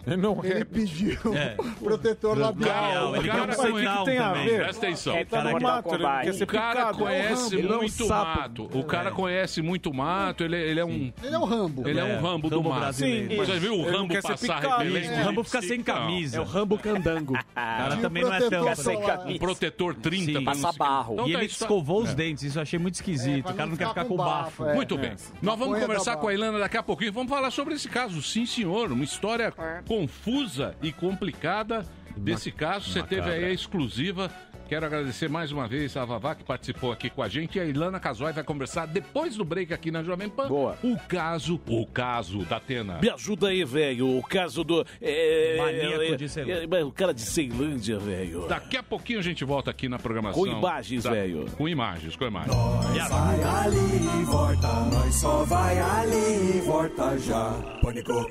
Ele 0.06 0.16
não 0.16 0.30
é 0.30 0.36
um 0.36 0.44
Ele 0.44 0.54
réptil. 0.54 0.84
pediu 1.18 1.34
É. 1.34 1.56
protetor 1.82 2.38
labial. 2.38 3.10
Labial, 3.10 3.16
ele 3.16 3.28
cara 3.28 3.46
quer 3.56 3.60
um 3.72 3.76
sinal 3.78 4.04
tem 4.04 4.18
a 4.18 4.28
também. 4.28 4.44
ver? 4.46 4.62
Presta 4.62 4.86
atenção. 4.86 5.16
É, 5.16 5.24
Tá 5.24 5.42
no 5.44 5.60
mato, 5.60 5.94
ele 5.94 6.04
quer 6.24 6.34
ser 6.34 6.44
O 6.44 6.46
cara 6.46 6.70
picado. 6.80 6.98
conhece 6.98 7.56
Ele 7.56 7.66
é 7.66 7.74
um 7.74 7.78
muito 7.78 8.06
sapo. 8.06 8.40
mato. 8.40 8.70
O 8.78 8.84
cara 8.84 9.10
conhece 9.10 9.62
muito 9.62 9.92
mato. 9.92 10.44
Ele, 10.44 10.56
ele 10.56 10.80
é 10.80 10.84
um. 10.84 11.12
Ele 11.22 11.34
é 11.34 11.38
um 11.38 11.44
Rambo. 11.44 11.88
Ele 11.88 11.98
é, 11.98 12.04
um 12.04 12.08
É, 12.08 12.16
Rambo 12.18 12.48
do 12.48 12.56
Rambo 12.56 12.68
mato. 12.68 12.80
brasileiro. 12.80 13.36
Você 13.36 13.52
já 13.52 13.58
viu 13.58 13.72
o 13.74 13.76
Ele 13.82 13.90
não 13.90 13.98
Rambo 13.98 14.08
quer 14.14 14.22
ser 14.22 14.28
passar 14.28 14.60
picado, 14.60 14.82
repelente? 14.84 15.08
O 15.10 15.24
Rambo 15.24 15.44
fica 15.44 15.62
sem 15.62 15.82
camisa. 15.82 16.36
É 16.36 16.40
o 16.40 16.44
Rambo 16.44 16.78
Candango. 16.78 17.34
O 17.54 17.54
cara 17.84 17.96
o 17.96 18.00
também 18.00 18.22
não 18.22 18.32
é 18.32 18.38
tão... 18.40 18.48
protetor 18.64 18.76
solar. 18.76 19.26
Um 19.26 19.38
protetor 19.38 19.94
30 19.96 20.24
Sim. 20.26 20.32
pra 20.32 20.40
não 20.54 20.62
Passa 20.62 20.72
se- 20.72 20.78
barro. 20.78 21.12
Então 21.14 21.28
E 21.28 21.32
tá 21.32 21.38
ele 21.38 21.46
isso- 21.46 21.62
escovou 21.64 22.03
os 22.04 22.14
dentes, 22.14 22.44
isso 22.44 22.58
eu 22.58 22.62
achei 22.62 22.78
muito 22.78 22.94
esquisito. 22.94 23.44
pra 23.44 23.52
o 23.52 23.56
cara 23.56 23.70
não 23.70 23.76
quer 23.76 23.88
ficar 23.88 24.04
com 24.04 24.16
com 24.16 24.16
bafo. 24.16 24.64
é. 24.66 24.74
Muito 24.74 24.96
bem. 24.96 25.14
Nós 25.42 25.58
vamos 25.58 25.78
conversar 25.80 26.16
com 26.16 26.28
a. 26.28 26.34
Ilana 26.34 26.58
daqui 26.58 26.76
a 26.76 26.82
pouquinho. 26.82 27.12
Vamos 27.12 27.30
falar 27.30 27.50
sobre 27.50 27.74
esse 27.74 27.88
caso. 27.88 28.20
Sim, 28.22 28.46
senhor. 28.46 28.90
Uma 28.92 29.04
história 29.04 29.52
confusa 29.86 30.74
e 30.82 30.92
complicada 30.92 31.86
desse 32.16 32.50
caso. 32.50 32.90
Você 32.90 33.02
teve 33.02 33.30
aí 33.30 33.44
a 33.44 33.50
exclusiva 33.50 34.30
Quero 34.68 34.86
agradecer 34.86 35.28
mais 35.28 35.52
uma 35.52 35.68
vez 35.68 35.94
a 35.96 36.04
Vavá 36.04 36.34
que 36.34 36.42
participou 36.42 36.90
aqui 36.90 37.10
com 37.10 37.22
a 37.22 37.28
gente 37.28 37.58
e 37.58 37.60
a 37.60 37.64
Ilana 37.64 38.00
Casoy 38.00 38.32
vai 38.32 38.42
conversar 38.42 38.86
depois 38.86 39.36
do 39.36 39.44
break 39.44 39.72
aqui 39.74 39.90
na 39.90 40.02
Jovem 40.02 40.28
Pan. 40.28 40.48
Boa. 40.48 40.76
O 40.82 40.96
caso, 41.06 41.60
o 41.68 41.86
caso 41.86 42.38
da 42.46 42.56
Atena. 42.56 42.98
Me 43.00 43.10
ajuda 43.10 43.48
aí, 43.48 43.62
velho. 43.62 44.18
O 44.18 44.22
caso 44.22 44.64
do. 44.64 44.84
É, 45.02 45.56
Maníaco 45.58 46.16
de 46.16 46.28
Ceilândia. 46.28 46.86
o 46.86 46.92
cara 46.92 47.12
de 47.12 47.20
Ceilândia, 47.20 47.98
velho. 47.98 48.46
Daqui 48.48 48.76
a 48.78 48.82
pouquinho 48.82 49.18
a 49.18 49.22
gente 49.22 49.44
volta 49.44 49.70
aqui 49.70 49.88
na 49.88 49.98
programação. 49.98 50.40
Com 50.42 50.46
imagens, 50.46 51.04
da- 51.04 51.10
velho. 51.10 51.44
Com 51.56 51.68
imagens, 51.68 52.16
com 52.16 52.24
imagens. 52.26 52.56
Vai 52.56 53.42
ali 53.42 54.22
e 54.22 54.24
volta, 54.24 54.68
nós 54.92 55.14
só 55.14 55.44
vai 55.44 55.78
ali 55.78 56.56
e 56.58 56.60
volta 56.62 57.18
já. 57.18 57.50
Pânico. 57.82 58.26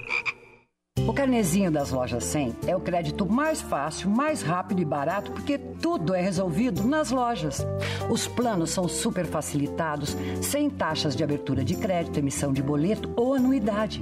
O 1.05 1.11
carnezinho 1.11 1.69
das 1.69 1.91
lojas 1.91 2.23
100 2.23 2.55
é 2.65 2.75
o 2.75 2.79
crédito 2.79 3.25
mais 3.25 3.61
fácil, 3.61 4.09
mais 4.09 4.41
rápido 4.41 4.81
e 4.81 4.85
barato 4.85 5.31
porque 5.31 5.57
tudo 5.57 6.15
é 6.15 6.21
resolvido 6.21 6.83
nas 6.87 7.11
lojas. 7.11 7.65
Os 8.09 8.25
planos 8.25 8.69
são 8.69 8.87
super 8.87 9.25
facilitados, 9.25 10.15
sem 10.41 10.69
taxas 10.69 11.13
de 11.13 11.23
abertura 11.23 11.63
de 11.63 11.75
crédito, 11.75 12.17
emissão 12.17 12.53
de 12.53 12.63
boleto 12.63 13.11
ou 13.17 13.33
anuidade. 13.33 14.01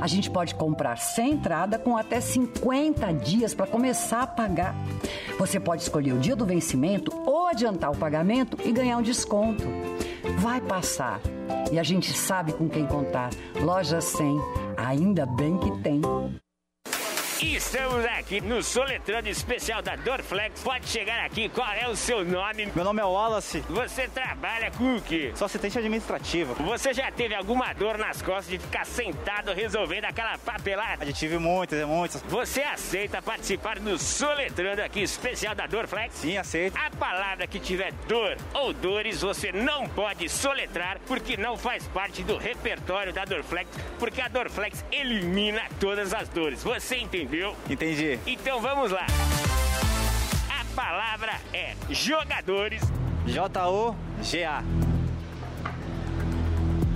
A 0.00 0.06
gente 0.06 0.30
pode 0.30 0.54
comprar 0.54 0.96
sem 0.96 1.32
entrada 1.32 1.78
com 1.78 1.96
até 1.96 2.18
50 2.18 3.12
dias 3.12 3.52
para 3.52 3.66
começar 3.66 4.22
a 4.22 4.26
pagar. 4.26 4.74
Você 5.38 5.60
pode 5.60 5.82
escolher 5.82 6.12
o 6.14 6.18
dia 6.18 6.34
do 6.34 6.46
vencimento 6.46 7.12
ou 7.26 7.46
adiantar 7.46 7.90
o 7.90 7.96
pagamento 7.96 8.56
e 8.64 8.72
ganhar 8.72 8.96
um 8.96 9.02
desconto. 9.02 9.64
Vai 10.38 10.60
passar. 10.60 11.20
E 11.70 11.78
a 11.78 11.82
gente 11.82 12.16
sabe 12.16 12.52
com 12.52 12.68
quem 12.68 12.86
contar. 12.86 13.30
Loja 13.60 14.00
100, 14.00 14.40
ainda 14.78 15.26
bem 15.26 15.58
que 15.58 15.70
tem. 15.82 16.00
Estamos 17.40 18.04
aqui 18.04 18.40
no 18.40 18.64
Soletrando 18.64 19.28
Especial 19.28 19.80
da 19.80 19.94
Dorflex. 19.94 20.60
Pode 20.60 20.88
chegar 20.88 21.24
aqui, 21.24 21.48
qual 21.48 21.72
é 21.72 21.88
o 21.88 21.94
seu 21.94 22.24
nome? 22.24 22.66
Meu 22.74 22.84
nome 22.84 23.00
é 23.00 23.04
Wallace. 23.04 23.60
Você 23.68 24.08
trabalha 24.08 24.72
com 24.72 24.96
o 24.96 25.00
quê? 25.00 25.30
Sou 25.36 25.46
assistente 25.46 25.78
administrativo. 25.78 26.54
Você 26.54 26.92
já 26.92 27.12
teve 27.12 27.36
alguma 27.36 27.72
dor 27.74 27.96
nas 27.96 28.20
costas 28.20 28.48
de 28.48 28.58
ficar 28.58 28.84
sentado 28.84 29.52
resolvendo 29.52 30.06
aquela 30.06 30.36
papelada? 30.36 31.06
Já 31.06 31.12
tive 31.12 31.38
muitas, 31.38 31.86
muitas. 31.86 32.20
Você 32.22 32.62
aceita 32.62 33.22
participar 33.22 33.78
do 33.78 33.96
Soletrando 33.96 34.82
aqui 34.82 35.00
especial 35.00 35.54
da 35.54 35.68
Dorflex? 35.68 36.14
Sim, 36.16 36.38
aceito. 36.38 36.76
A 36.76 36.90
palavra 36.90 37.46
que 37.46 37.60
tiver 37.60 37.92
dor 38.08 38.36
ou 38.52 38.72
dores, 38.72 39.20
você 39.20 39.52
não 39.52 39.88
pode 39.88 40.28
soletrar 40.28 40.98
porque 41.06 41.36
não 41.36 41.56
faz 41.56 41.86
parte 41.86 42.24
do 42.24 42.36
repertório 42.36 43.12
da 43.12 43.24
Dorflex, 43.24 43.70
porque 43.96 44.20
a 44.20 44.26
Dorflex 44.26 44.84
elimina 44.90 45.62
todas 45.78 46.12
as 46.12 46.28
dores. 46.30 46.64
Você 46.64 46.96
entendeu? 46.96 47.27
Entendi. 47.68 48.18
Então 48.26 48.60
vamos 48.60 48.90
lá. 48.90 49.06
A 50.50 50.64
palavra 50.74 51.32
é 51.52 51.74
jogadores. 51.90 52.82
J-O-G-A. 53.26 54.62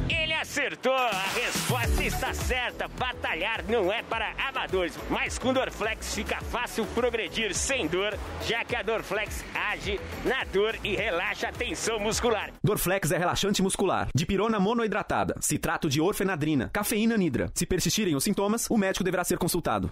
Ele 0.09 0.33
acertou, 0.35 0.95
a 0.95 1.25
resposta 1.35 2.03
está 2.03 2.33
certa. 2.33 2.89
Batalhar 2.89 3.65
não 3.69 3.93
é 3.93 4.03
para 4.03 4.33
amadores, 4.49 4.99
mas 5.11 5.39
com 5.39 5.53
Dorflex 5.53 6.15
fica 6.15 6.41
fácil 6.41 6.87
progredir 6.95 7.55
sem 7.55 7.87
dor, 7.87 8.17
já 8.47 8.65
que 8.65 8.75
a 8.75 8.83
Dorflex 8.83 9.45
age 9.55 10.01
na 10.25 10.45
dor 10.45 10.79
e 10.83 10.95
relaxa 10.97 11.49
a 11.49 11.53
tensão 11.53 11.99
muscular. 11.99 12.51
Dorflex 12.63 13.11
é 13.11 13.19
relaxante 13.19 13.63
muscular, 13.63 14.09
dipirona 14.15 14.59
monoidratada, 14.59 15.35
citrato 15.41 15.89
de 15.89 16.01
orfenadrina, 16.01 16.71
cafeína 16.73 17.17
nidra. 17.17 17.51
Se 17.55 17.67
persistirem 17.67 18.15
os 18.15 18.25
sintomas, 18.25 18.69
o 18.71 18.79
médico 18.79 19.05
deverá 19.05 19.25
ser 19.25 19.39
consultado. 19.39 19.91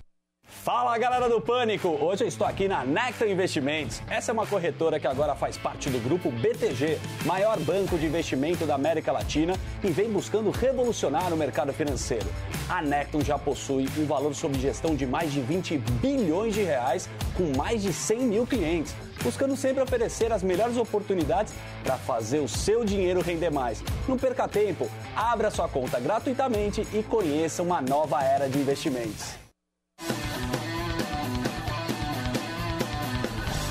Fala 0.51 0.99
galera 0.99 1.27
do 1.27 1.41
Pânico! 1.41 1.89
Hoje 1.89 2.25
eu 2.25 2.29
estou 2.29 2.47
aqui 2.47 2.69
na 2.69 2.85
Nectar 2.85 3.27
Investimentos. 3.29 4.03
Essa 4.11 4.31
é 4.31 4.35
uma 4.35 4.47
corretora 4.47 5.01
que 5.01 5.07
agora 5.07 5.35
faz 5.35 5.57
parte 5.57 5.89
do 5.89 5.99
grupo 5.99 6.31
BTG, 6.31 6.99
maior 7.25 7.59
banco 7.61 7.97
de 7.97 8.05
investimento 8.05 8.67
da 8.67 8.75
América 8.75 9.11
Latina 9.11 9.55
e 9.83 9.91
vem 9.91 10.11
buscando 10.11 10.51
revolucionar 10.51 11.33
o 11.33 11.37
mercado 11.37 11.73
financeiro. 11.73 12.27
A 12.69 12.83
Nectar 12.83 13.23
já 13.25 13.39
possui 13.39 13.89
um 13.97 14.05
valor 14.05 14.35
sob 14.35 14.59
gestão 14.59 14.95
de 14.95 15.07
mais 15.07 15.33
de 15.33 15.41
20 15.41 15.79
bilhões 15.79 16.53
de 16.53 16.63
reais, 16.63 17.09
com 17.35 17.57
mais 17.57 17.81
de 17.81 17.91
100 17.91 18.19
mil 18.19 18.47
clientes, 18.47 18.95
buscando 19.23 19.57
sempre 19.57 19.83
oferecer 19.83 20.31
as 20.31 20.43
melhores 20.43 20.77
oportunidades 20.77 21.55
para 21.83 21.97
fazer 21.97 22.41
o 22.41 22.49
seu 22.49 22.85
dinheiro 22.85 23.23
render 23.23 23.51
mais. 23.51 23.83
Não 24.07 24.19
perca 24.19 24.47
tempo, 24.47 24.91
abra 25.17 25.51
sua 25.51 25.69
conta 25.69 25.99
gratuitamente 25.99 26.87
e 26.93 27.03
conheça 27.03 27.63
uma 27.63 27.81
nova 27.81 28.23
era 28.23 28.47
de 28.47 28.59
investimentos. 28.59 29.40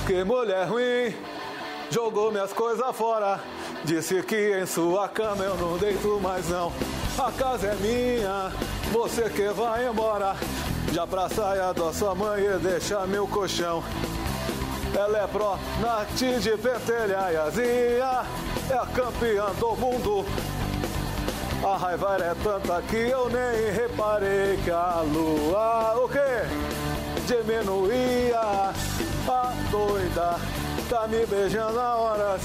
Que 0.08 0.24
mulher 0.24 0.68
ruim, 0.68 1.16
jogou 1.92 2.32
minhas 2.32 2.52
coisas 2.52 2.96
fora. 2.96 3.40
Disse 3.86 4.22
que 4.24 4.60
em 4.60 4.66
sua 4.66 5.08
cama 5.08 5.44
eu 5.44 5.56
não 5.56 5.78
deito 5.78 6.20
mais 6.20 6.50
não. 6.50 6.74
A 7.18 7.32
casa 7.32 7.68
é 7.68 7.76
minha, 7.76 8.52
você 8.92 9.30
que 9.30 9.50
vai 9.50 9.88
embora. 9.88 10.36
Já 10.92 11.06
pra 11.06 11.30
saia 11.30 11.72
da 11.74 11.94
sua 11.94 12.16
mãe 12.16 12.44
e 12.44 12.58
deixa 12.58 13.06
meu 13.06 13.28
colchão. 13.28 13.84
Ela 14.96 15.20
é 15.20 15.28
pró 15.28 15.60
Nath 15.80 16.42
de 16.42 16.58
pentelhaiazinha, 16.58 18.26
é 18.70 18.74
a 18.74 18.86
campeã 18.88 19.46
do 19.60 19.76
mundo. 19.76 20.26
A 21.62 21.76
raiva 21.76 22.18
é 22.22 22.34
tanta 22.41 22.82
que 22.84 22.95
eu 22.95 23.30
nem 23.30 23.72
reparei 23.74 24.57
que 24.64 24.72
a 24.72 25.01
lua, 25.01 25.93
o 25.97 26.07
quê? 26.07 26.47
Diminuía. 27.28 28.39
A 29.28 29.53
doida 29.70 30.39
tá 30.89 31.05
me 31.07 31.26
beijando 31.26 31.78
há 31.78 31.95
horas. 31.95 32.41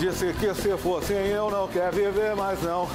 Disse 0.00 0.32
que 0.32 0.52
se 0.52 0.76
fosse 0.78 1.12
eu 1.12 1.48
não 1.48 1.68
quer 1.68 1.92
viver 1.92 2.34
mais 2.34 2.60
não. 2.62 2.88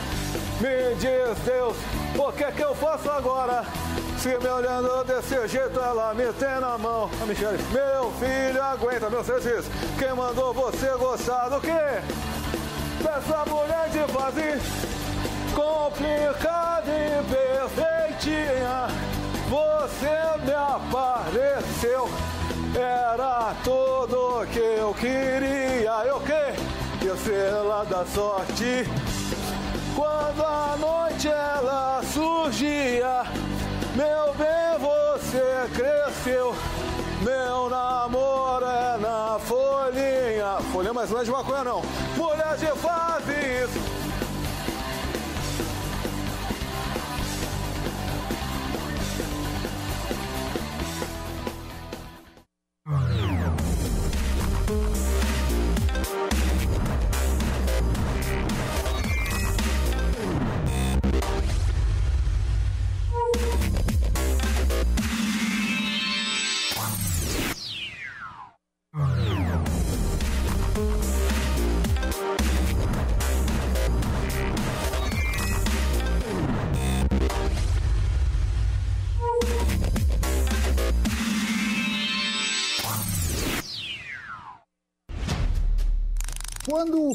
Me 0.60 0.94
diz 0.96 1.38
Deus, 1.46 1.78
o 2.18 2.32
que 2.34 2.52
que 2.52 2.62
eu 2.62 2.76
faço 2.76 3.10
agora? 3.10 3.64
Se 4.20 4.28
me 4.28 4.50
olhando 4.50 5.06
desse 5.06 5.48
jeito, 5.48 5.80
ela 5.80 6.14
me 6.14 6.32
tem 6.34 6.60
na 6.60 6.78
mão. 6.78 7.10
A 7.22 7.26
Michele, 7.26 7.58
meu 7.72 8.12
filho, 8.20 8.62
aguenta, 8.62 9.10
meu 9.10 9.24
serviço. 9.24 9.72
Quem 9.98 10.14
mandou 10.14 10.54
você 10.54 10.90
gostar 11.00 11.48
do 11.48 11.62
quê? 11.62 12.02
Dessa 13.02 13.46
mulher 13.50 13.90
de 13.90 14.14
fase 14.14 15.01
complicada 15.54 16.90
e 16.90 17.24
perfeitinha. 17.24 18.88
Você 19.50 20.46
me 20.46 20.54
apareceu, 20.54 22.10
era 22.76 23.54
tudo 23.64 24.46
que 24.52 24.60
eu 24.60 24.94
queria. 24.94 26.06
Eu 26.06 26.20
que? 26.22 26.72
Estrela 27.32 27.86
da 27.86 28.04
sorte. 28.06 28.86
Quando 29.96 30.44
a 30.44 30.76
noite 30.78 31.28
ela 31.28 32.02
surgia, 32.04 33.24
meu 33.96 34.34
bem, 34.34 34.80
você 34.80 35.70
cresceu. 35.74 36.56
Meu 37.22 37.70
namoro 37.70 38.66
é 38.66 38.98
na 38.98 39.38
folhinha. 39.40 40.58
Folhinha, 40.72 40.94
mas 40.94 41.12
não 41.12 41.22
é 41.22 41.24
de 41.24 41.32
maconha, 41.32 41.64
não. 41.64 41.82
Mulher 42.18 42.58
de 42.58 42.68
fases. 42.80 44.01
Quando 44.01 44.01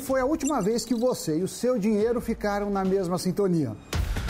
foi 0.07 0.20
a 0.20 0.24
última 0.24 0.62
vez 0.62 0.84
que 0.84 0.94
você 0.94 1.38
e 1.38 1.42
o 1.42 1.48
seu 1.48 1.76
dinheiro 1.76 2.20
ficaram 2.20 2.70
na 2.70 2.84
mesma 2.84 3.18
sintonia? 3.18 3.76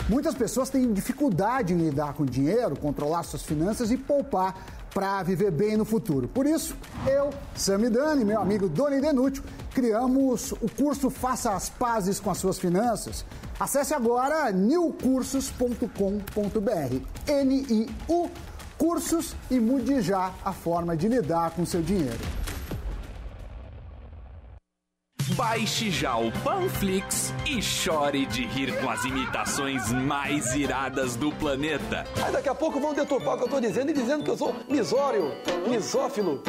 Muitas 0.09 0.33
pessoas 0.33 0.71
têm 0.71 0.91
dificuldade 0.91 1.71
em 1.71 1.77
lidar 1.77 2.15
com 2.15 2.25
dinheiro, 2.25 2.75
controlar 2.75 3.21
suas 3.21 3.43
finanças 3.43 3.91
e 3.91 3.97
poupar 3.97 4.55
para 4.91 5.21
viver 5.21 5.51
bem 5.51 5.77
no 5.77 5.85
futuro. 5.85 6.27
Por 6.27 6.47
isso, 6.47 6.75
eu, 7.05 7.29
Sami 7.55 7.91
Dani, 7.91 8.25
meu 8.25 8.41
amigo 8.41 8.67
Doni 8.67 8.99
Denútil, 8.99 9.43
criamos 9.71 10.51
o 10.53 10.67
curso 10.75 11.11
Faça 11.11 11.51
as 11.51 11.69
Pazes 11.69 12.19
com 12.19 12.31
as 12.31 12.39
Suas 12.39 12.57
Finanças. 12.57 13.23
Acesse 13.59 13.93
agora 13.93 14.51
newcursos.com.br. 14.51 17.01
N-I-U 17.27 18.31
Cursos 18.79 19.35
e 19.51 19.59
mude 19.59 20.01
já 20.01 20.33
a 20.43 20.53
forma 20.53 20.97
de 20.97 21.07
lidar 21.07 21.51
com 21.51 21.63
seu 21.65 21.83
dinheiro. 21.83 22.46
Baixe 25.37 25.91
já 25.91 26.17
o 26.17 26.31
Panflix 26.43 27.31
e 27.45 27.61
chore 27.61 28.25
de 28.25 28.43
rir 28.47 28.75
com 28.81 28.89
as 28.89 29.05
imitações 29.05 29.91
mais 29.91 30.55
iradas 30.55 31.15
do 31.15 31.31
planeta. 31.31 32.05
Aí 32.25 32.31
daqui 32.31 32.49
a 32.49 32.55
pouco 32.55 32.79
vão 32.79 32.91
deturpar 32.91 33.35
o 33.35 33.37
que 33.37 33.43
eu 33.43 33.47
tô 33.47 33.59
dizendo 33.59 33.91
e 33.91 33.93
dizendo 33.93 34.23
que 34.23 34.31
eu 34.31 34.37
sou 34.37 34.55
misório, 34.67 35.31
misófilo, 35.69 36.41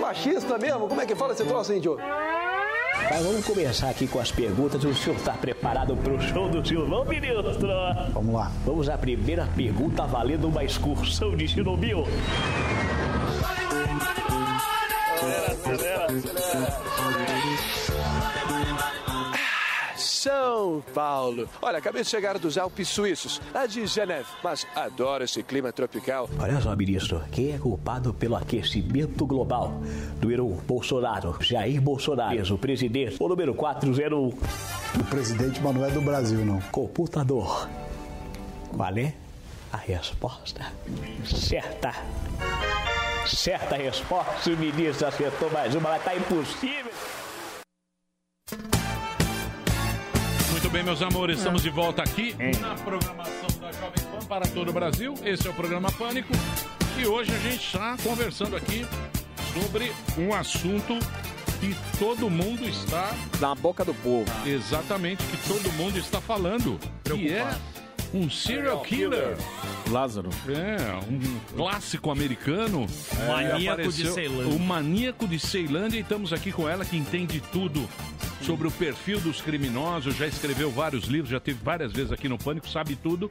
machista 0.00 0.56
mesmo. 0.56 0.88
Como 0.88 0.98
é 0.98 1.04
que 1.04 1.14
fala 1.14 1.34
esse 1.34 1.44
troço, 1.44 1.74
índio? 1.74 1.98
Mas 3.10 3.22
vamos 3.22 3.44
começar 3.44 3.90
aqui 3.90 4.06
com 4.06 4.18
as 4.18 4.30
perguntas. 4.30 4.82
O 4.82 4.94
senhor 4.94 5.16
está 5.16 5.34
preparado 5.34 5.94
para 5.94 6.14
o 6.14 6.20
show 6.22 6.48
do 6.48 6.66
Silvão, 6.66 7.04
ministro? 7.04 7.68
Vamos 8.14 8.34
lá. 8.34 8.50
Vamos 8.64 8.88
à 8.88 8.96
primeira 8.96 9.46
pergunta 9.54 10.06
valendo 10.06 10.48
uma 10.48 10.64
excursão 10.64 11.36
de 11.36 11.46
Chernobyl. 11.46 12.06
São 20.22 20.80
Paulo. 20.94 21.48
Olha, 21.60 21.78
acabei 21.78 22.02
de 22.04 22.08
chegar 22.08 22.38
dos 22.38 22.56
Alpes 22.56 22.88
Suíços, 22.88 23.40
lá 23.52 23.66
de 23.66 23.84
Geneve, 23.88 24.28
mas 24.40 24.64
adoro 24.72 25.24
esse 25.24 25.42
clima 25.42 25.72
tropical. 25.72 26.30
Olha 26.38 26.60
só, 26.60 26.76
ministro, 26.76 27.20
quem 27.32 27.52
é 27.52 27.58
culpado 27.58 28.14
pelo 28.14 28.36
aquecimento 28.36 29.26
global? 29.26 29.82
Número 30.22 30.46
1, 30.46 30.56
Bolsonaro. 30.58 31.36
Jair 31.40 31.80
Bolsonaro, 31.80 32.54
o 32.54 32.56
presidente. 32.56 33.16
O 33.18 33.28
número 33.28 33.52
401. 33.52 34.28
O 34.28 35.04
presidente, 35.10 35.60
mas 35.60 35.74
não 35.74 35.84
é 35.84 35.90
do 35.90 36.00
Brasil, 36.00 36.44
não. 36.44 36.60
Computador. 36.70 37.68
Qual 38.76 38.96
é 38.96 39.14
a 39.72 39.76
resposta? 39.76 40.72
Certa. 41.24 41.94
Certa 43.26 43.74
resposta, 43.74 44.50
o 44.50 44.56
ministro 44.56 45.04
acertou 45.04 45.50
mais 45.50 45.74
uma, 45.74 45.90
mas 45.90 46.04
tá 46.04 46.14
impossível. 46.14 46.92
Muito 50.72 50.84
bem, 50.84 50.96
meus 50.96 51.02
amores, 51.02 51.36
estamos 51.36 51.62
de 51.62 51.68
volta 51.68 52.02
aqui 52.02 52.34
na 52.58 52.74
programação 52.76 53.60
da 53.60 53.70
Jovem 53.72 54.04
Pan 54.10 54.26
para 54.26 54.46
todo 54.46 54.70
o 54.70 54.72
Brasil. 54.72 55.12
Esse 55.22 55.46
é 55.46 55.50
o 55.50 55.52
programa 55.52 55.92
Pânico. 55.92 56.32
E 56.98 57.06
hoje 57.06 57.30
a 57.30 57.38
gente 57.40 57.62
está 57.62 57.94
conversando 58.02 58.56
aqui 58.56 58.86
sobre 59.52 59.92
um 60.16 60.32
assunto 60.32 60.98
que 61.60 61.76
todo 61.98 62.30
mundo 62.30 62.66
está. 62.66 63.12
Na 63.38 63.54
boca 63.54 63.84
do 63.84 63.92
povo. 63.92 64.24
Exatamente, 64.46 65.22
que 65.22 65.36
todo 65.46 65.70
mundo 65.74 65.98
está 65.98 66.22
falando. 66.22 66.80
Que 67.04 67.30
é 67.30 67.54
um 68.14 68.28
serial 68.28 68.80
killer. 68.80 69.36
Lázaro. 69.90 70.28
É, 70.48 70.94
um 71.10 71.20
clássico 71.56 72.10
americano. 72.10 72.86
É. 73.20 73.26
Maníaco 73.26 73.72
Apareceu 73.80 74.04
de 74.06 74.12
Ceilândia. 74.12 74.56
O 74.56 74.58
maníaco 74.58 75.28
de 75.28 75.38
Ceilândia. 75.38 75.98
E 75.98 76.02
estamos 76.02 76.32
aqui 76.32 76.52
com 76.52 76.68
ela 76.68 76.84
que 76.84 76.96
entende 76.96 77.40
tudo 77.52 77.88
sobre 78.42 78.66
o 78.66 78.70
perfil 78.70 79.20
dos 79.20 79.40
criminosos. 79.40 80.16
Já 80.16 80.26
escreveu 80.26 80.70
vários 80.70 81.04
livros, 81.04 81.30
já 81.30 81.40
teve 81.40 81.58
várias 81.62 81.92
vezes 81.92 82.12
aqui 82.12 82.28
no 82.28 82.38
Pânico, 82.38 82.68
sabe 82.68 82.96
tudo. 82.96 83.30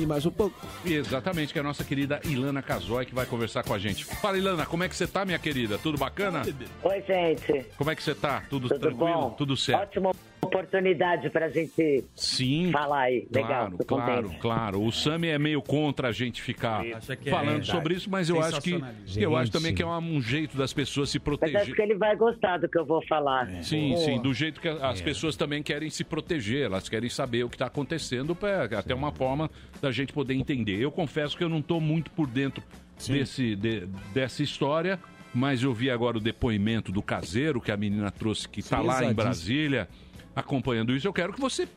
E 0.00 0.06
mais 0.06 0.26
um 0.26 0.30
pouco. 0.30 0.58
Exatamente, 0.84 1.52
que 1.52 1.58
é 1.58 1.62
a 1.62 1.64
nossa 1.64 1.84
querida 1.84 2.20
Ilana 2.24 2.62
Casoy 2.62 3.06
que 3.06 3.14
vai 3.14 3.26
conversar 3.26 3.62
com 3.62 3.74
a 3.74 3.78
gente. 3.78 4.04
Fala, 4.04 4.36
Ilana, 4.38 4.66
como 4.66 4.82
é 4.84 4.88
que 4.88 4.96
você 4.96 5.06
tá, 5.06 5.24
minha 5.24 5.38
querida? 5.38 5.78
Tudo 5.78 5.96
bacana? 5.98 6.42
Oi, 6.82 7.02
gente. 7.06 7.66
Como 7.76 7.90
é 7.90 7.94
que 7.94 8.02
você 8.02 8.14
tá? 8.14 8.42
Tudo, 8.48 8.68
Tudo 8.68 8.80
tranquilo? 8.80 9.12
bom? 9.12 9.30
Tudo 9.30 9.56
certo? 9.56 9.82
Ótima 9.82 10.12
oportunidade 10.42 11.28
pra 11.30 11.48
gente 11.48 12.04
Sim. 12.14 12.70
falar 12.72 13.02
aí. 13.02 13.26
Legal, 13.30 13.48
Claro, 13.48 13.78
tô 13.78 13.84
claro, 14.22 14.26
contente. 14.28 14.40
claro. 14.40 14.82
O 14.82 14.92
Sami 14.92 15.28
é 15.28 15.38
meio 15.38 15.60
contra 15.62 16.08
a 16.08 16.12
gente 16.12 16.40
ficar 16.42 16.84
é 16.86 17.00
falando 17.30 17.46
verdade. 17.46 17.66
sobre 17.70 17.94
isso, 17.94 18.10
mas 18.10 18.28
eu 18.28 18.40
acho 18.40 18.60
que 18.60 18.80
eu 19.16 19.36
acho 19.36 19.50
também 19.52 19.74
que 19.74 19.82
é 19.82 19.86
um 19.86 20.20
jeito 20.20 20.56
das 20.56 20.72
pessoas 20.72 21.10
se 21.10 21.18
Mas 21.18 21.24
proteger. 21.24 21.60
acho 21.60 21.72
que 21.74 21.82
ele 21.82 21.94
vai 21.94 22.14
gostar 22.16 22.58
do 22.58 22.68
que 22.68 22.78
eu 22.78 22.84
vou 22.84 23.04
falar. 23.06 23.46
Sim, 23.62 23.90
Boa. 23.90 24.04
sim, 24.04 24.20
do 24.20 24.32
jeito 24.34 24.60
que 24.60 24.68
É. 24.68 24.78
as 24.84 25.00
pessoas 25.00 25.36
também 25.36 25.62
querem 25.62 25.90
se 25.90 26.04
proteger, 26.04 26.64
elas 26.66 26.88
querem 26.88 27.08
saber 27.08 27.44
o 27.44 27.48
que 27.48 27.54
está 27.56 27.66
acontecendo, 27.66 28.34
pra, 28.34 28.64
até 28.64 28.94
uma 28.94 29.12
forma 29.12 29.50
da 29.80 29.90
gente 29.92 30.12
poder 30.12 30.34
entender. 30.34 30.78
Eu 30.80 30.90
confesso 30.90 31.36
que 31.36 31.44
eu 31.44 31.48
não 31.48 31.58
estou 31.58 31.80
muito 31.80 32.10
por 32.10 32.26
dentro 32.26 32.62
desse, 33.08 33.54
de- 33.56 33.86
dessa 34.14 34.42
história, 34.42 34.98
mas 35.34 35.62
eu 35.62 35.72
vi 35.74 35.90
agora 35.90 36.16
o 36.16 36.20
depoimento 36.20 36.90
do 36.90 37.02
caseiro 37.02 37.60
que 37.60 37.70
a 37.70 37.76
menina 37.76 38.10
trouxe, 38.10 38.48
que 38.48 38.60
está 38.60 38.80
lá 38.80 39.04
em. 39.04 39.12
Brasília, 39.12 39.88
acompanhando 40.34 40.94
isso. 40.94 41.06
Eu 41.06 41.12
quero 41.12 41.32
que 41.32 41.40
você 41.40 41.68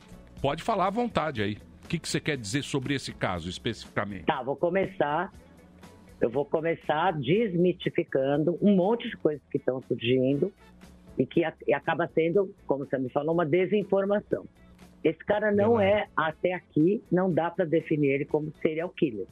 pode 0.42 0.64
falar 0.64 0.88
à 0.88 0.90
vontade 0.90 1.42
aí. 1.42 1.58
O 1.90 1.92
que, 1.92 1.98
que 1.98 2.08
você 2.08 2.20
quer 2.20 2.38
dizer 2.38 2.62
sobre 2.62 2.94
esse 2.94 3.12
caso 3.12 3.50
especificamente? 3.50 4.26
Tá, 4.26 4.44
vou 4.44 4.56
começar. 4.56 5.34
Eu 6.22 6.30
vou 6.30 6.46
começar 6.46 7.14
desmitificando 7.14 8.60
um 8.62 8.76
monte 8.76 9.10
de 9.10 9.18
coisas 9.18 9.42
que 9.50 9.58
estão 9.58 9.82
surgindo 9.88 10.54
e 11.18 11.26
que 11.26 11.44
a- 11.44 11.52
e 11.68 11.74
acaba 11.74 12.08
sendo, 12.14 12.54
como 12.68 12.86
você 12.86 12.96
me 13.00 13.10
falou, 13.10 13.34
uma 13.34 13.44
desinformação. 13.44 14.46
Esse 15.04 15.18
cara 15.26 15.52
não 15.52 15.82
é, 15.82 16.06
até 16.16 16.54
aqui, 16.54 17.02
não 17.12 17.34
dá 17.34 17.50
para 17.50 17.66
definir 17.66 18.10
ele 18.12 18.26
como 18.26 18.54
serial 18.62 18.90
killer. 18.90 19.26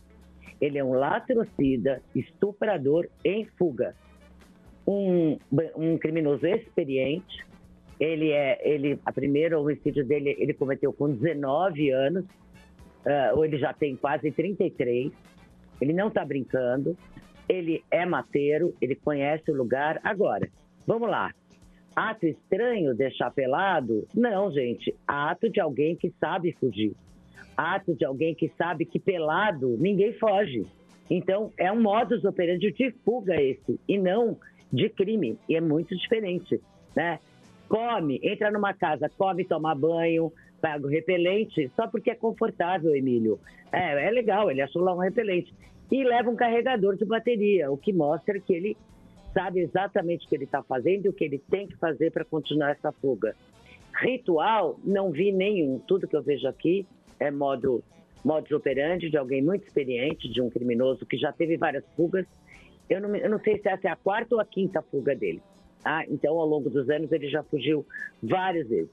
Ele 0.59 0.79
é 0.79 0.83
um 0.83 0.93
latrocida, 0.93 2.01
estuprador 2.15 3.07
em 3.23 3.45
fuga. 3.55 3.93
Um, 4.87 5.37
um 5.75 5.95
criminoso 5.99 6.47
experiente. 6.47 7.45
Ele 7.99 8.31
é, 8.31 8.59
ele, 8.67 8.99
a 9.05 9.11
primeira 9.11 9.59
homicídio 9.59 10.03
dele, 10.03 10.35
ele 10.39 10.55
cometeu 10.55 10.91
com 10.91 11.07
19 11.13 11.91
anos, 11.91 12.25
ou 13.35 13.45
ele 13.45 13.57
já 13.57 13.73
tem 13.73 13.95
quase 13.95 14.31
33. 14.31 15.11
Ele 15.79 15.93
não 15.93 16.07
está 16.07 16.25
brincando. 16.25 16.97
Ele 17.47 17.83
é 17.89 18.05
mateiro, 18.05 18.75
ele 18.81 18.95
conhece 18.95 19.49
o 19.49 19.55
lugar. 19.55 19.99
Agora, 20.03 20.49
vamos 20.85 21.09
lá. 21.09 21.31
Ato 21.95 22.27
estranho 22.27 22.93
deixar 22.93 23.31
pelado? 23.31 24.07
Não, 24.13 24.51
gente. 24.51 24.93
Ato 25.07 25.49
de 25.49 25.59
alguém 25.59 25.95
que 25.95 26.13
sabe 26.19 26.55
fugir. 26.59 26.93
Ato 27.55 27.95
de 27.95 28.05
alguém 28.05 28.35
que 28.35 28.51
sabe 28.57 28.85
que 28.85 28.99
pelado 28.99 29.77
ninguém 29.79 30.13
foge. 30.13 30.67
Então, 31.09 31.51
é 31.57 31.71
um 31.71 31.81
modus 31.81 32.23
operandi 32.25 32.71
de 32.71 32.91
fuga 33.03 33.41
esse, 33.41 33.79
e 33.87 33.97
não 33.97 34.37
de 34.71 34.89
crime. 34.89 35.39
E 35.47 35.55
é 35.55 35.61
muito 35.61 35.95
diferente, 35.95 36.61
né? 36.95 37.19
Come, 37.69 38.19
entra 38.21 38.51
numa 38.51 38.73
casa, 38.73 39.09
come, 39.17 39.43
toma 39.43 39.73
banho, 39.73 40.31
paga 40.61 40.85
o 40.85 40.89
repelente, 40.89 41.71
só 41.75 41.87
porque 41.87 42.11
é 42.11 42.15
confortável, 42.15 42.95
Emílio. 42.95 43.39
É, 43.71 44.07
é 44.07 44.11
legal, 44.11 44.49
ele 44.49 44.61
achou 44.61 44.81
lá 44.81 44.93
um 44.93 44.99
repelente. 44.99 45.53
E 45.91 46.03
leva 46.03 46.29
um 46.29 46.35
carregador 46.35 46.95
de 46.95 47.05
bateria, 47.05 47.71
o 47.71 47.77
que 47.77 47.93
mostra 47.93 48.39
que 48.39 48.53
ele 48.53 48.77
sabe 49.33 49.61
exatamente 49.61 50.25
o 50.25 50.29
que 50.29 50.35
ele 50.35 50.43
está 50.45 50.63
fazendo 50.63 51.05
e 51.05 51.09
o 51.09 51.13
que 51.13 51.23
ele 51.23 51.37
tem 51.37 51.67
que 51.67 51.77
fazer 51.77 52.11
para 52.11 52.25
continuar 52.25 52.71
essa 52.71 52.91
fuga. 52.91 53.35
Ritual, 54.01 54.79
não 54.83 55.11
vi 55.11 55.31
nenhum. 55.31 55.79
Tudo 55.79 56.07
que 56.07 56.15
eu 56.15 56.21
vejo 56.21 56.47
aqui 56.47 56.85
é 57.19 57.31
modo 57.31 57.83
modus 58.23 58.51
operandi 58.51 59.09
de 59.09 59.17
alguém 59.17 59.41
muito 59.41 59.65
experiente, 59.65 60.27
de 60.29 60.41
um 60.41 60.49
criminoso 60.49 61.05
que 61.05 61.17
já 61.17 61.31
teve 61.31 61.55
várias 61.55 61.85
fugas. 61.95 62.25
Eu 62.89 62.99
não, 63.01 63.15
eu 63.15 63.29
não 63.29 63.39
sei 63.39 63.59
se 63.59 63.69
essa 63.69 63.87
é 63.87 63.91
a 63.91 63.95
quarta 63.95 64.35
ou 64.35 64.41
a 64.41 64.45
quinta 64.45 64.81
fuga 64.81 65.15
dele. 65.15 65.41
tá? 65.83 66.03
Então, 66.09 66.37
ao 66.37 66.45
longo 66.45 66.69
dos 66.69 66.89
anos, 66.89 67.11
ele 67.11 67.29
já 67.29 67.43
fugiu 67.43 67.85
várias 68.21 68.67
vezes. 68.67 68.89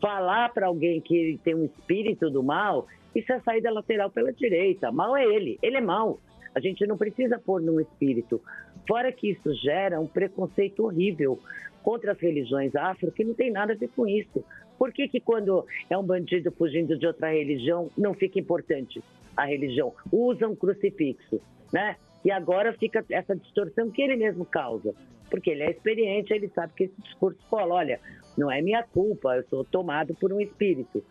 Falar 0.00 0.52
para 0.52 0.66
alguém 0.66 1.00
que 1.00 1.16
ele 1.16 1.38
tem 1.38 1.54
um 1.54 1.64
espírito 1.64 2.30
do 2.30 2.42
mal, 2.42 2.86
isso 3.14 3.32
é 3.32 3.40
saída 3.40 3.70
lateral 3.70 4.10
pela 4.10 4.32
direita. 4.32 4.92
Mal 4.92 5.16
é 5.16 5.24
ele, 5.24 5.58
ele 5.62 5.76
é 5.76 5.80
mal. 5.80 6.20
A 6.54 6.60
gente 6.60 6.86
não 6.86 6.96
precisa 6.96 7.38
pôr 7.38 7.60
num 7.60 7.80
espírito. 7.80 8.40
Fora 8.86 9.12
que 9.12 9.30
isso 9.30 9.52
gera 9.54 10.00
um 10.00 10.06
preconceito 10.06 10.84
horrível 10.84 11.38
contra 11.82 12.12
as 12.12 12.18
religiões 12.18 12.74
afro, 12.74 13.12
que 13.12 13.24
não 13.24 13.34
tem 13.34 13.50
nada 13.50 13.72
a 13.72 13.76
ver 13.76 13.88
com 13.88 14.06
isso. 14.06 14.44
Por 14.78 14.92
que, 14.92 15.08
que 15.08 15.20
quando 15.20 15.66
é 15.90 15.98
um 15.98 16.04
bandido 16.04 16.52
fugindo 16.52 16.96
de 16.96 17.06
outra 17.06 17.30
religião, 17.30 17.90
não 17.98 18.14
fica 18.14 18.38
importante 18.38 19.02
a 19.36 19.44
religião? 19.44 19.92
Usa 20.12 20.46
um 20.46 20.54
crucifixo, 20.54 21.40
né? 21.72 21.96
E 22.24 22.30
agora 22.30 22.72
fica 22.72 23.04
essa 23.10 23.34
distorção 23.34 23.90
que 23.90 24.02
ele 24.02 24.16
mesmo 24.16 24.44
causa. 24.44 24.94
Porque 25.30 25.50
ele 25.50 25.62
é 25.62 25.70
experiente, 25.70 26.32
ele 26.32 26.48
sabe 26.48 26.72
que 26.74 26.84
esse 26.84 27.02
discurso 27.02 27.38
cola. 27.50 27.74
Olha, 27.74 28.00
não 28.38 28.50
é 28.50 28.62
minha 28.62 28.82
culpa, 28.82 29.36
eu 29.36 29.44
sou 29.48 29.64
tomado 29.64 30.14
por 30.14 30.32
um 30.32 30.40
espírito. 30.40 31.04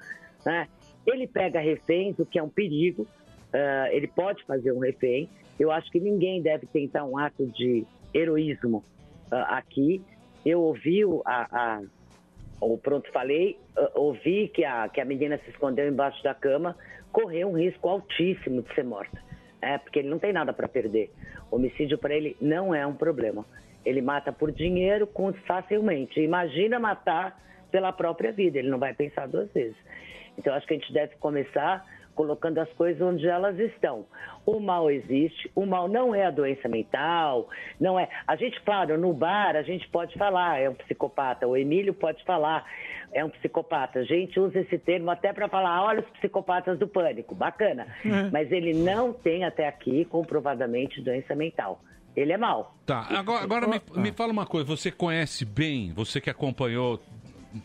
Né? 0.45 0.67
Ele 1.05 1.27
pega 1.27 1.59
reféns, 1.59 2.17
o 2.19 2.25
que 2.25 2.39
é 2.39 2.43
um 2.43 2.49
perigo. 2.49 3.05
ah, 3.53 3.87
ele 3.91 4.07
pode 4.07 4.43
fazer 4.45 4.71
um 4.71 4.79
refém. 4.79 5.29
Eu 5.59 5.71
acho 5.71 5.91
que 5.91 5.99
ninguém 5.99 6.41
deve 6.41 6.65
tentar 6.67 7.03
um 7.03 7.17
ato 7.17 7.45
de 7.47 7.85
heroísmo 8.13 8.83
ah, 9.31 9.57
aqui. 9.57 10.01
Eu 10.45 10.61
ouvi 10.61 11.03
o, 11.05 11.21
a, 11.25 11.47
a- 11.51 11.81
o 12.61 12.77
pronto 12.77 13.11
falei, 13.11 13.57
ah, 13.77 13.91
ouvi 13.95 14.47
que 14.47 14.63
a, 14.63 14.87
que 14.89 15.01
a 15.01 15.05
menina 15.05 15.37
se 15.43 15.49
escondeu 15.49 15.87
embaixo 15.87 16.23
da 16.23 16.33
cama, 16.33 16.75
correu 17.11 17.49
um 17.49 17.57
risco 17.57 17.87
altíssimo 17.89 18.61
de 18.61 18.73
ser 18.73 18.83
morta. 18.83 19.17
É, 19.61 19.77
porque 19.79 19.99
ele 19.99 20.07
não 20.09 20.19
tem 20.19 20.31
nada 20.31 20.53
para 20.53 20.67
perder. 20.67 21.11
Homicídio 21.49 21.97
para 21.97 22.13
ele 22.13 22.37
não 22.39 22.75
é 22.75 22.85
um 22.85 22.93
problema. 22.93 23.43
Ele 23.87 24.01
mata 24.01 24.31
por 24.31 24.51
dinheiro 24.51 25.07
com- 25.07 25.33
facilmente. 25.33 26.19
Imagina 26.19 26.79
matar 26.79 27.39
pela 27.71 27.91
própria 27.91 28.31
vida, 28.31 28.57
ele 28.59 28.69
não 28.69 28.79
vai 28.79 28.93
pensar 28.93 29.27
duas 29.27 29.51
vezes. 29.53 29.75
Então 30.37 30.53
acho 30.53 30.65
que 30.67 30.73
a 30.73 30.77
gente 30.77 30.91
deve 30.93 31.15
começar 31.17 31.85
colocando 32.15 32.57
as 32.57 32.69
coisas 32.73 32.99
onde 33.01 33.27
elas 33.27 33.59
estão. 33.59 34.05
O 34.43 34.59
mal 34.59 34.89
existe, 34.89 35.51
o 35.55 35.67
mal 35.67 35.87
não 35.87 36.15
é 36.15 36.25
a 36.25 36.31
doença 36.31 36.67
mental, 36.67 37.47
não 37.79 37.99
é. 37.99 38.09
A 38.25 38.35
gente, 38.35 38.59
claro, 38.61 38.97
no 38.97 39.13
bar 39.13 39.55
a 39.55 39.61
gente 39.61 39.87
pode 39.89 40.17
falar, 40.17 40.59
é 40.59 40.67
um 40.67 40.73
psicopata, 40.73 41.47
o 41.47 41.55
Emílio 41.55 41.93
pode 41.93 42.23
falar, 42.23 42.65
é 43.13 43.23
um 43.23 43.29
psicopata. 43.29 43.99
A 43.99 44.03
gente 44.03 44.39
usa 44.39 44.59
esse 44.59 44.79
termo 44.79 45.11
até 45.11 45.31
para 45.31 45.47
falar, 45.47 45.69
"Ah, 45.69 45.83
olha 45.83 45.99
os 45.99 46.09
psicopatas 46.17 46.79
do 46.79 46.87
pânico, 46.87 47.35
bacana. 47.35 47.85
É. 48.03 48.29
Mas 48.31 48.51
ele 48.51 48.73
não 48.73 49.13
tem 49.13 49.45
até 49.45 49.67
aqui 49.67 50.03
comprovadamente 50.05 50.99
doença 51.01 51.35
mental. 51.35 51.79
Ele 52.17 52.33
é 52.33 52.37
mal. 52.37 52.75
Tá, 52.83 53.05
agora, 53.11 53.43
agora 53.43 53.67
me, 53.67 53.79
me 54.01 54.11
fala 54.11 54.31
uma 54.33 54.45
coisa, 54.47 54.65
você 54.65 54.89
conhece 54.89 55.45
bem, 55.45 55.93
você 55.93 56.19
que 56.19 56.31
acompanhou 56.31 56.99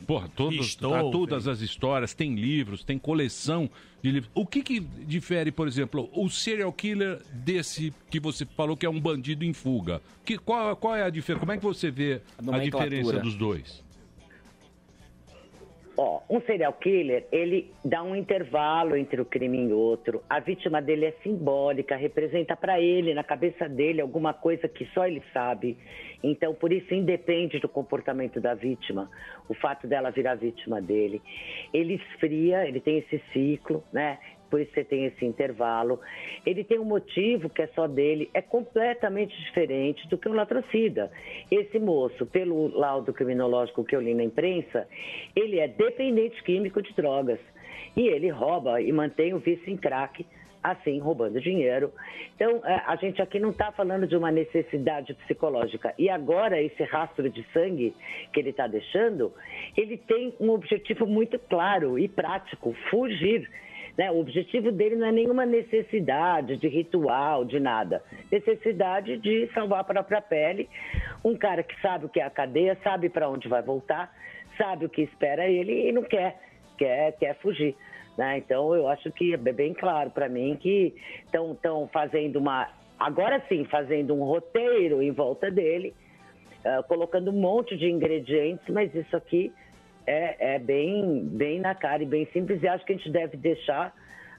porra, 0.06 0.28
todos, 0.28 0.66
Estou, 0.66 0.94
a- 0.94 1.10
todas 1.10 1.48
as 1.48 1.60
histórias, 1.62 2.12
tem 2.12 2.34
livros, 2.34 2.84
tem 2.84 2.98
coleção 2.98 3.70
de 4.02 4.10
livros. 4.10 4.30
O 4.34 4.46
que, 4.46 4.62
que 4.62 4.78
difere, 4.78 5.50
por 5.50 5.66
exemplo, 5.66 6.10
o 6.12 6.28
serial 6.28 6.70
killer 6.70 7.22
desse 7.32 7.94
que 8.10 8.20
você 8.20 8.44
falou 8.44 8.76
que 8.76 8.84
é 8.84 8.90
um 8.90 9.00
bandido 9.00 9.42
em 9.42 9.54
fuga? 9.54 10.02
Que, 10.22 10.36
qual, 10.36 10.76
qual 10.76 10.94
é 10.94 11.02
a 11.02 11.10
diferença? 11.10 11.40
Como 11.40 11.52
é 11.52 11.56
que 11.56 11.64
você 11.64 11.90
vê 11.90 12.20
a, 12.52 12.58
diferença 12.58 13.18
dos 13.20 13.34
dois? 13.34 13.81
Ó, 15.96 16.22
um 16.30 16.40
serial 16.42 16.72
killer, 16.72 17.26
ele 17.30 17.70
dá 17.84 18.02
um 18.02 18.16
intervalo 18.16 18.96
entre 18.96 19.20
o 19.20 19.26
crime 19.26 19.68
e 19.68 19.72
outro. 19.72 20.22
A 20.28 20.40
vítima 20.40 20.80
dele 20.80 21.04
é 21.04 21.12
simbólica, 21.22 21.96
representa 21.96 22.56
para 22.56 22.80
ele, 22.80 23.12
na 23.12 23.22
cabeça 23.22 23.68
dele, 23.68 24.00
alguma 24.00 24.32
coisa 24.32 24.66
que 24.66 24.86
só 24.94 25.06
ele 25.06 25.22
sabe. 25.34 25.76
Então, 26.22 26.54
por 26.54 26.72
isso, 26.72 26.94
independe 26.94 27.58
do 27.58 27.68
comportamento 27.68 28.40
da 28.40 28.54
vítima, 28.54 29.10
o 29.48 29.54
fato 29.54 29.86
dela 29.86 30.10
virar 30.10 30.34
vítima 30.36 30.80
dele. 30.80 31.20
Ele 31.74 31.94
esfria, 31.94 32.66
ele 32.66 32.80
tem 32.80 32.98
esse 32.98 33.22
ciclo, 33.32 33.84
né? 33.92 34.18
Por 34.52 34.60
isso 34.60 34.70
você 34.74 34.84
tem 34.84 35.06
esse 35.06 35.24
intervalo. 35.24 35.98
Ele 36.44 36.62
tem 36.62 36.78
um 36.78 36.84
motivo 36.84 37.48
que 37.48 37.62
é 37.62 37.66
só 37.68 37.86
dele, 37.86 38.28
é 38.34 38.42
completamente 38.42 39.34
diferente 39.44 40.06
do 40.08 40.18
que 40.18 40.28
um 40.28 40.34
latrocida. 40.34 41.10
Esse 41.50 41.78
moço, 41.78 42.26
pelo 42.26 42.68
laudo 42.68 43.14
criminológico 43.14 43.82
que 43.82 43.96
eu 43.96 44.00
li 44.02 44.12
na 44.12 44.22
imprensa, 44.22 44.86
ele 45.34 45.58
é 45.58 45.66
dependente 45.66 46.42
químico 46.42 46.82
de 46.82 46.92
drogas. 46.92 47.38
E 47.96 48.06
ele 48.08 48.28
rouba 48.28 48.78
e 48.82 48.92
mantém 48.92 49.32
o 49.32 49.38
vício 49.38 49.72
em 49.72 49.76
crack, 49.78 50.26
assim, 50.62 50.98
roubando 50.98 51.40
dinheiro. 51.40 51.90
Então, 52.36 52.60
eh, 52.62 52.82
a 52.86 52.94
gente 52.96 53.22
aqui 53.22 53.40
não 53.40 53.52
está 53.52 53.72
falando 53.72 54.06
de 54.06 54.14
uma 54.14 54.30
necessidade 54.30 55.14
psicológica. 55.14 55.94
E 55.98 56.10
agora, 56.10 56.60
esse 56.60 56.82
rastro 56.82 57.30
de 57.30 57.42
sangue 57.54 57.94
que 58.34 58.38
ele 58.38 58.50
está 58.50 58.66
deixando, 58.66 59.32
ele 59.74 59.96
tem 59.96 60.34
um 60.38 60.50
objetivo 60.50 61.06
muito 61.06 61.38
claro 61.38 61.98
e 61.98 62.06
prático: 62.06 62.74
fugir. 62.90 63.48
Né? 63.96 64.10
O 64.10 64.20
objetivo 64.20 64.72
dele 64.72 64.96
não 64.96 65.06
é 65.06 65.12
nenhuma 65.12 65.44
necessidade 65.44 66.56
de 66.56 66.68
ritual, 66.68 67.44
de 67.44 67.60
nada. 67.60 68.02
Necessidade 68.30 69.18
de 69.18 69.48
salvar 69.52 69.80
a 69.80 69.84
própria 69.84 70.22
pele. 70.22 70.68
Um 71.24 71.36
cara 71.36 71.62
que 71.62 71.78
sabe 71.80 72.06
o 72.06 72.08
que 72.08 72.20
é 72.20 72.24
a 72.24 72.30
cadeia, 72.30 72.78
sabe 72.82 73.08
para 73.08 73.28
onde 73.28 73.48
vai 73.48 73.62
voltar, 73.62 74.12
sabe 74.56 74.86
o 74.86 74.88
que 74.88 75.02
espera 75.02 75.48
ele 75.48 75.88
e 75.88 75.92
não 75.92 76.02
quer, 76.02 76.40
quer, 76.78 77.12
quer 77.18 77.34
fugir. 77.36 77.76
né? 78.16 78.38
Então, 78.38 78.74
eu 78.74 78.88
acho 78.88 79.10
que 79.12 79.34
é 79.34 79.36
bem 79.36 79.74
claro 79.74 80.10
para 80.10 80.28
mim 80.28 80.56
que 80.60 80.94
estão 81.24 81.88
fazendo 81.92 82.36
uma. 82.36 82.68
Agora 82.98 83.42
sim, 83.48 83.64
fazendo 83.64 84.14
um 84.14 84.22
roteiro 84.24 85.02
em 85.02 85.10
volta 85.10 85.50
dele, 85.50 85.92
ah, 86.64 86.82
colocando 86.84 87.30
um 87.30 87.40
monte 87.40 87.76
de 87.76 87.90
ingredientes, 87.90 88.64
mas 88.68 88.94
isso 88.94 89.16
aqui 89.16 89.52
é, 90.06 90.54
é 90.54 90.58
bem, 90.58 91.24
bem 91.24 91.60
na 91.60 91.74
cara 91.74 92.02
e 92.02 92.06
bem 92.06 92.26
simples. 92.32 92.62
E 92.62 92.68
acho 92.68 92.84
que 92.84 92.92
a 92.92 92.96
gente 92.96 93.10
deve 93.10 93.36
deixar 93.36 93.94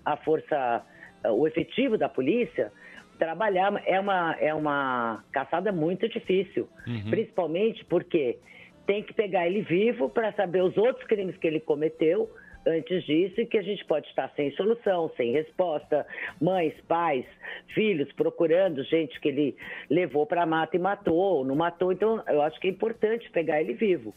a 0.05 0.17
força, 0.17 0.83
ah, 1.23 1.31
o 1.31 1.47
efetivo 1.47 1.97
da 1.97 2.09
polícia 2.09 2.71
trabalhar. 3.17 3.81
É 3.85 3.99
uma, 3.99 4.35
é 4.39 4.53
uma 4.53 5.23
caçada 5.31 5.71
muito 5.71 6.07
difícil, 6.09 6.67
principalmente 7.09 7.83
porque 7.85 8.37
tem 8.85 9.01
que 9.01 9.13
pegar 9.13 9.47
ele 9.47 9.61
vivo 9.61 10.09
para 10.09 10.33
saber 10.33 10.61
os 10.61 10.75
outros 10.77 11.05
crimes 11.07 11.37
que 11.37 11.47
ele 11.47 11.59
cometeu 11.59 12.29
antes 12.65 13.03
disso 13.03 13.41
e 13.41 13.45
que 13.45 13.57
a 13.57 13.61
gente 13.61 13.83
pode 13.85 14.07
estar 14.07 14.31
sem 14.35 14.51
solução, 14.51 15.11
sem 15.15 15.31
resposta. 15.31 16.05
Mães, 16.41 16.73
pais, 16.87 17.25
filhos 17.73 18.11
procurando 18.13 18.83
gente 18.83 19.19
que 19.19 19.29
ele 19.29 19.55
levou 19.89 20.25
para 20.25 20.43
a 20.43 20.45
mata 20.45 20.75
e 20.75 20.79
matou, 20.79 21.15
ou 21.15 21.45
não 21.45 21.55
matou. 21.55 21.91
Então, 21.91 22.23
eu 22.27 22.41
acho 22.41 22.59
que 22.59 22.67
é 22.67 22.71
importante 22.71 23.29
pegar 23.31 23.61
ele 23.61 23.73
vivo. 23.73 24.13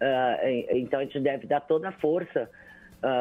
Ah, 0.00 0.38
e- 0.44 0.80
então, 0.80 1.00
a 1.00 1.04
gente 1.04 1.20
deve 1.20 1.46
dar 1.46 1.60
toda 1.60 1.88
a 1.88 1.92
força 1.92 2.48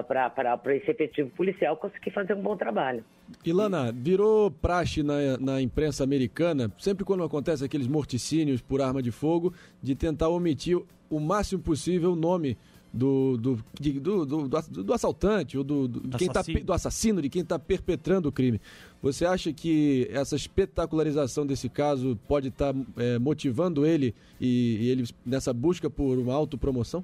para 0.07 0.75
esse 0.75 0.89
efetivo 0.89 1.29
policial 1.31 1.75
conseguir 1.75 2.11
fazer 2.11 2.33
um 2.33 2.41
bom 2.41 2.55
trabalho. 2.55 3.03
Ilana, 3.45 3.91
virou 3.91 4.49
praxe 4.49 5.03
na, 5.03 5.37
na 5.37 5.61
imprensa 5.61 6.03
americana, 6.03 6.71
sempre 6.79 7.03
quando 7.03 7.23
acontece 7.23 7.65
aqueles 7.65 7.87
morticínios 7.87 8.61
por 8.61 8.81
arma 8.81 9.01
de 9.01 9.11
fogo, 9.11 9.53
de 9.81 9.93
tentar 9.93 10.29
omitir 10.29 10.81
o 11.09 11.19
máximo 11.19 11.61
possível 11.61 12.13
o 12.13 12.15
nome 12.15 12.57
do, 12.93 13.37
do, 13.37 13.59
de- 13.79 13.99
do, 13.99 14.23
do, 14.25 14.47
do- 14.47 14.83
do 14.83 14.93
assaltante 14.93 15.57
ou 15.57 15.63
do, 15.63 15.87
do, 15.87 16.17
quem 16.17 16.27
tá, 16.29 16.43
do 16.63 16.73
assassino, 16.73 17.21
de 17.21 17.29
quem 17.29 17.41
está 17.41 17.57
perpetrando 17.57 18.29
o 18.29 18.31
crime. 18.31 18.61
Você 19.01 19.25
acha 19.25 19.51
que 19.51 20.07
essa 20.11 20.35
espetacularização 20.35 21.45
desse 21.45 21.67
caso 21.69 22.17
pode 22.27 22.49
estar 22.49 22.73
motivando 23.19 23.85
ele 23.85 24.13
e, 24.39 24.77
e 24.81 24.89
ele 24.89 25.03
nessa 25.25 25.51
busca 25.51 25.89
por 25.89 26.19
uma 26.19 26.33
autopromoção? 26.33 27.03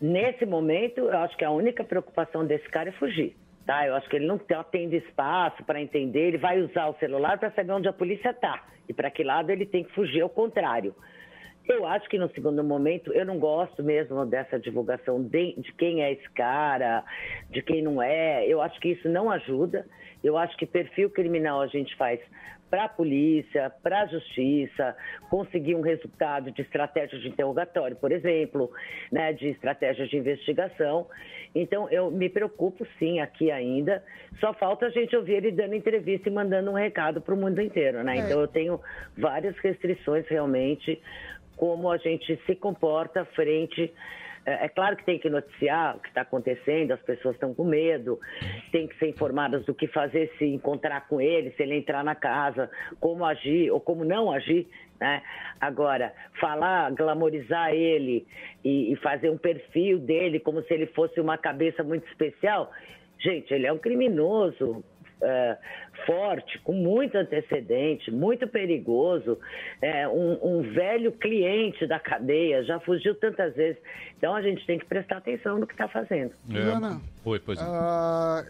Nesse 0.00 0.44
momento, 0.44 0.98
eu 0.98 1.16
acho 1.18 1.36
que 1.36 1.44
a 1.44 1.50
única 1.50 1.84
preocupação 1.84 2.44
desse 2.44 2.68
cara 2.68 2.88
é 2.88 2.92
fugir. 2.92 3.36
Tá? 3.64 3.86
Eu 3.86 3.94
acho 3.94 4.08
que 4.08 4.16
ele 4.16 4.26
não 4.26 4.36
tá 4.36 4.64
tendo 4.64 4.94
espaço 4.94 5.62
para 5.62 5.80
entender, 5.80 6.26
ele 6.28 6.38
vai 6.38 6.60
usar 6.60 6.88
o 6.88 6.98
celular 6.98 7.38
para 7.38 7.52
saber 7.52 7.70
onde 7.72 7.86
a 7.86 7.92
polícia 7.92 8.30
está. 8.30 8.64
E 8.88 8.92
para 8.92 9.08
que 9.12 9.22
lado 9.22 9.50
ele 9.50 9.64
tem 9.64 9.84
que 9.84 9.92
fugir, 9.94 10.20
ao 10.20 10.28
contrário. 10.28 10.92
Eu 11.68 11.86
acho 11.86 12.08
que 12.08 12.18
no 12.18 12.28
segundo 12.30 12.62
momento, 12.64 13.12
eu 13.12 13.24
não 13.24 13.38
gosto 13.38 13.82
mesmo 13.82 14.26
dessa 14.26 14.58
divulgação 14.58 15.22
de, 15.22 15.54
de 15.58 15.72
quem 15.74 16.02
é 16.02 16.12
esse 16.12 16.28
cara, 16.30 17.04
de 17.50 17.62
quem 17.62 17.82
não 17.82 18.02
é. 18.02 18.46
Eu 18.46 18.60
acho 18.60 18.80
que 18.80 18.88
isso 18.88 19.08
não 19.08 19.30
ajuda. 19.30 19.86
Eu 20.24 20.36
acho 20.36 20.56
que 20.56 20.66
perfil 20.66 21.10
criminal 21.10 21.60
a 21.60 21.66
gente 21.66 21.96
faz 21.96 22.20
para 22.72 22.84
a 22.84 22.88
polícia, 22.88 23.70
para 23.82 24.00
a 24.00 24.06
justiça, 24.06 24.96
conseguir 25.28 25.74
um 25.74 25.82
resultado 25.82 26.50
de 26.50 26.62
estratégia 26.62 27.18
de 27.18 27.28
interrogatório, 27.28 27.94
por 27.94 28.10
exemplo, 28.10 28.70
né, 29.10 29.30
de 29.34 29.48
estratégia 29.48 30.06
de 30.06 30.16
investigação. 30.16 31.06
Então, 31.54 31.86
eu 31.90 32.10
me 32.10 32.30
preocupo 32.30 32.86
sim 32.98 33.20
aqui 33.20 33.50
ainda. 33.50 34.02
Só 34.40 34.54
falta 34.54 34.86
a 34.86 34.88
gente 34.88 35.14
ouvir 35.14 35.34
ele 35.34 35.52
dando 35.52 35.74
entrevista 35.74 36.30
e 36.30 36.32
mandando 36.32 36.70
um 36.70 36.74
recado 36.74 37.20
para 37.20 37.34
o 37.34 37.36
mundo 37.36 37.60
inteiro, 37.60 38.02
né? 38.02 38.16
É. 38.16 38.20
Então, 38.20 38.40
eu 38.40 38.48
tenho 38.48 38.80
várias 39.18 39.54
restrições 39.58 40.26
realmente 40.26 40.98
como 41.56 41.90
a 41.90 41.96
gente 41.96 42.36
se 42.46 42.54
comporta 42.54 43.24
frente. 43.26 43.92
É 44.44 44.64
é 44.64 44.68
claro 44.68 44.96
que 44.96 45.04
tem 45.04 45.18
que 45.18 45.30
noticiar 45.30 45.96
o 45.96 46.00
que 46.00 46.08
está 46.08 46.22
acontecendo, 46.22 46.90
as 46.90 47.00
pessoas 47.02 47.34
estão 47.36 47.54
com 47.54 47.64
medo, 47.64 48.18
tem 48.72 48.88
que 48.88 48.98
ser 48.98 49.08
informadas 49.08 49.64
do 49.64 49.74
que 49.74 49.86
fazer 49.86 50.32
se 50.36 50.44
encontrar 50.44 51.06
com 51.06 51.20
ele, 51.20 51.52
se 51.52 51.62
ele 51.62 51.76
entrar 51.76 52.02
na 52.02 52.16
casa, 52.16 52.68
como 52.98 53.24
agir 53.24 53.70
ou 53.70 53.80
como 53.80 54.04
não 54.04 54.32
agir. 54.32 54.66
Né? 55.00 55.22
Agora, 55.60 56.12
falar, 56.40 56.90
glamorizar 56.92 57.72
ele 57.72 58.26
e, 58.64 58.92
e 58.92 58.96
fazer 58.96 59.30
um 59.30 59.38
perfil 59.38 59.98
dele 59.98 60.40
como 60.40 60.62
se 60.62 60.74
ele 60.74 60.86
fosse 60.86 61.20
uma 61.20 61.38
cabeça 61.38 61.84
muito 61.84 62.06
especial, 62.08 62.70
gente, 63.18 63.54
ele 63.54 63.66
é 63.66 63.72
um 63.72 63.78
criminoso, 63.78 64.84
é, 65.22 65.58
forte, 66.04 66.58
com 66.60 66.72
muito 66.72 67.16
antecedente, 67.16 68.10
muito 68.10 68.46
perigoso, 68.46 69.38
é, 69.80 70.06
um, 70.08 70.38
um 70.42 70.62
velho 70.62 71.12
cliente 71.12 71.86
da 71.86 71.98
cadeia, 71.98 72.64
já 72.64 72.80
fugiu 72.80 73.14
tantas 73.14 73.54
vezes. 73.54 73.80
Então 74.18 74.34
a 74.34 74.42
gente 74.42 74.64
tem 74.66 74.78
que 74.78 74.84
prestar 74.84 75.18
atenção 75.18 75.58
no 75.58 75.66
que 75.66 75.74
está 75.74 75.88
fazendo. 75.88 76.32
Ana, 76.50 77.00
Oi, 77.24 77.38
pois 77.38 77.58
é. 77.58 77.62
Ah, 77.64 78.44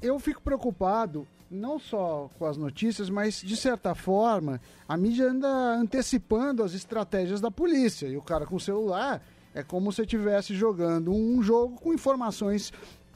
eu 0.00 0.18
fico 0.18 0.42
preocupado 0.42 1.26
não 1.50 1.78
só 1.78 2.30
com 2.38 2.46
as 2.46 2.56
notícias, 2.56 3.10
mas 3.10 3.40
de 3.42 3.56
certa 3.56 3.94
forma 3.94 4.60
a 4.88 4.96
mídia 4.96 5.26
anda 5.26 5.48
antecipando 5.48 6.62
as 6.62 6.72
estratégias 6.72 7.40
da 7.40 7.50
polícia. 7.50 8.06
E 8.06 8.16
o 8.16 8.22
cara 8.22 8.46
com 8.46 8.56
o 8.56 8.60
celular 8.60 9.22
é 9.54 9.62
como 9.62 9.92
se 9.92 10.00
estivesse 10.02 10.54
jogando 10.54 11.12
um 11.12 11.42
jogo 11.42 11.76
com 11.76 11.92
informações 11.92 12.72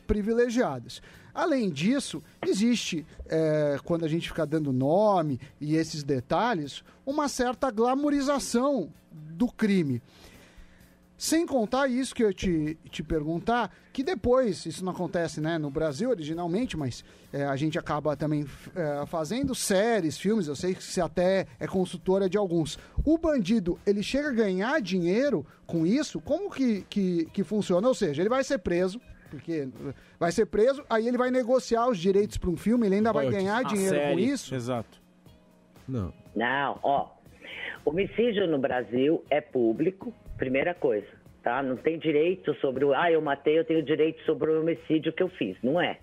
privilegiadas. 0.07 1.03
Além 1.37 1.69
disso, 1.69 2.23
existe, 2.41 3.05
é, 3.27 3.79
quando 3.85 4.07
a 4.07 4.09
gente 4.09 4.27
fica 4.27 4.47
dando 4.47 4.73
nome 4.73 5.39
e 5.61 5.77
esses 5.77 6.03
detalhes, 6.03 6.83
uma 7.05 7.29
certa 7.29 7.71
glamorização 7.71 8.89
do 9.13 9.47
crime. 9.47 10.01
Sem 11.19 11.47
contar 11.47 11.89
isso 11.89 12.15
que 12.15 12.25
eu 12.25 12.33
te, 12.33 12.79
te 12.91 13.03
perguntar, 13.03 13.71
que 13.93 14.03
depois, 14.03 14.65
isso 14.65 14.83
não 14.83 14.93
acontece 14.93 15.39
né, 15.39 15.59
no 15.59 15.71
Brasil 15.71 16.09
originalmente, 16.09 16.75
mas 16.75 17.05
é, 17.31 17.45
a 17.45 17.55
gente 17.55 17.79
acaba 17.79 18.17
também 18.17 18.47
é, 18.75 19.05
fazendo 19.05 19.55
séries, 19.55 20.17
filmes, 20.17 20.47
eu 20.47 20.57
sei 20.57 20.75
que 20.75 20.83
você 20.83 21.03
até 21.03 21.47
é 21.61 21.67
consultora 21.67 22.31
de 22.31 22.39
alguns. 22.39 22.79
O 23.05 23.19
bandido, 23.19 23.79
ele 23.87 24.03
chega 24.03 24.31
a 24.31 24.33
ganhar 24.33 24.81
dinheiro 24.81 25.45
com 25.67 25.87
isso? 25.87 26.19
Como 26.19 26.51
que, 26.51 26.87
que, 26.89 27.27
que 27.27 27.45
funciona? 27.45 27.87
Ou 27.87 27.95
seja, 27.95 28.23
ele 28.23 28.31
vai 28.31 28.43
ser 28.43 28.57
preso, 28.57 28.99
porque 29.37 29.69
vai 30.19 30.33
ser 30.33 30.47
preso, 30.47 30.85
aí 30.89 31.07
ele 31.07 31.19
vai 31.19 31.31
negociar 31.31 31.89
os 31.89 31.99
direitos 31.99 32.37
para 32.37 32.51
um 32.51 32.57
filme, 32.57 32.87
ele 32.87 32.97
ainda 32.97 33.13
vai 33.13 33.29
ganhar 33.29 33.65
dinheiro 33.65 33.99
com 34.13 34.19
isso? 34.19 34.55
Exato. 34.55 35.01
Não. 35.89 36.13
Não, 36.35 36.79
ó. 36.83 37.11
Homicídio 37.85 38.47
no 38.49 38.59
Brasil 38.59 39.25
é 39.31 39.41
público, 39.41 40.13
primeira 40.37 40.75
coisa, 40.75 41.07
tá? 41.43 41.63
Não 41.63 41.77
tem 41.77 41.99
direito 41.99 42.53
sobre 42.57 42.85
o. 42.85 42.93
Ah, 42.93 43.11
eu 43.11 43.21
matei, 43.21 43.59
eu 43.59 43.65
tenho 43.65 43.83
direito 43.83 44.21
sobre 44.25 44.51
o 44.51 44.61
homicídio 44.61 45.13
que 45.13 45.23
eu 45.23 45.29
fiz. 45.29 45.57
Não 45.63 45.81
é, 45.81 45.99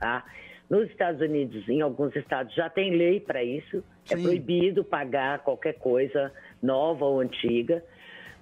tá? 0.00 0.24
Nos 0.68 0.88
Estados 0.90 1.20
Unidos, 1.20 1.68
em 1.68 1.80
alguns 1.80 2.16
estados, 2.16 2.54
já 2.54 2.68
tem 2.68 2.96
lei 2.96 3.20
para 3.20 3.44
isso. 3.44 3.84
É 4.10 4.16
proibido 4.16 4.82
pagar 4.82 5.40
qualquer 5.40 5.74
coisa 5.74 6.32
nova 6.62 7.04
ou 7.04 7.20
antiga. 7.20 7.84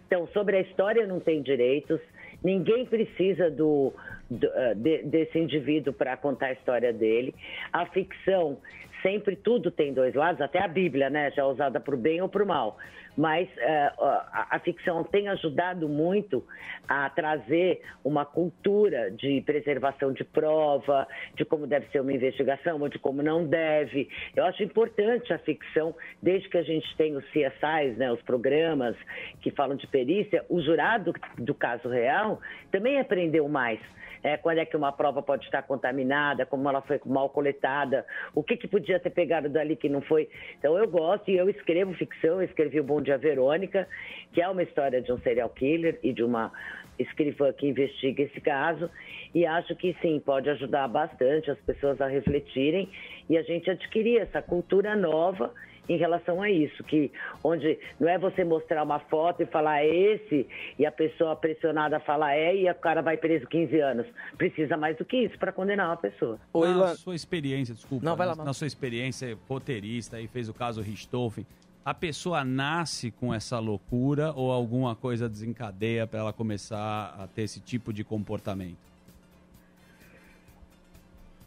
Então, 0.06 0.26
sobre 0.28 0.56
a 0.56 0.60
história 0.60 1.06
não 1.06 1.20
tem 1.20 1.42
direitos. 1.42 2.00
Ninguém 2.42 2.86
precisa 2.86 3.50
do, 3.50 3.92
eh, 4.30 4.74
de- 4.74 5.02
desse 5.04 5.38
indivíduo 5.38 5.92
para 5.92 6.16
contar 6.16 6.46
a 6.46 6.52
história 6.52 6.92
dele. 6.92 7.34
A 7.72 7.86
ficção, 7.86 8.58
sempre 9.04 9.36
tudo 9.36 9.70
tem 9.70 9.92
dois 9.92 10.14
lados, 10.14 10.40
até 10.40 10.58
a 10.64 10.66
Bíblia, 10.66 11.10
né? 11.10 11.30
Já 11.32 11.42
é 11.42 11.44
usada 11.44 11.78
para 11.78 11.94
o 11.94 11.98
bem 11.98 12.22
ou 12.22 12.28
para 12.28 12.42
o 12.42 12.46
mal. 12.46 12.78
Mas 13.16 13.48
eh, 13.58 13.92
a, 14.00 14.56
a 14.56 14.58
ficção 14.58 15.04
tem 15.04 15.28
ajudado 15.28 15.88
muito 15.88 16.42
a 16.88 17.08
trazer 17.10 17.82
uma 18.02 18.24
cultura 18.24 19.10
de 19.10 19.42
preservação 19.42 20.12
de 20.12 20.24
prova, 20.24 21.06
de 21.36 21.44
como 21.44 21.66
deve 21.66 21.86
ser 21.88 22.00
uma 22.00 22.12
investigação 22.12 22.80
ou 22.80 22.88
de 22.88 22.98
como 22.98 23.22
não 23.22 23.46
deve. 23.46 24.08
Eu 24.34 24.44
acho 24.46 24.62
importante 24.62 25.32
a 25.32 25.38
ficção, 25.38 25.94
desde 26.22 26.48
que 26.48 26.56
a 26.56 26.62
gente 26.62 26.96
tem 26.96 27.14
os 27.14 27.24
CSIs, 27.26 27.96
né, 27.98 28.10
os 28.10 28.22
programas 28.22 28.96
que 29.42 29.50
falam 29.50 29.76
de 29.76 29.86
perícia, 29.86 30.44
o 30.48 30.60
jurado 30.60 31.12
do 31.38 31.54
caso 31.54 31.88
real 31.88 32.40
também 32.72 32.98
aprendeu 32.98 33.46
mais. 33.48 33.78
É, 34.24 34.38
quando 34.38 34.56
é 34.56 34.64
que 34.64 34.74
uma 34.74 34.90
prova 34.90 35.22
pode 35.22 35.44
estar 35.44 35.62
contaminada, 35.64 36.46
como 36.46 36.66
ela 36.66 36.80
foi 36.80 36.98
mal 37.04 37.28
coletada, 37.28 38.06
o 38.34 38.42
que, 38.42 38.56
que 38.56 38.66
podia 38.66 38.93
ter 38.98 39.10
pegado 39.10 39.48
dali 39.48 39.76
que 39.76 39.88
não 39.88 40.00
foi. 40.00 40.28
Então 40.58 40.76
eu 40.78 40.88
gosto 40.88 41.30
e 41.30 41.36
eu 41.36 41.48
escrevo 41.48 41.92
ficção, 41.94 42.40
eu 42.40 42.42
escrevi 42.42 42.80
o 42.80 42.84
Bom 42.84 43.00
Dia 43.00 43.18
Verônica, 43.18 43.86
que 44.32 44.40
é 44.40 44.48
uma 44.48 44.62
história 44.62 45.00
de 45.00 45.12
um 45.12 45.18
serial 45.18 45.48
killer 45.50 45.98
e 46.02 46.12
de 46.12 46.22
uma 46.22 46.52
escrivã 46.98 47.52
que 47.52 47.66
investiga 47.66 48.22
esse 48.22 48.40
caso, 48.40 48.88
e 49.34 49.44
acho 49.44 49.74
que 49.76 49.96
sim, 50.00 50.20
pode 50.24 50.48
ajudar 50.48 50.86
bastante 50.88 51.50
as 51.50 51.58
pessoas 51.60 52.00
a 52.00 52.06
refletirem 52.06 52.88
e 53.28 53.36
a 53.36 53.42
gente 53.42 53.70
adquirir 53.70 54.20
essa 54.20 54.40
cultura 54.40 54.94
nova 54.94 55.52
em 55.88 55.96
relação 55.96 56.42
a 56.42 56.50
isso, 56.50 56.82
que 56.84 57.10
onde 57.42 57.78
não 57.98 58.08
é 58.08 58.18
você 58.18 58.44
mostrar 58.44 58.82
uma 58.82 58.98
foto 58.98 59.42
e 59.42 59.46
falar 59.46 59.82
é 59.82 59.88
esse 59.88 60.46
e 60.78 60.86
a 60.86 60.92
pessoa 60.92 61.36
pressionada 61.36 62.00
fala 62.00 62.32
é 62.32 62.56
e 62.56 62.70
o 62.70 62.74
cara 62.74 63.02
vai 63.02 63.16
preso 63.16 63.46
15 63.46 63.80
anos. 63.80 64.06
Precisa 64.36 64.76
mais 64.76 64.96
do 64.96 65.04
que 65.04 65.16
isso 65.16 65.38
para 65.38 65.52
condenar 65.52 65.88
uma 65.88 65.96
pessoa. 65.96 66.38
na 66.54 66.94
sua 66.96 67.14
experiência, 67.14 67.74
desculpa, 67.74 68.04
Não, 68.04 68.16
vai 68.16 68.26
lá, 68.26 68.34
na, 68.34 68.44
na 68.44 68.52
sua 68.52 68.66
experiência 68.66 69.36
roteirista 69.48 70.20
e 70.20 70.26
fez 70.26 70.48
o 70.48 70.54
caso 70.54 70.80
Richthofen, 70.80 71.46
a 71.84 71.92
pessoa 71.92 72.42
nasce 72.44 73.10
com 73.10 73.34
essa 73.34 73.58
loucura 73.58 74.32
ou 74.32 74.50
alguma 74.50 74.96
coisa 74.96 75.28
desencadeia 75.28 76.06
para 76.06 76.20
ela 76.20 76.32
começar 76.32 77.14
a 77.18 77.26
ter 77.26 77.42
esse 77.42 77.60
tipo 77.60 77.92
de 77.92 78.02
comportamento? 78.02 78.78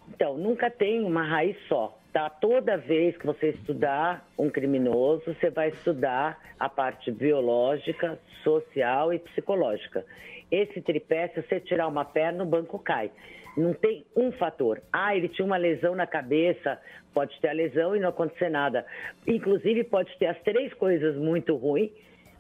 Então, 0.10 0.38
nunca 0.38 0.70
tem 0.70 1.04
uma 1.04 1.24
raiz 1.24 1.58
só. 1.68 1.98
Tá? 2.18 2.32
Toda 2.32 2.78
vez 2.78 3.16
que 3.16 3.28
você 3.28 3.50
estudar 3.50 4.28
um 4.40 4.50
criminoso, 4.50 5.36
você 5.36 5.52
vai 5.52 5.70
estudar 5.70 6.42
a 6.60 6.68
parte 6.68 7.12
biológica, 7.12 8.18
social 8.44 9.14
e 9.14 9.20
psicológica. 9.20 10.04
Esse 10.50 10.82
tripé, 10.82 11.28
se 11.28 11.44
você 11.44 11.60
tirar 11.60 11.88
uma 11.88 12.04
perna, 12.04 12.44
o 12.44 12.48
banco 12.48 12.80
cai. 12.80 13.12
Não 13.56 13.72
tem 13.72 14.04
um 14.16 14.32
fator. 14.32 14.82
Ah, 14.92 15.16
ele 15.16 15.30
tinha 15.30 15.46
uma 15.46 15.58
lesão 15.58 15.94
na 15.94 16.08
cabeça, 16.08 16.82
pode 17.14 17.40
ter 17.40 17.50
a 17.50 17.54
lesão 17.54 17.96
e 17.96 18.00
não 18.00 18.10
acontecer 18.10 18.50
nada. 18.50 18.84
Inclusive, 19.28 19.84
pode 19.84 20.18
ter 20.18 20.26
as 20.26 20.42
três 20.42 20.74
coisas 20.74 21.16
muito 21.18 21.56
ruins, 21.56 21.92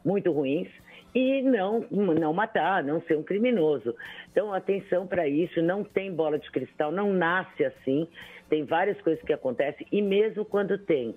muito 0.03 0.31
ruins, 0.31 0.69
e 1.13 1.41
não, 1.41 1.85
não 1.89 2.33
matar, 2.33 2.83
não 2.83 3.01
ser 3.01 3.17
um 3.17 3.23
criminoso. 3.23 3.95
Então, 4.31 4.53
atenção 4.53 5.07
para 5.07 5.27
isso, 5.27 5.61
não 5.61 5.83
tem 5.83 6.13
bola 6.13 6.37
de 6.37 6.49
cristal, 6.51 6.91
não 6.91 7.11
nasce 7.13 7.65
assim. 7.65 8.07
Tem 8.49 8.63
várias 8.63 8.99
coisas 9.01 9.23
que 9.23 9.33
acontecem, 9.33 9.85
e 9.91 10.01
mesmo 10.01 10.45
quando 10.45 10.77
tem 10.77 11.15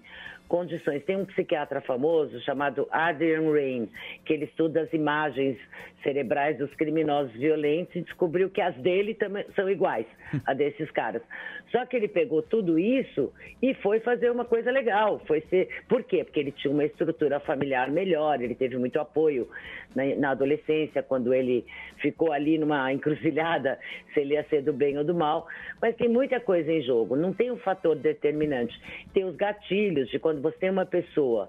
condições. 0.50 1.04
Tem 1.04 1.16
um 1.16 1.24
psiquiatra 1.24 1.80
famoso 1.80 2.40
chamado 2.40 2.88
Adrian 2.90 3.52
Rain, 3.52 3.88
que 4.24 4.32
ele 4.32 4.46
estuda 4.46 4.80
as 4.80 4.92
imagens 4.92 5.56
cerebrais 6.02 6.58
dos 6.58 6.74
criminosos 6.74 7.32
violentos 7.34 7.94
e 7.94 8.02
descobriu 8.02 8.50
que 8.50 8.60
as 8.60 8.74
dele 8.78 9.14
também 9.14 9.46
são 9.54 9.70
iguais 9.70 10.06
a 10.44 10.52
desses 10.52 10.90
caras. 10.90 11.22
Só 11.70 11.86
que 11.86 11.97
ele 11.97 12.09
pegou 12.09 12.42
tudo 12.42 12.78
isso 12.78 13.32
e 13.62 13.74
foi 13.74 14.01
fazer 14.01 14.30
uma 14.30 14.44
coisa 14.44 14.70
legal. 14.70 15.20
Foi 15.26 15.40
ser. 15.42 15.68
Por 15.88 16.02
quê? 16.02 16.24
Porque 16.24 16.40
ele 16.40 16.52
tinha 16.52 16.72
uma 16.72 16.84
estrutura 16.84 17.38
familiar 17.40 17.90
melhor, 17.90 18.40
ele 18.40 18.55
teve 18.55 18.76
muito 18.76 18.98
apoio 18.98 19.48
na, 19.94 20.05
na 20.16 20.30
adolescência, 20.30 21.02
quando 21.02 21.32
ele 21.32 21.64
ficou 21.98 22.32
ali 22.32 22.59
numa 22.59 22.92
encruzilhada, 22.92 23.78
se 24.12 24.20
ele 24.20 24.34
ia 24.34 24.44
ser 24.44 24.62
do 24.62 24.72
bem 24.72 24.98
ou 24.98 25.05
do 25.05 25.14
mal. 25.14 25.47
Mas 25.80 25.97
tem 25.97 26.09
muita 26.09 26.40
coisa 26.40 26.72
em 26.72 26.82
jogo, 26.82 27.14
não 27.16 27.32
tem 27.32 27.51
um 27.51 27.59
fator 27.59 27.94
determinante. 27.94 28.78
Tem 29.12 29.24
os 29.24 29.36
gatilhos 29.36 30.09
de 30.10 30.18
quando 30.18 30.40
você 30.42 30.59
tem 30.59 30.70
uma 30.70 30.86
pessoa 30.86 31.48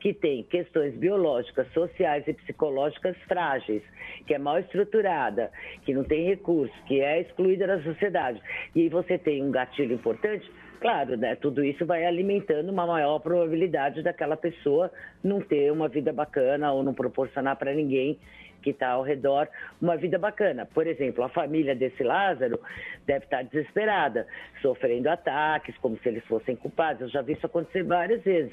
que 0.00 0.14
tem 0.14 0.42
questões 0.44 0.94
biológicas, 0.94 1.70
sociais 1.72 2.26
e 2.26 2.32
psicológicas 2.32 3.16
frágeis, 3.26 3.82
que 4.26 4.34
é 4.34 4.38
mal 4.38 4.58
estruturada, 4.58 5.50
que 5.84 5.92
não 5.92 6.04
tem 6.04 6.24
recursos, 6.24 6.76
que 6.86 7.00
é 7.00 7.20
excluída 7.20 7.66
da 7.66 7.82
sociedade, 7.82 8.40
e 8.74 8.88
você 8.88 9.18
tem 9.18 9.42
um 9.42 9.50
gatilho 9.58 9.94
importante, 9.94 10.50
claro, 10.80 11.16
né, 11.16 11.34
tudo 11.34 11.64
isso 11.64 11.84
vai 11.84 12.04
alimentando 12.04 12.70
uma 12.70 12.86
maior 12.86 13.18
probabilidade 13.18 14.02
daquela 14.02 14.36
pessoa 14.36 14.90
não 15.22 15.40
ter 15.40 15.72
uma 15.72 15.88
vida 15.88 16.12
bacana 16.12 16.72
ou 16.72 16.82
não 16.82 16.94
proporcionar 16.94 17.56
para 17.56 17.74
ninguém 17.74 18.18
que 18.62 18.70
está 18.70 18.90
ao 18.90 19.02
redor 19.02 19.48
uma 19.80 19.96
vida 19.96 20.18
bacana. 20.18 20.66
Por 20.66 20.86
exemplo, 20.86 21.24
a 21.24 21.28
família 21.28 21.74
desse 21.74 22.02
Lázaro 22.02 22.60
deve 23.06 23.24
estar 23.24 23.42
desesperada, 23.44 24.26
sofrendo 24.60 25.08
ataques, 25.08 25.76
como 25.78 25.96
se 25.98 26.08
eles 26.08 26.24
fossem 26.26 26.56
culpados. 26.56 27.02
Eu 27.02 27.08
já 27.08 27.22
vi 27.22 27.32
isso 27.34 27.46
acontecer 27.46 27.82
várias 27.84 28.22
vezes. 28.22 28.52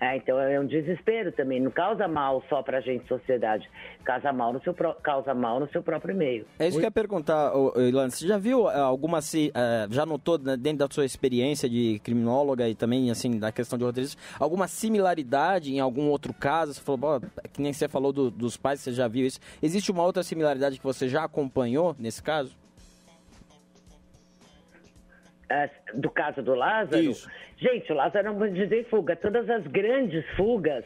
É, 0.00 0.16
então 0.16 0.38
é 0.40 0.58
um 0.58 0.66
desespero 0.66 1.30
também. 1.32 1.60
Não 1.60 1.70
causa 1.70 2.06
mal 2.08 2.42
só 2.48 2.62
para 2.62 2.78
a 2.78 2.80
gente, 2.80 3.06
sociedade. 3.06 3.68
Causa 4.04 4.32
mal 4.32 4.52
no 4.52 4.60
seu, 4.62 4.74
pró- 4.74 4.94
causa 4.94 5.32
mal 5.32 5.60
no 5.60 5.68
seu 5.70 5.82
próprio 5.82 6.14
meio. 6.14 6.44
É 6.58 6.66
isso 6.66 6.76
que 6.78 6.84
eu 6.84 6.88
ia 6.88 6.90
perguntar, 6.90 7.52
Ilana. 7.76 8.10
Você 8.10 8.26
já 8.26 8.36
viu 8.36 8.68
eh, 8.68 8.76
alguma, 8.78 9.22
se, 9.22 9.52
eh, 9.54 9.86
já 9.90 10.04
notou 10.04 10.36
né, 10.38 10.56
dentro 10.56 10.86
da 10.86 10.92
sua 10.92 11.04
experiência 11.04 11.68
de 11.70 12.00
criminóloga 12.02 12.68
e 12.68 12.74
também, 12.74 13.10
assim, 13.10 13.38
da 13.38 13.52
questão 13.52 13.78
de 13.78 13.84
roteirista, 13.84 14.20
alguma 14.38 14.66
similaridade 14.68 15.72
em 15.72 15.80
algum 15.80 16.08
outro 16.08 16.34
caso? 16.34 16.74
Você 16.74 16.80
falou, 16.80 16.98
"Pô, 17.20 17.26
que 17.52 17.62
nem 17.62 17.72
você 17.72 17.88
falou 17.88 18.12
do- 18.12 18.30
dos 18.30 18.56
pais, 18.56 18.80
você 18.80 18.92
já 18.92 19.06
viu 19.08 19.24
isso. 19.26 19.38
Existe 19.62 19.90
uma 19.92 20.02
outra 20.02 20.22
similaridade 20.22 20.76
que 20.78 20.84
você 20.84 21.08
já 21.08 21.24
acompanhou 21.24 21.94
nesse 21.98 22.22
caso? 22.22 22.56
É, 25.54 25.70
do 25.94 26.10
caso 26.10 26.42
do 26.42 26.52
Lázaro. 26.52 27.12
Gente, 27.56 27.92
o 27.92 27.94
Lázaro 27.94 28.26
é 28.26 28.30
um 28.32 28.34
bandido 28.34 28.74
em 28.74 28.82
fuga. 28.84 29.14
Todas 29.14 29.48
as 29.48 29.64
grandes 29.68 30.28
fugas 30.36 30.84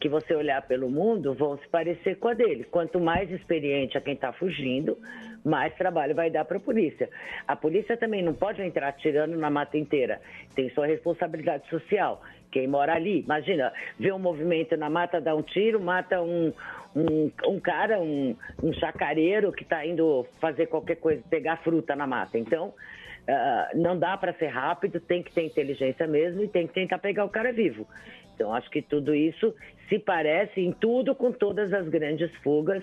que 0.00 0.08
você 0.08 0.34
olhar 0.34 0.60
pelo 0.62 0.90
mundo 0.90 1.34
vão 1.34 1.56
se 1.58 1.68
parecer 1.68 2.16
com 2.16 2.26
a 2.26 2.34
dele. 2.34 2.64
Quanto 2.64 2.98
mais 2.98 3.30
experiente 3.30 3.96
a 3.96 4.00
quem 4.00 4.14
está 4.14 4.32
fugindo, 4.32 4.98
mais 5.44 5.72
trabalho 5.76 6.16
vai 6.16 6.30
dar 6.30 6.44
para 6.44 6.56
a 6.56 6.60
polícia. 6.60 7.08
A 7.46 7.54
polícia 7.54 7.96
também 7.96 8.20
não 8.20 8.34
pode 8.34 8.60
entrar 8.60 8.88
atirando 8.88 9.36
na 9.36 9.50
mata 9.50 9.78
inteira. 9.78 10.20
Tem 10.52 10.68
sua 10.70 10.86
responsabilidade 10.86 11.68
social. 11.68 12.20
Quem 12.50 12.66
mora 12.66 12.94
ali, 12.94 13.20
imagina, 13.20 13.72
vê 14.00 14.10
um 14.10 14.18
movimento 14.18 14.76
na 14.76 14.90
mata, 14.90 15.20
dá 15.20 15.32
um 15.32 15.42
tiro, 15.42 15.80
mata 15.80 16.20
um, 16.20 16.52
um, 16.96 17.30
um 17.46 17.60
cara, 17.60 18.00
um, 18.00 18.34
um 18.62 18.72
chacareiro 18.72 19.52
que 19.52 19.62
está 19.62 19.86
indo 19.86 20.26
fazer 20.40 20.66
qualquer 20.66 20.96
coisa, 20.96 21.22
pegar 21.30 21.58
fruta 21.58 21.94
na 21.94 22.06
mata. 22.06 22.36
Então, 22.36 22.74
ah, 23.28 23.70
não 23.74 23.98
dá 23.98 24.16
para 24.16 24.32
ser 24.34 24.48
rápido, 24.48 25.00
tem 25.00 25.22
que 25.22 25.32
ter 25.32 25.44
inteligência 25.44 26.06
mesmo 26.06 26.42
e 26.42 26.48
tem 26.48 26.66
que 26.66 26.74
tentar 26.74 26.98
pegar 26.98 27.24
o 27.24 27.28
cara 27.28 27.52
vivo. 27.52 27.86
Então, 28.34 28.54
acho 28.54 28.70
que 28.70 28.80
tudo 28.80 29.14
isso 29.14 29.54
se 29.88 29.98
parece 29.98 30.60
em 30.60 30.72
tudo 30.72 31.14
com 31.14 31.32
todas 31.32 31.72
as 31.72 31.88
grandes 31.88 32.34
fugas 32.36 32.82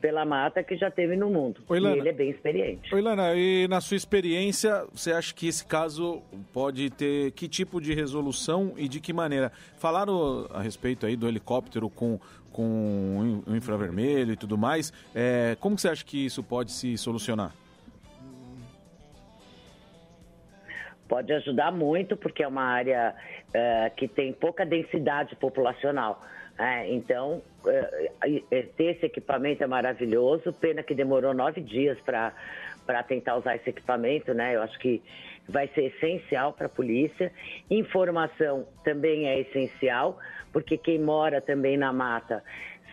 pela 0.00 0.24
mata 0.24 0.62
que 0.62 0.76
já 0.76 0.90
teve 0.90 1.16
no 1.16 1.28
mundo. 1.28 1.62
Oi, 1.68 1.78
e 1.78 1.80
Lana. 1.80 1.96
ele 1.96 2.08
é 2.08 2.12
bem 2.12 2.30
experiente. 2.30 2.94
Oi, 2.94 3.00
Lana, 3.00 3.34
e 3.34 3.68
na 3.68 3.80
sua 3.80 3.96
experiência, 3.96 4.84
você 4.92 5.12
acha 5.12 5.34
que 5.34 5.46
esse 5.46 5.64
caso 5.64 6.22
pode 6.52 6.90
ter 6.90 7.32
que 7.32 7.48
tipo 7.48 7.80
de 7.80 7.92
resolução 7.94 8.72
e 8.76 8.88
de 8.88 9.00
que 9.00 9.12
maneira? 9.12 9.52
Falaram 9.76 10.46
a 10.52 10.60
respeito 10.62 11.04
aí 11.04 11.16
do 11.16 11.28
helicóptero 11.28 11.90
com, 11.90 12.18
com 12.52 13.42
o 13.46 13.56
infravermelho 13.56 14.32
e 14.32 14.36
tudo 14.36 14.56
mais. 14.56 14.92
É, 15.14 15.56
como 15.60 15.76
que 15.76 15.82
você 15.82 15.88
acha 15.88 16.04
que 16.04 16.24
isso 16.24 16.42
pode 16.42 16.72
se 16.72 16.96
solucionar? 16.96 17.54
Pode 21.10 21.32
ajudar 21.32 21.72
muito, 21.72 22.16
porque 22.16 22.40
é 22.40 22.46
uma 22.46 22.62
área 22.62 23.12
eh, 23.52 23.90
que 23.96 24.06
tem 24.06 24.32
pouca 24.32 24.64
densidade 24.64 25.34
populacional. 25.34 26.22
né? 26.56 26.88
então, 26.88 27.42
eh, 27.66 28.12
eh, 28.52 28.62
ter 28.76 28.94
esse 28.94 29.06
equipamento 29.06 29.64
é 29.64 29.66
maravilhoso. 29.66 30.52
Pena 30.52 30.84
que 30.84 30.94
demorou 30.94 31.34
nove 31.34 31.60
dias 31.60 31.98
para 32.02 33.02
tentar 33.08 33.34
usar 33.38 33.56
esse 33.56 33.70
equipamento, 33.70 34.32
né? 34.32 34.54
Eu 34.54 34.62
acho 34.62 34.78
que 34.78 35.02
vai 35.48 35.66
ser 35.74 35.86
essencial 35.86 36.52
para 36.52 36.66
a 36.66 36.68
polícia. 36.68 37.32
Informação 37.68 38.68
também 38.84 39.26
é 39.26 39.40
essencial, 39.40 40.16
porque 40.52 40.78
quem 40.78 41.00
mora 41.00 41.40
também 41.40 41.76
na 41.76 41.92
mata 41.92 42.40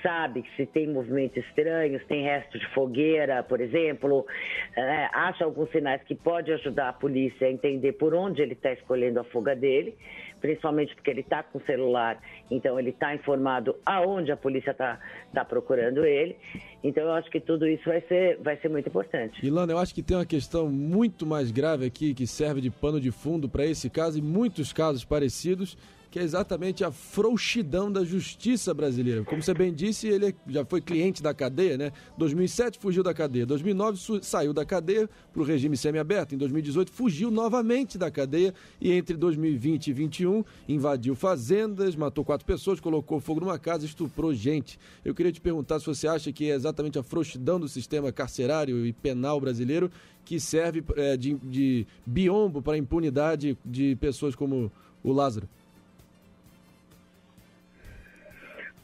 sabe 0.08 0.46
se 0.56 0.66
tem 0.66 0.88
movimentos 0.88 1.44
estranhos, 1.46 2.02
tem 2.06 2.24
resto 2.24 2.58
de 2.58 2.66
fogueira, 2.74 3.44
por 3.44 3.60
exemplo, 3.60 4.26
é, 4.74 5.10
acha 5.12 5.44
alguns 5.44 5.70
sinais 5.70 6.02
que 6.04 6.16
pode 6.16 6.50
ajudar 6.54 6.88
a 6.88 6.94
polícia 6.94 7.46
a 7.46 7.52
entender 7.52 7.92
por 7.92 8.14
onde 8.14 8.42
ele 8.42 8.54
está 8.54 8.72
escolhendo 8.72 9.20
a 9.20 9.26
fuga 9.26 9.54
dele, 9.54 9.98
principalmente 10.40 10.96
porque 10.96 11.12
ele 11.12 11.20
está 11.20 11.44
com 11.44 11.58
o 11.58 11.66
celular, 11.66 12.22
então 12.50 12.80
ele 12.80 12.92
está 12.92 13.14
informado 13.14 13.76
aonde 13.86 14.32
a 14.32 14.38
polícia 14.38 14.72
está 14.72 14.98
tá 15.34 15.44
procurando 15.44 16.06
ele. 16.06 16.38
Então 16.82 17.04
eu 17.04 17.12
acho 17.12 17.30
que 17.30 17.42
tudo 17.42 17.68
isso 17.68 17.84
vai 17.84 18.00
ser, 18.08 18.38
vai 18.38 18.56
ser 18.62 18.70
muito 18.70 18.88
importante. 18.88 19.46
Ilana, 19.46 19.74
eu 19.74 19.78
acho 19.78 19.94
que 19.94 20.02
tem 20.02 20.16
uma 20.16 20.26
questão 20.26 20.70
muito 20.70 21.26
mais 21.26 21.52
grave 21.52 21.86
aqui 21.86 22.14
que 22.14 22.26
serve 22.26 22.62
de 22.62 22.72
pano 22.72 23.02
de 23.02 23.12
fundo 23.12 23.50
para 23.50 23.66
esse 23.66 23.90
caso 23.90 24.18
e 24.18 24.22
muitos 24.22 24.72
casos 24.72 25.04
parecidos, 25.04 25.78
que 26.10 26.20
é 26.20 26.24
exatamente 26.24 26.84
a 26.84 26.92
frouxidão 26.92 27.92
da 27.92 28.04
justiça 28.04 28.74
brasileira. 28.74 29.24
Como 29.24 29.42
você 29.42 29.54
bem 29.54 29.74
disse, 29.74 30.08
ele 30.08 30.34
já 30.48 30.64
foi 30.64 30.80
cliente 30.82 31.22
da 31.22 31.34
cadeia, 31.34 31.78
né? 31.78 31.92
2007 32.18 32.80
fugiu 32.80 33.04
da 33.04 33.14
cadeia, 33.14 33.46
2009 33.46 33.98
su- 33.98 34.24
saiu 34.24 34.54
da 34.54 34.64
cadeia 34.66 35.10
para 35.34 35.42
o 35.42 35.46
regime 35.46 35.76
semiaberto, 35.76 36.34
em 36.34 36.38
2018 36.38 36.92
fugiu 36.92 37.30
novamente 37.30 37.98
da 37.98 38.10
cadeia 38.10 38.54
e 38.80 38.92
entre 38.92 39.16
2020 39.18 39.88
e 39.88 39.94
2021 39.94 40.44
invadiu 40.68 41.16
fazendas, 41.16 41.96
matou 41.96 42.24
quatro 42.24 42.46
pessoas, 42.46 42.80
colocou 42.80 43.20
fogo 43.20 43.42
numa 43.42 43.60
casa, 43.60 43.86
estuprou 43.86 44.34
gente. 44.34 44.80
Eu 45.04 45.14
queria 45.14 45.32
te 45.32 45.42
perguntar 45.42 45.80
se 45.80 45.86
você 45.86 46.08
acha 46.08 46.32
que 46.32 46.50
é 46.50 46.56
exatamente 46.56 46.98
a 46.98 47.04
frouxidão 47.04 47.60
do 47.60 47.68
sistema 47.68 48.12
carcerário 48.12 48.86
e 48.86 48.94
penal 48.94 49.40
brasileiro 49.42 49.92
que 50.24 50.40
serve 50.40 50.84
eh, 50.96 51.16
de, 51.18 51.36
de 51.36 51.88
biombo 52.06 52.62
para 52.62 52.74
a 52.74 52.78
impunidade 52.78 53.58
de 53.66 53.96
pessoas 53.96 54.36
como 54.36 54.72
o 55.04 55.12
Lázaro. 55.14 55.48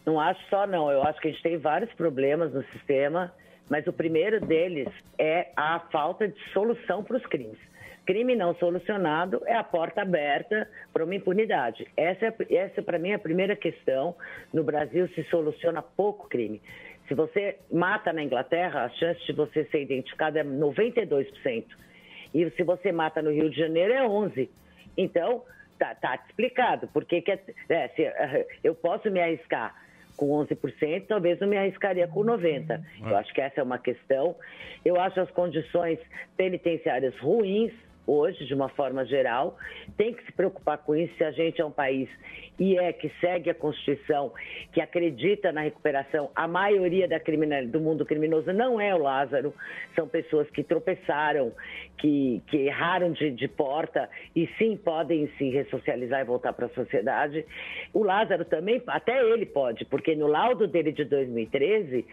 Não 0.06 0.20
acho 0.20 0.42
só 0.50 0.68
não, 0.68 0.92
eu 0.92 1.04
acho 1.04 1.20
que 1.22 1.30
a 1.30 1.32
gente 1.32 1.44
tem 1.44 1.58
vários 1.58 1.92
problemas 1.94 2.54
no 2.54 2.64
sistema, 2.66 3.34
mas 3.70 3.88
o 3.88 3.94
primeiro 3.94 4.42
deles 4.42 4.90
é 5.18 5.50
a 5.56 5.80
falta 5.92 6.28
de 6.28 6.40
solução 6.52 7.04
para 7.04 7.18
os 7.18 7.26
crimes. 7.26 7.58
Crime 8.06 8.36
não 8.36 8.54
solucionado 8.56 9.42
é 9.46 9.56
a 9.56 9.64
porta 9.64 10.02
aberta 10.02 10.70
para 10.92 11.06
uma 11.06 11.16
impunidade. 11.16 11.88
Essa, 11.96 12.26
é, 12.26 12.56
essa 12.56 12.82
para 12.82 13.00
mim, 13.00 13.12
é 13.12 13.14
a 13.14 13.20
primeira 13.20 13.56
questão. 13.56 14.16
No 14.54 14.62
Brasil 14.64 15.08
se 15.10 15.24
soluciona 15.26 15.82
pouco 15.82 16.28
crime. 16.28 16.62
Se 17.08 17.14
você 17.14 17.58
mata 17.72 18.12
na 18.12 18.22
Inglaterra, 18.22 18.84
a 18.84 18.90
chance 18.90 19.26
de 19.26 19.32
você 19.32 19.64
ser 19.66 19.84
identificado 19.84 20.38
é 20.38 20.44
92%. 20.44 21.66
E 22.34 22.50
se 22.52 22.64
você 22.64 22.92
mata 22.92 23.22
no 23.22 23.32
Rio 23.32 23.50
de 23.50 23.58
Janeiro, 23.58 23.94
é 23.94 24.02
11%. 24.06 24.50
Então, 24.98 25.44
tá, 25.80 25.96
tá 25.96 26.20
explicado. 26.28 26.88
Por 26.90 27.06
que 27.06 27.22
que 27.22 27.32
é, 27.32 27.40
é, 27.70 27.88
se, 27.90 28.04
eh, 28.04 28.48
eu 28.64 28.76
posso 28.76 29.10
me 29.10 29.22
arriscar 29.22 29.74
com 30.16 30.28
11%, 30.46 31.06
talvez 31.08 31.42
eu 31.42 31.48
me 31.48 31.58
arriscaria 31.58 32.08
com 32.08 32.22
90%. 32.22 32.82
Eu 33.06 33.18
acho 33.18 33.34
que 33.34 33.42
essa 33.42 33.60
é 33.60 33.64
uma 33.64 33.78
questão. 33.78 34.36
Eu 34.84 35.00
acho 35.00 35.20
as 35.20 35.30
condições 35.32 36.00
penitenciárias 36.38 37.18
ruins 37.20 37.72
hoje, 38.06 38.46
de 38.46 38.54
uma 38.54 38.70
forma 38.70 39.06
geral. 39.06 39.58
Tem 39.98 40.14
que 40.14 40.24
se 40.26 40.32
preocupar 40.32 40.78
com 40.80 40.96
isso 40.96 41.14
se 41.18 41.24
a 41.24 41.32
gente 41.32 41.62
é 41.62 41.66
um 41.66 41.72
país 41.72 42.10
e 42.60 42.78
é 42.78 42.94
que 42.94 43.10
segue 43.20 43.50
a 43.50 43.56
Constituição, 43.56 44.32
que 44.72 44.82
acredita 44.82 45.52
na 45.52 45.62
recuperação. 45.62 46.30
A 46.36 46.48
maioria 46.48 47.08
da 47.08 47.20
criminal, 47.20 47.66
do 47.66 47.80
mundo 47.80 48.06
criminoso 48.06 48.52
não 48.54 48.80
é 48.80 48.94
o 48.94 49.00
Lázaro, 49.00 49.54
são 49.96 50.08
pessoas 50.08 50.50
que 50.52 50.64
tropeçaram, 50.64 51.52
que, 51.98 52.42
que 52.48 52.58
erraram 52.58 53.12
de, 53.12 53.32
de 53.32 53.48
porta 53.48 54.10
e 54.36 54.48
sim 54.58 54.78
podem 54.78 55.28
se 55.38 55.50
ressocializar 55.50 56.22
e 56.22 56.26
voltar 56.26 56.54
para 56.54 56.68
a 56.68 56.70
sociedade. 56.70 57.46
O 57.94 58.04
Lázaro 58.04 58.46
também, 58.46 58.82
até 58.88 59.24
ele 59.24 59.46
pode, 59.46 59.86
porque 59.86 60.16
no 60.16 60.28
laudo 60.28 60.68
dele 60.68 60.92
de 60.92 61.06
2013 61.06 62.06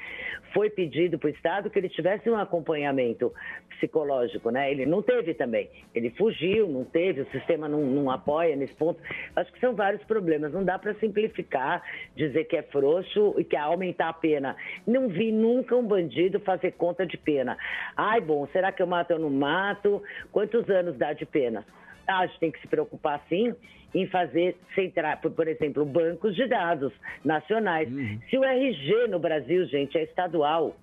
foi 0.53 0.71
pedido 0.71 1.19
para 1.19 1.29
o 1.29 1.31
Estado 1.31 1.71
que 1.71 1.79
ele 1.79 1.89
tivesse 1.89 2.29
um 2.31 2.37
acompanhamento 2.37 3.33
psicológico, 3.71 4.51
né? 4.51 4.71
Ele 4.71 4.87
não 4.87 5.03
teve 5.03 5.35
também. 5.35 5.69
Ele 5.94 6.11
fugiu, 6.11 6.69
não 6.69 6.85
teve, 6.85 7.23
o 7.23 7.31
sistema 7.31 7.69
não, 7.69 7.81
não 7.81 8.11
apoia 8.11 8.55
nesse 8.55 8.74
ponto. 8.74 9.01
Acho 9.35 9.52
que 9.52 9.61
são 9.61 9.74
vários 9.74 10.02
problemas. 10.05 10.52
Não 10.52 10.65
dá 10.65 10.78
para 10.78 10.94
simplificar, 10.94 11.82
dizer 12.15 12.44
que 12.44 12.57
é 12.57 12.62
frouxo 12.62 13.35
e 13.39 13.44
que 13.44 13.57
é 13.57 13.59
aumentar 13.59 14.09
a 14.09 14.12
pena. 14.12 14.57
Não 14.86 15.09
vi 15.09 15.32
nunca 15.32 15.74
um 15.77 15.86
bandido 15.86 16.39
fazer 16.40 16.73
conta 16.73 17.07
de 17.07 17.16
pena. 17.16 17.57
Ai, 17.97 18.20
bom, 18.20 18.47
será 18.52 18.70
que 18.73 18.82
eu 18.82 18.86
mato 18.86 19.12
ou 19.15 19.19
não 19.19 19.31
mato? 19.31 20.02
Quantos 20.31 20.69
anos 20.70 20.97
dá 20.97 21.12
de 21.12 21.27
pena? 21.27 21.65
Ah, 22.07 22.20
a 22.20 22.27
gente 22.27 22.40
tem 22.40 22.51
que 22.51 22.61
se 22.61 22.66
preocupar, 22.66 23.24
sim, 23.28 23.55
em 23.94 24.07
fazer, 24.07 24.57
centrar, 24.74 25.20
por, 25.20 25.31
por 25.31 25.47
exemplo, 25.48 25.85
bancos 25.85 26.35
de 26.35 26.47
dados 26.47 26.93
nacionais. 27.24 27.89
Se 28.28 28.39
o 28.39 28.44
RG 28.44 29.09
no 29.09 29.19
Brasil, 29.19 29.65
gente, 29.66 29.97
é 29.98 30.02
estadual, 30.02 30.77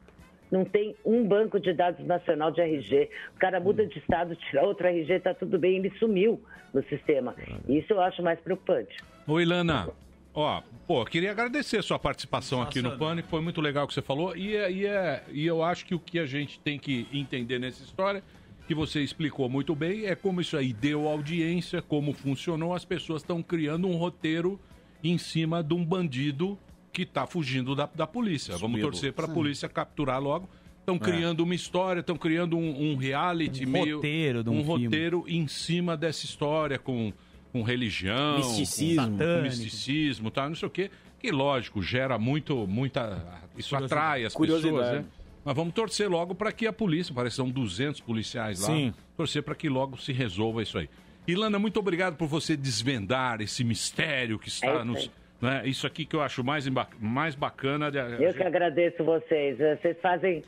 não 0.51 0.63
tem 0.65 0.95
um 1.05 1.27
banco 1.27 1.59
de 1.59 1.73
dados 1.73 2.05
nacional 2.05 2.51
de 2.51 2.61
RG. 2.61 3.09
O 3.35 3.39
cara 3.39 3.59
muda 3.59 3.85
de 3.85 3.97
estado, 3.99 4.35
tira 4.35 4.63
outro 4.63 4.87
RG, 4.87 5.19
tá 5.19 5.33
tudo 5.33 5.57
bem, 5.59 5.77
ele 5.77 5.91
sumiu 5.99 6.41
no 6.73 6.83
sistema. 6.83 7.35
Isso 7.67 7.93
eu 7.93 8.01
acho 8.01 8.21
mais 8.23 8.39
preocupante. 8.39 8.95
Oi, 9.27 9.45
Lana. 9.45 9.89
Ó, 10.33 10.61
pô, 10.85 11.03
queria 11.03 11.31
agradecer 11.31 11.77
a 11.77 11.81
sua 11.81 11.97
participação 11.97 12.61
aqui 12.61 12.79
no 12.81 12.95
Pânico, 12.97 13.27
foi 13.27 13.41
muito 13.41 13.59
legal 13.59 13.85
o 13.85 13.87
que 13.87 13.93
você 13.93 14.03
falou. 14.03 14.35
E, 14.37 14.55
é- 14.55 14.71
e, 14.71 14.85
é- 14.85 15.23
e 15.31 15.45
eu 15.47 15.63
acho 15.63 15.83
que 15.85 15.95
o 15.95 15.99
que 15.99 16.19
a 16.19 16.25
gente 16.27 16.59
tem 16.59 16.77
que 16.77 17.07
entender 17.11 17.57
nessa 17.57 17.83
história, 17.83 18.21
que 18.67 18.75
você 18.75 19.01
explicou 19.01 19.49
muito 19.49 19.73
bem, 19.73 20.05
é 20.05 20.13
como 20.15 20.39
isso 20.39 20.55
aí 20.55 20.73
deu 20.73 21.07
audiência, 21.07 21.81
como 21.81 22.13
funcionou, 22.13 22.73
as 22.75 22.85
pessoas 22.85 23.23
estão 23.23 23.41
criando 23.41 23.87
um 23.87 23.95
roteiro 23.95 24.59
em 25.03 25.17
cima 25.17 25.63
de 25.63 25.73
um 25.73 25.83
bandido 25.83 26.57
que 26.91 27.05
tá 27.05 27.27
fugindo 27.27 27.75
da, 27.75 27.85
da 27.93 28.07
polícia. 28.07 28.53
Vamos 28.57 28.79
Subido. 28.79 28.91
torcer 28.91 29.13
para 29.13 29.25
a 29.25 29.29
polícia 29.29 29.67
capturar 29.69 30.21
logo. 30.21 30.49
Estão 30.79 30.95
É. 30.95 30.99
criando 30.99 31.41
uma 31.41 31.53
história, 31.53 31.99
estão 31.99 32.15
criando 32.17 32.57
um, 32.57 32.91
um 32.91 32.95
reality 32.95 33.65
Um 33.65 33.69
meio. 33.69 33.95
roteiro 33.97 34.43
de 34.43 34.49
um 34.49 34.63
filme. 34.63 34.85
roteiro 34.85 35.25
em 35.27 35.47
cima 35.47 35.97
dessa 35.97 36.25
história, 36.25 36.79
com, 36.79 37.11
com 37.51 37.61
religião, 37.61 38.37
Misticismo. 38.37 39.03
com 39.05 39.17
Satânico. 39.17 39.43
misticismo, 39.43 40.31
tal, 40.31 40.47
não 40.49 40.55
sei 40.55 40.67
o 40.67 40.71
quê. 40.71 40.89
Que 41.19 41.31
lógico, 41.31 41.81
gera 41.81 42.17
muito, 42.17 42.65
muita. 42.67 43.41
Isso 43.57 43.75
atrai 43.75 44.23
as 44.25 44.33
pessoas, 44.35 44.91
né? 44.93 45.05
Mas 45.43 45.55
vamos 45.55 45.73
torcer 45.73 46.09
logo 46.09 46.35
para 46.35 46.51
que 46.51 46.67
a 46.67 46.73
polícia, 46.73 47.13
parece 47.13 47.33
que 47.33 47.37
são 47.37 47.49
200 47.49 48.01
policiais 48.01 48.59
lá, 48.61 48.67
Sim. 48.67 48.93
torcer 49.15 49.41
para 49.43 49.55
que 49.55 49.67
logo 49.69 49.97
se 49.97 50.11
resolva 50.13 50.61
isso 50.61 50.77
aí. 50.77 50.89
Ilana, 51.27 51.57
muito 51.59 51.79
obrigado 51.79 52.15
por 52.15 52.27
você 52.27 52.55
desvendar 52.55 53.41
esse 53.41 53.63
mistério 53.63 54.37
que 54.39 54.47
É 54.47 54.53
está 54.53 54.75
isso 54.75 54.85
nos. 54.85 54.97
aí. 54.99 55.11
Né? 55.41 55.61
Isso 55.65 55.85
aqui 55.85 56.05
que 56.05 56.15
eu 56.15 56.21
acho 56.21 56.43
mais, 56.43 56.67
mais 56.99 57.35
bacana. 57.35 57.91
De... 57.91 57.97
Eu 57.97 58.33
que 58.33 58.43
agradeço 58.43 59.03
vocês. 59.03 59.57
Vocês 59.57 59.97
fazem. 60.01 60.43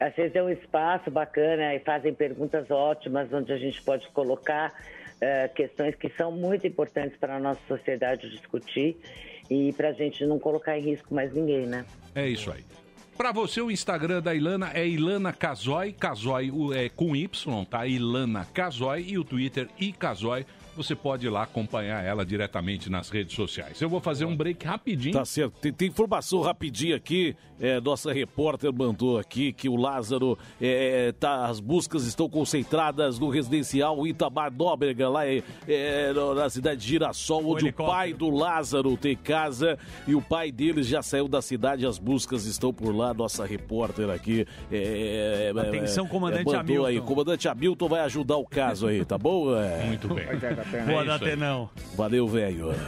Vocês 0.00 0.32
dão 0.32 0.46
um 0.46 0.50
espaço 0.50 1.10
bacana 1.10 1.74
e 1.74 1.80
fazem 1.80 2.14
perguntas 2.14 2.70
ótimas, 2.70 3.32
onde 3.32 3.52
a 3.52 3.58
gente 3.58 3.82
pode 3.82 4.08
colocar 4.10 4.72
eh, 5.20 5.48
questões 5.48 5.96
que 5.96 6.08
são 6.10 6.30
muito 6.30 6.64
importantes 6.64 7.18
para 7.18 7.36
a 7.36 7.40
nossa 7.40 7.60
sociedade 7.66 8.30
discutir 8.30 8.96
e 9.50 9.72
para 9.72 9.88
a 9.88 9.92
gente 9.92 10.24
não 10.24 10.38
colocar 10.38 10.78
em 10.78 10.82
risco 10.82 11.12
mais 11.12 11.32
ninguém, 11.34 11.66
né? 11.66 11.84
É 12.14 12.28
isso 12.28 12.52
aí. 12.52 12.64
Pra 13.16 13.32
você, 13.32 13.60
o 13.60 13.68
Instagram 13.68 14.22
da 14.22 14.32
Ilana 14.32 14.70
é 14.74 14.86
Ilana 14.86 15.32
Casoy, 15.32 15.92
Casoy 15.92 16.52
é 16.76 16.88
com 16.88 17.16
Y, 17.16 17.64
tá? 17.64 17.84
Ilana 17.84 18.46
Casoy 18.54 19.02
e 19.08 19.18
o 19.18 19.24
Twitter 19.24 19.66
iCasoy. 19.80 20.46
Você 20.78 20.94
pode 20.94 21.26
ir 21.26 21.30
lá 21.30 21.42
acompanhar 21.42 22.04
ela 22.04 22.24
diretamente 22.24 22.88
nas 22.88 23.10
redes 23.10 23.34
sociais. 23.34 23.80
Eu 23.80 23.88
vou 23.88 24.00
fazer 24.00 24.24
um 24.24 24.36
break 24.36 24.64
rapidinho. 24.64 25.12
Tá 25.12 25.24
certo. 25.24 25.58
Tem, 25.60 25.72
tem 25.72 25.88
informação 25.88 26.40
rapidinha 26.40 26.96
aqui. 26.96 27.36
É, 27.60 27.80
nossa 27.80 28.12
repórter 28.12 28.72
mandou 28.72 29.18
aqui 29.18 29.52
que 29.52 29.68
o 29.68 29.74
Lázaro, 29.74 30.38
é, 30.60 31.12
tá, 31.18 31.46
as 31.46 31.58
buscas 31.58 32.06
estão 32.06 32.28
concentradas 32.28 33.18
no 33.18 33.28
residencial 33.28 34.06
Itamar 34.06 34.52
Nóbrega, 34.52 35.08
lá 35.08 35.26
é, 35.26 35.42
é, 35.66 36.12
na 36.12 36.48
cidade 36.48 36.80
de 36.80 36.86
Girassol, 36.86 37.44
onde 37.44 37.68
o 37.68 37.72
pai 37.72 38.12
do 38.12 38.30
Lázaro 38.30 38.96
tem 38.96 39.16
casa 39.16 39.76
e 40.06 40.14
o 40.14 40.22
pai 40.22 40.52
dele 40.52 40.84
já 40.84 41.02
saiu 41.02 41.26
da 41.26 41.42
cidade. 41.42 41.84
As 41.84 41.98
buscas 41.98 42.44
estão 42.46 42.72
por 42.72 42.94
lá. 42.94 43.12
Nossa 43.12 43.44
repórter 43.44 44.08
aqui. 44.10 44.46
É, 44.70 45.52
é, 45.52 45.60
Atenção, 45.60 46.06
é, 46.06 46.08
comandante 46.08 46.44
mandou 46.44 46.60
Hamilton. 46.60 46.86
Aí. 46.86 47.00
Comandante 47.00 47.48
Hamilton 47.48 47.88
vai 47.88 48.00
ajudar 48.02 48.36
o 48.36 48.46
caso 48.46 48.86
aí, 48.86 49.04
tá 49.04 49.18
bom? 49.18 49.56
É. 49.56 49.84
Muito 49.84 50.14
bem. 50.14 50.26
Boa, 50.86 51.02
É. 51.02 51.04
Datenão. 51.04 51.70
Valeu, 51.96 52.26
velho. 52.28 52.68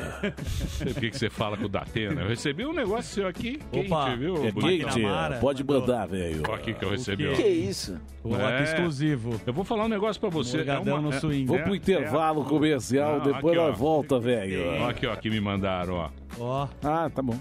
O 0.80 0.94
que, 0.94 1.10
que 1.10 1.18
você 1.18 1.28
fala 1.30 1.56
com 1.56 1.64
o 1.64 1.68
Datena? 1.68 2.22
Eu 2.22 2.28
recebi 2.28 2.64
um 2.64 2.72
negócio 2.72 3.14
seu 3.14 3.26
aqui. 3.26 3.58
Quente, 3.70 3.86
Opa, 3.92 4.14
viu? 4.14 4.46
é 4.46 4.50
bonitão? 4.52 4.90
quente, 4.90 5.40
Pode 5.40 5.64
mandar, 5.64 6.06
velho. 6.06 6.42
Olha 6.48 6.54
aqui 6.56 6.72
que 6.74 6.84
eu 6.84 6.90
recebi. 6.90 7.28
ó. 7.28 7.32
Que 7.34 7.46
isso? 7.46 7.98
Pô, 8.22 8.34
aqui 8.34 8.62
exclusivo. 8.64 9.40
Eu 9.46 9.52
vou 9.52 9.64
falar 9.64 9.84
um 9.84 9.88
negócio 9.88 10.20
pra 10.20 10.30
você. 10.30 10.58
Morgadão 10.58 11.02
no 11.02 11.12
swing. 11.12 11.46
Vamos 11.46 11.62
pro 11.64 11.74
intervalo 11.74 12.44
comercial, 12.44 13.18
Não, 13.18 13.24
depois 13.32 13.56
aqui, 13.56 13.58
ó. 13.58 13.68
nós 13.68 13.78
volta, 13.78 14.18
velho. 14.18 14.66
Ó, 14.80 14.88
Aqui, 14.88 15.06
ó, 15.06 15.16
que 15.16 15.30
me 15.30 15.40
mandaram, 15.40 15.94
ó. 15.94 16.10
Ó. 16.38 16.68
Ah, 16.82 17.10
tá 17.14 17.22
bom. 17.22 17.38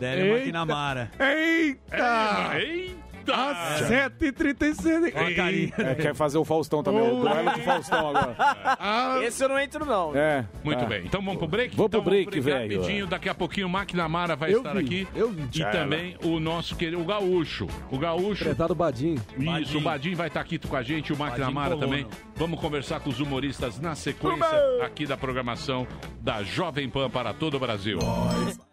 Délio 0.00 0.32
Maquinamara. 0.38 1.10
Eita! 1.18 2.50
Eita! 2.58 3.07
Às 3.32 3.82
7h36. 3.88 5.12
Ó 5.14 5.18
a 5.26 5.34
carinha. 5.34 5.72
É, 5.78 5.94
quer 5.94 6.14
fazer 6.14 6.38
o 6.38 6.44
Faustão 6.44 6.82
também, 6.82 7.02
o 7.02 7.16
duelo 7.20 7.52
de 7.54 7.60
Faustão 7.62 8.08
agora. 8.16 9.22
Esse 9.24 9.44
eu 9.44 9.48
não 9.48 9.58
entro, 9.58 9.84
não. 9.84 10.14
É. 10.16 10.44
Muito 10.64 10.84
Ah. 10.84 10.86
bem, 10.86 11.04
então 11.04 11.20
vamos 11.22 11.38
pro 11.38 11.48
break? 11.48 11.76
Vamos 11.76 11.90
pro 11.90 12.00
Então 12.00 12.10
break, 12.10 12.40
velho. 12.40 12.78
Rapidinho, 12.80 13.06
daqui 13.06 13.28
a 13.28 13.34
pouquinho 13.34 13.66
o 13.66 13.70
Maquinamara 13.70 14.36
vai 14.36 14.52
Eu 14.52 14.58
estar 14.58 14.74
vi, 14.74 14.78
aqui. 14.80 15.08
eu 15.14 15.30
vi. 15.30 15.48
E 15.60 15.64
também 15.70 16.16
o 16.22 16.38
nosso 16.40 16.76
querido, 16.76 17.00
o 17.00 17.04
Gaúcho. 17.04 17.66
O 17.90 17.98
Gaúcho. 17.98 18.44
Prezado 18.44 18.74
Badim. 18.74 19.16
Isso, 19.62 19.78
o 19.78 19.80
Badim 19.80 20.14
vai 20.14 20.28
estar 20.28 20.40
aqui 20.40 20.58
com 20.58 20.76
a 20.76 20.82
gente, 20.82 21.12
o 21.12 21.16
Maquinamara 21.16 21.76
também. 21.76 22.06
Vamos 22.36 22.60
conversar 22.60 23.00
com 23.00 23.10
os 23.10 23.20
humoristas 23.20 23.78
na 23.80 23.94
sequência 23.94 24.48
aqui 24.84 25.06
da 25.06 25.16
programação 25.16 25.86
da 26.20 26.42
Jovem 26.42 26.88
Pan 26.88 27.08
para 27.10 27.32
todo 27.32 27.56
o 27.56 27.60
Brasil. 27.60 27.98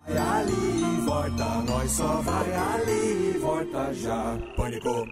Vai 0.08 0.18
ali 0.18 0.54
e 0.54 1.06
volta, 1.06 1.62
nós 1.64 1.92
só 1.92 2.22
vai 2.22 2.54
ali 2.54 3.36
e 3.36 3.38
volta 3.40 3.94
já. 3.94 4.38
Pânico. 4.56 5.06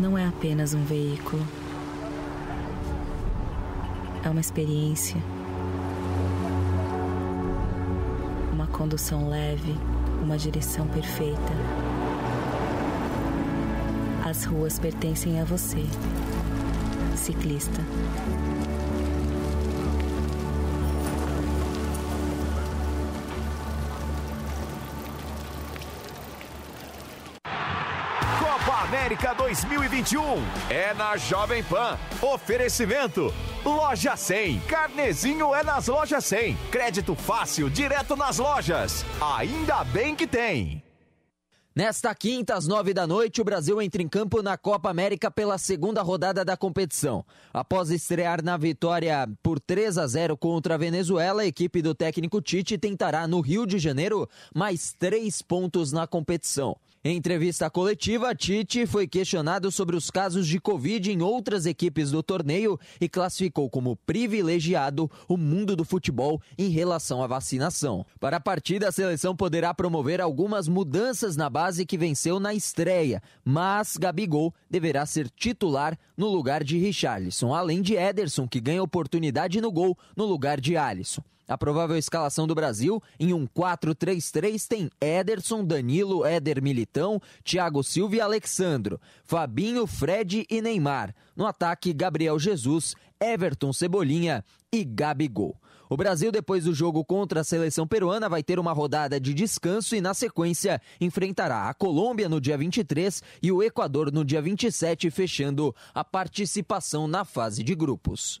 não 0.00 0.16
é 0.16 0.26
apenas 0.26 0.72
um 0.72 0.82
veículo. 0.82 1.46
É 4.24 4.30
uma 4.30 4.40
experiência. 4.40 5.16
Uma 8.52 8.66
condução 8.66 9.28
leve, 9.28 9.76
uma 10.22 10.38
direção 10.38 10.88
perfeita. 10.88 11.52
As 14.28 14.44
ruas 14.44 14.78
pertencem 14.78 15.38
a 15.38 15.44
você, 15.44 15.84
ciclista. 17.14 17.80
Copa 29.20 29.32
América 29.32 29.34
2021 29.34 30.22
é 30.70 30.94
na 30.94 31.16
Jovem 31.16 31.62
Pan. 31.62 31.98
Oferecimento. 32.22 33.32
Loja 33.62 34.16
100. 34.16 34.60
Carnezinho 34.60 35.54
é 35.54 35.62
nas 35.62 35.88
lojas 35.88 36.24
100. 36.24 36.56
Crédito 36.70 37.14
fácil, 37.14 37.68
direto 37.68 38.16
nas 38.16 38.38
lojas. 38.38 39.04
Ainda 39.20 39.84
bem 39.84 40.16
que 40.16 40.26
tem. 40.26 40.82
Nesta 41.76 42.14
quinta, 42.14 42.54
às 42.54 42.66
nove 42.66 42.94
da 42.94 43.06
noite, 43.06 43.40
o 43.40 43.44
Brasil 43.44 43.80
entra 43.80 44.02
em 44.02 44.08
campo 44.08 44.42
na 44.42 44.56
Copa 44.56 44.90
América 44.90 45.30
pela 45.30 45.58
segunda 45.58 46.02
rodada 46.02 46.44
da 46.44 46.56
competição. 46.56 47.24
Após 47.52 47.90
estrear 47.90 48.42
na 48.42 48.56
vitória 48.56 49.28
por 49.42 49.60
3 49.60 49.98
a 49.98 50.06
0 50.06 50.36
contra 50.36 50.74
a 50.74 50.78
Venezuela, 50.78 51.42
a 51.42 51.46
equipe 51.46 51.82
do 51.82 51.94
técnico 51.94 52.40
Tite 52.40 52.78
tentará 52.78 53.28
no 53.28 53.40
Rio 53.40 53.66
de 53.66 53.78
Janeiro 53.78 54.28
mais 54.54 54.94
três 54.98 55.42
pontos 55.42 55.92
na 55.92 56.06
competição. 56.06 56.76
Em 57.02 57.16
entrevista 57.16 57.70
coletiva, 57.70 58.34
Tite 58.34 58.84
foi 58.84 59.08
questionado 59.08 59.72
sobre 59.72 59.96
os 59.96 60.10
casos 60.10 60.46
de 60.46 60.60
Covid 60.60 61.10
em 61.10 61.22
outras 61.22 61.64
equipes 61.64 62.10
do 62.10 62.22
torneio 62.22 62.78
e 63.00 63.08
classificou 63.08 63.70
como 63.70 63.96
privilegiado 63.96 65.10
o 65.26 65.34
mundo 65.34 65.74
do 65.74 65.82
futebol 65.82 66.42
em 66.58 66.68
relação 66.68 67.22
à 67.22 67.26
vacinação. 67.26 68.04
Para 68.20 68.36
a 68.36 68.40
partida, 68.40 68.90
a 68.90 68.92
seleção 68.92 69.34
poderá 69.34 69.72
promover 69.72 70.20
algumas 70.20 70.68
mudanças 70.68 71.38
na 71.38 71.48
base 71.48 71.86
que 71.86 71.96
venceu 71.96 72.38
na 72.38 72.52
estreia, 72.52 73.22
mas 73.42 73.96
Gabigol 73.96 74.54
deverá 74.68 75.06
ser 75.06 75.30
titular 75.30 75.98
no 76.14 76.28
lugar 76.28 76.62
de 76.62 76.76
Richarlison, 76.76 77.54
além 77.54 77.80
de 77.80 77.94
Ederson, 77.94 78.46
que 78.46 78.60
ganha 78.60 78.82
oportunidade 78.82 79.58
no 79.58 79.72
gol 79.72 79.96
no 80.14 80.26
lugar 80.26 80.60
de 80.60 80.76
Alisson. 80.76 81.22
A 81.50 81.58
provável 81.58 81.96
escalação 81.96 82.46
do 82.46 82.54
Brasil 82.54 83.02
em 83.18 83.34
um 83.34 83.44
4-3-3 83.44 84.68
tem 84.68 84.88
Ederson, 85.00 85.64
Danilo, 85.64 86.24
Éder 86.24 86.62
Militão, 86.62 87.20
Thiago 87.42 87.82
Silva 87.82 88.14
e 88.14 88.20
Alexandro, 88.20 89.00
Fabinho, 89.24 89.84
Fred 89.84 90.46
e 90.48 90.62
Neymar. 90.62 91.12
No 91.34 91.44
ataque, 91.44 91.92
Gabriel 91.92 92.38
Jesus, 92.38 92.94
Everton 93.20 93.72
Cebolinha 93.72 94.44
e 94.72 94.84
Gabigol. 94.84 95.56
O 95.88 95.96
Brasil, 95.96 96.30
depois 96.30 96.66
do 96.66 96.72
jogo 96.72 97.04
contra 97.04 97.40
a 97.40 97.44
seleção 97.44 97.84
peruana, 97.84 98.28
vai 98.28 98.44
ter 98.44 98.60
uma 98.60 98.72
rodada 98.72 99.18
de 99.18 99.34
descanso 99.34 99.96
e, 99.96 100.00
na 100.00 100.14
sequência, 100.14 100.80
enfrentará 101.00 101.68
a 101.68 101.74
Colômbia 101.74 102.28
no 102.28 102.40
dia 102.40 102.56
23 102.56 103.24
e 103.42 103.50
o 103.50 103.60
Equador 103.60 104.12
no 104.12 104.24
dia 104.24 104.40
27, 104.40 105.10
fechando 105.10 105.74
a 105.92 106.04
participação 106.04 107.08
na 107.08 107.24
fase 107.24 107.64
de 107.64 107.74
grupos. 107.74 108.40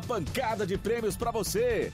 pancada 0.01 0.65
de 0.65 0.77
prêmios 0.77 1.15
pra 1.15 1.31
você. 1.31 1.91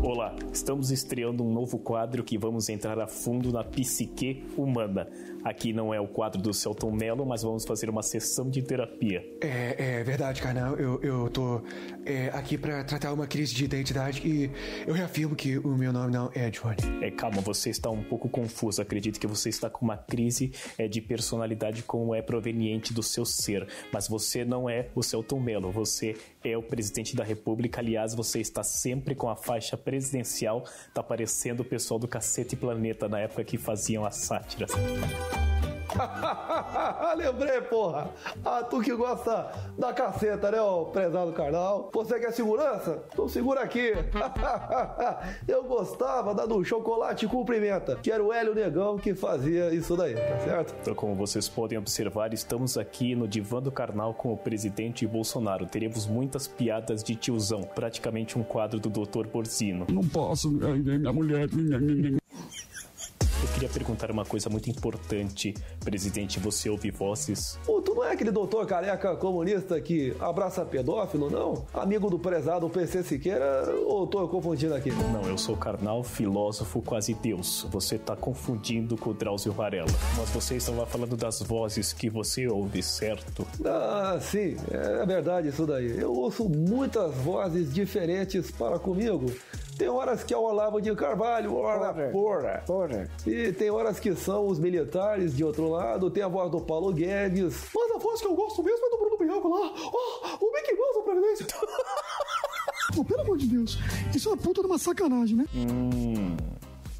Olá, 0.00 0.36
estamos 0.52 0.92
estreando 0.92 1.42
um 1.42 1.52
novo 1.52 1.78
quadro 1.78 2.22
que 2.22 2.38
vamos 2.38 2.68
entrar 2.68 2.98
a 3.00 3.08
fundo 3.08 3.50
na 3.50 3.64
psique 3.64 4.46
humana. 4.56 5.08
Aqui 5.46 5.72
não 5.72 5.94
é 5.94 6.00
o 6.00 6.08
quadro 6.08 6.42
do 6.42 6.52
Celton 6.52 6.90
Mello, 6.90 7.24
mas 7.24 7.44
vamos 7.44 7.64
fazer 7.64 7.88
uma 7.88 8.02
sessão 8.02 8.50
de 8.50 8.62
terapia. 8.62 9.24
É, 9.40 10.00
é 10.00 10.02
verdade, 10.02 10.42
carnal. 10.42 10.74
Eu, 10.74 11.00
eu 11.00 11.30
tô 11.30 11.62
é, 12.04 12.30
aqui 12.34 12.58
pra 12.58 12.82
tratar 12.82 13.12
uma 13.12 13.28
crise 13.28 13.54
de 13.54 13.64
identidade 13.64 14.26
e 14.26 14.50
eu 14.84 14.92
reafirmo 14.92 15.36
que 15.36 15.56
o 15.56 15.68
meu 15.76 15.92
nome 15.92 16.12
não 16.12 16.32
é 16.34 16.50
Johnny. 16.50 17.00
É, 17.00 17.12
calma, 17.12 17.40
você 17.40 17.70
está 17.70 17.88
um 17.88 18.02
pouco 18.02 18.28
confuso. 18.28 18.82
Acredito 18.82 19.20
que 19.20 19.26
você 19.28 19.48
está 19.48 19.70
com 19.70 19.84
uma 19.84 19.96
crise 19.96 20.50
é, 20.76 20.88
de 20.88 21.00
personalidade 21.00 21.84
como 21.84 22.12
é 22.12 22.20
proveniente 22.20 22.92
do 22.92 23.00
seu 23.00 23.24
ser. 23.24 23.68
Mas 23.92 24.08
você 24.08 24.44
não 24.44 24.68
é 24.68 24.88
o 24.96 25.02
Celton 25.02 25.38
Mello, 25.38 25.70
você 25.70 26.16
é 26.50 26.56
o 26.56 26.62
presidente 26.62 27.16
da 27.16 27.24
República. 27.24 27.80
Aliás, 27.80 28.14
você 28.14 28.40
está 28.40 28.62
sempre 28.62 29.14
com 29.14 29.28
a 29.28 29.36
faixa 29.36 29.76
presidencial. 29.76 30.64
Tá 30.94 31.02
parecendo 31.02 31.62
o 31.62 31.64
pessoal 31.64 31.98
do 31.98 32.08
Cacete 32.08 32.56
Planeta 32.56 33.08
na 33.08 33.20
época 33.20 33.44
que 33.44 33.58
faziam 33.58 34.04
as 34.04 34.16
sátiras. 34.16 34.72
Lembrei, 37.16 37.60
porra. 37.62 38.10
Ah, 38.44 38.62
tu 38.62 38.80
que 38.80 38.94
gosta 38.94 39.50
da 39.78 39.92
caceta, 39.92 40.50
né, 40.50 40.60
ô 40.60 40.86
prezado 40.86 41.32
carnal? 41.32 41.90
Você 41.92 42.18
quer 42.18 42.32
segurança? 42.32 43.02
Então 43.12 43.28
segura 43.28 43.62
aqui. 43.62 43.92
Eu 45.46 45.64
gostava 45.64 46.34
da 46.34 46.46
do 46.46 46.62
chocolate 46.64 47.26
cumprimenta, 47.26 47.96
que 47.96 48.10
era 48.10 48.22
o 48.22 48.32
Hélio 48.32 48.54
Negão 48.54 48.98
que 48.98 49.14
fazia 49.14 49.72
isso 49.74 49.96
daí, 49.96 50.14
tá 50.14 50.38
certo? 50.40 50.74
Então, 50.80 50.94
como 50.94 51.14
vocês 51.14 51.48
podem 51.48 51.78
observar, 51.78 52.32
estamos 52.32 52.76
aqui 52.78 53.14
no 53.14 53.26
Divã 53.26 53.60
do 53.60 53.72
Carnal 53.72 54.14
com 54.14 54.32
o 54.32 54.36
presidente 54.36 55.06
Bolsonaro. 55.06 55.66
Teremos 55.66 56.06
muitas 56.36 56.46
piadas 56.46 57.02
de 57.02 57.14
tiozão, 57.16 57.62
praticamente 57.62 58.38
um 58.38 58.42
quadro 58.42 58.78
do 58.78 58.90
Dr. 58.90 59.26
Borzino. 59.26 59.86
Não 59.90 60.02
posso, 60.02 60.50
minha 60.50 61.12
mulher. 61.12 61.48
O 63.46 63.48
queria 63.56 63.68
perguntar 63.68 64.10
uma 64.10 64.24
coisa 64.24 64.50
muito 64.50 64.68
importante, 64.68 65.54
presidente. 65.84 66.40
Você 66.40 66.68
ouve 66.68 66.90
vozes? 66.90 67.58
Ô, 67.66 67.80
tu 67.80 67.94
não 67.94 68.04
é 68.04 68.12
aquele 68.12 68.32
doutor 68.32 68.66
careca 68.66 69.14
comunista 69.14 69.80
que 69.80 70.14
abraça 70.18 70.64
pedófilo, 70.64 71.30
não? 71.30 71.64
Amigo 71.72 72.10
do 72.10 72.18
prezado 72.18 72.68
PC 72.68 73.04
Siqueira, 73.04 73.72
ou 73.86 74.06
tô 74.06 74.26
confundindo 74.28 74.74
aqui? 74.74 74.90
Não, 74.90 75.22
eu 75.22 75.38
sou 75.38 75.56
carnal, 75.56 76.02
filósofo, 76.02 76.82
quase 76.82 77.14
Deus. 77.14 77.66
Você 77.70 77.96
tá 77.98 78.16
confundindo 78.16 78.96
com 78.96 79.10
o 79.10 79.14
Drauzio 79.14 79.52
Varela. 79.52 79.88
Mas 80.18 80.28
você 80.30 80.56
estava 80.56 80.84
falando 80.84 81.16
das 81.16 81.40
vozes 81.40 81.92
que 81.92 82.10
você 82.10 82.48
ouve, 82.48 82.82
certo? 82.82 83.46
Ah, 83.64 84.18
sim, 84.20 84.56
é 84.70 85.06
verdade 85.06 85.48
isso 85.48 85.64
daí. 85.64 85.96
Eu 85.98 86.12
ouço 86.12 86.48
muitas 86.48 87.14
vozes 87.14 87.72
diferentes 87.72 88.50
para 88.50 88.78
comigo. 88.78 89.26
Tem 89.76 89.88
horas 89.88 90.24
que 90.24 90.32
é 90.32 90.36
o 90.36 90.42
Olavo 90.42 90.80
de 90.80 90.94
Carvalho, 90.94 91.54
ora 91.54 91.92
porra. 92.10 92.62
porra. 92.66 93.10
E 93.26 93.52
tem 93.52 93.70
horas 93.70 94.00
que 94.00 94.14
são 94.14 94.46
os 94.46 94.58
militares 94.58 95.36
de 95.36 95.44
outro 95.44 95.68
lado, 95.68 96.10
tem 96.10 96.22
a 96.22 96.28
voz 96.28 96.50
do 96.50 96.60
Paulo 96.60 96.92
Guedes. 96.92 97.68
Mas 97.74 97.90
a 97.94 97.98
voz 97.98 98.20
que 98.20 98.26
eu 98.26 98.34
gosto 98.34 98.62
mesmo 98.62 98.86
é 98.86 98.90
do 98.90 98.98
Bruno 98.98 99.18
Bianco 99.18 99.48
lá. 99.48 99.74
Oh, 99.92 100.46
o 100.46 100.52
Mickey 100.52 100.74
Mouse 100.74 100.98
da 100.98 101.02
Previdência. 101.02 101.46
Pô, 102.94 103.04
pelo 103.04 103.20
amor 103.20 103.36
de 103.36 103.46
Deus, 103.46 103.78
isso 104.14 104.28
é 104.28 104.32
uma 104.32 104.38
puta 104.38 104.62
de 104.62 104.66
uma 104.66 104.78
sacanagem, 104.78 105.36
né? 105.36 105.44
Hum. 105.54 106.36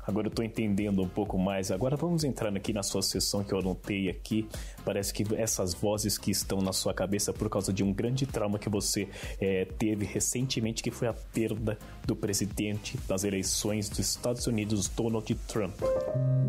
Agora 0.07 0.29
eu 0.29 0.31
tô 0.31 0.43
entendendo 0.43 1.03
um 1.03 1.09
pouco 1.09 1.37
mais. 1.39 1.71
Agora 1.71 1.97
vamos 1.97 2.25
entrar 2.25 2.55
aqui 2.57 2.73
na 2.73 2.83
sua 2.83 3.03
sessão 3.03 3.43
que 3.43 3.53
eu 3.53 3.59
anotei 3.59 4.09
aqui. 4.09 4.49
Parece 4.85 5.13
que 5.13 5.25
essas 5.35 5.75
vozes 5.75 6.17
que 6.17 6.31
estão 6.31 6.61
na 6.61 6.73
sua 6.73 6.95
cabeça 6.95 7.33
por 7.33 7.49
causa 7.51 7.73
de 7.73 7.83
um 7.83 7.93
grande 7.93 8.25
trauma 8.27 8.59
que 8.59 8.69
você 8.69 9.09
eh, 9.41 9.67
teve 9.79 10.05
recentemente, 10.05 10.83
que 10.83 10.91
foi 10.91 11.09
a 11.09 11.13
perda 11.13 11.77
do 12.07 12.15
presidente 12.15 12.97
das 13.09 13.25
eleições 13.25 13.89
dos 13.89 13.99
Estados 13.99 14.47
Unidos, 14.47 14.89
Donald 14.89 15.35
Trump. 15.49 15.75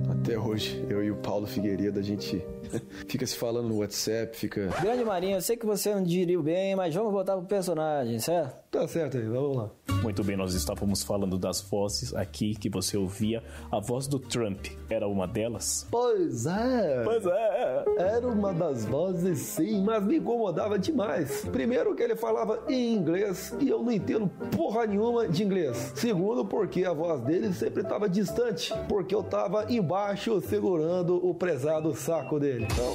Até 0.09 0.37
hoje, 0.37 0.85
eu 0.89 1.03
e 1.03 1.09
o 1.09 1.15
Paulo 1.15 1.47
Figueiredo, 1.47 1.99
a 1.99 2.03
gente 2.03 2.43
fica 3.07 3.25
se 3.25 3.35
falando 3.35 3.69
no 3.69 3.77
WhatsApp, 3.77 4.37
fica. 4.37 4.67
Grande 4.81 5.03
Marinho, 5.03 5.37
eu 5.37 5.41
sei 5.41 5.57
que 5.57 5.65
você 5.65 5.93
não 5.93 6.03
digeriu 6.03 6.43
bem, 6.43 6.75
mas 6.75 6.93
vamos 6.93 7.11
voltar 7.11 7.35
pro 7.35 7.45
personagem, 7.45 8.19
certo? 8.19 8.66
Tá 8.77 8.87
certo 8.87 9.17
aí, 9.17 9.23
vamos 9.23 9.57
lá. 9.57 9.71
Muito 10.03 10.23
bem, 10.23 10.37
nós 10.37 10.53
estávamos 10.53 11.01
falando 11.01 11.35
das 11.35 11.59
vozes 11.59 12.13
aqui 12.13 12.53
que 12.53 12.69
você 12.69 12.95
ouvia. 12.95 13.43
A 13.71 13.79
voz 13.79 14.05
do 14.05 14.19
Trump 14.19 14.67
era 14.87 15.07
uma 15.07 15.27
delas? 15.27 15.87
Pois 15.89 16.45
é. 16.45 17.01
Pois 17.03 17.25
é. 17.25 17.85
Era 17.97 18.27
uma 18.27 18.53
das 18.53 18.85
vozes, 18.85 19.39
sim, 19.39 19.81
mas 19.83 20.03
me 20.03 20.17
incomodava 20.17 20.77
demais. 20.77 21.43
Primeiro, 21.51 21.95
que 21.95 22.03
ele 22.03 22.15
falava 22.15 22.63
em 22.69 22.93
inglês 22.93 23.55
e 23.59 23.67
eu 23.67 23.81
não 23.81 23.91
entendo 23.91 24.27
porra 24.55 24.85
nenhuma 24.85 25.27
de 25.27 25.43
inglês. 25.43 25.93
Segundo, 25.95 26.45
porque 26.45 26.85
a 26.85 26.93
voz 26.93 27.19
dele 27.21 27.51
sempre 27.53 27.81
estava 27.81 28.07
distante, 28.07 28.71
porque 28.87 29.15
eu 29.15 29.21
estava 29.21 29.65
embaixo 29.73 30.39
segurando 30.41 31.15
o 31.27 31.33
prezado 31.33 31.95
saco 31.95 32.39
dele. 32.39 32.67
Então, 32.71 32.93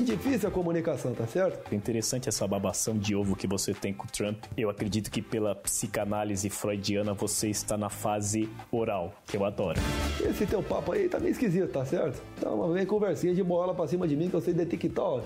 difícil 0.00 0.48
a 0.48 0.52
comunicação, 0.52 1.14
tá 1.14 1.26
certo? 1.26 1.72
Interessante 1.72 2.28
essa 2.28 2.48
babação 2.48 2.98
de 2.98 3.14
ovo 3.14 3.36
que 3.36 3.46
você 3.46 3.72
tem 3.72 3.94
com 3.94 4.06
o 4.06 4.10
Trump. 4.10 4.44
Eu 4.56 4.68
acredito 4.68 5.08
que 5.10 5.19
pela 5.22 5.54
psicanálise 5.54 6.48
freudiana 6.50 7.14
você 7.14 7.48
está 7.48 7.76
na 7.76 7.88
fase 7.88 8.48
oral, 8.70 9.12
que 9.26 9.36
eu 9.36 9.44
adoro. 9.44 9.80
Esse 10.20 10.46
teu 10.46 10.62
papo 10.62 10.92
aí 10.92 11.08
tá 11.08 11.18
meio 11.18 11.32
esquisito, 11.32 11.72
tá 11.72 11.84
certo? 11.84 12.22
Tá 12.40 12.50
uma 12.50 12.72
vem 12.72 12.86
conversinha 12.86 13.34
de 13.34 13.42
bola 13.42 13.74
pra 13.74 13.86
cima 13.86 14.06
de 14.06 14.16
mim 14.16 14.28
que 14.28 14.34
eu 14.34 14.40
sei 14.40 14.54
detectar, 14.54 15.04
ó, 15.04 15.20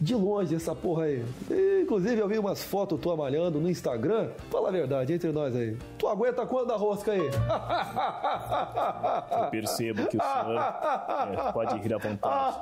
de 0.00 0.14
longe 0.14 0.54
essa 0.54 0.74
porra 0.74 1.04
aí. 1.04 1.24
E, 1.50 1.82
inclusive 1.82 2.20
eu 2.20 2.28
vi 2.28 2.38
umas 2.38 2.62
fotos 2.62 3.00
tua 3.00 3.16
malhando 3.16 3.60
no 3.60 3.70
Instagram. 3.70 4.30
Fala 4.50 4.68
a 4.68 4.72
verdade 4.72 5.12
entre 5.12 5.32
nós 5.32 5.54
aí. 5.56 5.76
Tu 5.98 6.06
aguenta 6.06 6.44
quando 6.46 6.72
a 6.72 6.76
rosca 6.76 7.12
aí? 7.12 7.30
Eu 9.42 9.50
percebo 9.50 10.06
que 10.06 10.16
o 10.16 10.20
senhor 10.20 10.58
é, 10.58 11.52
pode 11.52 11.78
rir 11.78 11.94
à 11.94 11.98
vontade. 11.98 12.56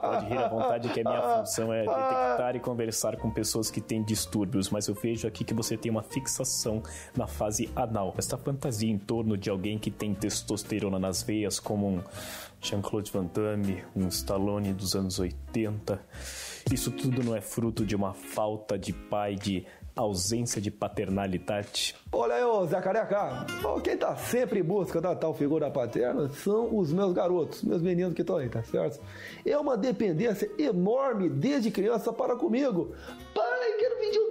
Pode 0.00 0.26
rir 0.26 0.38
à 0.38 0.48
vontade, 0.48 0.88
que 0.88 1.00
a 1.00 1.04
minha 1.04 1.22
função 1.38 1.72
é 1.72 1.80
detectar 1.80 2.56
e 2.56 2.60
conversar 2.60 3.16
com 3.16 3.30
pessoas 3.30 3.70
que 3.70 3.80
têm 3.80 4.02
distúrbios, 4.02 4.70
mas 4.70 4.86
eu 4.88 4.94
vejo 4.94 5.26
aqui 5.26 5.44
que 5.44 5.54
você 5.54 5.76
tem 5.76 5.90
uma 5.90 6.02
fixação 6.04 6.82
na 7.16 7.26
fase 7.26 7.70
anal. 7.74 8.14
Esta 8.16 8.36
fantasia 8.36 8.90
em 8.90 8.98
torno 8.98 9.36
de 9.36 9.50
alguém 9.50 9.78
que 9.78 9.90
tem 9.90 10.14
testosterona 10.14 10.98
nas 10.98 11.22
veias, 11.22 11.58
como 11.58 11.88
um 11.88 12.02
Jean-Claude 12.60 13.10
Van 13.10 13.26
Damme, 13.26 13.84
um 13.94 14.08
Stallone 14.08 14.72
dos 14.72 14.94
anos 14.94 15.18
80. 15.18 16.00
Isso 16.72 16.90
tudo 16.90 17.22
não 17.22 17.36
é 17.36 17.40
fruto 17.40 17.84
de 17.84 17.94
uma 17.94 18.14
falta 18.14 18.78
de 18.78 18.92
pai, 18.92 19.34
de 19.34 19.66
ausência 19.94 20.60
de 20.60 20.70
paternalidade. 20.70 21.94
Olha 22.10 22.34
aí, 22.34 22.44
ô 22.44 22.66
Zé 22.66 22.80
Careca. 22.80 23.46
Quem 23.82 23.96
tá 23.96 24.16
sempre 24.16 24.60
em 24.60 24.62
busca 24.62 25.00
da 25.00 25.14
tal 25.14 25.34
figura 25.34 25.70
paterna 25.70 26.28
são 26.30 26.76
os 26.76 26.92
meus 26.92 27.12
garotos, 27.12 27.62
meus 27.62 27.80
meninos 27.80 28.14
que 28.14 28.22
estão 28.22 28.36
aí, 28.36 28.48
tá 28.48 28.62
certo? 28.62 29.00
É 29.44 29.56
uma 29.56 29.76
dependência 29.76 30.50
enorme 30.58 31.28
desde 31.28 31.70
criança 31.70 32.12
para 32.12 32.34
comigo. 32.34 32.94
Pai, 33.34 33.72
quero 33.78 34.00
videogame. 34.00 34.23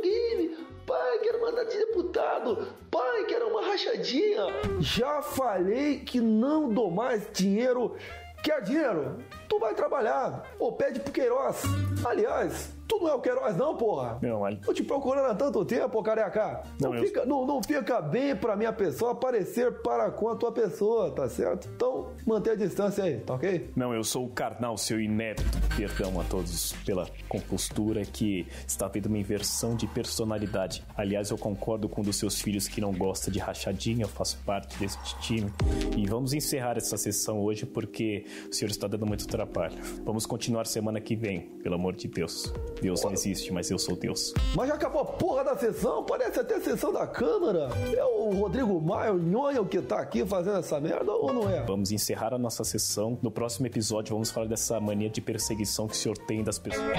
Quero 1.34 1.45
mandar 1.45 1.64
de 1.64 1.77
deputado. 1.80 2.68
Pai, 2.91 3.26
quero 3.26 3.47
uma 3.47 3.65
rachadinha. 3.65 4.45
Já 4.80 5.19
falei 5.23 6.01
que 6.01 6.22
não 6.22 6.69
dou 6.72 6.91
mais 6.91 7.27
dinheiro. 7.34 7.95
Quer 8.43 8.61
dinheiro? 8.61 9.18
Tu 9.49 9.57
vai 9.57 9.73
trabalhar. 9.73 10.47
Ou 10.60 10.73
pede 10.73 10.99
pro 10.99 11.11
Queiroz. 11.11 11.64
Aliás, 12.05 12.72
tu 12.88 12.99
não 12.99 13.10
é 13.10 13.14
o 13.14 13.19
Queiroz 13.22 13.55
não, 13.57 13.76
porra. 13.76 14.18
Não, 14.22 14.41
olha. 14.41 14.57
Tô 14.57 14.73
te 14.73 14.84
procurando 14.84 15.26
há 15.27 15.35
tanto 15.35 15.64
tempo, 15.65 16.01
careca. 16.03 16.64
Não, 16.81 16.89
Não, 16.91 16.97
eu- 16.97 17.03
fica, 17.05 17.26
não, 17.26 17.45
não 17.45 17.61
fica 17.64 18.01
bem 18.01 18.35
pra 18.35 18.55
minha 18.55 18.73
pessoa 18.73 19.11
aparecer 19.11 19.81
para 19.81 20.11
com 20.11 20.30
a 20.30 20.35
tua 20.35 20.51
pessoa, 20.51 21.11
tá 21.11 21.27
certo? 21.30 21.69
Então, 21.76 22.10
manter 22.26 22.51
a 22.51 22.55
distância 22.55 23.03
aí, 23.03 23.18
tá 23.19 23.34
ok? 23.35 23.72
Não, 23.76 23.93
eu 23.93 24.03
sou 24.03 24.26
o 24.26 24.30
carnal, 24.30 24.77
seu 24.77 24.99
inepto. 24.99 25.43
Perdão 25.76 26.19
a 26.19 26.23
todos 26.23 26.73
pela 26.85 27.07
compostura 27.27 28.03
que 28.05 28.47
está 28.68 28.85
havendo 28.85 29.07
uma 29.07 29.18
inversão 29.18 29.76
de 29.76 29.88
personalidade. 29.88 30.84
Aliás, 30.95 31.30
eu 31.30 31.38
concordo 31.38 31.89
com 31.89 32.01
um 32.01 32.03
dos 32.03 32.15
seus 32.18 32.39
filhos 32.41 32.68
que 32.68 32.80
não 32.81 32.93
gosta 32.93 33.30
de 33.31 33.39
rachadinha, 33.39 34.03
eu 34.05 34.10
faço 34.10 34.38
parte 34.45 34.77
desse 34.77 34.97
time. 35.19 35.51
E 35.97 36.05
vamos 36.07 36.34
encerrar 36.34 36.77
essa 36.77 36.97
sessão 36.97 37.39
hoje 37.41 37.65
porque 37.65 38.26
o 38.49 38.53
senhor 38.53 38.69
está 38.69 38.88
dando 38.88 39.05
muito 39.05 39.27
trabalho. 39.27 39.76
Vamos 40.03 40.26
continuar 40.26 40.65
semana 40.68 40.99
que 41.01 41.15
vem, 41.15 41.41
pelo 41.64 41.76
amor 41.76 41.93
de 41.95 42.07
Deus. 42.07 42.53
Deus 42.82 43.04
não 43.04 43.12
existe, 43.12 43.52
mas 43.52 43.70
eu 43.70 43.80
sou 43.80 43.95
Deus. 43.95 44.34
Mas 44.56 44.68
já 44.68 44.76
acabou 44.76 45.02
a 45.02 45.06
porra 45.06 45.44
da 45.44 45.58
sessão, 45.58 46.04
parece 46.04 46.40
até 46.40 46.56
a 46.56 46.62
sessão 46.62 46.91
da 46.91 47.08
Câmara. 47.08 47.70
É 47.95 48.04
o 48.04 48.32
Rodrigo 48.32 48.80
Maia, 48.82 49.14
o 49.14 49.18
Nhonho, 49.18 49.66
que 49.66 49.82
tá 49.82 50.00
aqui 50.00 50.26
fazendo 50.26 50.58
essa 50.58 50.80
merda 50.80 51.12
ou 51.12 51.34
não 51.34 51.50
é? 51.50 51.64
Vamos 51.64 51.91
encerrar 51.91 52.34
a 52.34 52.38
nossa 52.38 52.64
sessão. 52.64 53.18
No 53.22 53.32
próximo 53.32 53.68
episódio, 53.68 54.14
vamos 54.14 54.32
falar 54.32 54.48
dessa 54.48 54.80
mania 54.80 55.10
de 55.10 55.22
perseguição 55.22 55.88
que 55.88 55.94
o 55.94 55.98
senhor 55.98 56.18
tem 56.18 56.44
das 56.44 56.60
pessoas. 56.60 56.98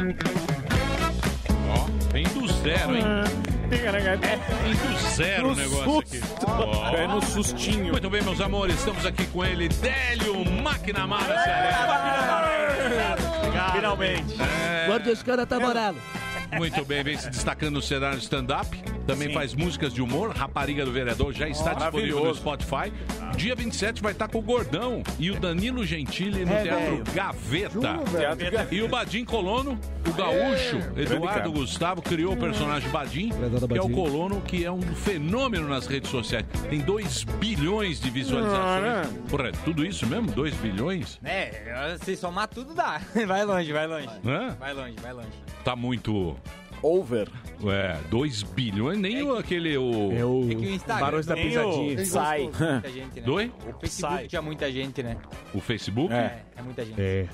Ó, 1.70 2.12
vem 2.12 2.24
do 2.24 2.46
zero, 2.48 2.96
hein? 2.96 3.04
Vem 3.68 3.80
do 4.74 4.98
zero 5.16 5.48
o 5.48 5.54
negócio 5.54 5.98
aqui. 5.98 6.20
Ó. 6.46 6.96
É 6.96 7.06
no 7.06 7.22
sustinho. 7.22 7.92
Muito 7.92 8.10
bem, 8.10 8.22
meus 8.22 8.40
amores, 8.40 8.76
estamos 8.76 9.04
aqui 9.04 9.26
com 9.26 9.44
ele, 9.44 9.68
Délio 9.68 10.44
Maquinamara 10.62 12.43
Finalmente. 13.84 14.40
É. 14.40 14.86
Guarda 14.86 15.12
os 15.12 15.22
caras 15.22 15.46
tá 15.46 15.60
morando. 15.60 16.00
Muito 16.56 16.82
bem, 16.86 17.04
vem 17.04 17.18
se 17.18 17.28
destacando 17.28 17.74
no 17.74 17.82
cenário 17.82 18.18
stand-up. 18.18 18.93
Também 19.06 19.28
Sim. 19.28 19.34
faz 19.34 19.54
músicas 19.54 19.92
de 19.92 20.00
humor. 20.02 20.30
Rapariga 20.34 20.84
do 20.84 20.92
Vereador 20.92 21.32
já 21.32 21.48
está 21.48 21.72
Ó, 21.72 21.74
disponível 21.74 22.24
no. 22.24 22.34
Spotify. 22.34 22.92
Dia 23.36 23.54
27 23.54 24.02
vai 24.02 24.12
estar 24.12 24.28
com 24.28 24.38
o 24.38 24.42
Gordão 24.42 25.02
e 25.18 25.30
o 25.30 25.38
Danilo 25.38 25.84
Gentili 25.84 26.44
no 26.44 26.52
É, 26.52 26.62
Teatro 26.62 26.84
velho. 26.90 27.04
Gaveta. 27.12 27.74
Juro. 27.74 28.74
E 28.74 28.82
o 28.82 28.88
Badim 28.88 29.24
Colono, 29.24 29.78
o 30.08 30.12
gaúcho, 30.12 30.78
É. 30.96 31.02
Eduardo. 31.02 31.52
Gustavo, 31.52 32.00
criou 32.02 32.32
o 32.34 32.36
personagem 32.36 32.88
Badim, 32.90 33.30
que 33.70 33.78
é 33.78 33.82
o 33.82 33.88
colono, 33.90 34.40
que 34.42 34.64
é 34.64 34.70
um 34.70 34.80
fenômeno 34.82 35.68
nas 35.68 35.86
redes 35.86 36.10
sociais. 36.10 36.44
Tem 36.70 36.80
2 36.80 37.24
bilhões 37.38 38.00
de 38.00 38.10
visualizações. 38.10 39.08
Porra, 39.28 39.48
é 39.48 39.52
tudo 39.64 39.84
isso 39.84 40.06
mesmo? 40.06 40.30
2 40.32 40.54
bilhões? 40.54 41.18
É, 41.24 41.96
se 42.02 42.16
somar 42.16 42.48
tudo 42.48 42.74
dá. 42.74 43.00
Vai 43.26 43.44
longe, 43.44 43.72
vai 43.72 43.86
longe. 43.86 44.08
Hã? 44.24 44.56
Vai 44.58 44.72
longe, 44.74 44.94
vai 45.02 45.12
longe. 45.12 45.28
Tá 45.64 45.74
muito. 45.74 46.36
Over. 46.84 47.28
É, 47.66 47.98
2 48.10 48.42
bilhões, 48.42 48.98
nem 48.98 49.22
o 49.22 49.36
aquele. 49.36 49.76
O... 49.78 50.12
É 50.12 50.24
o 50.24 50.44
É 50.44 50.54
que 50.54 50.56
o 50.56 50.70
Instagram 50.70 51.04
Barões 51.06 51.26
da 51.26 51.34
nem 51.34 51.48
Pisadinha. 51.48 52.00
o- 52.02 52.06
Sai. 52.06 52.42
Muita 52.42 52.90
gente, 52.90 53.20
né? 53.20 53.26
Doi? 53.26 53.52
O 53.66 53.78
Facebook 53.80 54.28
tinha 54.28 54.42
muita 54.42 54.70
gente, 54.72 55.02
né? 55.02 55.16
O 55.54 55.60
Facebook? 55.60 56.12
É, 56.12 56.44
é 56.56 56.62
muita 56.62 56.84
gente. 56.84 57.00
É. 57.00 57.28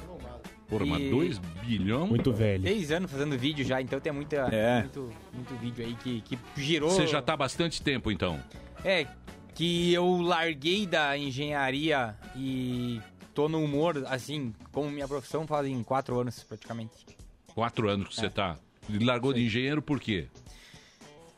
Porra, 0.68 0.86
mas 0.86 1.02
E- 1.02 1.10
2 1.10 1.38
bilhões? 1.66 2.08
Muito 2.08 2.32
velho. 2.32 2.62
Seis 2.62 2.92
anos 2.92 3.10
fazendo 3.10 3.36
vídeo 3.36 3.64
já, 3.64 3.80
então 3.82 3.98
tem 3.98 4.12
muita, 4.12 4.36
É. 4.52 4.80
muito, 4.82 5.10
muito 5.34 5.54
vídeo 5.56 5.84
aí 5.84 5.94
que, 5.94 6.20
que 6.20 6.38
girou. 6.56 6.90
Você 6.90 7.08
já 7.08 7.20
tá 7.20 7.32
há 7.32 7.36
bastante 7.36 7.82
tempo, 7.82 8.08
então. 8.12 8.38
É, 8.84 9.04
que 9.52 9.92
eu 9.92 10.20
larguei 10.20 10.86
da 10.86 11.18
engenharia 11.18 12.14
e 12.36 13.00
tô 13.34 13.48
no 13.48 13.58
humor, 13.64 14.04
assim, 14.06 14.54
como 14.70 14.88
minha 14.90 15.08
profissão 15.08 15.44
fazem 15.44 15.82
quatro 15.82 16.20
anos 16.20 16.44
praticamente. 16.44 17.04
Quatro 17.52 17.88
anos 17.88 18.08
que 18.10 18.14
você 18.14 18.30
tá. 18.30 18.56
Ele 18.96 19.04
largou 19.04 19.32
de 19.32 19.44
engenheiro 19.44 19.80
por 19.80 20.00
quê? 20.00 20.28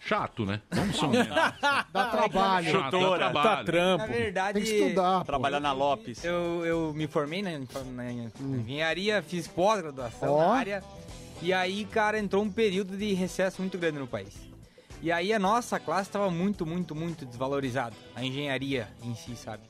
Chato, 0.04 0.44
né? 0.44 0.60
Vamos 0.70 0.96
ser 0.96 1.04
honestos. 1.04 1.34
Dá 1.92 2.06
trabalho. 2.10 2.70
Chato, 2.72 3.00
dá 3.00 3.16
trabalho. 3.16 3.98
Na 3.98 4.06
verdade, 4.06 4.60
Tem 4.60 4.68
que 4.68 4.82
estudar, 4.82 5.20
pô. 5.20 5.24
Trabalhar 5.26 5.60
na 5.60 5.72
Lopes. 5.72 6.24
Eu, 6.24 6.66
eu 6.66 6.92
me 6.92 7.06
formei 7.06 7.40
na, 7.40 7.50
na 7.92 8.12
engenharia, 8.12 9.22
fiz 9.22 9.46
pós-graduação 9.46 10.32
Ó. 10.32 10.40
na 10.40 10.54
área. 10.54 10.84
E 11.40 11.52
aí, 11.52 11.84
cara, 11.84 12.18
entrou 12.18 12.42
um 12.42 12.50
período 12.50 12.96
de 12.96 13.12
recesso 13.14 13.62
muito 13.62 13.78
grande 13.78 13.98
no 13.98 14.06
país. 14.08 14.34
E 15.00 15.10
aí 15.10 15.32
a 15.32 15.38
nossa 15.38 15.78
classe 15.80 16.08
estava 16.08 16.30
muito, 16.30 16.64
muito, 16.66 16.94
muito 16.94 17.24
desvalorizada. 17.24 17.94
A 18.14 18.24
engenharia 18.24 18.88
em 19.02 19.14
si, 19.14 19.34
sabe? 19.36 19.62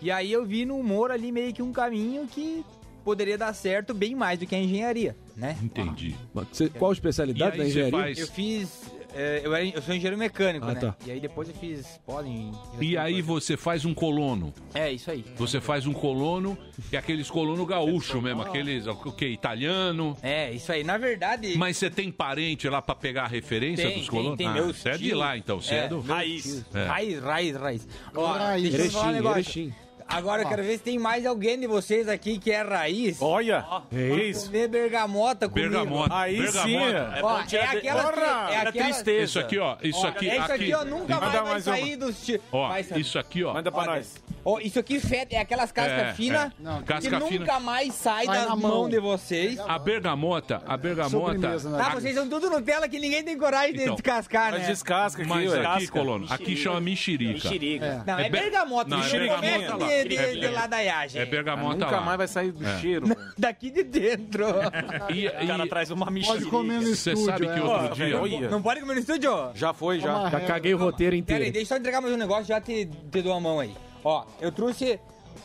E 0.00 0.10
aí 0.10 0.30
eu 0.30 0.44
vi 0.44 0.64
no 0.66 0.78
humor 0.78 1.10
ali 1.10 1.32
meio 1.32 1.52
que 1.52 1.62
um 1.62 1.72
caminho 1.72 2.26
que 2.26 2.64
poderia 3.06 3.38
dar 3.38 3.54
certo 3.54 3.94
bem 3.94 4.16
mais 4.16 4.36
do 4.40 4.46
que 4.46 4.54
a 4.56 4.58
engenharia, 4.58 5.14
né? 5.36 5.56
Entendi. 5.62 6.16
Você- 6.34 6.68
qual 6.68 6.90
a 6.90 6.94
especialidade 6.94 7.56
da 7.56 7.64
engenharia? 7.64 7.98
faz- 8.00 8.18
Eu 8.18 8.26
fiz. 8.26 8.90
é, 9.14 9.40
eu, 9.44 9.54
era, 9.54 9.64
eu 9.64 9.80
sou 9.80 9.94
engenheiro 9.94 10.18
mecânico, 10.18 10.66
Ah, 10.66 10.74
né? 10.74 10.80
tá. 10.80 10.96
E 11.06 11.12
aí 11.12 11.20
depois 11.20 11.48
eu 11.48 11.54
fiz 11.54 11.86
pós 12.04 12.26
em. 12.26 12.50
E 12.80 12.98
aí 12.98 13.22
você 13.22 13.56
faz 13.56 13.84
um 13.84 13.94
colono. 13.94 14.52
É, 14.74 14.90
isso 14.90 15.08
aí. 15.08 15.24
Você 15.36 15.60
faz 15.60 15.86
um 15.86 15.92
colono, 15.92 16.58
que 16.90 16.96
é 16.96 16.98
aqueles 16.98 17.30
colono 17.30 17.64
gaúcho 17.64 18.20
mesmo, 18.20 18.42
aqueles, 18.42 18.88
o 18.88 18.96
que, 19.12 19.26
italiano. 19.28 20.16
É, 20.20 20.50
isso 20.50 20.72
aí. 20.72 20.82
Na 20.82 20.98
verdade... 20.98 21.56
Mas 21.56 21.76
você 21.76 21.88
tem 21.88 22.10
parente 22.10 22.68
lá 22.68 22.82
pra 22.82 22.96
pegar 22.96 23.22
a 23.22 23.28
referência 23.28 23.86
Tem, 23.86 23.98
dos 23.98 24.08
tem, 24.08 24.10
colonos? 24.10 24.36
tem 24.36 24.48
ah, 24.48 24.52
meus 24.52 24.76
você 24.78 24.88
é 24.90 24.98
de 24.98 25.14
lá, 25.14 25.38
então. 25.38 25.60
Você 25.62 25.74
é, 25.76 25.88
do... 25.88 26.00
Raiz. 26.00 26.64
É. 26.74 26.84
Raiz, 26.86 27.20
raiz, 27.22 27.56
raiz. 27.56 27.88
Ó, 28.14 28.26
Raiz. 28.32 28.68
deixa 28.72 28.86
eu 28.88 28.90
falar 28.90 29.08
um 29.10 29.12
negócio. 29.12 29.38
Erechim. 29.38 29.72
Agora 30.08 30.42
eu 30.42 30.48
quero 30.48 30.62
ver 30.62 30.72
se 30.78 30.84
tem 30.84 30.98
mais 30.98 31.26
alguém 31.26 31.58
de 31.58 31.66
vocês 31.66 32.08
aqui 32.08 32.38
que 32.38 32.50
é 32.52 32.62
raiz. 32.62 33.18
Olha, 33.20 33.64
é 33.92 34.06
isso. 34.24 34.46
comer 34.46 34.68
bergamota 34.68 35.48
comigo. 35.48 35.68
Bergamota. 35.68 36.14
Aí 36.14 36.36
bergamota. 36.40 36.68
sim. 36.68 36.76
É 36.76 37.22
Ó, 37.22 37.40
é 37.40 37.42
de- 37.44 37.56
aquela 37.58 38.04
que- 38.04 38.20
Porra, 38.20 38.26
é 38.52 38.56
tira 38.58 38.68
aquela- 38.70 38.84
tristeza. 38.86 39.22
Isso 39.24 39.38
aqui, 39.38 39.58
ó. 39.58 39.76
Isso 39.82 40.04
Ó, 40.04 40.08
aqui. 40.08 40.30
é 40.30 40.38
isso 40.38 40.52
aqui, 40.52 40.74
ó, 40.74 40.84
nunca 40.84 41.20
mais 41.20 41.32
vai 41.32 41.42
mais 41.42 41.66
uma. 41.66 41.76
sair 41.76 41.96
dos... 41.96 42.26
Ó, 42.52 42.68
vai 42.68 42.82
sair. 42.84 43.00
isso 43.00 43.18
aqui, 43.18 43.44
ó. 43.44 43.52
Manda 43.54 43.70
pra 43.72 43.80
Olha, 43.82 43.94
nós. 43.96 44.14
Ó, 44.44 44.60
isso 44.60 44.78
aqui 44.78 45.00
fede, 45.00 45.34
é 45.34 45.40
aquelas 45.40 45.72
cascas 45.72 45.98
É, 45.98 46.12
finas 46.14 46.52
é. 46.52 46.78
Que 46.78 46.84
Casca 46.84 47.18
nunca 47.18 47.28
fina. 47.32 47.60
mais 47.60 47.94
sai 47.94 48.26
Vai 48.26 48.38
na 48.46 48.54
mãos 48.54 48.62
mão. 48.62 48.88
de 48.88 49.00
vocês. 49.00 49.58
A 49.58 49.76
bergamota, 49.76 50.62
a 50.64 50.76
bergamota. 50.76 51.36
Né? 51.36 51.78
Tá, 51.78 51.90
vocês 51.90 52.14
são 52.14 52.28
tudo 52.28 52.48
Nutella 52.48 52.88
que 52.88 53.00
ninguém 53.00 53.24
tem 53.24 53.36
coragem 53.36 53.74
de 53.74 53.82
Então, 53.82 53.94
descascar, 53.96 54.52
Mas 54.52 54.62
né? 54.62 54.68
descasca 54.68 55.22
aqui, 55.22 55.28
Mas 55.28 55.52
aqui, 55.52 55.88
colono, 55.88 56.26
aqui 56.30 56.56
chama 56.56 56.80
mexerica. 56.80 57.32
Mexerica. 57.32 58.04
Não, 58.06 58.18
é, 58.20 58.26
É 58.26 58.30
be- 58.30 58.38
bergamota. 58.40 58.88
Não, 58.88 59.02
é 59.02 59.08
bergamota. 59.10 59.84
De, 60.04 60.08
de, 60.10 60.16
É- 60.16 60.34
de 60.34 60.48
ladaiagem. 60.48 61.20
É 61.22 61.24
bergamota 61.26 61.74
Nunca 61.84 61.90
lá. 61.96 62.00
mais 62.00 62.18
vai 62.18 62.28
sair 62.28 62.52
do 62.52 62.66
É. 62.66 62.78
cheiro. 62.78 63.06
Daqui 63.36 63.70
de 63.70 63.82
dentro. 63.82 64.46
E, 65.12 65.26
O 65.28 65.46
cara 65.46 65.64
e 65.64 65.68
traz 65.68 65.90
uma 65.90 66.10
mexerica. 66.10 66.38
Pode 66.40 66.50
comer 66.50 66.74
no 66.80 66.82
você 66.82 67.12
estúdio. 67.12 67.24
sabe 67.24 67.46
que 67.46 67.58
é. 67.58 67.62
outro 67.62 67.94
dia... 67.94 68.20
Olha. 68.20 68.48
Não 68.50 68.60
pode 68.62 68.80
comer 68.80 68.94
no 68.94 69.00
estúdio? 69.00 69.30
Já 69.54 69.72
foi, 69.72 70.00
já. 70.00 70.28
Já 70.30 70.40
caguei 70.40 70.74
o 70.74 70.78
roteiro 70.78 71.14
inteiro. 71.14 71.44
aí, 71.44 71.50
deixa 71.50 71.64
eu 71.74 71.76
só 71.76 71.80
entregar 71.80 72.00
mais 72.00 72.12
um 72.12 72.16
negócio, 72.16 72.44
já 72.44 72.60
te, 72.60 72.86
te 73.10 73.22
dou 73.22 73.32
a 73.32 73.40
mão 73.40 73.60
aí. 73.60 73.72
Ó, 74.04 74.24
eu 74.40 74.50
trouxe 74.52 74.98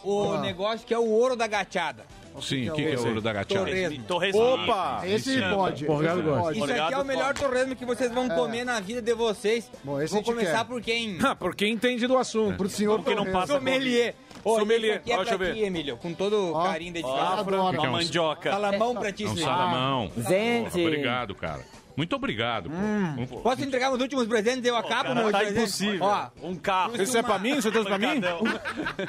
o 0.04 0.38
negócio 0.40 0.86
que 0.86 0.94
é 0.94 0.98
o 1.00 1.06
ouro 1.08 1.36
da 1.36 1.48
gachada. 1.48 2.06
Sim, 2.40 2.70
o 2.70 2.74
que, 2.74 2.84
que 2.84 2.92
é 2.92 2.98
o 2.98 3.08
ouro 3.08 3.22
da 3.22 3.34
gachada? 3.34 3.60
Torresmo. 3.60 4.04
Torresmo. 4.04 4.42
Opa! 4.42 5.02
Esse 5.06 5.42
pode. 5.54 5.86
Borgado 5.86 6.20
esse 6.20 6.30
gosta. 6.30 6.54
Isso 6.54 6.82
aqui 6.82 6.94
é 6.94 6.98
o 6.98 7.06
melhor 7.06 7.34
torresmo 7.34 7.76
que 7.76 7.86
vocês 7.86 8.12
vão 8.12 8.30
comer 8.30 8.64
na 8.66 8.80
vida 8.80 9.02
de 9.02 9.14
vocês. 9.14 9.70
Bom, 9.84 10.02
esse 10.02 10.14
Vou 10.14 10.24
começar 10.24 10.60
quer. 10.60 10.66
por 10.66 10.82
quem? 10.82 11.18
Ah, 11.24 11.36
porque 11.36 11.68
entende 11.68 12.08
do 12.08 12.18
assunto. 12.18 12.58
Pro 12.58 12.70
senhor 12.70 12.98
Porque 13.00 13.16
não 13.16 13.32
passa 13.32 13.54
Sommelier. 13.54 14.16
Ô, 14.44 14.60
Sommelier. 14.60 14.98
Aqui 14.98 15.12
é 15.12 15.18
deixa 15.18 15.38
pra 15.38 15.48
eu 15.48 15.54
ti, 15.54 15.60
ver. 15.60 15.66
Emílio, 15.68 15.98
com 15.98 16.14
todo 16.14 16.54
Ó, 16.54 16.64
carinho 16.64 16.94
dedicado. 16.94 17.42
adoro. 17.42 17.80
Uma 17.80 17.92
mandioca. 17.92 18.52
Salamão 18.52 18.96
pra 18.96 19.12
ti, 19.12 19.26
É 19.26 19.36
salamão. 19.36 20.12
Gente. 20.18 20.80
Obrigado, 20.82 21.36
cara. 21.36 21.62
Muito 22.02 22.16
obrigado. 22.16 22.68
pô. 23.30 23.42
Posso 23.42 23.64
entregar 23.64 23.94
os 23.94 24.02
últimos 24.02 24.26
presentes? 24.26 24.66
Eu 24.66 24.76
acabo 24.76 25.14
meus 25.14 25.32
Tá 25.32 25.38
presentes. 25.38 25.80
impossível. 25.82 26.04
Ó, 26.08 26.30
Um 26.42 26.56
carro. 26.56 27.00
Esse 27.00 27.16
é 27.16 27.22
pra 27.22 27.38
mim? 27.38 27.54
Você 27.62 27.70
trouxe 27.70 27.88
pra 27.90 28.00
mim? 28.00 28.20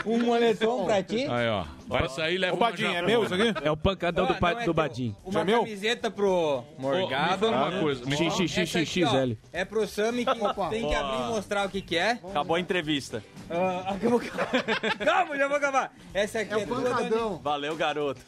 um 0.05 0.19
moletom 0.27 0.85
pra 0.85 1.03
ti. 1.03 1.25
Aí, 1.27 1.49
ó. 1.49 1.65
Vai 1.87 2.07
sair, 2.11 2.37
leva 2.37 2.55
Ô, 2.55 2.59
Badinho, 2.59 2.95
é 2.95 3.01
meu 3.01 3.25
isso 3.25 3.35
aqui? 3.35 3.55
É 3.63 3.71
o 3.71 3.77
pancadão 3.79 4.27
do, 4.27 4.35
pa- 4.35 4.61
é 4.61 4.65
do. 4.67 4.75
Badim. 4.75 5.17
Uma 5.25 5.33
Já 5.33 5.41
é 5.41 5.45
meu? 5.45 5.61
camiseta 5.61 6.11
pro 6.11 6.63
Morgado. 6.79 7.49
uma 7.49 7.81
coisa. 7.81 8.05
Me 8.05 8.15
fala- 8.15 8.31
Xixi, 8.31 8.49
xixi, 8.49 8.61
Essa 8.61 8.79
aqui, 8.81 8.87
xixi, 8.87 9.05
ó, 9.05 9.09
XL. 9.27 9.33
É 9.55 9.65
pro 9.65 9.87
Sami 9.87 10.25
que 10.27 10.35
tem 10.71 10.87
que 10.89 10.95
abrir 10.95 11.17
e 11.25 11.29
mostrar 11.31 11.67
o 11.67 11.71
que 11.71 11.81
que 11.81 11.97
é. 11.97 12.11
Acabou 12.13 12.57
a 12.57 12.61
entrevista. 12.61 13.23
Ah, 13.51 13.97
Calma, 15.03 15.37
já 15.39 15.49
vou 15.49 15.57
acabar. 15.57 15.95
Essa 16.13 16.41
aqui 16.41 16.53
É 16.53 16.61
é, 16.61 16.65
o 16.65 16.67
pancadão. 16.69 17.41
Valeu, 17.43 17.75
garoto. 17.75 18.21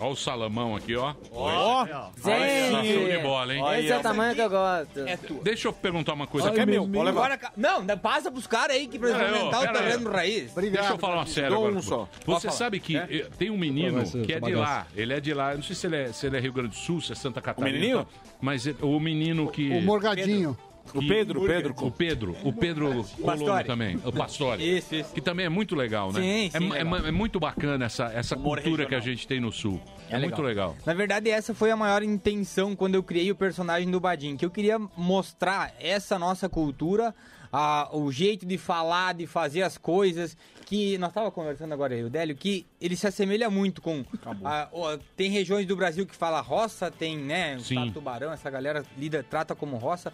Ó 0.00 0.10
o 0.12 0.16
salamão 0.16 0.74
aqui, 0.74 0.96
ó. 0.96 1.14
Ó, 1.30 1.82
Olha, 2.24 2.84
show 2.84 3.08
de 3.08 3.18
bola, 3.18 3.54
hein? 3.54 3.62
Esse 3.80 3.92
é 3.92 3.98
o 3.98 4.02
tamanho 4.02 4.34
que 4.34 4.40
eu 4.40 4.48
gosto. 4.50 5.00
É 5.00 5.16
tua. 5.16 5.42
Deixa 5.42 5.68
eu 5.68 5.72
perguntar 5.72 6.14
uma 6.14 6.26
coisa. 6.26 6.46
isso 6.46 6.52
aqui 6.52 6.62
é 6.62 6.66
meu. 6.66 6.82
Pode 6.84 6.96
levar. 7.04 7.10
Agora, 7.10 7.36
ca- 7.38 7.52
não, 7.56 7.84
dá- 7.84 7.96
passa 7.96 8.30
pros 8.30 8.46
caras 8.46 8.76
aí 8.76 8.86
que 8.88 8.98
pra 8.98 9.08
ó, 9.08 9.12
experimentar 9.12 9.60
o 9.60 9.66
pera 9.66 9.78
aí. 9.78 9.84
terreno 9.84 10.10
raiz. 10.10 10.52
Obrigado. 10.52 10.80
Deixa 10.80 10.94
eu 10.94 10.98
falar 10.98 11.14
uma 11.16 11.26
sério 11.26 11.56
agora. 11.56 11.74
um 11.74 11.82
só. 11.82 12.08
Você 12.24 12.50
sabe 12.50 12.80
que 12.80 12.96
eh, 12.96 13.26
tem 13.38 13.50
um 13.50 13.58
menino 13.58 14.04
ser 14.06 14.24
que 14.24 14.32
é 14.32 14.36
de 14.36 14.40
bagaço. 14.40 14.62
lá. 14.62 14.86
Ele 14.96 15.12
é 15.12 15.20
de 15.20 15.34
lá. 15.34 15.50
Eu 15.52 15.56
não 15.58 15.62
sei 15.64 15.76
se 15.76 15.86
ele 15.86 15.96
é, 15.96 16.12
se 16.12 16.26
ele 16.26 16.36
é 16.36 16.40
Rio 16.40 16.52
Grande 16.52 16.70
do 16.70 16.76
Sul, 16.76 17.00
se 17.00 17.12
é 17.12 17.14
Santa 17.14 17.40
Catarina. 17.42 17.70
menininho? 17.76 18.04
tá? 18.04 18.10
Mas 18.40 18.66
ele- 18.66 18.78
o 18.80 18.98
menino 18.98 19.50
que... 19.50 19.68
O 19.70 19.82
Morgadinho. 19.82 20.56
O 20.94 21.00
Pedro, 21.06 21.40
Pedro. 21.46 21.74
O 21.80 21.90
Pedro, 21.90 22.36
o 22.44 22.52
Pedro 22.52 23.04
Colono 23.20 23.64
também, 23.64 23.96
o 24.04 24.12
Pastore. 24.12 24.62
Isso, 24.78 24.94
isso. 24.94 25.12
Que 25.14 25.20
também 25.20 25.46
é 25.46 25.48
muito 25.48 25.74
legal, 25.74 26.12
né? 26.12 26.20
Sim, 26.20 26.46
é, 26.54 26.58
sim, 26.58 26.66
é 26.66 26.70
legal. 26.82 26.86
mu- 26.86 27.06
é 27.06 27.10
muito 27.10 27.38
bacana 27.40 27.84
essa, 27.84 28.04
essa 28.14 28.36
Humor 28.36 28.60
cultura 28.60 28.86
que 28.86 28.94
a 28.94 28.98
regional. 28.98 29.16
gente 29.16 29.26
tem 29.28 29.40
no 29.40 29.52
Sul. 29.52 29.80
É, 30.08 30.16
É 30.16 30.18
muito 30.18 30.42
legal. 30.42 30.76
Na 30.84 30.94
verdade, 30.94 31.30
essa 31.30 31.54
foi 31.54 31.70
a 31.70 31.76
maior 31.76 32.02
intenção 32.02 32.74
quando 32.76 32.94
eu 32.94 33.02
criei 33.02 33.30
o 33.30 33.34
personagem 33.36 33.90
do 33.90 34.00
Badin, 34.00 34.36
que 34.36 34.44
eu 34.44 34.50
queria 34.50 34.78
mostrar 34.96 35.74
essa 35.80 36.18
nossa 36.18 36.48
cultura, 36.48 37.14
a- 37.52 37.88
o 37.92 38.10
jeito 38.12 38.46
de 38.46 38.56
falar, 38.58 39.14
de 39.14 39.26
fazer 39.26 39.62
as 39.62 39.76
coisas, 39.76 40.36
que 40.66 40.96
nós 40.98 41.12
tava 41.12 41.30
conversando 41.32 41.72
agora 41.74 41.94
aí, 41.94 42.04
o 42.04 42.08
Délio, 42.08 42.36
que 42.36 42.64
ele 42.80 42.94
se 42.94 43.06
assemelha 43.06 43.50
muito 43.50 43.82
com 43.82 44.04
a- 44.44 44.68
ó, 44.72 44.96
tem 45.16 45.28
regiões 45.30 45.66
do 45.66 45.74
Brasil 45.74 46.06
que 46.06 46.14
fala 46.14 46.40
roça, 46.40 46.90
tem, 46.92 47.18
né, 47.18 47.56
estado 47.56 47.90
tubarão, 47.92 48.32
essa 48.32 48.48
galera 48.48 48.84
lida 48.96 49.24
trata 49.28 49.54
como 49.56 49.76
roça, 49.78 50.12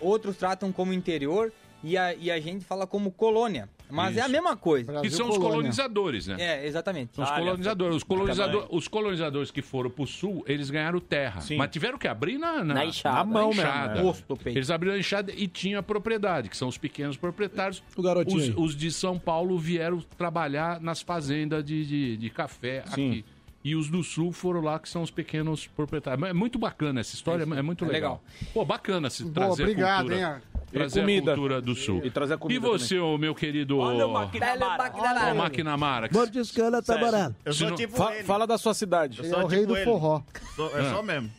outros 0.00 0.36
tratam 0.36 0.72
como 0.72 0.92
interior 0.92 1.52
e 1.82 1.96
a, 1.96 2.14
e 2.14 2.30
a 2.30 2.38
gente 2.40 2.64
fala 2.64 2.86
como 2.86 3.10
colônia. 3.10 3.68
Mas 3.92 4.16
é 4.16 4.20
a 4.20 4.24
Isso. 4.24 4.32
mesma 4.32 4.56
coisa. 4.56 5.00
Que 5.00 5.10
são 5.10 5.28
os 5.28 5.36
colonizadores, 5.36 6.28
né? 6.28 6.36
É, 6.38 6.66
exatamente. 6.66 7.16
São 7.16 7.24
os 7.24 7.30
colonizadores. 7.30 7.96
Os, 7.96 8.02
colonizador, 8.04 8.68
os 8.70 8.86
colonizadores 8.88 9.50
que 9.50 9.62
foram 9.62 9.90
pro 9.90 10.06
sul, 10.06 10.44
eles 10.46 10.70
ganharam 10.70 11.00
terra. 11.00 11.40
Sim. 11.40 11.56
Mas 11.56 11.70
tiveram 11.70 11.98
que 11.98 12.06
abrir 12.06 12.38
na, 12.38 12.62
na, 12.62 12.74
Na 12.74 12.84
enxada. 12.84 13.16
na 13.16 13.24
mão 13.24 13.48
mesmo, 13.48 13.62
enxada. 13.62 13.98
é. 13.98 14.02
Do 14.28 14.36
peito. 14.36 14.56
Eles 14.58 14.70
abriram 14.70 14.94
a 14.94 14.98
enxada 14.98 15.32
e 15.36 15.48
tinha 15.48 15.82
propriedade, 15.82 16.48
que 16.48 16.56
são 16.56 16.68
os 16.68 16.78
pequenos 16.78 17.16
proprietários. 17.16 17.82
O 17.96 18.02
garotinho 18.02 18.38
Os, 18.60 18.70
os 18.70 18.76
de 18.76 18.92
São 18.92 19.18
Paulo 19.18 19.58
vieram 19.58 20.00
trabalhar 20.16 20.80
nas 20.80 21.00
fazendas 21.02 21.64
de, 21.64 21.84
de, 21.84 22.16
de 22.16 22.30
café 22.30 22.84
Sim. 22.94 23.10
aqui. 23.10 23.24
E 23.62 23.76
os 23.76 23.90
do 23.90 24.02
sul 24.02 24.32
foram 24.32 24.62
lá, 24.62 24.78
que 24.78 24.88
são 24.88 25.02
os 25.02 25.10
pequenos 25.10 25.66
proprietários. 25.66 26.26
É 26.28 26.32
muito 26.32 26.58
bacana 26.58 27.00
essa 27.00 27.14
história, 27.14 27.42
é, 27.42 27.62
muito 27.62 27.84
É 27.84 27.88
legal. 27.88 28.22
Pô, 28.54 28.64
bacana 28.64 29.10
se 29.10 29.22
Boa, 29.22 29.34
trazer 29.48 29.62
obrigado, 29.64 30.06
cultura. 30.08 30.36
hein? 30.36 30.62
Trazer 30.72 31.00
comida. 31.00 31.32
a 31.32 31.34
cultura 31.34 31.60
do 31.60 31.74
sul. 31.74 32.00
E 32.02 32.10
trazer 32.10 32.34
a 32.34 32.38
comida 32.38 32.58
E 32.66 32.70
você, 32.70 32.98
ô, 32.98 33.18
meu 33.18 33.34
querido... 33.34 33.78
Olha 33.78 34.06
o 34.06 34.12
Maquinamara. 34.14 35.32
Ô, 35.32 35.34
Maquinamara. 35.34 36.08
que- 36.08 36.14
Mordiscana 36.14 36.80
tá 36.82 36.96
barato. 36.96 37.36
Eu 37.44 37.52
Se 37.52 37.58
sou 37.58 37.68
não- 37.70 37.76
tipo 37.76 37.96
Fa- 37.96 38.14
ele. 38.14 38.24
fala 38.24 38.46
da 38.46 38.56
sua 38.56 38.72
cidade. 38.72 39.18
Eu 39.18 39.24
sou 39.28 39.40
é 39.40 39.44
o 39.44 39.46
rei 39.46 39.60
tipo 39.60 39.72
do 39.72 39.76
ele. 39.76 39.84
forró. 39.84 40.22
Sou, 40.56 40.70
eu 40.70 40.86
Ah. 40.86 40.94
sou 40.94 41.02
mesmo. 41.02 41.30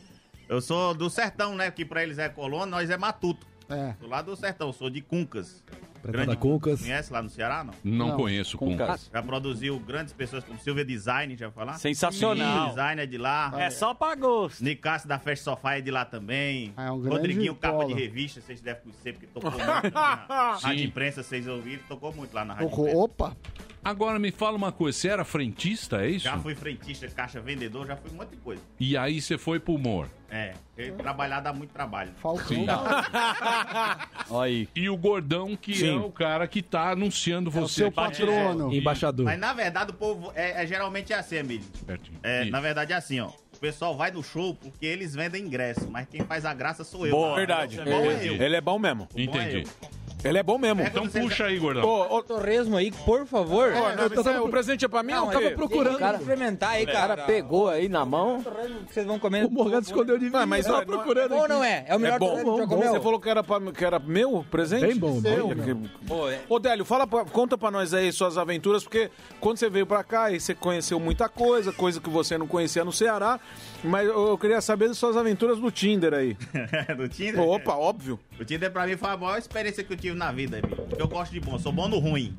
Eu 0.48 0.60
sou 0.60 0.94
do 0.94 1.08
sertão, 1.10 1.56
né? 1.56 1.70
Que 1.72 1.84
pra 1.84 2.02
eles 2.04 2.18
é 2.18 2.28
colônia, 2.28 2.66
nós 2.66 2.88
é 2.90 2.96
matuto. 2.96 3.44
É. 3.68 3.94
Sou 3.98 4.08
lá 4.08 4.20
do 4.22 4.36
sertão, 4.36 4.72
sou 4.72 4.88
de 4.90 5.00
Cuncas. 5.00 5.64
Pretada 6.02 6.36
Cuncas. 6.36 6.80
Conhece 6.80 7.12
lá 7.12 7.22
no 7.22 7.30
Ceará, 7.30 7.62
não? 7.64 7.72
Não, 7.84 8.08
Não. 8.08 8.16
conheço 8.16 8.58
Cuncas. 8.58 9.08
Já 9.12 9.22
produziu 9.22 9.78
grandes 9.80 10.12
pessoas 10.12 10.42
como 10.44 10.58
Silvia 10.58 10.84
Design, 10.84 11.36
já 11.36 11.46
vai 11.48 11.54
falar? 11.54 11.78
Sensacional. 11.78 12.70
Design 12.70 13.02
é 13.02 13.06
de 13.06 13.18
lá. 13.18 13.52
É 13.56 13.70
só 13.70 13.94
pra 13.94 14.14
gosto. 14.14 14.62
Nicasso 14.62 15.06
da 15.08 15.18
Festa 15.18 15.44
Sofá 15.44 15.76
é 15.76 15.80
de 15.80 15.90
lá 15.90 16.04
também. 16.04 16.72
É 16.76 16.90
um 16.90 17.00
grande 17.00 17.16
Rodriguinho, 17.16 17.54
capa 17.54 17.78
polo. 17.78 17.94
de 17.94 18.00
revista, 18.00 18.40
vocês 18.40 18.60
devem 18.60 18.82
conhecer, 18.82 19.12
porque 19.12 19.26
tocou 19.28 19.50
muito 19.50 19.64
na 19.94 20.56
Rádio 20.62 20.84
Imprensa, 20.84 21.22
vocês 21.22 21.46
ouviram, 21.46 21.82
tocou 21.88 22.12
muito 22.12 22.34
lá 22.34 22.44
na 22.44 22.54
Rádio 22.54 22.68
Tocou. 22.70 22.84
Imprensa. 22.88 23.04
Opa! 23.04 23.36
Agora 23.84 24.18
me 24.18 24.30
fala 24.30 24.56
uma 24.56 24.70
coisa, 24.70 24.96
você 24.96 25.08
era 25.08 25.24
frentista, 25.24 26.04
é 26.04 26.10
isso? 26.10 26.24
Já 26.24 26.38
fui 26.38 26.54
frentista, 26.54 27.08
caixa 27.08 27.40
vendedor, 27.40 27.86
já 27.86 27.96
fui 27.96 28.10
um 28.12 28.14
monte 28.14 28.30
de 28.30 28.36
coisa. 28.36 28.62
E 28.78 28.96
aí 28.96 29.20
você 29.20 29.36
foi 29.36 29.58
pro 29.58 29.74
humor. 29.74 30.08
É, 30.30 30.54
porque 30.74 30.92
trabalhar 30.92 31.40
dá 31.40 31.52
muito 31.52 31.72
trabalho. 31.72 32.10
Faltou. 32.22 32.46
Sim. 32.46 32.64
Olha 34.30 34.46
aí. 34.46 34.68
E 34.74 34.88
o 34.88 34.96
Gordão, 34.96 35.56
que 35.56 35.74
Sim. 35.74 35.90
é 35.90 36.00
o 36.00 36.10
cara 36.10 36.46
que 36.46 36.62
tá 36.62 36.90
anunciando 36.92 37.50
É 37.50 37.52
o 37.52 37.54
você. 37.62 37.74
seu 37.74 37.92
patrono. 37.92 38.72
Embaixador. 38.72 39.26
Mas 39.26 39.38
na 39.38 39.52
verdade 39.52 39.90
o 39.90 39.94
povo 39.94 40.32
é, 40.34 40.62
é 40.62 40.66
geralmente 40.66 41.12
assim, 41.12 41.36
Emílio. 41.36 41.66
Pertinho. 41.86 42.18
É, 42.22 42.42
Isso. 42.42 42.50
na 42.52 42.60
verdade 42.60 42.92
é 42.92 42.96
assim, 42.96 43.20
ó. 43.20 43.28
O 43.28 43.58
pessoal 43.60 43.96
vai 43.96 44.10
no 44.10 44.22
show 44.22 44.54
porque 44.54 44.86
eles 44.86 45.14
vendem 45.14 45.44
ingresso, 45.44 45.88
mas 45.90 46.06
quem 46.08 46.22
faz 46.22 46.44
a 46.44 46.54
graça 46.54 46.82
sou 46.84 47.06
eu. 47.06 47.12
Boa. 47.12 47.36
Verdade. 47.36 47.80
o 47.80 47.84
bom 47.84 48.10
é 48.10 48.26
eu. 48.28 48.34
Ele 48.42 48.56
é 48.56 48.60
bom 48.60 48.78
mesmo. 48.78 49.02
O 49.04 49.06
bom 49.06 49.20
é 49.20 49.22
Entendi. 49.24 49.68
eu. 49.82 49.88
Ele 50.24 50.38
é 50.38 50.42
bom 50.42 50.58
mesmo. 50.58 50.82
Então 50.82 51.06
puxa 51.08 51.46
aí, 51.46 51.58
gordão. 51.58 51.82
Ô, 51.84 52.16
ô, 52.16 52.22
Torresmo 52.22 52.76
aí, 52.76 52.90
por 52.92 53.26
favor. 53.26 53.72
Eu 53.72 54.22
tava- 54.22 54.42
o 54.42 54.48
presente 54.48 54.84
é 54.84 54.88
pra 54.88 55.02
mim 55.02 55.12
Não, 55.12 55.32
eu 55.32 55.40
tava 55.40 55.50
procurando. 55.54 55.98
Cara, 55.98 56.18
experimentar 56.18 56.70
aí, 56.70 56.84
O 56.84 56.86
cara. 56.86 57.16
cara 57.16 57.22
pegou 57.24 57.68
aí 57.68 57.88
na 57.88 58.04
mão. 58.04 58.44
Vocês 58.90 59.06
vão 59.06 59.18
comer. 59.18 59.44
O 59.46 59.50
Morgado 59.50 59.84
escondeu 59.84 60.18
de 60.18 60.26
mim, 60.26 60.30
Não, 60.30 60.46
mas 60.46 60.66
eu 60.66 60.72
tava 60.72 60.84
ó, 60.84 60.86
não- 60.86 60.94
procurando 60.98 61.30
Bom 61.30 61.40
ou 61.42 61.48
não 61.48 61.64
é? 61.64 61.84
É 61.88 61.96
o 61.96 61.98
melhor 62.00 62.16
é 62.16 62.18
bom. 62.18 62.26
torresmo 62.28 62.52
que 62.54 62.58
já 62.60 62.66
comeu? 62.66 62.92
Você 62.92 63.00
falou 63.00 63.20
que 63.20 63.28
era, 63.28 63.42
pra, 63.42 63.60
que 63.72 63.84
era 63.84 63.98
meu 63.98 64.44
presente? 64.50 64.86
Bem 64.86 64.96
bom, 64.96 65.20
bem 65.20 65.40
Olha 65.40 65.54
bom. 65.54 65.62
que- 65.62 66.06
Pô, 66.06 66.28
é- 66.28 66.40
Ô, 66.48 66.58
Délio, 66.58 66.84
fala, 66.84 67.06
pra- 67.06 67.24
conta 67.24 67.58
pra 67.58 67.70
nós 67.70 67.92
aí 67.94 68.12
suas 68.12 68.38
aventuras, 68.38 68.82
porque 68.84 69.10
quando 69.40 69.56
você 69.58 69.68
veio 69.68 69.86
pra 69.86 70.04
cá, 70.04 70.24
aí 70.24 70.38
você 70.40 70.54
conheceu 70.54 70.98
muita 71.00 71.28
coisa, 71.28 71.72
coisa 71.72 72.00
que 72.00 72.10
você 72.10 72.36
não 72.38 72.46
conhecia 72.46 72.84
no 72.84 72.92
Ceará, 72.92 73.40
mas 73.82 74.06
eu, 74.06 74.28
eu 74.28 74.38
queria 74.38 74.60
saber 74.60 74.88
das 74.88 74.98
suas 74.98 75.16
aventuras 75.16 75.58
do 75.58 75.70
Tinder 75.70 76.14
aí. 76.14 76.36
do 76.96 77.08
Tinder? 77.08 77.40
Opa, 77.40 77.74
óbvio. 77.74 78.18
O 78.42 78.44
Tinder 78.44 78.70
pra 78.70 78.86
mim 78.86 78.96
foi 78.96 79.10
a 79.10 79.16
maior 79.16 79.38
experiência 79.38 79.82
que 79.84 79.92
eu 79.92 79.96
tive 79.96 80.16
na 80.16 80.32
vida, 80.32 80.58
amigo. 80.58 80.82
Porque 80.82 81.00
eu 81.02 81.08
gosto 81.08 81.32
de 81.32 81.40
bom, 81.40 81.52
eu 81.54 81.58
sou 81.58 81.72
bom 81.72 81.88
no 81.88 81.98
ruim. 81.98 82.34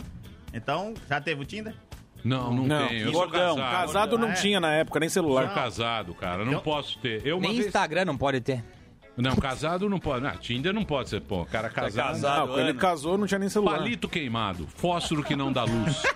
Então, 0.54 0.94
já 1.10 1.20
teve 1.22 1.42
o 1.42 1.46
Tinder? 1.46 1.74
Não, 2.24 2.54
não, 2.54 2.66
Não, 2.68 2.88
tem. 2.88 3.00
Eu 3.00 3.12
sou 3.12 3.28
casado. 3.30 3.58
casado 3.58 4.18
não 4.18 4.28
Ah, 4.30 4.32
é? 4.32 4.36
tinha 4.36 4.60
na 4.60 4.74
época, 4.74 5.00
nem 5.00 5.10
Sou 5.10 5.24
celular. 5.24 5.54
casado, 5.54 6.14
cara. 6.14 6.46
Não 6.46 6.54
Eu- 6.54 6.62
posso 6.62 6.98
ter. 7.00 7.26
Eu 7.26 7.40
Nem 7.40 7.54
vez... 7.54 7.66
Instagram 7.68 8.06
não 8.06 8.18
pode 8.18 8.40
ter. 8.42 8.64
Não, 9.18 9.36
casado 9.36 9.90
não 9.90 10.00
pode. 10.00 10.24
Não, 10.24 10.32
Tinder 10.38 10.74
não 10.74 10.84
pode 10.86 11.10
ser, 11.10 11.22
pô. 11.22 11.46
Cara 11.46 11.70
casado. 11.70 12.26
Ah, 12.26 12.48
quando 12.48 12.60
ele 12.70 12.74
casou, 12.78 13.18
não 13.18 13.28
tinha 13.28 13.40
nem 13.40 13.50
celular. 13.50 13.78
Palito 13.78 14.08
queimado, 14.10 14.68
fósforo 14.68 15.24
que 15.24 15.36
não 15.36 15.52
dá 15.52 15.64
luz. 15.64 16.02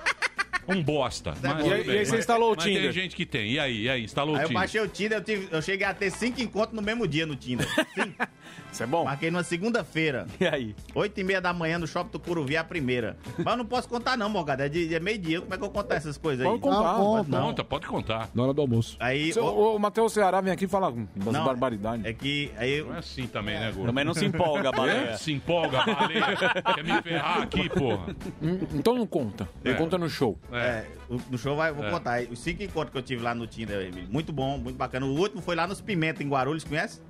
Um 0.70 0.84
bosta. 0.84 1.34
Mas, 1.42 1.66
E 1.66 1.72
aí- 1.74 1.82
e 1.82 1.84
bem. 1.86 2.04
você 2.06 2.18
instalou 2.18 2.52
o 2.52 2.56
Mas 2.58 2.66
Tinder? 2.66 2.82
tem 2.82 2.92
gente 2.92 3.16
que 3.16 3.26
tem. 3.26 3.52
E 3.54 3.58
aí? 3.58 3.84
E 3.84 3.90
aí? 3.90 4.04
Instalou 4.04 4.34
o 4.34 4.38
Aí 4.38 4.44
eu 4.44 4.48
Tinder? 4.50 4.62
baixei 4.62 4.82
o 4.82 4.88
Tinder, 4.90 5.18
eu, 5.20 5.24
tive- 5.24 5.48
eu 5.50 5.62
cheguei 5.62 5.88
a 5.88 5.94
ter 5.94 6.12
cinco 6.12 6.42
encontros 6.42 6.76
no 6.76 6.82
mesmo 6.82 7.08
dia 7.08 7.26
no 7.26 7.38
Tinder. 7.38 7.66
Cinco. 7.94 8.28
Isso 8.72 8.84
é 8.84 8.86
bom. 8.86 9.06
Marquei 9.06 9.32
numa 9.32 9.44
segunda-feira. 9.44 10.28
E 10.40 10.46
aí? 10.48 10.76
Oito 10.94 11.20
e 11.20 11.24
meia 11.24 11.42
da 11.42 11.52
manhã 11.54 11.80
no 11.80 11.88
Shopping 11.88 12.12
do 12.12 12.20
Curuvi, 12.20 12.56
a 12.58 12.64
primeira. 12.64 13.18
Mas 13.38 13.48
eu 13.48 13.58
não 13.58 13.66
posso 13.66 13.88
contar 13.90 14.16
não, 14.18 14.30
Morgado. 14.30 14.62
É 14.64 14.70
de, 14.70 14.88
de 14.88 15.00
meio-dia. 15.00 15.42
Como 15.42 15.54
é 15.54 15.58
que 15.58 15.64
eu 15.64 15.70
contar 15.70 15.96
essas 15.96 16.18
coisas 16.18 16.46
aí? 16.46 16.52
Pode 16.52 16.62
contar. 16.62 16.94
Não, 16.94 16.98
conta. 17.06 17.30
Não. 17.32 17.48
Conta, 17.48 17.64
pode 17.64 17.88
contar. 17.88 18.30
Na 18.36 18.44
hora 18.44 18.54
do 18.54 18.62
almoço. 18.62 18.96
Aí... 19.00 19.34
Seu- 19.34 19.44
ô, 19.46 19.76
O, 19.76 19.80
Matheus 19.80 20.14
Ceará 20.14 20.42
vem 20.42 20.52
aqui 20.54 20.66
e 20.66 20.68
fala 20.68 20.90
umas 20.90 21.08
Não, 21.34 21.44
barbaridades. 21.46 22.06
É 22.06 22.14
que... 22.14 22.52
Aí 22.58 22.82
Não 22.84 22.96
é 22.96 23.00
assim 23.00 23.26
também, 23.28 23.60
né, 23.60 23.72
gordo? 23.72 23.88
Também 23.88 24.06
não 24.06 24.14
se 24.14 24.26
empolga, 24.26 24.70
É? 24.70 24.72
Baleia. 24.72 25.18
Se 25.18 25.32
empolga, 25.32 25.84
baleia. 25.86 26.74
Quer 26.76 26.84
me 26.84 27.02
ferrar 27.02 27.42
aqui, 27.42 27.70
porra. 27.70 28.16
Hum, 28.42 28.60
Então 28.76 28.96
não 28.96 29.08
conta. 29.08 29.48
É. 29.64 29.74
conta 29.74 29.98
no 29.98 30.10
show. 30.10 30.38
É. 30.52 30.58
É, 30.58 30.88
o- 31.10 31.20
no 31.32 31.38
show 31.38 31.56
vai, 31.56 31.72
vou 31.72 31.86
É. 31.86 31.90
contar. 31.92 32.22
Os 32.24 32.40
cinco 32.40 32.62
encontros 32.64 32.92
que 32.92 32.98
eu 32.98 33.02
tive 33.02 33.24
lá 33.24 33.34
no 33.34 33.48
Tinder, 33.48 33.92
muito 34.10 34.32
bom, 34.34 34.58
muito 34.58 34.76
bacana. 34.76 35.06
O 35.06 35.18
último 35.18 35.42
foi 35.42 35.56
lá 35.56 35.66
nos 35.68 35.82
Pimenta, 35.82 36.22
em 36.24 36.28
Guarulhos, 36.30 36.64
conhece? 36.64 37.02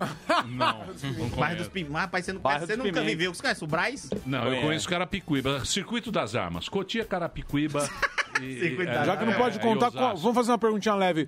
Não, 0.48 0.80
não 1.18 1.30
Bairro 1.40 1.58
dos 1.58 1.68
conheço. 1.68 1.86
Pimenta. 1.88 2.00
Rapaz, 2.00 2.26
você, 2.26 2.34
não 2.34 2.42
Bairro 2.42 2.60
você 2.62 2.68
dos 2.68 2.78
nunca 2.78 2.90
Pimenta. 2.92 3.10
viveu. 3.10 3.34
Você 3.34 3.42
conhece 3.42 3.64
o 3.64 3.68
Braz? 3.68 4.10
Não, 4.26 4.40
eu 4.40 4.46
Conheço. 4.46 4.66
conheço 4.66 4.90
Carapicuíba. 4.90 5.66
Circuito 5.66 6.12
das 6.12 6.36
Armas. 6.36 6.68
Cotia, 6.70 7.06
Carapicuíba. 7.06 7.88
e- 8.42 8.60
Circuito 8.60 8.92
é, 8.92 8.94
das 8.96 9.06
Já 9.06 9.18
que 9.18 9.26
não 9.26 9.34
É, 9.34 9.38
pode 9.38 9.58
e 9.58 9.62
contar, 9.62 9.88
Osasco. 9.88 10.18
vamos 10.18 10.36
fazer 10.36 10.52
uma 10.52 10.58
perguntinha 10.58 10.96
leve. 10.96 11.28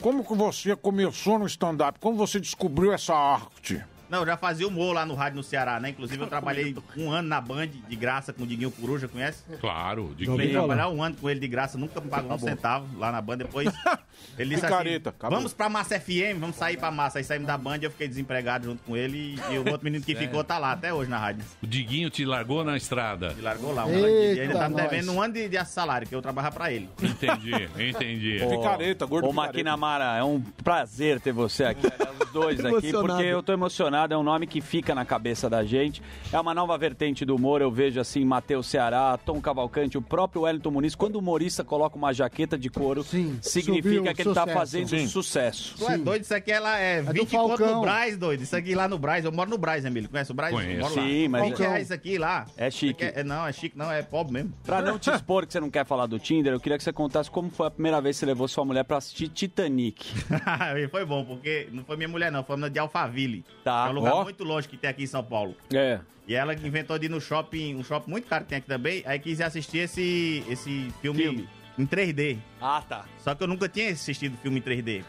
Como 0.00 0.24
que 0.24 0.34
você 0.34 0.74
começou 0.74 1.38
no 1.38 1.46
stand-up? 1.46 1.98
Como 2.00 2.16
você 2.16 2.40
descobriu 2.40 2.92
essa 2.92 3.14
arte? 3.14 3.84
Não, 4.10 4.20
eu 4.20 4.26
já 4.26 4.36
fazia 4.36 4.66
humor 4.66 4.94
lá 4.94 5.06
no 5.06 5.14
rádio 5.14 5.36
no 5.36 5.42
Ceará, 5.42 5.78
né? 5.78 5.90
Inclusive, 5.90 6.20
eu 6.20 6.26
trabalhei 6.28 6.74
um 6.96 7.10
ano 7.10 7.28
na 7.28 7.40
Band 7.40 7.68
de 7.88 7.96
graça 7.96 8.32
com 8.32 8.42
o 8.42 8.46
Diguinho 8.46 8.70
Coruja, 8.70 9.06
conhece? 9.06 9.42
Claro, 9.60 10.14
falar. 10.24 10.48
trabalhar 10.48 10.88
um 10.88 11.02
ano 11.02 11.16
com 11.16 11.30
ele 11.30 11.40
de 11.40 11.48
graça, 11.48 11.78
nunca 11.78 12.00
me 12.00 12.08
pagou 12.08 12.34
um 12.34 12.38
centavo 12.38 12.98
lá 12.98 13.12
na 13.12 13.20
Band. 13.20 13.38
Depois, 13.38 13.72
ele 14.38 14.50
disse 14.50 14.66
Picareta, 14.66 15.10
assim, 15.10 15.16
acabou. 15.16 15.38
vamos 15.38 15.54
pra 15.54 15.68
Massa 15.68 16.00
FM, 16.00 16.38
vamos 16.38 16.56
sair 16.56 16.76
pra 16.76 16.90
Massa. 16.90 17.18
Aí 17.18 17.24
saímos 17.24 17.46
da 17.46 17.56
Band, 17.56 17.78
eu 17.82 17.90
fiquei 17.90 18.08
desempregado 18.08 18.64
junto 18.64 18.82
com 18.82 18.96
ele 18.96 19.36
e, 19.48 19.54
e 19.54 19.58
o 19.58 19.68
outro 19.70 19.84
menino 19.84 20.04
que 20.04 20.14
ficou 20.16 20.42
tá 20.42 20.58
lá 20.58 20.72
até 20.72 20.92
hoje 20.92 21.08
na 21.08 21.18
rádio. 21.18 21.44
O 21.62 21.66
Diguinho 21.66 22.10
te 22.10 22.24
largou 22.24 22.64
na 22.64 22.76
estrada. 22.76 23.28
Ele 23.28 23.42
largou 23.42 23.72
lá. 23.72 23.86
Um 23.86 23.94
Eita, 23.94 24.34
e 24.34 24.40
ainda 24.40 24.58
tá 24.58 24.68
me 24.68 24.74
devendo 24.74 25.12
um 25.12 25.22
ano 25.22 25.34
de, 25.34 25.48
de 25.48 25.64
salário, 25.64 26.08
que 26.08 26.14
eu 26.14 26.22
trabalhava 26.22 26.54
pra 26.54 26.72
ele. 26.72 26.88
Entendi, 27.00 27.68
entendi. 27.78 28.38
Picareta, 28.48 29.06
gordo 29.06 29.26
Ô, 29.26 29.30
picareta. 29.30 29.52
Maquinamara, 29.52 30.16
é 30.16 30.24
um 30.24 30.40
prazer 30.40 31.20
ter 31.20 31.32
você 31.32 31.64
aqui, 31.64 31.86
os 31.86 32.30
dois 32.30 32.64
aqui, 32.64 32.92
porque 32.92 33.22
eu 33.22 33.42
tô 33.42 33.52
emocionado, 33.52 33.99
é 34.08 34.16
um 34.16 34.22
nome 34.22 34.46
que 34.46 34.60
fica 34.60 34.94
na 34.94 35.04
cabeça 35.04 35.48
da 35.50 35.64
gente. 35.64 36.02
É 36.32 36.38
uma 36.40 36.54
nova 36.54 36.76
vertente 36.78 37.24
do 37.24 37.34
humor, 37.36 37.60
eu 37.60 37.70
vejo 37.70 38.00
assim, 38.00 38.24
Matheus 38.24 38.66
Ceará, 38.66 39.18
Tom 39.24 39.40
Cavalcante, 39.40 39.98
o 39.98 40.02
próprio 40.02 40.42
Wellington 40.42 40.70
Muniz. 40.70 40.94
Quando 40.94 41.16
o 41.16 41.18
humorista 41.18 41.62
coloca 41.64 41.96
uma 41.96 42.12
jaqueta 42.12 42.56
de 42.58 42.68
couro, 42.70 43.02
Sim, 43.02 43.38
significa 43.42 43.96
subiu, 43.96 44.14
que 44.14 44.22
ele 44.22 44.34
tá 44.34 44.40
sucesso. 44.42 44.58
fazendo 44.58 44.88
Sim. 44.88 45.06
sucesso. 45.06 45.74
Tu 45.78 45.88
é 45.90 45.98
doido, 45.98 46.22
isso 46.22 46.34
aqui 46.34 46.52
é 46.52 47.02
do 47.02 47.12
20 47.12 47.30
conto 47.30 47.48
Falcão. 47.48 47.74
no 47.76 47.80
Braz, 47.82 48.16
doido. 48.16 48.42
Isso 48.42 48.56
aqui 48.56 48.74
lá 48.74 48.88
no 48.88 48.98
Braz, 48.98 49.24
eu 49.24 49.32
moro 49.32 49.50
no 49.50 49.58
Braz, 49.58 49.84
Emílio. 49.84 50.08
Conhece 50.08 50.30
o 50.30 50.34
Braz? 50.34 50.52
Conheço. 50.54 50.80
Moro 50.80 50.94
lá. 50.96 51.02
Sim, 51.02 51.28
mas- 51.28 51.42
20 51.48 51.58
reais 51.58 51.84
isso 51.84 51.94
aqui 51.94 52.18
lá. 52.18 52.46
É 52.56 52.70
chique. 52.70 53.04
É, 53.04 53.22
não, 53.24 53.46
é 53.46 53.52
chique, 53.52 53.76
não, 53.76 53.90
é 53.90 54.02
pobre 54.02 54.32
mesmo. 54.32 54.52
Pra 54.64 54.80
não 54.82 54.98
te 54.98 55.10
expor 55.10 55.46
que 55.46 55.52
você 55.52 55.60
não 55.60 55.70
quer 55.70 55.84
falar 55.84 56.06
do 56.06 56.18
Tinder, 56.18 56.52
eu 56.52 56.60
queria 56.60 56.78
que 56.78 56.84
você 56.84 56.92
contasse 56.92 57.30
como 57.30 57.50
foi 57.50 57.66
a 57.66 57.70
primeira 57.70 58.00
vez 58.00 58.16
que 58.16 58.20
você 58.20 58.26
levou 58.26 58.46
sua 58.48 58.64
mulher 58.64 58.84
pra 58.84 58.96
assistir 58.98 59.28
Titanic. 59.28 60.06
foi 60.90 61.04
bom, 61.04 61.24
porque 61.24 61.68
não 61.72 61.84
foi 61.84 61.96
minha 61.96 62.08
mulher, 62.08 62.30
não, 62.32 62.42
foi 62.44 62.56
uma 62.56 62.70
de 62.70 62.78
Alphaville. 62.78 63.44
Tá. 63.64 63.86
É 63.90 63.92
um 63.92 63.96
lugar 63.96 64.14
Ó. 64.14 64.24
muito 64.24 64.44
longe 64.44 64.68
que 64.68 64.76
tem 64.76 64.88
aqui 64.88 65.02
em 65.02 65.06
São 65.06 65.22
Paulo. 65.22 65.56
É. 65.72 66.00
E 66.28 66.34
ela 66.34 66.54
inventou 66.54 66.96
de 66.98 67.06
ir 67.06 67.08
no 67.08 67.20
shopping, 67.20 67.74
um 67.74 67.82
shopping 67.82 68.10
muito 68.10 68.28
caro 68.28 68.44
que 68.44 68.50
tem 68.50 68.58
aqui 68.58 68.68
também, 68.68 69.02
aí 69.04 69.18
quis 69.18 69.40
assistir 69.40 69.78
esse, 69.78 70.44
esse 70.48 70.92
filme, 71.02 71.22
Filme. 71.22 71.48
em 71.76 71.84
3D. 71.84 72.38
Ah, 72.60 72.82
tá. 72.88 73.04
Só 73.18 73.34
que 73.34 73.42
eu 73.42 73.48
nunca 73.48 73.68
tinha 73.68 73.90
assistido 73.90 74.36
filme 74.38 74.60
em 74.60 74.62
3D. 74.62 75.02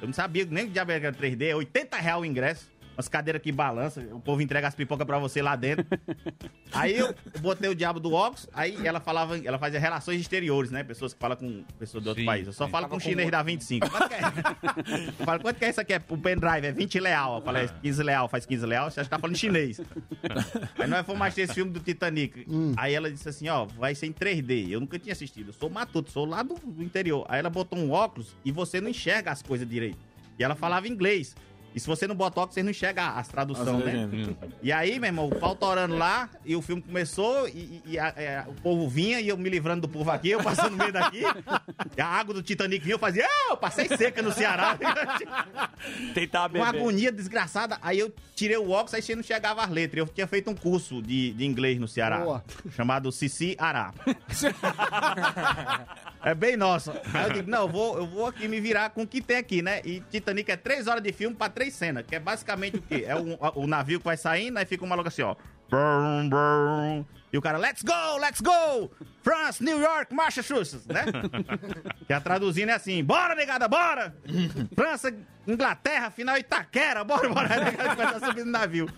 Eu 0.00 0.06
não 0.06 0.12
sabia 0.12 0.46
nem 0.48 0.66
que 0.66 0.72
diabo 0.72 0.92
era 0.92 1.12
3D, 1.12 1.48
é 1.48 1.56
80 1.56 1.96
reais 1.96 2.20
o 2.20 2.24
ingresso. 2.24 2.70
Umas 2.98 3.08
cadeiras 3.08 3.40
que 3.40 3.52
balançam, 3.52 4.02
o 4.10 4.18
povo 4.18 4.42
entrega 4.42 4.66
as 4.66 4.74
pipocas 4.74 5.06
pra 5.06 5.20
você 5.20 5.40
lá 5.40 5.54
dentro. 5.54 5.86
Aí 6.74 6.98
eu 6.98 7.14
botei 7.38 7.70
o 7.70 7.74
diabo 7.74 8.00
do 8.00 8.12
óculos, 8.12 8.48
aí 8.52 8.86
ela 8.86 9.00
falava, 9.00 9.38
ela 9.38 9.58
fazia 9.58 9.80
relações 9.80 10.20
exteriores, 10.20 10.70
né? 10.70 10.82
Pessoas 10.84 11.14
que 11.14 11.18
falam 11.18 11.36
com 11.36 11.62
pessoas 11.78 12.02
de 12.02 12.08
outro 12.08 12.22
Sim, 12.22 12.26
país. 12.26 12.46
Eu 12.46 12.52
só 12.52 12.68
falo 12.68 12.88
com 12.88 12.96
um 12.96 13.00
chinês 13.00 13.30
da 13.30 13.42
25. 13.42 13.88
Quanto 13.88 14.08
que 14.08 14.14
é? 14.14 14.18
Eu 15.18 15.24
falo, 15.24 15.40
quanto 15.40 15.58
que 15.58 15.64
é 15.64 15.70
isso 15.70 15.80
aqui? 15.80 15.94
É 15.94 16.02
o 16.08 16.18
pendrive, 16.18 16.66
é 16.66 16.72
20 16.72 17.00
leal. 17.00 17.36
Eu 17.36 17.42
falei, 17.42 17.70
15 17.82 18.02
leal, 18.02 18.28
faz 18.28 18.44
15 18.44 18.66
leal, 18.66 18.90
você 18.90 19.00
acha 19.00 19.08
que 19.08 19.14
tá 19.14 19.18
falando 19.18 19.36
chinês. 19.36 19.80
Aí 20.76 20.88
nós 20.88 21.06
fomos 21.06 21.22
assistir 21.22 21.42
esse 21.42 21.54
filme 21.54 21.70
do 21.70 21.80
Titanic. 21.80 22.46
Aí 22.76 22.94
ela 22.94 23.10
disse 23.10 23.28
assim, 23.28 23.48
ó, 23.48 23.64
vai 23.64 23.94
ser 23.94 24.06
em 24.06 24.12
3D. 24.12 24.70
Eu 24.70 24.80
nunca 24.80 24.98
tinha 24.98 25.12
assistido. 25.12 25.50
Eu 25.50 25.54
sou 25.54 25.70
matuto, 25.70 26.10
sou 26.10 26.26
lá 26.26 26.42
do, 26.42 26.54
do 26.54 26.82
interior. 26.82 27.24
Aí 27.28 27.38
ela 27.38 27.48
botou 27.48 27.78
um 27.78 27.90
óculos 27.92 28.34
e 28.44 28.52
você 28.52 28.80
não 28.80 28.90
enxerga 28.90 29.30
as 29.30 29.40
coisas 29.40 29.68
direito. 29.68 29.98
E 30.38 30.44
ela 30.44 30.54
falava 30.54 30.86
inglês. 30.86 31.34
E 31.74 31.80
se 31.80 31.86
você 31.86 32.06
não 32.06 32.14
bota 32.14 32.40
óculos, 32.40 32.54
você 32.54 32.62
não 32.62 32.70
enxerga 32.70 33.08
as 33.10 33.28
traduções, 33.28 33.84
né? 33.84 34.08
legendas. 34.10 34.50
E 34.62 34.72
aí, 34.72 34.98
meu 34.98 35.08
irmão, 35.08 35.28
o 35.28 35.34
pau 35.34 35.54
torando 35.54 35.96
lá, 35.96 36.28
e 36.44 36.56
o 36.56 36.62
filme 36.62 36.82
começou, 36.82 37.48
e, 37.48 37.82
e- 37.86 37.98
a- 37.98 38.12
é, 38.16 38.44
o 38.48 38.54
povo 38.54 38.88
vinha, 38.88 39.20
e 39.20 39.28
eu 39.28 39.36
me 39.36 39.48
livrando 39.48 39.82
do 39.82 39.88
povo 39.88 40.10
aqui, 40.10 40.30
eu 40.30 40.42
passando 40.42 40.70
no 40.72 40.76
meio 40.78 40.92
daqui, 40.92 41.22
e 41.96 42.00
a 42.00 42.06
água 42.06 42.34
do 42.34 42.42
Titanic 42.42 42.82
vinha, 42.82 42.94
eu 42.94 42.98
fazia, 42.98 43.24
ah, 43.26 43.48
eu 43.50 43.56
passei 43.56 43.86
seca 43.88 44.22
no 44.22 44.32
Ceará. 44.32 44.76
Tentar 46.14 46.40
Uma 46.40 46.48
beber. 46.48 46.68
agonia 46.80 47.12
desgraçada. 47.12 47.78
Aí 47.82 47.98
eu 47.98 48.12
tirei 48.34 48.56
o 48.56 48.70
óculos, 48.70 48.94
aí 48.94 49.02
você 49.02 49.14
não 49.14 49.22
chegava 49.22 49.62
as 49.62 49.70
letras. 49.70 49.98
Eu 50.00 50.06
tinha 50.12 50.26
feito 50.26 50.50
um 50.50 50.54
curso 50.54 51.00
de, 51.02 51.32
de 51.32 51.44
inglês 51.44 51.78
no 51.78 51.86
Ceará, 51.86 52.18
Boa. 52.18 52.44
chamado 52.74 53.12
Cici 53.12 53.54
Ará. 53.58 53.92
é 56.24 56.34
bem 56.34 56.56
nosso. 56.56 56.90
Aí 57.14 57.28
eu 57.28 57.32
digo, 57.34 57.50
não, 57.50 57.62
eu 57.62 57.68
vou, 57.68 57.96
eu 57.98 58.06
vou 58.06 58.26
aqui 58.26 58.48
me 58.48 58.60
virar 58.60 58.90
com 58.90 59.02
o 59.02 59.06
que 59.06 59.20
tem 59.20 59.36
aqui, 59.36 59.62
né? 59.62 59.80
E 59.84 60.00
Titanic 60.10 60.50
é 60.50 60.56
três 60.56 60.86
horas 60.86 61.02
de 61.02 61.12
filme 61.12 61.36
pra 61.36 61.48
três 61.58 61.74
cenas, 61.74 62.04
que 62.06 62.14
é 62.14 62.20
basicamente 62.20 62.76
o 62.76 62.82
quê? 62.82 63.04
É 63.04 63.16
o, 63.16 63.36
o 63.56 63.66
navio 63.66 63.98
que 63.98 64.04
vai 64.04 64.16
saindo, 64.16 64.58
aí 64.58 64.64
fica 64.64 64.84
um 64.84 64.88
maluco 64.88 65.08
assim, 65.08 65.22
ó. 65.22 65.34
Brum, 65.68 66.28
brum. 66.28 67.04
E 67.32 67.36
o 67.36 67.42
cara, 67.42 67.58
let's 67.58 67.82
go, 67.82 68.16
let's 68.20 68.40
go! 68.40 68.90
France, 69.22 69.62
New 69.62 69.80
York, 69.80 70.14
Massachusetts, 70.14 70.86
né? 70.86 71.04
que 72.06 72.12
a 72.12 72.20
traduzindo 72.20 72.70
é 72.70 72.74
assim, 72.74 73.02
bora, 73.02 73.34
negada, 73.34 73.66
bora! 73.66 74.14
França, 74.74 75.12
Inglaterra, 75.48 76.10
final 76.10 76.38
Itaquera, 76.38 77.02
bora, 77.02 77.28
bora! 77.28 77.48
Aí 77.76 77.96
começa 77.96 78.16
a 78.16 78.28
subir 78.28 78.44
no 78.44 78.52
navio. 78.52 78.88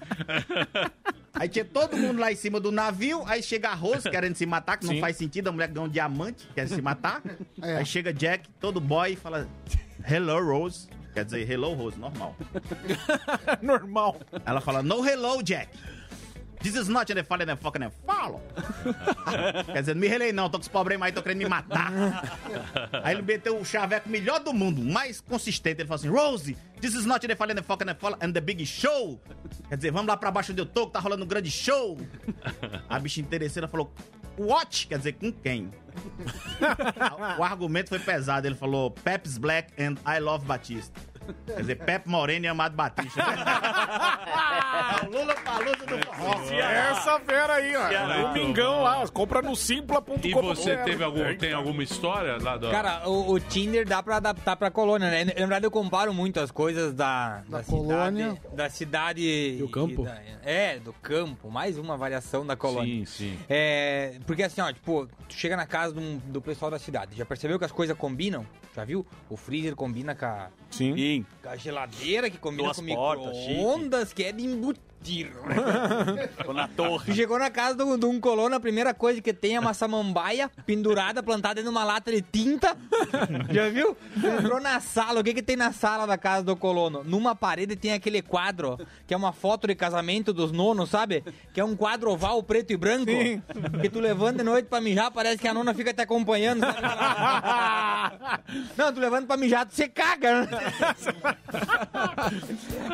Aí 1.33 1.49
tinha 1.49 1.65
todo 1.65 1.97
mundo 1.97 2.21
lá 2.21 2.31
em 2.31 2.37
cima 2.37 2.61
do 2.61 2.71
navio, 2.71 3.25
aí 3.27 3.43
chega 3.43 3.71
a 3.71 3.75
Rose 3.75 4.11
querendo 4.11 4.35
se 4.35 4.45
matar, 4.45 4.77
que 4.77 4.85
não 4.85 4.95
Sim. 4.95 5.01
faz 5.01 5.17
sentido, 5.17 5.49
a 5.49 5.53
mulher 5.53 5.69
ganhou 5.69 5.87
um 5.87 5.91
diamante, 5.91 6.47
quer 6.55 6.69
se 6.69 6.83
matar. 6.83 7.23
É. 7.63 7.79
Aí 7.79 7.87
chega 7.87 8.13
Jack, 8.13 8.49
todo 8.61 8.79
boy, 8.81 9.13
e 9.13 9.17
fala, 9.17 9.49
hello, 10.07 10.45
Rose. 10.45 11.00
Quer 11.13 11.25
dizer, 11.25 11.49
hello, 11.49 11.75
Rose, 11.75 11.99
normal. 11.99 12.37
Normal. 13.63 14.21
Ela 14.47 14.61
fala, 14.61 14.83
no 14.83 15.03
hello, 15.03 15.43
Jack. 15.43 15.69
This 16.63 16.77
is 16.77 16.89
not 16.89 17.07
the 17.07 17.25
fallen 17.25 17.49
and 17.49 17.59
fucking 17.59 17.83
and 17.83 17.93
follow. 18.07 18.41
Quer 19.73 19.81
dizer, 19.81 19.95
não 19.95 20.01
me 20.03 20.09
relei 20.09 20.31
não, 20.31 20.51
tô 20.51 20.59
com 20.59 20.63
os 20.63 20.69
problemas 20.69 21.07
aí, 21.07 21.13
tô 21.13 21.23
querendo 21.23 21.39
me 21.39 21.49
matar. 21.49 21.91
aí 23.03 23.15
ele 23.15 23.23
meteu 23.23 23.59
o 23.59 23.65
chaveco 23.65 24.09
melhor 24.11 24.41
do 24.41 24.53
mundo, 24.53 24.83
mais 24.83 25.23
consistente. 25.23 25.81
Ele 25.81 25.89
falou 25.89 25.99
assim, 25.99 26.11
Rose, 26.11 26.57
this 26.79 26.95
is 26.95 27.07
not 27.07 27.27
the 27.27 27.35
fallen 27.35 27.59
and 27.59 27.63
fucking 27.63 27.89
and 27.89 27.95
follow 27.95 28.19
and 28.21 28.33
the 28.33 28.41
big 28.43 28.65
show. 28.67 29.19
Quer 29.71 29.77
dizer, 29.77 29.91
vamos 29.91 30.09
lá 30.09 30.19
pra 30.19 30.31
baixo 30.31 30.53
onde 30.53 30.61
eu 30.61 30.67
tô, 30.67 30.87
que 30.87 30.93
tá 30.93 31.01
rolando 31.01 31.25
um 31.25 31.27
grande 31.27 31.51
show. 31.51 31.97
A 32.91 32.99
bicha 32.99 33.23
interesseira 33.23 33.67
falou, 33.67 33.91
what? 34.39 34.87
Quer 34.87 34.99
dizer, 34.99 35.13
com 35.15 35.33
quem? 35.33 35.71
o 37.39 37.43
argumento 37.43 37.89
foi 37.89 37.99
pesado, 37.99 38.47
ele 38.47 38.55
falou, 38.55 38.91
Pep's 38.91 39.39
Black 39.39 39.73
and 39.83 39.97
I 40.07 40.21
Love 40.21 40.45
Batista. 40.45 41.10
Quer 41.47 41.61
dizer, 41.61 41.77
Pepe 41.77 42.09
Moreno 42.09 42.45
e 42.45 42.49
Amado 42.49 42.75
Batista. 42.75 43.23
o 45.03 45.07
Lula 45.07 45.19
Lollapalooza 45.25 45.87
do 45.87 46.07
forró. 46.07 46.41
Essa 46.53 47.21
fera 47.21 47.55
aí, 47.55 47.77
ó. 47.77 47.89
Ceará. 47.89 48.23
Domingão 48.23 48.83
lá, 48.83 49.09
compra 49.09 49.43
no 49.43 49.55
simpla.com. 49.57 50.19
E 50.23 50.33
você 50.33 50.77
teve 50.79 51.03
algum, 51.03 51.37
tem 51.37 51.53
alguma 51.53 51.83
história 51.83 52.39
lá 52.41 52.57
do... 52.57 52.71
Cara, 52.71 53.09
o, 53.09 53.33
o 53.33 53.41
Tinder 53.41 53.87
dá 53.87 54.03
pra 54.03 54.17
adaptar 54.17 54.57
pra 54.57 54.71
colônia, 54.71 55.11
né? 55.11 55.25
Na 55.25 55.33
verdade, 55.33 55.67
eu 55.67 55.71
comparo 55.71 56.13
muito 56.13 56.41
as 56.41 56.51
coisas 56.51 56.95
da, 56.95 57.43
da, 57.49 57.63
colônia. 57.63 58.31
cidade. 58.35 58.57
Da 58.57 58.71
cidade. 58.71 59.57
Do 59.59 59.69
campo? 59.69 60.05
da- 60.05 60.21
é, 60.43 60.79
do 60.79 60.93
campo. 60.95 61.51
Mais 61.51 61.79
uma 61.79 61.97
variação 61.97 62.47
da 62.47 62.57
colônia. 62.57 63.05
Sim, 63.05 63.05
sim. 63.05 63.39
É, 63.49 64.19
porque 64.27 64.43
assim, 64.43 64.61
ó, 64.61 64.73
tipo, 64.73 65.07
tu 65.29 65.35
chega 65.35 65.57
na 65.57 65.67
casa 65.67 65.99
um- 65.99 66.19
do 66.27 66.41
pessoal 66.41 66.71
da 66.71 66.79
cidade, 66.79 67.17
já 67.17 67.25
percebeu 67.25 67.59
que 67.59 67.65
as 67.65 67.73
coisas 67.73 67.97
combinam? 67.97 68.47
Já 68.75 68.85
viu? 68.85 69.05
O 69.29 69.37
freezer 69.37 69.75
combina 69.75 70.15
com 70.15 70.25
a, 70.27 70.49
Sim. 70.71 70.95
Com 71.43 71.49
a 71.49 71.57
geladeira, 71.57 72.31
que 72.31 72.39
combina 72.39 72.65
Duas 72.65 72.79
com 72.79 72.87
portas, 72.87 73.37
micro-ondas, 73.37 74.13
que 74.13 74.25
é 74.25 74.33
de 74.33 74.47
embutir. 75.01 75.33
Tô 76.45 76.53
na 76.53 76.69
torre. 76.69 77.15
Chegou 77.15 77.39
na 77.39 77.51
casa 77.51 77.75
de 77.75 78.07
um 78.07 78.21
colono, 78.21 78.55
a 78.55 78.61
primeira 78.61 78.95
coisa 78.95 79.21
que 79.21 79.33
tem 79.33 79.57
é 79.57 79.61
uma 79.61 79.75
samambaia 79.75 80.51
pendurada, 80.67 81.23
plantada 81.23 81.63
de 81.63 81.69
uma 81.69 81.85
lata 81.85 82.13
de 82.13 82.23
tinta. 82.23 82.77
Já 83.51 83.69
viu? 83.69 83.97
Entrou 84.17 84.61
na 84.61 84.81
sala, 84.81 85.21
o 85.21 85.25
que 85.25 85.35
que 85.35 85.43
tem 85.43 85.57
na 85.57 85.73
sala 85.73 86.07
da 86.07 86.19
casa 86.19 86.45
do 86.45 86.57
colono? 86.57 87.03
Numa 87.05 87.35
parede 87.35 87.77
tem 87.77 87.93
aquele 87.93 88.23
quadro, 88.23 88.79
que 89.07 89.15
é 89.15 89.17
uma 89.17 89.33
foto 89.33 89.67
de 89.67 89.75
casamento 89.75 90.33
dos 90.33 90.53
nonos, 90.53 90.91
sabe? 90.91 91.25
Que 91.53 91.61
é 91.61 91.65
um 91.65 91.77
quadro 91.77 92.11
oval 92.11 92.43
preto 92.43 92.73
e 92.73 92.77
branco. 92.77 93.11
Que 93.81 93.89
tu 93.89 94.01
levanta 94.01 94.39
de 94.39 94.45
noite 94.45 94.67
pra 94.67 94.81
mijar, 94.81 95.11
parece 95.11 95.39
que 95.39 95.49
a 95.49 95.55
nona 95.55 95.75
fica 95.75 95.93
te 95.93 96.03
acompanhando. 96.03 96.61
Não, 98.77 98.93
tu 98.93 99.01
levanta 99.01 99.27
pra 99.27 99.37
mijar, 99.37 99.67
tu 99.67 99.75
se 99.75 99.89
caga, 99.89 100.43
né? 100.43 100.49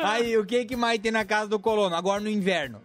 Aí, 0.03 0.37
o 0.37 0.45
que 0.45 0.65
que 0.65 0.75
mais 0.75 0.99
tem 0.99 1.11
na 1.11 1.25
casa 1.25 1.47
do 1.47 1.59
colono? 1.59 1.96
Agora 1.97 2.19
no 2.19 2.29
inverno. 2.29 2.79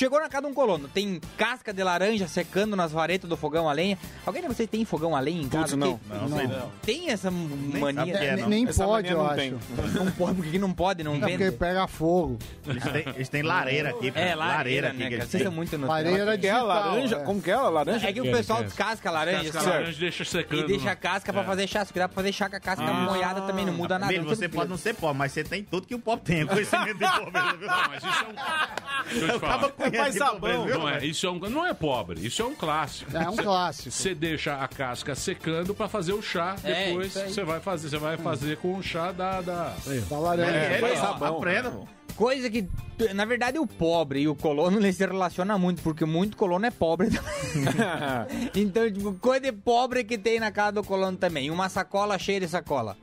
Chegou 0.00 0.18
na 0.18 0.30
casa 0.30 0.46
de 0.46 0.50
um 0.50 0.54
colono, 0.54 0.88
tem 0.88 1.20
casca 1.36 1.74
de 1.74 1.82
laranja 1.84 2.26
secando 2.26 2.74
nas 2.74 2.90
varetas 2.90 3.28
do 3.28 3.36
fogão 3.36 3.68
a 3.68 3.72
lenha. 3.74 3.98
Alguém 4.24 4.40
de 4.40 4.48
vocês 4.48 4.66
tem 4.66 4.82
fogão 4.82 5.14
a 5.14 5.20
lenha 5.20 5.42
em 5.42 5.46
casa? 5.50 5.76
Putz, 5.76 5.76
não. 5.76 5.98
Que- 5.98 6.14
Não, 6.14 6.38
sei 6.38 6.46
não. 6.46 6.70
Tem 6.80 7.10
essa 7.10 7.30
mania? 7.30 8.16
é, 8.16 8.30
Nem, 8.32 8.40
não. 8.42 8.48
nem 8.48 8.66
Essa 8.66 8.82
pode, 8.82 8.92
mania 8.92 9.10
eu 9.10 9.18
não 9.18 9.26
acho. 9.26 9.36
tem. 9.36 9.58
Não 9.92 10.10
pode, 10.12 10.34
porque 10.36 10.58
não 10.58 10.72
pode, 10.72 11.04
não 11.04 11.16
É 11.16 11.18
porque 11.18 11.36
vende. 11.36 11.56
pega 11.58 11.86
fogo. 11.86 12.38
Eles 12.66 12.82
têm, 12.82 13.04
eles 13.14 13.28
têm 13.28 13.42
lareira 13.42 13.90
aqui. 13.90 14.10
É, 14.14 14.34
lareira, 14.34 14.88
aqui 14.88 14.96
né, 15.00 15.08
que 15.10 15.16
cara? 15.18 15.28
Vocês 15.28 15.42
são 15.42 15.52
muito 15.52 15.76
no 15.76 15.86
Lareira 15.86 16.38
Que 16.38 16.46
é 16.46 16.50
a 16.50 16.62
laranja? 16.62 17.16
é. 17.16 17.18
Como 17.22 17.42
que 17.42 17.50
é 17.50 17.54
a 17.54 17.60
laranja? 17.68 18.08
É 18.08 18.12
que 18.14 18.20
o 18.22 18.32
pessoal 18.32 18.64
descasca 18.64 19.06
a 19.10 19.12
laranja 19.12 19.44
Casca 19.52 19.58
assim, 19.58 19.68
ó, 19.68 19.72
laranja 19.72 20.00
deixa 20.00 20.24
secando. 20.24 20.60
e 20.62 20.66
deixa 20.66 20.84
né? 20.86 20.90
a 20.92 20.96
casca 20.96 21.30
pra 21.30 21.44
fazer 21.44 21.66
chá. 21.66 21.84
Que 21.84 21.98
dá 21.98 22.08
pra 22.08 22.14
fazer 22.14 22.32
chá 22.32 22.48
com 22.48 22.56
a 22.56 22.60
casca 22.60 22.90
molhada 22.90 23.42
também, 23.42 23.66
não 23.66 23.74
muda 23.74 23.98
nada. 23.98 24.10
Não 24.16 24.24
você 24.24 24.48
pode 24.48 24.70
não 24.70 24.78
ser 24.78 24.94
pobre, 24.94 25.18
mas 25.18 25.30
você 25.32 25.44
tem 25.44 25.62
tudo 25.62 25.86
que 25.86 25.94
o 25.94 25.98
pobre 25.98 26.24
tem. 26.24 26.46
Conhecimento 26.46 26.96
de 26.98 27.06
pobreza, 27.20 27.56
viu? 27.58 27.68
Não, 27.68 27.88
mas 27.90 28.02
isso 28.02 28.24
é 28.24 28.28
um... 28.28 29.10
Deixa 29.10 29.26
eu 29.26 29.32
te 29.34 29.38
falar. 29.40 29.89
Faz 29.96 30.14
sabão. 30.14 30.34
pobreza, 30.34 30.64
viu? 30.64 30.78
Não 30.78 30.88
é, 30.88 31.04
isso 31.04 31.26
é 31.26 31.30
um, 31.30 31.38
não 31.38 31.66
é 31.66 31.74
pobre, 31.74 32.26
isso 32.26 32.42
é 32.42 32.44
um 32.44 32.54
clássico. 32.54 33.16
É 33.16 33.28
um 33.28 33.36
clássico. 33.36 33.90
Você 33.90 34.14
deixa 34.14 34.56
a 34.56 34.68
casca 34.68 35.14
secando 35.14 35.74
pra 35.74 35.88
fazer 35.88 36.12
o 36.12 36.22
chá, 36.22 36.56
É, 36.64 36.86
depois 36.86 37.12
você 37.12 37.44
vai 37.44 37.60
fazer, 37.60 37.88
você 37.88 37.98
vai 37.98 38.16
fazer 38.16 38.56
com 38.58 38.76
o 38.76 38.82
chá 38.82 39.12
da, 39.12 39.40
da... 39.40 39.74
Da 40.08 40.18
laranja. 40.18 40.50
É, 40.50 40.78
faz 40.78 40.98
ó, 41.00 41.02
sabão. 41.02 41.36
Aprenda. 41.38 41.72
Coisa 42.16 42.50
que, 42.50 42.68
na 43.14 43.24
verdade, 43.24 43.58
o 43.58 43.66
pobre 43.66 44.20
e 44.20 44.28
o 44.28 44.34
colono 44.34 44.76
ele 44.78 44.92
se 44.92 45.06
relaciona 45.06 45.56
muito, 45.56 45.80
porque 45.82 46.04
muito 46.04 46.36
colono 46.36 46.66
é 46.66 46.70
pobre 46.70 47.08
também. 47.08 48.50
então, 48.54 48.90
tipo, 48.92 49.14
coisa 49.14 49.40
de 49.40 49.52
pobre 49.52 50.04
que 50.04 50.18
tem 50.18 50.38
na 50.38 50.50
casa 50.50 50.72
do 50.72 50.84
colono 50.84 51.16
também. 51.16 51.50
Uma 51.50 51.68
sacola 51.70 52.18
cheia 52.18 52.40
de 52.40 52.48
sacola. 52.48 52.96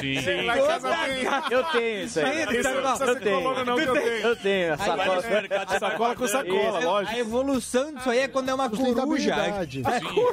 Sim. 0.00 0.42
Lá 0.46 0.58
em 0.58 0.66
casa 0.66 0.88
tem. 0.88 1.24
Eu 1.50 1.64
tenho 1.64 2.04
isso 2.04 2.20
aí. 2.20 2.46
De 2.46 2.58
Isso 2.58 2.70
não 2.80 2.96
ser 2.96 3.20
colônia, 3.20 3.64
não, 3.64 3.76
que 3.76 3.82
eu 3.82 3.92
tenho. 3.94 4.06
Eu 4.06 4.36
tenho. 4.36 4.74
a 4.74 4.76
Sacola, 4.76 5.22
Sacola 5.80 6.14
com 6.16 6.28
sacola, 6.28 6.78
A 6.78 6.80
lógico. 6.80 7.18
evolução 7.18 7.94
disso 7.94 8.10
aí 8.10 8.18
é 8.20 8.28
quando 8.28 8.48
é 8.48 8.54
uma 8.54 8.68
coruja. 8.68 8.86
Sustentabilidade. 8.86 9.82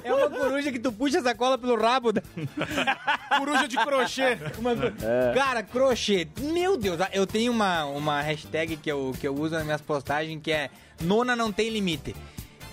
É 0.04 0.14
uma 0.14 0.30
coruja 0.30 0.72
que 0.72 0.80
tu 0.80 0.92
puxa 0.92 1.20
a 1.20 1.24
sacola 1.24 1.58
pelo 1.58 1.78
rabo. 1.80 2.12
Da... 2.12 2.22
Coruja 3.38 3.68
de 3.68 3.78
crochê. 3.78 4.38
Uma 4.58 4.76
co- 4.76 4.92
Cara, 5.34 5.64
crochê. 5.64 6.28
Meu 6.40 6.76
Deus, 6.78 6.98
eu 7.14 7.26
tenho 7.26 7.52
uma, 7.52 7.86
uma 7.86 8.22
hashtag 8.22 8.76
que 8.78 8.92
eu, 8.92 9.14
que 9.20 9.28
eu 9.28 9.34
uso 9.36 9.56
nas 9.56 9.64
minhas 9.64 9.82
postagens 9.82 10.40
que 10.42 10.52
é 10.52 10.70
Nona 11.02 11.36
não 11.36 11.52
tem 11.52 11.70
limite. 11.70 12.16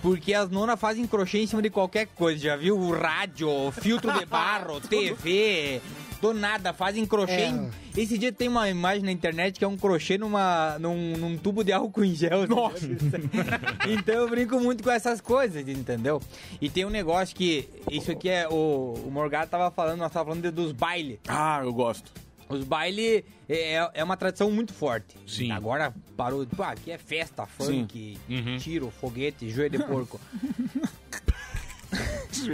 Porque 0.07 0.33
as 0.33 0.49
nonas 0.49 0.79
fazem 0.79 1.05
crochê 1.05 1.39
em 1.39 1.47
cima 1.47 1.61
de 1.61 1.69
qualquer 1.69 2.07
coisa. 2.15 2.39
Já 2.39 2.55
viu? 2.55 2.77
O 2.79 2.91
rádio, 2.97 3.49
filtro 3.81 4.09
de 4.17 4.25
barro, 4.25 4.79
TV. 4.87 5.81
Do 6.21 6.33
nada, 6.33 6.71
fazem 6.73 7.05
crochê. 7.05 7.33
É. 7.33 7.47
em- 7.49 7.69
Esse 7.95 8.17
dia 8.17 8.31
tem 8.31 8.47
uma 8.47 8.69
imagem 8.69 9.03
na 9.03 9.11
internet 9.11 9.59
que 9.59 9.65
é 9.65 9.67
um 9.67 9.75
crochê 9.75 10.17
numa, 10.17 10.77
num, 10.79 11.17
num 11.17 11.37
tubo 11.37 11.61
de 11.61 11.73
álcool 11.73 12.05
em 12.05 12.15
gel. 12.15 12.47
Nossa! 12.47 12.87
então 13.87 14.15
eu 14.15 14.29
brinco 14.29 14.57
muito 14.61 14.81
com 14.81 14.89
essas 14.89 15.19
coisas, 15.19 15.67
entendeu? 15.67 16.21
E 16.61 16.69
tem 16.69 16.85
um 16.85 16.89
negócio 16.89 17.35
que. 17.35 17.67
Isso 17.91 18.09
aqui 18.11 18.29
é. 18.29 18.47
O, 18.47 18.93
o 19.05 19.11
Morgado 19.11 19.51
tava 19.51 19.69
falando, 19.69 19.99
nós 19.99 20.11
tava 20.11 20.25
falando 20.29 20.41
de- 20.43 20.51
dos 20.51 20.71
bailes. 20.71 21.19
Ah, 21.27 21.59
eu 21.63 21.73
gosto. 21.73 22.11
Os 22.49 22.63
bailes 22.63 23.23
é, 23.49 23.89
é 23.93 24.03
uma 24.03 24.15
tradição 24.15 24.49
muito 24.49 24.73
forte. 24.73 25.15
Sim. 25.27 25.51
Agora 25.51 25.93
parou. 26.15 26.45
Pô, 26.47 26.63
aqui 26.63 26.91
é 26.91 26.97
festa, 26.97 27.45
funk, 27.45 28.17
tiro, 28.59 28.89
foguete, 28.89 29.49
joelho 29.49 29.77
de 29.79 29.83
porco. 29.85 30.19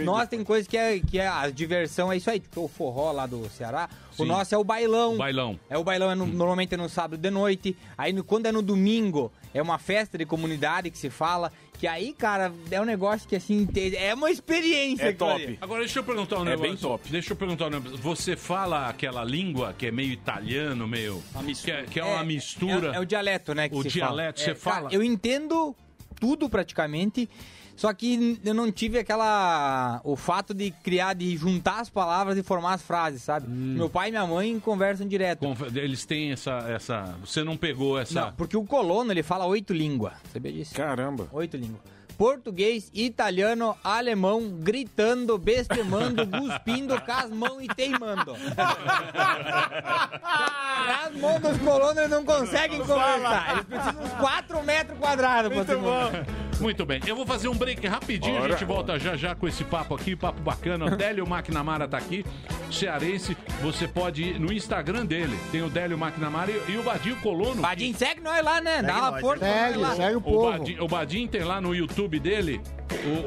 Nossa, 0.04 0.26
tem 0.28 0.42
coisa 0.44 0.68
que 0.68 0.76
é, 0.76 0.98
que 1.00 1.18
é 1.18 1.26
a 1.28 1.50
diversão, 1.50 2.10
é 2.10 2.16
isso 2.16 2.30
aí, 2.30 2.38
tipo 2.40 2.62
o 2.62 2.68
forró 2.68 3.10
lá 3.12 3.26
do 3.26 3.48
Ceará. 3.50 3.88
O 4.12 4.22
Sim. 4.22 4.26
nosso 4.26 4.54
é 4.54 4.58
o 4.58 4.64
bailão. 4.64 5.16
Bailão. 5.16 5.58
É 5.68 5.76
o 5.76 5.84
bailão, 5.84 6.10
é 6.10 6.14
no- 6.14 6.26
normalmente 6.26 6.72
é 6.74 6.76
no 6.76 6.88
sábado 6.88 7.20
de 7.20 7.30
noite. 7.30 7.76
Aí 7.98 8.12
no- 8.12 8.22
quando 8.24 8.46
é 8.46 8.52
no 8.52 8.62
domingo, 8.62 9.30
é 9.52 9.60
uma 9.60 9.78
festa 9.78 10.16
de 10.16 10.24
comunidade 10.24 10.90
que 10.90 10.96
se 10.98 11.10
fala. 11.10 11.52
Que 11.78 11.86
aí, 11.88 12.12
cara, 12.14 12.52
é 12.70 12.80
um 12.80 12.84
negócio 12.84 13.28
que 13.28 13.36
assim, 13.36 13.68
é 13.96 14.14
uma 14.14 14.30
experiência. 14.30 15.04
É 15.04 15.08
aquilo 15.08 15.30
ali. 15.30 15.46
top. 15.46 15.58
Agora 15.60 15.80
deixa 15.80 15.98
eu 15.98 16.04
perguntar 16.04 16.38
um 16.38 16.42
É 16.42 16.44
negócio. 16.50 16.70
bem 16.70 16.76
top. 16.76 17.08
Deixa 17.10 17.32
eu 17.32 17.36
perguntar 17.36 17.66
um 17.66 17.70
negócio. 17.70 17.98
Você 17.98 18.36
fala 18.36 18.88
aquela 18.88 19.24
língua 19.24 19.74
que 19.76 19.86
é 19.86 19.90
meio 19.90 20.12
italiano, 20.12 20.86
meio. 20.88 21.22
Que 21.62 21.70
é, 21.70 21.82
que 21.82 22.00
é 22.00 22.04
uma 22.04 22.24
mistura. 22.24 22.92
É, 22.92 22.96
é 22.96 23.00
o 23.00 23.04
dialeto, 23.04 23.54
né? 23.54 23.68
Que 23.68 23.74
O 23.76 23.82
dialeto, 23.84 24.40
fala. 24.40 24.54
você 24.54 24.54
fala? 24.54 24.82
cara, 24.82 24.94
eu 24.94 25.02
entendo 25.02 25.74
tudo 26.20 26.48
praticamente. 26.48 27.28
Só 27.76 27.92
que 27.92 28.38
eu 28.44 28.54
não 28.54 28.70
tive 28.70 28.98
aquela. 28.98 30.00
O 30.04 30.14
fato 30.16 30.54
de 30.54 30.70
criar, 30.70 31.14
de 31.14 31.36
juntar 31.36 31.80
as 31.80 31.90
palavras 31.90 32.38
e 32.38 32.42
formar 32.42 32.74
as 32.74 32.82
frases, 32.82 33.22
sabe? 33.22 33.46
Hum. 33.48 33.74
Meu 33.76 33.90
pai 33.90 34.08
e 34.08 34.10
minha 34.12 34.26
mãe 34.26 34.58
conversam 34.60 35.06
direto. 35.08 35.40
Conf- 35.40 35.74
Eles 35.76 36.04
têm 36.04 36.32
essa, 36.32 36.52
essa. 36.68 37.16
Você 37.24 37.42
não 37.42 37.56
pegou 37.56 37.98
essa. 37.98 38.26
Não, 38.26 38.32
porque 38.32 38.56
o 38.56 38.64
colono 38.64 39.10
ele 39.12 39.22
fala 39.24 39.44
oito 39.46 39.72
línguas. 39.72 40.12
Sabia 40.32 40.52
disso? 40.52 40.74
Caramba. 40.74 41.28
Oito 41.32 41.56
línguas. 41.56 41.80
Português, 42.16 42.92
italiano, 42.94 43.76
alemão, 43.82 44.48
gritando, 44.60 45.36
bestemando, 45.36 46.24
cuspindo, 46.30 46.94
casmão 47.02 47.60
e 47.60 47.66
teimando. 47.66 48.36
As 51.04 51.14
mãos 51.16 51.40
dos 51.40 51.58
colonos 51.58 52.08
não 52.08 52.24
conseguem 52.24 52.78
conversar. 52.80 53.52
Eles 53.54 53.64
precisam 53.64 54.02
uns 54.04 54.12
4 54.12 54.62
metros 54.62 54.98
quadrados 54.98 55.66
se 55.66 55.74
mover. 55.74 56.24
Muito 56.60 56.86
bem, 56.86 57.00
eu 57.06 57.16
vou 57.16 57.26
fazer 57.26 57.48
um 57.48 57.54
break 57.54 57.86
rapidinho, 57.86 58.36
a 58.36 58.40
Bora. 58.40 58.52
gente 58.52 58.64
volta 58.64 58.98
já 58.98 59.16
já 59.16 59.34
com 59.34 59.46
esse 59.48 59.64
papo 59.64 59.94
aqui, 59.94 60.14
papo 60.16 60.40
bacana. 60.40 60.86
O 60.86 60.90
Délio 60.96 61.24
McNamara 61.26 61.86
tá 61.88 61.98
aqui, 61.98 62.24
cearense. 62.70 63.36
Você 63.62 63.86
pode 63.88 64.22
ir 64.22 64.40
no 64.40 64.52
Instagram 64.52 65.06
dele, 65.06 65.36
tem 65.50 65.62
o 65.62 65.68
Délio 65.70 65.96
McNamara 65.98 66.50
e, 66.50 66.72
e 66.72 66.76
o 66.76 66.82
Badinho 66.82 67.16
Colono. 67.16 67.60
Badinho, 67.62 67.94
segue 67.96 68.20
nós 68.20 68.44
lá, 68.44 68.60
né? 68.60 68.82
Dá 68.82 69.10
uma 69.10 69.20
força 69.20 69.44
Segue, 69.44 69.96
segue 69.96 70.14
o 70.16 70.18
O 70.18 70.22
povo. 70.22 70.50
Badinho, 70.50 70.84
o 70.84 70.88
Badinho 70.88 71.28
tem 71.28 71.42
lá 71.44 71.60
no 71.60 71.74
YouTube 71.74 72.18
dele. 72.18 72.60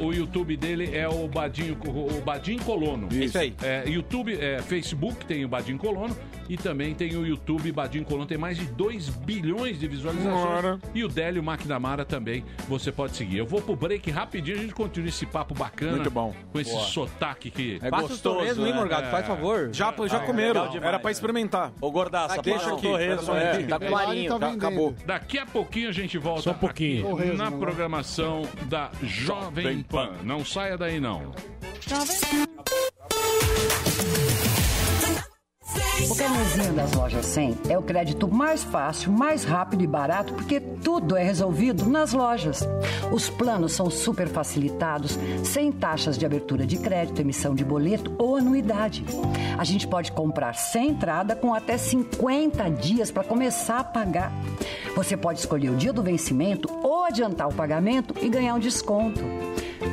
O, 0.02 0.06
o 0.06 0.14
YouTube 0.14 0.56
dele 0.56 0.96
é 0.96 1.08
o 1.08 1.28
Badinho, 1.28 1.78
o 1.86 2.22
Badinho 2.22 2.62
Colono. 2.64 3.08
Isso 3.12 3.38
aí. 3.38 3.54
É, 3.62 3.84
YouTube, 3.88 4.34
é, 4.40 4.62
Facebook 4.62 5.26
tem 5.26 5.44
o 5.44 5.48
Badinho 5.48 5.78
Colono 5.78 6.16
e 6.48 6.56
também 6.56 6.94
tem 6.96 7.16
o 7.18 7.26
YouTube 7.26 7.72
Badinho 7.72 8.06
Colono, 8.06 8.26
tem 8.26 8.38
mais 8.38 8.58
de 8.58 8.66
2 8.66 9.10
bilhões 9.10 9.80
de 9.80 9.88
visualizações. 9.88 10.36
Ora. 10.36 10.80
E 10.96 11.04
o 11.04 11.08
Délio 11.08 11.44
McNamara 11.44 12.06
também 12.06 12.44
você 12.68 12.92
pode 12.92 13.16
seguir. 13.18 13.38
Eu 13.40 13.46
vou 13.46 13.62
pro 13.62 13.76
break 13.76 14.10
rapidinho, 14.12 14.58
a 14.58 14.62
gente 14.62 14.74
continua 14.74 15.10
esse 15.10 15.26
papo 15.26 15.54
bacana. 15.54 15.94
Muito 15.94 16.12
bom. 16.12 16.34
Com 16.52 16.60
esse 16.60 16.72
Boa. 16.72 16.84
sotaque 16.86 17.50
que. 17.50 17.80
É 17.82 17.90
Passa 17.90 18.04
os 18.06 18.10
gostoso, 18.12 18.36
torresmo, 18.38 18.66
hein, 18.66 18.72
né? 18.74 18.80
Morgado? 18.80 19.08
Faz 19.12 19.26
favor. 19.28 19.70
Já, 19.74 19.94
já 20.08 20.20
comeram. 20.20 20.48
legal 20.54 20.68
demais, 20.70 20.88
Era 20.88 21.00
pra 21.00 21.08
né? 21.10 21.12
experimentar. 21.12 21.72
Ô, 21.82 21.92
Gordaça, 21.92 22.42
Deixa 22.42 22.60
passa 22.60 22.72
o 22.74 22.78
aqui, 22.78 22.88
torresmo, 22.88 23.34
é, 23.36 23.64
tá 23.64 23.80
clarinho. 23.80 24.30
tá 24.30 24.40
Tá- 24.40 24.54
acabou. 24.54 24.96
Daqui 25.06 25.38
a 25.40 25.46
pouquinho 25.46 25.90
a 25.90 25.92
gente 25.92 26.18
volta 26.18 26.42
Só 26.42 26.52
um 26.52 26.56
pouquinho. 26.56 27.04
Torresmo, 27.08 27.38
na 27.38 27.50
né? 27.50 27.58
programação 27.58 28.44
da 28.66 28.92
Jovem 29.04 29.82
Pan. 29.84 30.12
Não 30.24 30.46
saia 30.46 30.78
daí, 30.78 31.00
não. 31.00 31.32
Say 31.82 32.48
O 36.10 36.16
carnezinho 36.16 36.74
das 36.74 36.94
lojas 36.94 37.26
100 37.26 37.58
é 37.70 37.78
o 37.78 37.82
crédito 37.82 38.28
mais 38.28 38.64
fácil, 38.64 39.12
mais 39.12 39.44
rápido 39.44 39.84
e 39.84 39.88
barato, 39.88 40.34
porque 40.34 40.60
tudo 40.60 41.16
é 41.16 41.24
resolvido 41.24 41.86
nas 41.86 42.14
lojas. 42.14 42.68
Os 43.12 43.30
planos 43.30 43.74
são 43.74 43.90
super 43.90 44.28
facilitados, 44.28 45.18
sem 45.44 45.72
taxas 45.72 46.18
de 46.18 46.26
abertura 46.26 46.66
de 46.66 46.78
crédito, 46.78 47.22
emissão 47.22 47.54
de 47.54 47.66
boleto 47.66 48.14
ou 48.18 48.36
anuidade. 48.36 49.04
A 49.58 49.64
gente 49.64 49.88
pode 49.88 50.12
comprar 50.12 50.54
sem 50.54 50.90
entrada 50.90 51.36
com 51.36 51.54
até 51.54 51.78
50 51.78 52.70
dias 52.70 53.12
para 53.12 53.24
começar 53.24 53.80
a 53.80 53.84
pagar. 53.84 54.32
Você 54.96 55.18
pode 55.18 55.40
escolher 55.40 55.70
o 55.70 55.76
dia 55.76 55.94
do 55.94 56.02
vencimento 56.02 56.70
ou 56.84 57.04
adiantar 57.04 57.48
o 57.48 57.54
pagamento 57.54 58.16
e 58.22 58.30
ganhar 58.30 58.56
um 58.56 58.60
desconto. 58.60 59.22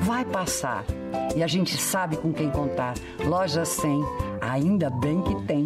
Vai 0.03 0.25
passar. 0.25 0.85
E 1.37 1.43
a 1.43 1.47
gente 1.47 1.77
sabe 1.77 2.17
com 2.17 2.33
quem 2.33 2.51
contar. 2.51 2.95
Loja 3.25 3.65
100, 3.65 4.03
ainda 4.41 4.91
bem 4.91 5.23
que 5.23 5.35
tem. 5.47 5.65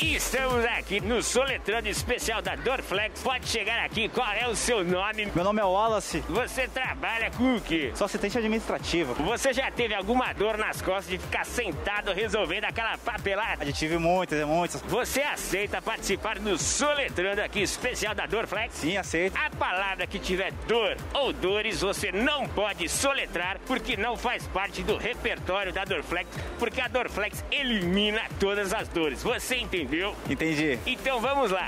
Estamos 0.00 0.64
aqui 0.64 1.00
no 1.00 1.20
Soletrando 1.20 1.88
Especial 1.88 2.40
da 2.40 2.54
Dorflex. 2.54 3.20
Pode 3.20 3.48
chegar 3.48 3.84
aqui, 3.84 4.08
qual 4.08 4.32
é 4.32 4.46
o 4.46 4.54
seu 4.54 4.84
nome? 4.84 5.26
Meu 5.34 5.42
nome 5.42 5.60
é 5.60 5.64
Wallace. 5.64 6.22
Você 6.28 6.68
trabalha 6.68 7.32
com 7.32 7.56
o 7.56 7.60
quê? 7.60 7.90
Sou 7.96 8.04
assistente 8.04 8.38
administrativo. 8.38 9.14
Você 9.14 9.52
já 9.52 9.72
teve 9.72 9.94
alguma 9.94 10.32
dor 10.32 10.56
nas 10.56 10.80
costas 10.80 11.08
de 11.08 11.18
ficar 11.18 11.44
sentado 11.44 12.12
resolvendo 12.12 12.64
aquela 12.64 12.96
papelada? 12.96 13.66
Já 13.66 13.72
tive 13.72 13.98
muitas, 13.98 14.46
muitas. 14.46 14.80
Você 14.82 15.20
aceita 15.20 15.82
participar 15.82 16.38
do 16.38 16.56
Soletrando 16.56 17.42
aqui 17.42 17.60
especial 17.60 18.14
da 18.14 18.24
Dorflex? 18.24 18.74
Sim, 18.74 18.96
aceito. 18.96 19.36
A 19.36 19.50
palavra 19.50 20.06
que 20.06 20.20
tiver 20.20 20.52
dor 20.68 20.96
ou 21.12 21.32
dores 21.32 21.80
você 21.80 22.12
não 22.12 22.46
pode 22.46 22.88
soletrar 22.88 23.58
porque 23.66 23.96
não 23.96 24.16
faz 24.16 24.46
parte 24.46 24.80
do 24.84 24.96
repertório 24.96 25.72
da 25.72 25.84
Dorflex, 25.84 26.30
porque 26.56 26.80
a 26.80 26.86
Dorflex 26.86 27.44
elimina 27.50 28.22
todas 28.38 28.72
as 28.72 28.86
dores. 28.86 29.24
Você 29.24 29.56
entendeu? 29.56 29.87
Entendi. 30.28 30.78
Então 30.86 31.20
vamos 31.20 31.50
lá. 31.50 31.66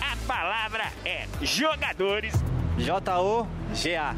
A 0.00 0.16
palavra 0.26 0.84
é 1.04 1.26
jogadores. 1.42 2.34
J-O-G-A. 2.78 4.14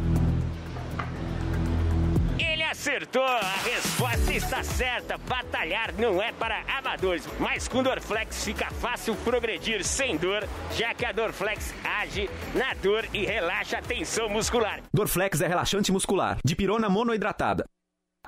Ele 2.39 2.63
acertou, 2.63 3.25
a 3.25 3.55
resposta 3.65 4.33
está 4.33 4.63
certa. 4.63 5.19
Batalhar 5.19 5.93
não 5.99 6.23
é 6.23 6.33
para 6.33 6.63
amadores, 6.79 7.27
mas 7.39 7.67
com 7.67 7.83
Dorflex 7.83 8.45
fica 8.45 8.71
fácil 8.71 9.17
progredir 9.17 9.85
sem 9.85 10.17
dor, 10.17 10.47
já 10.77 10.95
que 10.95 11.05
a 11.05 11.13
Dorflex 11.13 11.75
age 11.85 12.31
na 12.55 12.75
dor 12.75 13.07
e 13.13 13.25
relaxa 13.25 13.79
a 13.79 13.83
tensão 13.83 14.29
muscular. 14.29 14.81
Dorflex 14.93 15.41
é 15.41 15.47
relaxante 15.49 15.91
muscular, 15.91 16.39
de 16.45 16.55
pirona 16.55 16.89
monoidratada, 16.89 17.65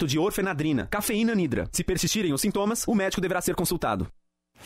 de 0.04 0.18
orfenadrina, 0.18 0.88
cafeína 0.90 1.34
nidra. 1.34 1.68
Se 1.72 1.84
persistirem 1.84 2.32
os 2.32 2.40
sintomas, 2.40 2.86
o 2.88 2.94
médico 2.94 3.20
deverá 3.20 3.40
ser 3.40 3.54
consultado. 3.54 4.08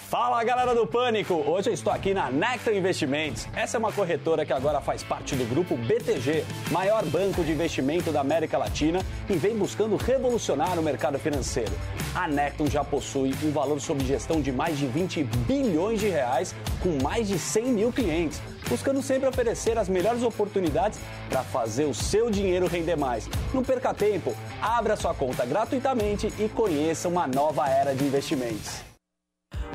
Fala 0.07 0.43
galera 0.43 0.75
do 0.75 0.87
Pânico! 0.87 1.35
Hoje 1.35 1.69
eu 1.69 1.75
estou 1.75 1.93
aqui 1.93 2.15
na 2.15 2.31
Nectar 2.31 2.73
Investimentos. 2.73 3.47
Essa 3.55 3.77
é 3.77 3.79
uma 3.79 3.93
corretora 3.93 4.47
que 4.47 4.55
agora 4.55 4.81
faz 4.81 5.03
parte 5.03 5.37
do 5.37 5.45
grupo 5.45 5.77
BTG, 5.77 6.47
maior 6.71 7.05
banco 7.05 7.45
de 7.45 7.53
investimento 7.53 8.11
da 8.11 8.23
América 8.23 8.57
Latina 8.57 9.01
e 9.29 9.35
vem 9.35 9.55
buscando 9.55 9.97
revolucionar 9.97 10.79
o 10.79 10.83
mercado 10.83 11.19
financeiro. 11.19 11.73
A 12.15 12.27
Nectar 12.27 12.71
já 12.71 12.83
possui 12.83 13.35
um 13.45 13.51
valor 13.51 13.79
sob 13.83 14.03
gestão 14.03 14.41
de 14.41 14.51
mais 14.51 14.79
de 14.79 14.87
20 14.87 15.25
bilhões 15.25 16.01
de 16.01 16.09
reais, 16.09 16.55
com 16.83 17.03
mais 17.03 17.29
de 17.29 17.39
100 17.39 17.65
mil 17.67 17.93
clientes, 17.93 18.41
buscando 18.67 19.03
sempre 19.03 19.29
oferecer 19.29 19.77
as 19.77 19.91
melhores 19.91 20.23
oportunidades 20.23 20.99
para 21.29 21.43
fazer 21.43 21.85
o 21.85 21.93
seu 21.93 22.31
dinheiro 22.31 22.67
render 22.67 22.97
mais. 22.97 23.29
Não 23.53 23.63
perca 23.63 23.93
tempo, 23.93 24.35
abra 24.63 24.97
sua 24.97 25.13
conta 25.13 25.45
gratuitamente 25.45 26.33
e 26.39 26.49
conheça 26.49 27.09
uma 27.09 27.27
nova 27.27 27.69
era 27.69 27.95
de 27.95 28.05
investimentos. 28.05 28.88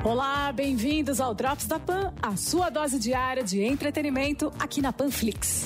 Olá, 0.04 0.52
bem-vindos 0.52 1.18
ao 1.18 1.32
Drops 1.32 1.64
da 1.64 1.80
Pan, 1.80 2.12
a 2.20 2.36
sua 2.36 2.68
dose 2.68 2.98
diária 2.98 3.42
de 3.42 3.62
entretenimento 3.62 4.52
aqui 4.58 4.82
na 4.82 4.92
Panflix. 4.92 5.64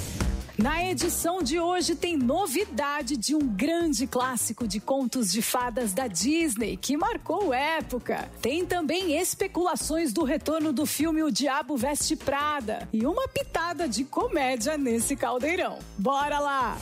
Na 0.56 0.84
edição 0.84 1.42
de 1.42 1.58
hoje 1.58 1.96
tem 1.96 2.16
novidade 2.16 3.16
de 3.16 3.34
um 3.34 3.40
grande 3.40 4.06
clássico 4.06 4.68
de 4.68 4.78
contos 4.78 5.32
de 5.32 5.42
fadas 5.42 5.92
da 5.92 6.06
Disney 6.06 6.76
que 6.76 6.96
marcou 6.96 7.52
época. 7.52 8.30
Tem 8.40 8.64
também 8.64 9.20
especulações 9.20 10.12
do 10.12 10.22
retorno 10.22 10.72
do 10.72 10.86
filme 10.86 11.20
O 11.24 11.32
Diabo 11.32 11.76
Veste 11.76 12.14
Prada 12.14 12.88
e 12.92 13.04
uma 13.04 13.26
pitada 13.26 13.88
de 13.88 14.04
comédia 14.04 14.78
nesse 14.78 15.16
caldeirão. 15.16 15.80
Bora 15.98 16.38
lá! 16.38 16.78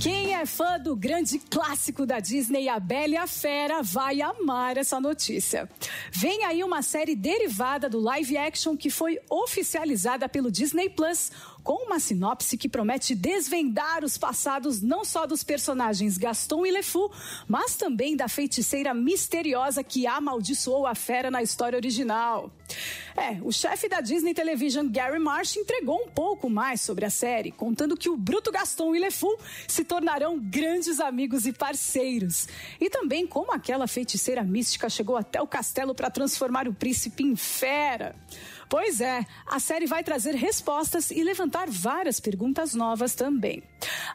Quem 0.00 0.32
é 0.32 0.46
fã 0.46 0.78
do 0.78 0.94
grande 0.94 1.40
clássico 1.40 2.06
da 2.06 2.20
Disney, 2.20 2.68
A 2.68 2.78
Bela 2.78 3.14
e 3.14 3.16
a 3.16 3.26
Fera, 3.26 3.82
vai 3.82 4.20
amar 4.20 4.76
essa 4.76 5.00
notícia. 5.00 5.68
Vem 6.12 6.44
aí 6.44 6.62
uma 6.62 6.82
série 6.82 7.16
derivada 7.16 7.88
do 7.88 7.98
live 7.98 8.36
action 8.36 8.76
que 8.76 8.90
foi 8.90 9.18
oficializada 9.28 10.28
pelo 10.28 10.52
Disney 10.52 10.88
Plus, 10.88 11.32
com 11.68 11.84
uma 11.84 12.00
sinopse 12.00 12.56
que 12.56 12.66
promete 12.66 13.14
desvendar 13.14 14.02
os 14.02 14.16
passados 14.16 14.80
não 14.80 15.04
só 15.04 15.26
dos 15.26 15.44
personagens 15.44 16.16
Gaston 16.16 16.64
e 16.64 16.70
LeFou, 16.70 17.12
mas 17.46 17.76
também 17.76 18.16
da 18.16 18.26
feiticeira 18.26 18.94
misteriosa 18.94 19.84
que 19.84 20.06
amaldiçoou 20.06 20.86
a 20.86 20.94
fera 20.94 21.30
na 21.30 21.42
história 21.42 21.76
original. 21.76 22.50
É, 23.14 23.38
o 23.42 23.52
chefe 23.52 23.86
da 23.86 24.00
Disney 24.00 24.32
Television, 24.32 24.88
Gary 24.88 25.18
Marsh, 25.18 25.56
entregou 25.56 26.00
um 26.02 26.08
pouco 26.08 26.48
mais 26.48 26.80
sobre 26.80 27.04
a 27.04 27.10
série, 27.10 27.52
contando 27.52 27.98
que 27.98 28.08
o 28.08 28.16
bruto 28.16 28.50
Gaston 28.50 28.94
e 28.94 28.98
LeFou 28.98 29.38
se 29.66 29.84
tornarão 29.84 30.38
grandes 30.38 31.00
amigos 31.00 31.46
e 31.46 31.52
parceiros. 31.52 32.48
E 32.80 32.88
também 32.88 33.26
como 33.26 33.52
aquela 33.52 33.86
feiticeira 33.86 34.42
mística 34.42 34.88
chegou 34.88 35.18
até 35.18 35.42
o 35.42 35.46
castelo 35.46 35.94
para 35.94 36.10
transformar 36.10 36.66
o 36.66 36.72
príncipe 36.72 37.24
em 37.24 37.36
fera. 37.36 38.14
Pois 38.68 39.00
é, 39.00 39.24
a 39.46 39.58
série 39.58 39.86
vai 39.86 40.04
trazer 40.04 40.34
respostas 40.34 41.10
e 41.10 41.24
levantar 41.24 41.70
várias 41.70 42.20
perguntas 42.20 42.74
novas 42.74 43.14
também. 43.14 43.62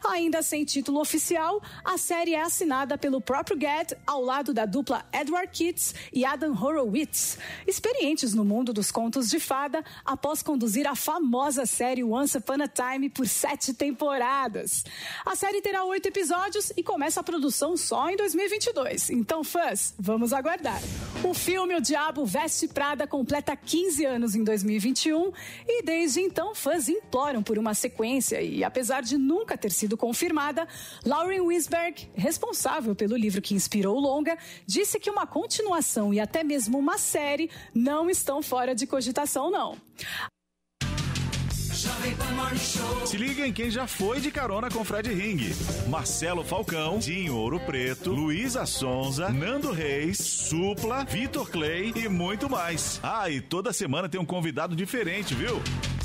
Ainda 0.04 0.42
sem 0.42 0.64
título 0.64 1.00
oficial, 1.00 1.60
a 1.84 1.98
série 1.98 2.34
é 2.34 2.42
assinada 2.42 2.96
pelo 2.96 3.20
próprio 3.20 3.58
Gad 3.58 3.92
ao 4.06 4.22
lado 4.22 4.54
da 4.54 4.64
dupla 4.64 5.04
Edward 5.12 5.50
Kitts 5.50 5.94
e 6.12 6.24
Adam 6.24 6.52
Horowitz, 6.52 7.38
experientes 7.66 8.32
no 8.32 8.44
mundo 8.44 8.72
dos 8.72 8.92
contos 8.92 9.28
de 9.28 9.40
fada 9.40 9.82
após 10.04 10.42
conduzir 10.42 10.86
a 10.86 10.94
famosa 10.94 11.66
série 11.66 12.04
Once 12.04 12.36
Upon 12.36 12.62
a 12.62 12.68
Time 12.68 13.08
por 13.10 13.26
sete 13.26 13.74
temporadas. 13.74 14.84
A 15.26 15.34
série 15.34 15.62
terá 15.62 15.84
oito 15.84 16.06
episódios 16.06 16.72
e 16.76 16.82
começa 16.82 17.20
a 17.20 17.24
produção 17.24 17.76
só 17.76 18.08
em 18.08 18.16
2022. 18.16 19.10
Então, 19.10 19.42
fãs, 19.42 19.94
vamos 19.98 20.32
aguardar. 20.32 20.80
O 21.24 21.32
filme 21.32 21.74
O 21.74 21.80
Diabo 21.80 22.24
Veste 22.24 22.68
Prada 22.68 23.06
completa 23.06 23.56
15 23.56 24.04
anos 24.04 24.34
em 24.34 24.43
2021 24.44 25.32
e 25.66 25.82
desde 25.82 26.20
então 26.20 26.54
fãs 26.54 26.88
imploram 26.88 27.42
por 27.42 27.58
uma 27.58 27.74
sequência 27.74 28.40
e 28.40 28.62
apesar 28.62 29.02
de 29.02 29.16
nunca 29.16 29.56
ter 29.56 29.72
sido 29.72 29.96
confirmada, 29.96 30.68
Lauren 31.04 31.46
Winsberg, 31.46 32.08
responsável 32.14 32.94
pelo 32.94 33.16
livro 33.16 33.42
que 33.42 33.54
inspirou 33.54 33.96
o 33.96 34.00
longa, 34.00 34.36
disse 34.66 35.00
que 35.00 35.10
uma 35.10 35.26
continuação 35.26 36.12
e 36.12 36.20
até 36.20 36.44
mesmo 36.44 36.78
uma 36.78 36.98
série 36.98 37.50
não 37.74 38.08
estão 38.08 38.42
fora 38.42 38.74
de 38.74 38.86
cogitação 38.86 39.50
não. 39.50 39.76
Se 43.06 43.16
liga 43.16 43.46
em 43.46 43.52
quem 43.52 43.70
já 43.70 43.86
foi 43.86 44.20
de 44.20 44.30
carona 44.30 44.70
com 44.70 44.84
Fred 44.84 45.12
Ring. 45.12 45.52
Marcelo 45.88 46.42
Falcão, 46.44 46.98
Dinho 46.98 47.36
Ouro 47.36 47.60
Preto, 47.60 48.10
Luísa 48.10 48.66
Sonza, 48.66 49.28
Nando 49.30 49.72
Reis, 49.72 50.18
Supla, 50.18 51.04
Vitor 51.04 51.50
Clay 51.50 51.92
e 51.94 52.08
muito 52.08 52.48
mais. 52.48 53.00
Ah, 53.02 53.28
e 53.28 53.40
toda 53.40 53.72
semana 53.72 54.08
tem 54.08 54.20
um 54.20 54.24
convidado 54.24 54.74
diferente, 54.74 55.34
viu? 55.34 55.62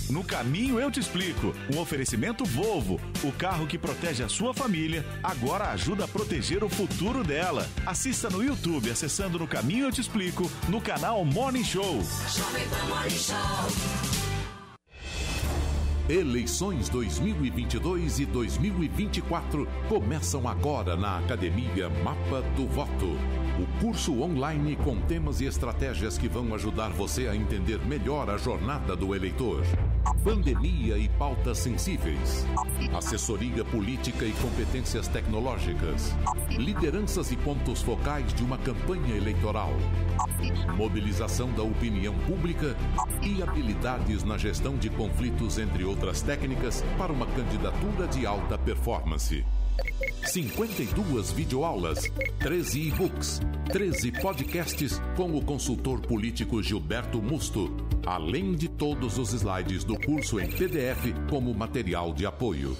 No 0.09 0.23
caminho 0.23 0.79
eu 0.79 0.89
te 0.89 0.99
explico. 0.99 1.53
Um 1.73 1.79
oferecimento 1.79 2.43
Volvo, 2.43 2.99
o 3.23 3.31
carro 3.31 3.67
que 3.67 3.77
protege 3.77 4.23
a 4.23 4.29
sua 4.29 4.53
família, 4.53 5.05
agora 5.23 5.69
ajuda 5.69 6.05
a 6.05 6.07
proteger 6.07 6.63
o 6.63 6.69
futuro 6.69 7.23
dela. 7.23 7.67
Assista 7.85 8.29
no 8.29 8.43
YouTube 8.43 8.89
acessando 8.89 9.37
No 9.37 9.47
Caminho 9.47 9.85
eu 9.85 9.91
te 9.91 10.01
explico, 10.01 10.49
no 10.67 10.81
canal 10.81 11.23
Morning 11.23 11.63
Show. 11.63 12.01
Eleições 16.09 16.89
2022 16.89 18.17
e 18.17 18.25
2024 18.25 19.67
começam 19.87 20.47
agora 20.47 20.95
na 20.95 21.19
Academia 21.19 21.87
Mapa 21.87 22.41
do 22.55 22.67
Voto. 22.67 23.48
O 23.59 23.81
curso 23.81 24.21
online 24.21 24.77
com 24.77 25.01
temas 25.01 25.41
e 25.41 25.45
estratégias 25.45 26.17
que 26.17 26.29
vão 26.29 26.55
ajudar 26.55 26.91
você 26.91 27.27
a 27.27 27.35
entender 27.35 27.77
melhor 27.85 28.29
a 28.29 28.37
jornada 28.37 28.95
do 28.95 29.13
eleitor. 29.13 29.65
Pandemia 30.23 30.97
e 30.97 31.09
pautas 31.09 31.57
sensíveis. 31.57 32.45
Assessoria 32.93 33.65
política 33.65 34.23
e 34.23 34.31
competências 34.31 35.09
tecnológicas. 35.09 36.15
Lideranças 36.51 37.33
e 37.33 37.35
pontos 37.35 37.81
focais 37.81 38.33
de 38.33 38.45
uma 38.45 38.57
campanha 38.57 39.13
eleitoral. 39.13 39.73
Mobilização 40.77 41.51
da 41.51 41.63
opinião 41.63 42.13
pública 42.19 42.77
e 43.21 43.43
habilidades 43.43 44.23
na 44.23 44.37
gestão 44.37 44.77
de 44.77 44.89
conflitos, 44.89 45.57
entre 45.57 45.83
outras 45.83 46.21
técnicas, 46.21 46.81
para 46.97 47.11
uma 47.11 47.25
candidatura 47.25 48.07
de 48.07 48.25
alta 48.25 48.57
performance. 48.57 49.43
52 50.25 51.31
videoaulas, 51.31 52.11
13 52.39 52.87
e-books, 52.87 53.41
13 53.71 54.11
podcasts 54.13 55.01
com 55.15 55.35
o 55.35 55.43
consultor 55.43 56.01
político 56.01 56.61
Gilberto 56.61 57.21
Musto, 57.21 57.75
além 58.05 58.53
de 58.53 58.67
todos 58.67 59.17
os 59.17 59.33
slides 59.33 59.83
do 59.83 59.99
curso 59.99 60.39
em 60.39 60.47
PDF 60.47 61.13
como 61.29 61.53
material 61.53 62.13
de 62.13 62.25
apoio. 62.25 62.75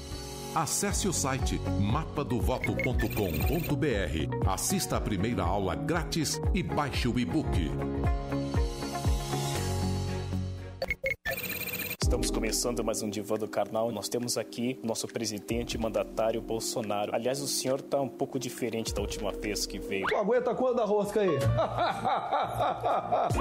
Acesse 0.54 1.08
o 1.08 1.14
site 1.14 1.60
mapadovoto.com.br, 1.80 4.48
assista 4.48 4.98
a 4.98 5.02
primeira 5.02 5.44
aula 5.44 5.76
grátis 5.76 6.42
e 6.54 6.64
baixe 6.64 7.08
o 7.08 7.20
e-book. 7.20 7.70
Estamos 12.10 12.32
começando 12.32 12.84
mais 12.84 13.04
um 13.04 13.10
Divã 13.10 13.36
do 13.36 13.48
Carnal. 13.48 13.92
Nós 13.92 14.10
temos 14.10 14.36
aqui 14.36 14.80
o 14.84 14.88
nosso 14.88 15.08
presidente 15.08 15.78
mandatário 15.78 16.42
Bolsonaro. 16.42 17.14
Aliás, 17.14 17.40
o 17.40 17.48
senhor 17.48 17.80
tá 17.84 18.02
um 18.02 18.10
pouco 18.10 18.40
diferente 18.40 18.92
da 18.96 19.00
última 19.00 19.32
vez 19.32 19.68
que 19.68 19.78
veio. 19.78 20.08
Tu 20.08 20.16
aguenta 20.16 20.56
quando 20.56 20.82
a 20.82 20.86
rosca 20.86 21.22
aí? 21.22 21.30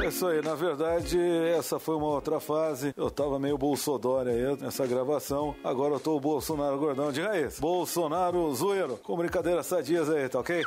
É 0.03 0.07
isso 0.09 0.27
aí, 0.27 0.43
na 0.43 0.55
verdade, 0.55 1.19
essa 1.57 1.79
foi 1.79 1.97
uma 1.97 2.09
outra 2.09 2.39
fase. 2.41 2.93
Eu 2.97 3.11
tava 3.11 3.39
meio 3.39 3.57
Bolsodória 3.57 4.33
aí 4.33 4.57
nessa 4.61 4.87
gravação. 4.87 5.55
Agora 5.65 5.95
eu 5.95 6.01
tô 6.01 6.17
o 6.17 6.21
Bolsonaro 6.21 6.79
gordão 6.79 7.11
de 7.11 7.21
raiz. 7.23 7.59
Bolsonaro 7.59 8.55
zoeiro. 8.55 8.99
Com 9.03 9.17
brincadeiras 9.17 9.67
sadias 9.67 10.11
aí, 10.11 10.29
tá 10.29 10.41
ok? 10.41 10.63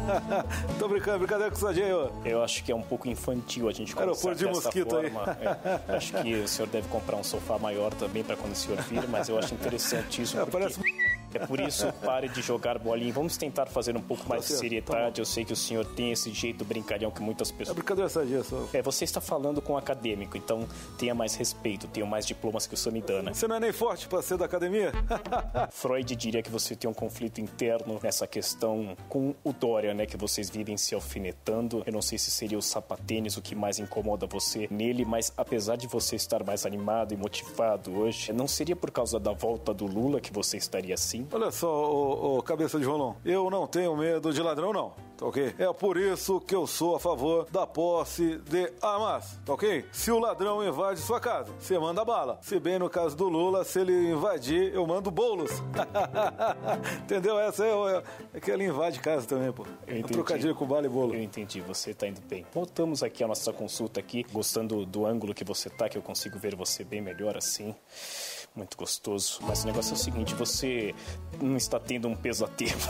tô 0.78 0.88
brincando, 0.88 1.18
brincadeira 1.18 1.50
com 1.50 1.58
sadia 1.58 1.84
aí, 1.84 1.92
ó. 1.92 2.08
Eu 2.24 2.42
acho 2.42 2.64
que 2.64 2.72
é 2.72 2.74
um 2.74 2.82
pouco 2.82 3.08
infantil 3.08 3.68
a 3.68 3.72
gente 3.72 3.96
Aeroporto 3.98 4.22
conversar 4.22 4.44
de 4.44 4.54
mosquito 4.54 4.96
aí. 4.96 5.10
forma. 5.10 5.36
É, 5.88 5.96
acho 5.96 6.12
que 6.14 6.34
o 6.34 6.48
senhor 6.48 6.68
deve 6.68 6.88
comprar 6.88 7.16
um 7.16 7.24
sofá 7.26 7.58
maior 7.58 7.92
também 7.92 8.22
para 8.24 8.36
quando 8.36 8.52
o 8.52 8.56
senhor 8.56 8.80
vir, 8.82 9.06
mas 9.08 9.28
eu 9.28 9.38
acho 9.38 9.54
interessante 9.54 10.22
isso. 10.22 10.36
porque 10.46 10.66
É 11.36 11.46
por 11.46 11.60
isso, 11.60 11.92
pare 12.04 12.28
de 12.28 12.40
jogar 12.40 12.78
bolinha. 12.78 13.12
Vamos 13.12 13.36
tentar 13.36 13.66
fazer 13.66 13.96
um 13.96 14.00
pouco 14.00 14.28
mais 14.28 14.42
de 14.42 14.48
certo, 14.48 14.60
seriedade. 14.60 15.20
Eu 15.20 15.24
sei 15.24 15.44
que 15.44 15.52
o 15.52 15.56
senhor 15.56 15.84
tem 15.84 16.12
esse 16.12 16.32
jeito 16.32 16.64
brincalhão 16.64 17.10
que 17.10 17.20
muitas 17.20 17.50
pessoas. 17.50 17.70
É 17.70 17.74
brincadeira 17.74 18.08
sadia 18.08 18.42
só. 18.42 18.68
É, 18.72 18.80
você 18.80 19.04
está 19.04 19.20
falando 19.20 19.60
com 19.60 19.74
um 19.74 19.76
acadêmico, 19.76 20.36
então 20.36 20.66
tenha 20.98 21.14
mais 21.14 21.34
respeito, 21.34 21.86
tenha 21.88 22.06
mais 22.06 22.26
diplomas 22.26 22.66
que 22.66 22.74
o 22.74 22.76
Samidana. 22.76 23.34
Você 23.34 23.46
não 23.46 23.56
é 23.56 23.60
nem 23.60 23.72
forte 23.72 24.08
pra 24.08 24.22
ser 24.22 24.38
da 24.38 24.46
academia? 24.46 24.92
Freud 25.70 26.16
diria 26.16 26.42
que 26.42 26.50
você 26.50 26.74
tem 26.74 26.88
um 26.88 26.94
conflito 26.94 27.40
interno 27.40 28.00
nessa 28.02 28.26
questão 28.26 28.96
com 29.08 29.34
o 29.44 29.52
Dória, 29.52 29.92
né? 29.92 30.06
Que 30.06 30.16
vocês 30.16 30.48
vivem 30.48 30.76
se 30.76 30.94
alfinetando. 30.94 31.82
Eu 31.86 31.92
não 31.92 32.02
sei 32.02 32.18
se 32.18 32.30
seria 32.30 32.58
o 32.58 32.62
sapatênis 32.62 33.36
o 33.36 33.42
que 33.42 33.54
mais 33.54 33.78
incomoda 33.78 34.26
você 34.26 34.68
nele, 34.70 35.04
mas 35.04 35.32
apesar 35.36 35.76
de 35.76 35.86
você 35.86 36.16
estar 36.16 36.42
mais 36.44 36.64
animado 36.64 37.12
e 37.12 37.16
motivado 37.16 37.98
hoje, 37.98 38.32
não 38.32 38.48
seria 38.48 38.76
por 38.76 38.90
causa 38.90 39.18
da 39.18 39.32
volta 39.32 39.74
do 39.74 39.86
Lula 39.86 40.20
que 40.20 40.32
você 40.32 40.56
estaria 40.56 40.94
assim? 40.94 41.25
Olha 41.32 41.50
só, 41.50 41.68
ô, 41.68 42.38
ô, 42.38 42.42
cabeça 42.42 42.78
de 42.78 42.84
rolão, 42.84 43.16
eu 43.24 43.50
não 43.50 43.66
tenho 43.66 43.96
medo 43.96 44.32
de 44.32 44.40
ladrão, 44.40 44.72
não. 44.72 45.06
Tá 45.16 45.24
ok? 45.24 45.54
É 45.58 45.72
por 45.72 45.96
isso 45.96 46.38
que 46.42 46.54
eu 46.54 46.66
sou 46.66 46.94
a 46.94 47.00
favor 47.00 47.46
da 47.50 47.66
posse 47.66 48.36
de 48.50 48.70
armas, 48.82 49.38
tá 49.46 49.54
ok? 49.54 49.82
Se 49.90 50.10
o 50.10 50.18
ladrão 50.18 50.62
invade 50.62 51.00
sua 51.00 51.18
casa, 51.18 51.50
você 51.58 51.78
manda 51.78 52.04
bala. 52.04 52.38
Se 52.42 52.60
bem 52.60 52.78
no 52.78 52.90
caso 52.90 53.16
do 53.16 53.26
Lula, 53.26 53.64
se 53.64 53.80
ele 53.80 54.10
invadir, 54.10 54.74
eu 54.74 54.86
mando 54.86 55.10
bolos. 55.10 55.50
Entendeu? 57.02 57.38
Essa 57.38 57.64
é, 57.66 58.02
é 58.34 58.40
que 58.40 58.50
ele 58.50 58.64
invade 58.64 59.00
casa 59.00 59.26
também, 59.26 59.50
pô. 59.52 59.64
Eu 59.86 59.94
Um 59.94 59.98
entendi. 60.00 60.12
trocadilho 60.12 60.54
com 60.54 60.66
bala 60.66 60.84
e 60.84 60.88
bolo. 60.90 61.14
Eu 61.14 61.22
entendi, 61.22 61.62
você 61.62 61.94
tá 61.94 62.06
indo 62.06 62.20
bem. 62.20 62.44
Voltamos 62.52 63.02
aqui 63.02 63.24
à 63.24 63.26
nossa 63.28 63.52
consulta 63.54 63.98
aqui, 64.00 64.22
gostando 64.30 64.84
do 64.84 65.06
ângulo 65.06 65.32
que 65.32 65.44
você 65.44 65.70
tá, 65.70 65.88
que 65.88 65.96
eu 65.96 66.02
consigo 66.02 66.38
ver 66.38 66.54
você 66.54 66.84
bem 66.84 67.00
melhor 67.00 67.38
assim. 67.38 67.74
Muito 68.56 68.74
gostoso. 68.74 69.38
Mas 69.42 69.64
o 69.64 69.66
negócio 69.66 69.90
é 69.90 69.94
o 69.94 69.98
seguinte, 69.98 70.34
você 70.34 70.94
não 71.42 71.58
está 71.58 71.78
tendo 71.78 72.08
um 72.08 72.16
pesadelo. 72.16 72.80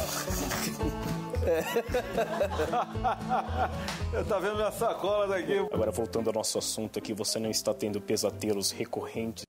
tá 4.28 4.38
vendo 4.38 4.54
minha 4.54 4.70
sacola 4.70 5.26
daqui? 5.26 5.58
Agora 5.58 5.90
voltando 5.90 6.28
ao 6.28 6.34
nosso 6.34 6.56
assunto 6.56 7.00
aqui, 7.00 7.12
você 7.12 7.40
não 7.40 7.50
está 7.50 7.74
tendo 7.74 8.00
pesadelos 8.00 8.70
recorrentes. 8.70 9.44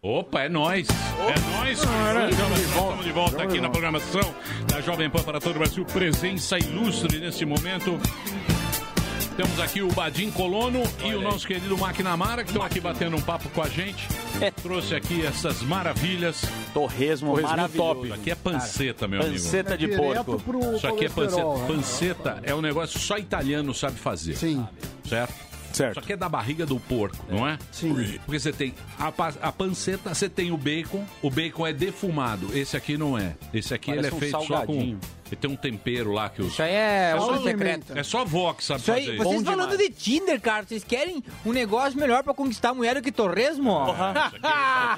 Opa, 0.00 0.44
é 0.44 0.48
nóis. 0.48 0.88
É 0.88 1.56
nóis. 1.58 1.78
Estamos 1.78 2.58
de 2.58 2.64
volta, 2.64 2.64
estamos 2.64 3.04
de 3.04 3.12
volta 3.12 3.42
aqui 3.42 3.60
na 3.60 3.68
programação 3.68 4.34
da 4.66 4.80
Jovem 4.80 5.10
Pan 5.10 5.22
para 5.22 5.38
todo 5.38 5.56
o 5.56 5.58
Brasil. 5.58 5.84
Presença 5.84 6.58
ilustre 6.58 7.20
nesse 7.20 7.44
momento. 7.44 8.00
Temos 9.36 9.58
aqui 9.60 9.80
o 9.80 9.88
Badim 9.92 10.30
Colono 10.30 10.82
e 11.02 11.14
o 11.14 11.20
nosso 11.22 11.46
querido 11.46 11.76
Máquina 11.78 12.14
Mara, 12.16 12.44
que 12.44 12.50
estão 12.50 12.62
aqui 12.62 12.80
batendo 12.80 13.16
um 13.16 13.20
papo 13.20 13.48
com 13.50 13.62
a 13.62 13.68
gente. 13.68 14.06
Trouxe 14.62 14.94
aqui 14.94 15.24
essas 15.24 15.62
maravilhas. 15.62 16.42
Torresmo 16.74 17.40
maravilhoso. 17.40 17.94
top. 17.94 18.12
Aqui 18.12 18.30
é 18.30 18.34
panceta, 18.34 19.08
meu 19.08 19.20
amigo. 19.20 19.34
Panceta 19.34 19.76
de 19.78 19.86
Direto 19.86 20.24
porco. 20.24 20.40
pro 20.40 20.76
Isso 20.76 20.86
aqui 20.86 21.06
é 21.06 21.08
panceta. 21.08 21.44
né? 21.44 21.66
Panceta 21.66 22.40
é 22.42 22.54
um 22.54 22.60
negócio 22.60 22.98
que 22.98 23.04
só 23.06 23.16
italiano 23.16 23.72
sabe 23.72 23.96
fazer. 23.98 24.36
Sim. 24.36 24.66
Certo? 25.08 25.34
Certo. 25.72 25.92
Isso 25.92 26.00
aqui 26.00 26.12
é 26.12 26.16
da 26.16 26.28
barriga 26.28 26.66
do 26.66 26.78
porco, 26.78 27.24
não 27.30 27.48
é? 27.48 27.58
Sim. 27.70 27.94
Porque 28.26 28.38
você 28.38 28.52
tem 28.52 28.74
a, 28.98 29.10
a 29.40 29.50
panceta, 29.52 30.14
você 30.14 30.28
tem 30.28 30.52
o 30.52 30.56
bacon, 30.58 31.04
o 31.22 31.30
bacon 31.30 31.66
é 31.66 31.72
defumado. 31.72 32.50
Esse 32.56 32.76
aqui 32.76 32.98
não 32.98 33.16
é. 33.16 33.34
Esse 33.54 33.72
aqui 33.72 33.90
ele 33.90 34.06
é 34.06 34.12
um 34.12 34.18
feito 34.18 34.42
só 34.44 34.66
com. 34.66 34.98
Ele 35.32 35.40
tem 35.40 35.50
um 35.50 35.56
tempero 35.56 36.12
lá 36.12 36.28
que 36.28 36.42
os. 36.42 36.52
Isso 36.52 36.62
aí 36.62 36.72
é 36.74 37.14
só, 37.16 37.26
outro 37.26 37.42
secreto. 37.42 37.98
É 37.98 38.02
só 38.02 38.22
vó 38.24 38.52
que 38.52 38.62
sabe 38.62 38.80
Isso 38.82 38.92
aí, 38.92 39.04
fazer 39.16 39.18
vocês 39.30 39.42
falando 39.42 39.78
de 39.78 39.88
Tinder, 39.90 40.38
cara, 40.40 40.64
vocês 40.66 40.84
querem 40.84 41.24
um 41.46 41.52
negócio 41.52 41.98
melhor 41.98 42.22
pra 42.22 42.34
conquistar 42.34 42.68
a 42.70 42.74
mulher 42.74 42.96
do 42.96 43.02
que 43.02 43.10
torresmo? 43.10 43.78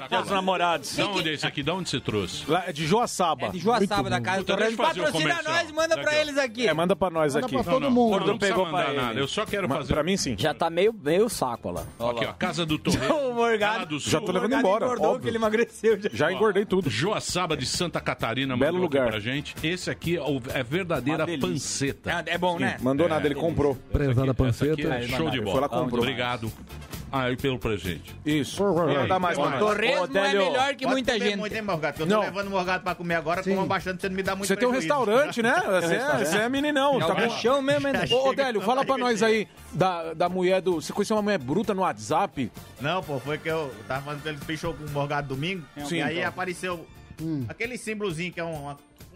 Dia 0.09 0.21
dos 0.21 0.29
namorados. 0.31 0.95
Da 0.97 1.07
onde 1.07 1.29
é 1.29 1.33
isso 1.33 1.47
aqui? 1.47 1.63
Da 1.63 1.73
onde 1.73 1.89
você 1.89 1.99
trouxe? 2.01 2.43
Lá, 2.51 2.65
é 2.67 2.73
de 2.73 2.85
Joaçaba. 2.85 3.45
É 3.47 3.49
de 3.51 3.59
Joaçaba, 3.59 4.09
da 4.09 4.19
casa 4.19 4.39
do 4.39 4.45
torresmo. 4.45 4.73
o 4.83 4.85
Patrocina 4.87 5.41
nós 5.43 5.69
e 5.69 5.73
manda 5.73 5.97
pra 6.01 6.15
eles 6.19 6.37
aqui. 6.37 6.67
É, 6.67 6.73
manda 6.73 6.95
pra 6.97 7.09
nós 7.09 7.33
Manda 7.33 7.45
aqui. 7.45 7.55
pra 7.55 7.63
todo 7.63 7.73
Não, 7.83 7.89
não, 7.89 7.91
mundo. 7.91 8.19
Não, 8.19 8.27
Não 8.27 8.37
pegou 8.37 8.65
pra 8.65 8.89
ele. 8.89 9.01
nada. 9.01 9.19
Eu 9.19 9.27
só 9.29 9.45
quero 9.45 9.67
fazer. 9.69 9.93
Pra 9.93 10.03
mim, 10.03 10.17
sim. 10.17 10.35
Já 10.37 10.53
tá 10.53 10.69
meio, 10.69 10.93
meio 10.93 11.29
saco 11.29 11.71
lá. 11.71 11.83
Aqui, 12.11 12.25
ó, 12.25 12.33
Casa 12.33 12.65
do 12.65 12.77
Torresmo. 12.77 13.15
O. 13.35 13.99
Já 13.99 14.19
tô 14.19 14.31
levando 14.31 14.53
embora, 14.55 14.85
engordou, 14.85 15.19
que 15.19 15.27
ele 15.27 15.37
emagreceu. 15.37 15.97
Já. 16.11 16.31
Engordei 16.31 16.65
tudo. 16.65 16.89
Joaçaba 16.89 17.55
de 17.55 17.65
Santa 17.65 17.99
Catarina 18.01 18.55
Belo 18.57 18.73
mandou 18.79 18.87
aqui 18.87 18.97
lugar. 18.97 19.11
pra 19.11 19.19
gente. 19.19 19.55
Esse 19.63 19.89
aqui 19.89 20.17
é, 20.53 20.59
é 20.59 20.63
verdadeira 20.63 21.25
panceta. 21.39 22.23
É, 22.25 22.33
é 22.33 22.37
bom, 22.37 22.57
né? 22.59 22.77
Mandou 22.81 23.05
É. 23.05 23.09
nada, 23.09 23.25
ele 23.27 23.35
comprou. 23.35 23.75
Prezada 23.91 24.33
panceta. 24.33 24.81
é 24.95 25.07
show 25.07 25.29
de 25.29 25.37
Foi 25.37 25.45
bola. 25.45 25.61
lá, 25.61 25.69
comprou. 25.69 26.01
Obrigado. 26.01 26.51
Ah, 27.11 27.31
e 27.31 27.37
pelo 27.37 27.57
presente. 27.57 28.13
Isso. 28.25 28.61
Não 28.61 29.07
dá 29.07 29.17
mais 29.17 29.37
pra 29.37 29.51
nós. 29.51 29.59
Torresmo 29.59 30.17
é 30.17 30.33
melhor 30.33 30.75
que 30.75 30.85
muita 30.85 31.17
gente. 31.17 31.37
muito, 31.37 31.55
hein, 31.55 31.61
Morgado? 31.61 32.01
Eu 32.01 32.07
tô 32.07 32.13
Não. 32.13 32.21
levando 32.21 32.47
o 32.47 32.49
Morgado 32.49 32.83
pra 32.83 32.93
comer 32.93 33.15
agora, 33.15 33.41
coma 33.41 33.65
bastante, 33.65 34.01
você 34.01 34.09
não 34.09 34.15
me 34.17 34.23
dá 34.23 34.35
muito 34.35 34.47
Você 34.47 34.55
tem 34.57 34.67
um 34.67 34.71
restaurante, 34.71 35.41
né? 35.41 35.53
Você 35.81 35.95
é, 35.95 36.25
você 36.25 36.37
é 36.39 36.49
meninão. 36.49 36.97
É 36.97 36.99
Tá 36.99 37.13
o 37.13 37.15
bom. 37.15 37.21
bichão 37.21 37.61
mesmo, 37.61 37.87
né? 37.87 38.03
Ô, 38.11 38.29
Odélio, 38.29 38.59
fala 38.59 38.83
pra 38.83 38.97
nós 38.97 39.23
aí 39.23 39.47
da, 39.71 40.13
da 40.13 40.27
mulher 40.27 40.61
do. 40.61 40.81
Você 40.81 40.91
conheceu 40.91 41.15
uma 41.15 41.21
mulher 41.21 41.37
bruta 41.39 41.73
no 41.73 41.83
WhatsApp? 41.83 42.51
Não, 42.81 43.01
pô, 43.01 43.17
foi 43.19 43.37
que 43.37 43.47
eu 43.47 43.73
tava 43.87 44.01
falando 44.01 44.21
que 44.21 44.27
ele 44.27 44.37
fechou 44.39 44.73
com 44.73 44.83
o 44.83 44.89
Morgado 44.89 45.29
domingo. 45.29 45.63
Sim, 45.85 45.97
e 45.97 46.01
aí 46.01 46.17
então. 46.17 46.27
apareceu 46.29 46.85
aquele 47.47 47.77
símbolozinho 47.77 48.33
que 48.33 48.41
é 48.41 48.43
um, 48.43 48.75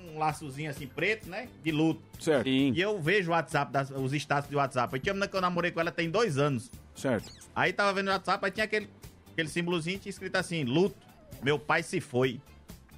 um 0.10 0.18
laçozinho 0.18 0.70
assim 0.70 0.88
preto, 0.88 1.30
né? 1.30 1.48
De 1.64 1.72
luto. 1.72 2.02
Certo. 2.20 2.48
E 2.48 2.80
eu 2.80 3.00
vejo 3.02 3.30
o 3.30 3.34
WhatsApp, 3.34 3.72
das- 3.72 3.92
os 3.92 4.14
status 4.14 4.50
de 4.50 4.56
WhatsApp. 4.56 4.94
Aí 4.96 5.00
tinha 5.00 5.12
uma 5.14 5.16
menina 5.18 5.28
que 5.30 5.36
eu 5.38 5.42
namorei 5.42 5.72
com 5.72 5.80
ela 5.80 5.92
tem 5.92 6.10
dois 6.10 6.38
anos. 6.38 6.72
Certo. 6.96 7.32
Aí 7.56 7.72
tava 7.74 7.94
vendo 7.94 8.08
o 8.08 8.12
WhatsApp, 8.12 8.44
aí 8.46 8.52
tinha 8.52 8.64
aquele, 8.66 8.90
aquele 9.32 9.50
símbolozinho 9.50 10.00
tinha 10.00 10.10
escrito 10.10 10.36
assim: 10.36 10.64
luto, 10.64 10.96
meu 11.44 11.58
pai 11.60 11.84
se 11.84 12.00
foi. 12.02 12.40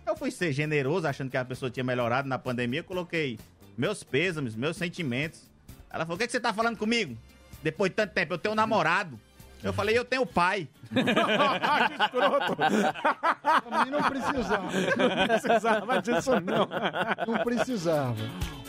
Eu 0.06 0.16
fui 0.16 0.32
ser 0.32 0.52
generoso, 0.52 1.08
achando 1.08 1.30
que 1.30 1.38
a 1.38 1.46
pessoa 1.46 1.70
tinha 1.70 1.84
melhorado 1.84 2.28
na 2.28 2.40
pandemia, 2.40 2.82
coloquei 2.84 3.38
meus 3.78 4.04
pêsames, 4.04 4.56
meus 4.56 4.76
sentimentos. 4.78 5.50
Ela 5.90 6.06
falou: 6.06 6.16
o 6.16 6.20
que, 6.20 6.26
que 6.26 6.32
você 6.32 6.40
tá 6.40 6.54
falando 6.54 6.78
comigo? 6.78 7.18
Depois 7.62 7.92
de 7.92 7.96
tanto 7.96 8.14
tempo, 8.14 8.34
eu 8.34 8.38
tenho 8.38 8.54
um 8.54 8.56
namorado. 8.56 9.20
Eu 9.64 9.72
falei, 9.72 9.96
eu 9.96 10.04
tenho 10.04 10.26
pai. 10.26 10.68
Que 10.92 12.04
escroto. 12.04 12.56
Também 13.70 13.92
não 13.92 14.04
precisava. 14.04 14.64
Não 14.98 15.28
precisava 15.28 16.02
disso, 16.02 16.32
não. 16.42 16.68
Não 17.28 17.44
precisava. 17.44 18.16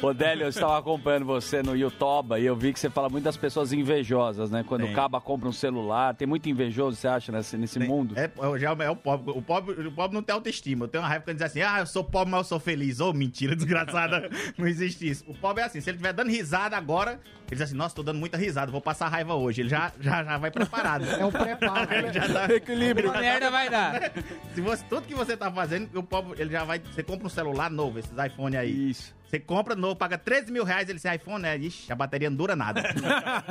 Odélio, 0.02 0.44
eu 0.44 0.48
estava 0.48 0.78
acompanhando 0.78 1.24
você 1.24 1.62
no 1.62 1.76
YouTube 1.76 2.36
e 2.36 2.44
eu 2.44 2.56
vi 2.56 2.72
que 2.72 2.80
você 2.80 2.90
fala 2.90 3.08
muito 3.08 3.22
das 3.22 3.36
pessoas 3.36 3.72
invejosas, 3.72 4.50
né? 4.50 4.64
Quando 4.66 4.82
Tem. 4.82 4.92
o 4.92 4.94
caba 4.94 5.20
compra 5.20 5.48
um 5.48 5.52
celular, 5.52 6.12
tem 6.14 6.26
muito 6.26 6.48
invejoso, 6.48 6.96
você 6.96 7.06
acha, 7.06 7.30
nesse, 7.30 7.56
nesse 7.56 7.78
mundo? 7.78 8.18
É, 8.18 8.24
é, 8.24 8.58
já 8.58 8.76
é 8.80 8.90
o 8.90 8.96
pobre. 8.96 9.30
O 9.30 9.40
pobre, 9.40 9.86
o 9.86 9.92
pobre 9.92 10.14
não 10.16 10.22
tem 10.22 10.34
autoestima. 10.34 10.84
Eu 10.84 10.88
tenho 10.88 11.02
uma 11.02 11.08
raiva 11.08 11.24
quando 11.24 11.36
diz 11.36 11.46
assim: 11.46 11.62
ah, 11.62 11.78
eu 11.78 11.86
sou 11.86 12.02
pobre, 12.02 12.32
mas 12.32 12.40
eu 12.40 12.44
sou 12.44 12.58
feliz. 12.58 12.98
Ô, 12.98 13.12
mentira, 13.12 13.54
desgraçada. 13.56 14.28
não 14.58 14.66
existe 14.66 15.08
isso. 15.08 15.24
O 15.28 15.34
pobre 15.34 15.62
é 15.62 15.66
assim: 15.66 15.80
se 15.80 15.88
ele 15.88 15.98
estiver 15.98 16.12
dando 16.12 16.30
risada 16.30 16.76
agora, 16.76 17.12
ele 17.12 17.52
diz 17.52 17.62
assim: 17.62 17.76
nossa, 17.76 17.94
tô 17.94 18.02
dando 18.02 18.18
muita 18.18 18.36
risada, 18.36 18.72
vou 18.72 18.80
passar 18.80 19.06
raiva 19.06 19.34
hoje. 19.34 19.62
Ele 19.62 19.68
já, 19.68 19.92
já, 20.00 20.24
já 20.24 20.36
vai 20.36 20.50
preparado. 20.50 21.04
É 21.04 21.24
o 21.24 21.30
preparo. 21.30 21.88
Já 22.28 22.28
tá- 22.28 22.54
Equilíbrio. 22.54 23.12
já 23.12 23.20
merda 23.20 23.50
vai 23.50 23.68
dar. 23.70 24.12
Se 24.54 24.60
você, 24.60 24.84
tudo 24.88 25.06
que 25.06 25.14
você 25.14 25.36
tá 25.36 25.50
fazendo, 25.50 25.98
o 25.98 26.02
pobre, 26.02 26.40
ele 26.40 26.50
já 26.50 26.64
vai. 26.64 26.78
Você 26.78 27.02
compra 27.02 27.26
um 27.26 27.30
celular 27.30 27.70
novo, 27.70 27.98
esses 27.98 28.12
iPhone 28.12 28.56
aí. 28.56 28.90
Isso. 28.90 29.14
Você 29.28 29.38
compra 29.40 29.74
novo, 29.74 29.96
paga 29.96 30.18
13 30.18 30.52
mil 30.52 30.62
reais, 30.62 30.88
ele 30.90 30.98
esse 30.98 31.12
iPhone, 31.14 31.40
né? 31.42 31.56
Ixi, 31.56 31.90
a 31.90 31.96
bateria 31.96 32.28
não 32.28 32.36
dura 32.36 32.54
nada. 32.54 32.82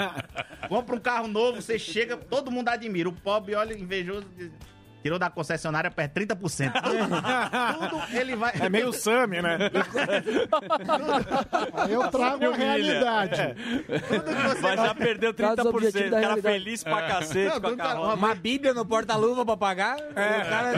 compra 0.69 0.95
um 0.95 0.99
carro 0.99 1.27
novo, 1.27 1.59
você 1.61 1.79
chega, 1.79 2.15
todo 2.15 2.51
mundo 2.51 2.69
admira. 2.69 3.09
O 3.09 3.13
pobre 3.13 3.55
olha 3.55 3.73
invejoso 3.73 4.27
e 4.37 4.43
diz, 4.43 4.51
tirou 5.01 5.17
da 5.19 5.29
concessionária, 5.29 5.89
perde 5.91 6.13
30%. 6.25 6.71
Tudo, 6.73 7.89
tudo 7.89 8.17
ele 8.17 8.35
vai... 8.35 8.51
É 8.59 8.69
meio 8.69 8.91
Sami, 8.93 9.41
né? 9.41 9.57
Eu 11.89 12.07
trago 12.09 12.51
a 12.51 12.55
realidade. 12.55 13.55
Mas 14.61 14.75
já 14.75 14.95
perdeu 14.95 15.33
Traz 15.33 15.57
o 15.59 15.63
30%. 15.63 15.67
objetivo 15.69 16.03
da 16.09 16.09
Cara 16.09 16.27
realidade. 16.27 16.41
feliz 16.59 16.83
pra 16.83 17.01
cacete 17.03 17.45
Não, 17.53 17.61
com 17.61 17.67
a 17.67 17.69
tudo 17.69 17.77
tá- 17.77 17.83
carroça. 17.83 18.15
uma 18.15 18.35
bíblia 18.35 18.73
no 18.73 18.85
porta-luva 18.85 19.45
pra 19.45 19.57
pagar. 19.57 19.97
o 19.97 20.13
cara- 20.13 20.71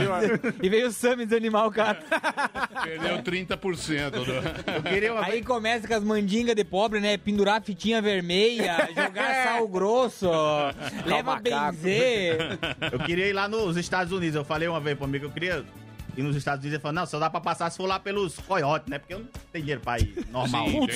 e 0.61 0.69
veio 0.69 0.87
o 0.87 0.91
Sammy 0.91 1.25
desanimar 1.25 1.65
o 1.67 1.71
cara. 1.71 1.99
Perdeu 2.83 3.17
30% 3.23 4.09
do... 4.11 4.71
Eu 4.71 4.83
queria 4.83 5.13
uma... 5.13 5.25
Aí 5.25 5.41
começa 5.43 5.87
com 5.87 5.93
as 5.93 6.03
mandingas 6.03 6.55
de 6.55 6.63
pobre, 6.63 6.99
né? 6.99 7.17
Pendurar 7.17 7.61
fitinha 7.61 8.01
vermelha, 8.01 8.89
jogar 8.95 9.43
sal 9.43 9.67
grosso, 9.67 10.29
leva 11.05 11.35
macaco. 11.35 11.43
benzer. 11.77 12.59
Eu 12.91 12.99
queria 12.99 13.27
ir 13.27 13.33
lá 13.33 13.47
nos 13.47 13.77
Estados 13.77 14.12
Unidos. 14.17 14.35
Eu 14.35 14.45
falei 14.45 14.67
uma 14.67 14.79
vez 14.79 14.99
mim 14.99 15.19
que 15.19 15.25
eu 15.25 15.31
queria 15.31 15.65
ir 16.15 16.23
nos 16.23 16.35
Estados 16.35 16.63
Unidos. 16.63 16.75
Ele 16.75 16.81
falou, 16.81 16.95
não, 16.95 17.05
só 17.05 17.19
dá 17.19 17.29
pra 17.29 17.41
passar 17.41 17.69
se 17.69 17.77
for 17.77 17.85
lá 17.87 17.99
pelos 17.99 18.37
coiotes, 18.39 18.89
né? 18.89 18.99
Porque 18.99 19.13
eu 19.13 19.19
não 19.19 19.27
tenho 19.51 19.63
dinheiro 19.63 19.81
pra 19.81 19.99
ir 19.99 20.25
normal. 20.31 20.67
Sim. 20.67 20.87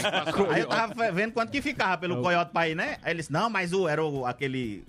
Aí 0.51 0.61
eu 0.61 0.67
tava 0.67 1.11
vendo 1.11 1.33
quanto 1.33 1.51
que 1.51 1.61
ficava 1.61 1.97
pelo 1.97 2.21
coiote 2.21 2.51
pra 2.51 2.69
ir, 2.69 2.75
né? 2.75 2.97
Aí 3.03 3.11
ele 3.11 3.19
disse, 3.19 3.31
não, 3.31 3.49
mas 3.49 3.73
o, 3.73 3.87
era 3.87 4.03
o, 4.03 4.25
aquele... 4.25 4.83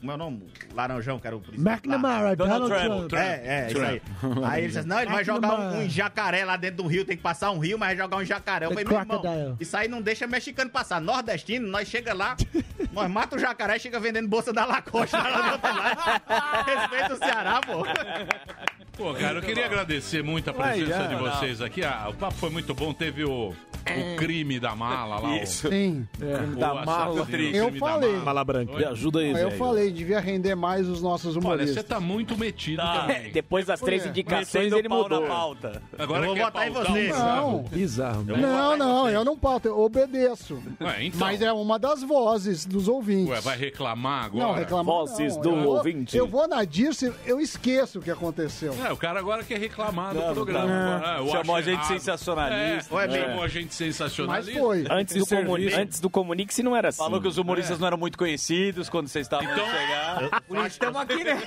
Como 0.00 0.12
é 0.12 0.14
o 0.14 0.18
nome? 0.18 0.42
Laranjão, 0.74 1.18
que 1.18 1.26
era 1.26 1.36
o 1.36 1.40
presidente. 1.40 1.68
McNamara, 1.68 2.34
Donald, 2.34 2.68
Trump. 2.68 3.12
É, 3.12 3.42
é, 3.44 3.70
isso 3.70 3.82
aí. 3.82 4.02
Aí 4.44 4.64
ele 4.64 4.72
disse, 4.72 4.86
não, 4.86 4.98
ele 4.98 5.10
vai 5.10 5.22
jogar 5.22 5.60
um, 5.60 5.80
um 5.80 5.88
jacaré 5.90 6.42
lá 6.42 6.56
dentro 6.56 6.78
do 6.78 6.86
rio, 6.86 7.04
tem 7.04 7.18
que 7.18 7.22
passar 7.22 7.50
um 7.50 7.58
rio, 7.58 7.78
mas 7.78 7.88
vai 7.88 7.96
jogar 7.98 8.16
um 8.16 8.24
jacaré. 8.24 8.64
Eu 8.64 8.70
The 8.70 8.74
falei, 8.76 8.88
meu 8.88 8.98
irmão, 8.98 9.56
isso 9.60 9.76
aí 9.76 9.88
não 9.88 10.00
deixa 10.00 10.26
mexicano 10.26 10.70
passar. 10.70 11.02
Nordestino, 11.02 11.68
nós 11.68 11.86
chega 11.86 12.14
lá, 12.14 12.34
nós 12.92 13.10
mata 13.10 13.36
o 13.36 13.38
jacaré 13.38 13.76
e 13.76 13.80
chega 13.80 14.00
vendendo 14.00 14.26
bolsa 14.26 14.54
da 14.54 14.64
Lacoste 14.64 15.14
lá 15.14 15.22
do 15.22 15.52
outro 15.52 15.76
lado. 15.76 16.22
Respeita 16.64 17.14
o 17.14 17.16
Ceará, 17.18 17.60
pô. 17.60 17.84
Pô, 18.96 19.14
cara, 19.14 19.38
eu 19.38 19.42
queria 19.42 19.66
agradecer 19.66 20.22
muito 20.22 20.48
a 20.48 20.54
presença 20.54 20.90
já. 20.90 21.06
de 21.06 21.14
vocês 21.16 21.60
aqui. 21.60 21.84
Ah, 21.84 22.06
o 22.08 22.14
papo 22.14 22.34
foi 22.34 22.50
muito 22.50 22.74
bom. 22.74 22.92
Teve 22.94 23.24
o, 23.24 23.54
o 23.80 24.16
crime 24.16 24.60
da 24.60 24.74
mala 24.74 25.18
lá. 25.20 25.36
Isso. 25.38 25.68
Sim. 25.68 26.06
O, 26.20 26.56
Da 26.56 26.72
o 26.72 26.84
mala. 26.86 27.04
assassino, 27.04 27.14
o 27.14 27.18
Eu 27.18 27.26
crime 27.66 27.80
da 27.80 27.86
falei. 27.86 28.12
mala. 28.12 28.24
Mala 28.24 28.44
branca. 28.44 28.76
Me 28.76 28.84
ajuda 28.84 29.20
aí, 29.20 29.30
Eu 29.30 29.50
Zé. 29.50 29.56
falei, 29.56 29.90
devia 29.90 30.20
render 30.20 30.54
mais 30.54 30.88
os 30.88 31.00
nossos 31.02 31.36
Olha, 31.36 31.46
humoristas. 31.46 31.74
você 31.76 31.82
tá 31.82 31.98
muito 32.00 32.36
metido 32.36 32.76
Tá. 32.82 33.00
também. 33.02 33.30
Depois 33.32 33.66
das 33.66 33.80
três 33.80 34.04
É. 34.04 34.08
indicações, 34.08 34.72
ele 34.72 34.88
mudou. 34.88 35.20
na 35.22 35.26
pauta. 35.26 35.82
Agora 35.98 36.26
Eu 36.26 36.34
vou 36.34 36.44
votar 36.44 36.68
em 36.68 36.70
você. 36.70 37.08
Não, 37.08 37.62
Bizarro, 37.64 38.22
né? 38.22 38.36
não, 38.36 38.76
não, 38.76 39.08
eu 39.10 39.24
não 39.24 39.36
pauto, 39.36 39.66
eu 39.68 39.78
obedeço. 39.80 40.62
Ué, 40.80 41.04
então. 41.04 41.20
Mas 41.20 41.40
é 41.42 41.52
uma 41.52 41.78
das 41.78 42.02
vozes 42.02 42.64
dos 42.64 42.86
ouvintes. 42.88 43.30
Ué, 43.32 43.40
vai 43.40 43.56
reclamar 43.56 44.24
agora? 44.26 44.44
Não, 44.46 44.54
reclamar 44.54 44.84
Vozes 44.84 45.34
não. 45.36 45.42
do 45.42 45.48
eu 45.50 45.62
vou, 45.62 45.76
ouvinte. 45.76 46.16
Eu 46.16 46.26
vou 46.26 46.46
na 46.48 46.64
Dirce, 46.64 47.12
eu 47.26 47.40
esqueço 47.40 47.98
o 47.98 48.02
que 48.02 48.10
aconteceu. 48.10 48.74
É, 48.84 48.92
o 48.92 48.96
cara 48.96 49.18
agora 49.18 49.42
quer 49.44 49.58
reclamar 49.58 50.14
do 50.14 50.22
programa. 50.34 50.66
não. 50.66 51.04
Ah, 51.04 51.16
eu 51.20 51.28
Chamou 51.28 51.56
a 51.56 51.62
gente 51.62 51.74
errado. 51.74 51.88
sensacionalista. 51.88 52.94
É, 53.02 53.08
chamou 53.26 53.42
a 53.42 53.48
gente 53.48 53.69
Mas 53.70 53.74
sensacionalista. 53.96 54.58
foi. 54.60 54.84
Antes 54.90 55.16
do, 55.16 55.26
comuni 55.26 55.72
antes 55.72 56.00
do 56.00 56.10
Comunique-se 56.10 56.62
não 56.62 56.74
era 56.76 56.88
assim. 56.88 56.98
Falou 56.98 57.20
que 57.20 57.28
os 57.28 57.38
humoristas 57.38 57.78
não 57.78 57.86
eram 57.86 57.96
muito 57.96 58.18
conhecidos 58.18 58.88
quando 58.88 59.08
vocês 59.08 59.26
estavam 59.26 59.50
Então- 59.50 59.66
chegar. 59.66 60.40
Por 60.42 60.56
isso 60.58 60.66
estamos 60.66 61.00
aqui, 61.00 61.22
né? 61.24 61.40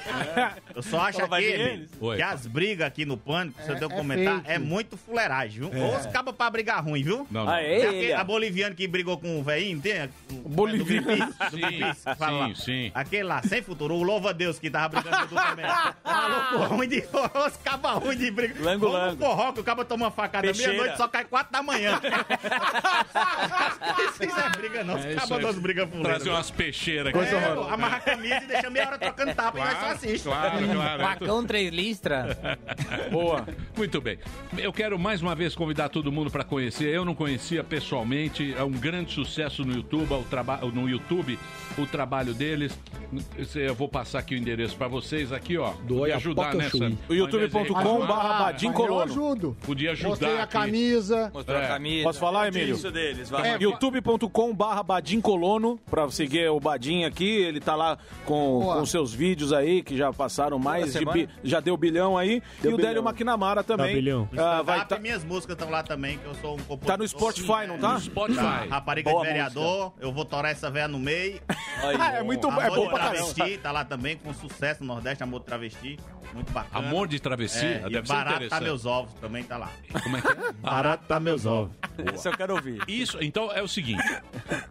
Eu 0.76 0.82
só 0.82 1.02
acho 1.02 1.20
Só? 1.20 1.28
Oi. 2.08 2.16
que 2.16 2.22
as 2.22 2.48
brigas 2.48 2.88
aqui 2.88 3.06
no 3.06 3.18
Pânico, 3.18 3.62
se 3.62 3.70
eu 3.70 3.76
É- 3.76 3.78
tenho 3.80 3.90
que 3.90 3.96
é 3.96 3.98
comentar, 3.98 4.36
fake. 4.38 4.52
é 4.52 4.60
muito 4.60 4.98
fuleiragem, 4.98 5.70
viu? 5.70 5.82
Ou 5.84 5.98
os 5.98 6.06
cabas 6.08 6.36
pra 6.36 6.50
brigar 6.50 6.84
ruim, 6.84 7.04
viu? 7.04 7.28
Não, 7.30 7.46
não. 7.46 7.52
Ah, 7.54 7.62
é 7.62 8.14
a 8.14 8.24
boliviana 8.24 8.74
que 8.76 8.88
brigou 8.88 9.18
com 9.18 9.40
o 9.40 9.44
velhinho, 9.44 9.80
tem? 9.82 10.10
O 10.44 10.50
Boliviano. 10.50 11.08
Sim, 11.52 12.54
que 12.54 12.62
sim. 12.62 12.92
Aquele 12.94 13.24
lá, 13.24 13.42
sem 13.44 13.62
futuro, 13.62 13.96
o 13.96 14.04
louva-a-Deus 14.04 14.60
que 14.60 14.70
tava 14.70 15.00
brigando 15.02 15.28
com 15.28 15.36
o 15.36 15.42
também. 15.42 15.66
Falou 16.04 16.68
ruim 16.70 16.88
de... 16.88 17.04
Os 17.48 17.58
cabas 17.58 17.94
ruins 18.04 18.18
de 18.18 18.32
briga. 18.32 18.56
Lango, 18.64 18.88
lango. 18.88 19.18
forró, 19.24 19.52
que 19.52 19.60
o 19.60 19.64
caba 19.64 19.84
toma 19.86 20.06
uma 20.06 20.12
facada 20.12 20.52
meia-noite, 20.54 20.98
só 20.98 21.08
cai 21.08 21.26
quatro 21.26 21.52
da 21.52 21.62
manhã. 21.62 22.00
Isso 24.22 24.40
é 24.40 24.50
briga 24.58 24.84
não, 24.84 24.98
É 24.98 25.08
aí. 25.10 25.42
das 25.42 25.60
brigas 25.60 25.90
fuleiras. 25.90 26.16
Trazer 26.16 26.30
umas 26.30 26.52
peixeiras 26.52 27.14
aqui. 27.14 27.36
É, 27.36 27.56
pô, 27.56 27.62
amarra 27.64 27.98
a 27.98 28.00
camisa 28.00 28.36
e 28.44 28.48
deixa 28.48 28.70
meia 28.70 28.88
hora 28.88 28.98
trocando 28.98 29.34
tapa 29.36 29.58
e 29.60 29.62
nós 29.62 29.78
só 29.80 29.86
assiste. 29.92 30.24
Claro, 30.24 30.68
claro. 30.74 31.04
Facão 31.04 31.46
três 31.46 31.72
listras. 31.74 32.38
Boa. 33.12 33.46
Muito 33.76 34.00
bem. 34.02 34.18
Eu 34.58 34.72
quero 34.72 34.98
mais 34.98 35.22
uma 35.22 35.36
vez 35.36 35.56
convidar 35.56 35.90
todo 35.90 36.12
mundo 36.12 36.32
para 36.32 36.44
conhecer. 36.44 36.94
Eu 36.94 37.04
não 37.06 37.16
conhecia 37.16 37.64
pessoalmente. 37.64 38.54
É 38.58 38.64
um 38.64 38.72
grande 38.72 39.12
sucesso 39.14 39.64
no 39.66 39.74
YouTube, 39.74 40.14
o 40.14 40.24
traba- 40.24 40.58
no 40.58 40.88
YouTube, 40.90 41.38
o 41.78 41.86
trabalho 41.86 42.34
deles. 42.34 42.78
Eu 43.56 43.76
vou 43.76 43.88
passar 43.88 44.20
aqui 44.20 44.36
o 44.36 44.38
endereço 44.38 44.76
para 44.76 44.88
vocês 44.88 45.32
aqui, 45.32 45.58
ó. 45.58 45.72
Do 45.84 45.98
Podia 45.98 46.16
ajudar 46.16 46.56
nessa. 46.56 46.78
Chui. 46.78 46.98
O 47.10 47.14
youtube.com 47.14 48.06
barra 48.06 48.44
Badim 48.46 48.68
mas 48.68 48.76
eu 48.80 48.86
Colono. 48.86 49.04
ajudo. 49.12 49.58
Podia 49.66 49.92
ajudar. 49.92 50.10
Mostrei 50.10 50.38
a 50.38 50.44
aqui. 50.44 50.54
camisa. 50.54 51.32
Mostrou 51.34 51.58
É. 51.60 51.66
a 51.66 51.68
camisa. 51.68 52.03
Posso 52.04 52.20
falar, 52.20 52.48
Emílio? 52.48 52.76
Isso 52.76 52.92
deles, 52.92 53.30
vai. 53.30 53.52
É, 53.52 53.58
youtube.com 53.62 54.54
barra 54.54 54.84
Badim 54.84 55.20
Colono, 55.22 55.80
pra 55.90 56.10
seguir 56.10 56.50
o 56.50 56.60
Badim 56.60 57.04
aqui, 57.04 57.26
ele 57.42 57.60
tá 57.60 57.76
lá 57.76 57.98
com, 58.26 58.60
Boa. 58.62 58.78
com 58.78 58.86
seus 58.86 59.14
vídeos 59.14 59.52
aí, 59.54 59.82
que 59.82 59.96
já 59.98 60.12
passaram 60.14 60.60
mais 60.60 60.94
de 60.94 61.06
bi- 61.06 61.30
já 61.44 61.60
deu 61.60 61.76
bilhão 61.78 62.18
aí, 62.18 62.42
Deu 62.62 62.72
e 62.72 62.74
o 62.74 62.78
bilhão. 62.78 62.94
Délio 62.94 63.08
McNamara 63.10 63.64
também. 63.64 63.96
bilhão. 63.96 64.30
Ah, 64.38 64.62
vai 64.62 64.86
tá, 64.86 65.00
minhas 65.00 65.24
músicas 65.24 65.56
estão 65.56 65.70
lá 65.70 65.84
também, 65.84 66.18
que 66.18 66.26
eu 66.26 66.36
sou 66.36 66.54
um 66.56 66.58
compositor. 66.60 66.88
tá 66.88 66.98
no 66.98 67.08
Spotify, 67.08 67.68
não 67.68 67.78
tá? 67.78 67.94
No 67.94 68.00
Spotify. 68.02 68.40
Tá, 68.40 68.66
Rapariga 68.70 69.10
Boa 69.12 69.22
de 69.24 69.28
vereador, 69.28 69.94
eu 70.00 70.12
vou 70.12 70.26
torar 70.26 70.52
essa 70.52 70.70
véia 70.70 70.88
no 70.88 71.00
meio. 71.00 71.42
Ah, 72.00 72.14
é 72.18 72.24
muito 72.24 72.48
é 72.48 72.52
Amor 72.52 72.76
bom 72.76 72.88
pra 72.90 73.00
caramba. 73.00 73.34
travesti, 73.34 73.58
tá 73.58 73.72
lá 73.72 73.84
também, 73.86 74.18
com 74.18 74.34
sucesso 74.34 74.84
no 74.84 74.94
Nordeste, 74.94 75.24
Amor 75.24 75.40
de 75.40 75.46
Travesti. 75.46 75.98
Muito 76.34 76.52
bacana. 76.52 76.88
Amor 76.88 77.08
de 77.08 77.20
travesti? 77.20 77.66
É, 77.66 77.80
Deve 77.80 78.00
e 78.00 78.08
ser 78.08 78.14
Barato 78.14 78.30
tá 78.30 78.36
interessante. 78.36 78.64
meus 78.64 78.86
ovos, 78.86 79.14
também 79.16 79.44
tá 79.44 79.58
lá. 79.58 79.70
Como 80.04 80.18
é 80.18 80.22
que 80.22 80.28
é? 80.28 80.52
Barato 80.62 81.06
tá 81.08 81.20
meus 81.20 81.46
ovos. 81.46 81.76
Esse 82.14 82.28
eu 82.28 82.34
quero 82.34 82.56
ouvir. 82.56 82.82
Isso, 82.88 83.18
então 83.22 83.52
é 83.52 83.62
o 83.62 83.68
seguinte: 83.68 84.04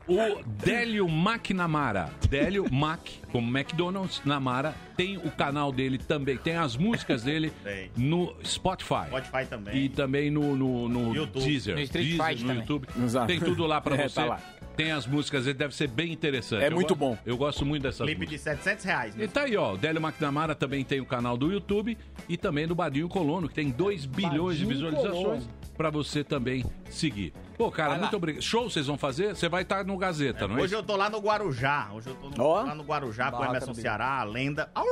o 0.08 0.42
Délio 0.64 1.08
McNamara, 1.08 2.10
Délio 2.28 2.66
Mac, 2.72 3.00
como 3.30 3.46
McDonald's, 3.56 4.20
Namara, 4.24 4.74
tem 4.96 5.16
o 5.16 5.30
canal 5.30 5.72
dele 5.72 5.98
também, 5.98 6.36
tem 6.36 6.56
as 6.56 6.76
músicas 6.76 7.22
dele 7.22 7.52
Tem. 7.64 7.90
no 7.96 8.34
Spotify. 8.44 9.06
Spotify 9.08 9.46
também. 9.48 9.76
E 9.76 9.88
também 9.88 10.30
no, 10.30 10.54
no, 10.56 10.88
no 10.88 11.14
YouTube. 11.14 11.44
Deezer. 11.44 11.74
No 11.76 11.80
Street 11.82 12.06
Deezer, 12.08 12.26
Fight 12.26 12.42
no 12.42 12.48
também. 12.48 12.60
YouTube. 12.62 12.88
Exato. 13.02 13.26
Tem 13.26 13.40
tudo 13.40 13.66
lá 13.66 13.80
pra 13.80 13.96
É, 14.02 14.08
você. 14.08 14.14
tá 14.14 14.24
lá. 14.24 14.40
Tem 14.76 14.90
as 14.90 15.06
músicas, 15.06 15.46
ele 15.46 15.54
deve 15.58 15.74
ser 15.74 15.88
bem 15.88 16.12
interessante. 16.12 16.64
É 16.64 16.68
Eu 16.68 16.72
muito 16.72 16.94
go- 16.94 17.10
bom. 17.10 17.18
Eu 17.26 17.36
gosto 17.36 17.64
muito 17.64 17.82
dessas 17.82 18.06
Clipe 18.06 18.22
músicas. 18.26 18.38
de 18.40 18.44
700 18.62 18.84
reais. 18.84 19.14
E 19.18 19.28
tá 19.28 19.42
aí, 19.42 19.56
ó. 19.56 19.74
O 19.74 19.78
Délio 19.78 20.00
McNamara 20.00 20.54
também 20.54 20.82
tem 20.84 21.00
o 21.00 21.06
canal 21.06 21.36
do 21.36 21.52
YouTube 21.52 21.96
e 22.28 22.36
também 22.36 22.66
do 22.66 22.74
Badinho 22.74 23.08
Colono, 23.08 23.48
que 23.48 23.54
tem 23.54 23.70
2 23.70 24.06
bilhões 24.06 24.56
de 24.58 24.64
visualizações 24.64 25.48
pra 25.76 25.90
você 25.90 26.24
também 26.24 26.64
seguir. 26.90 27.32
Pô, 27.58 27.70
cara, 27.70 27.96
muito 27.98 28.16
obrigado. 28.16 28.42
Show 28.42 28.68
vocês 28.70 28.86
vão 28.86 28.96
fazer? 28.96 29.34
Você 29.36 29.48
vai 29.48 29.62
estar 29.62 29.84
no 29.84 29.96
Gazeta, 29.96 30.48
não 30.48 30.58
é? 30.58 30.62
Hoje 30.62 30.74
eu 30.74 30.82
tô 30.82 30.96
lá 30.96 31.08
no 31.10 31.18
Guarujá. 31.18 31.90
Hoje 31.92 32.08
eu 32.08 32.14
tô 32.14 32.30
no- 32.30 32.42
Ó. 32.42 32.62
lá 32.62 32.74
no 32.74 32.82
Guarujá 32.82 33.30
com 33.30 33.42
o 33.42 33.44
Emerson 33.44 33.74
Ceará, 33.74 34.20
a 34.20 34.24
lenda. 34.24 34.70
Au! 34.74 34.84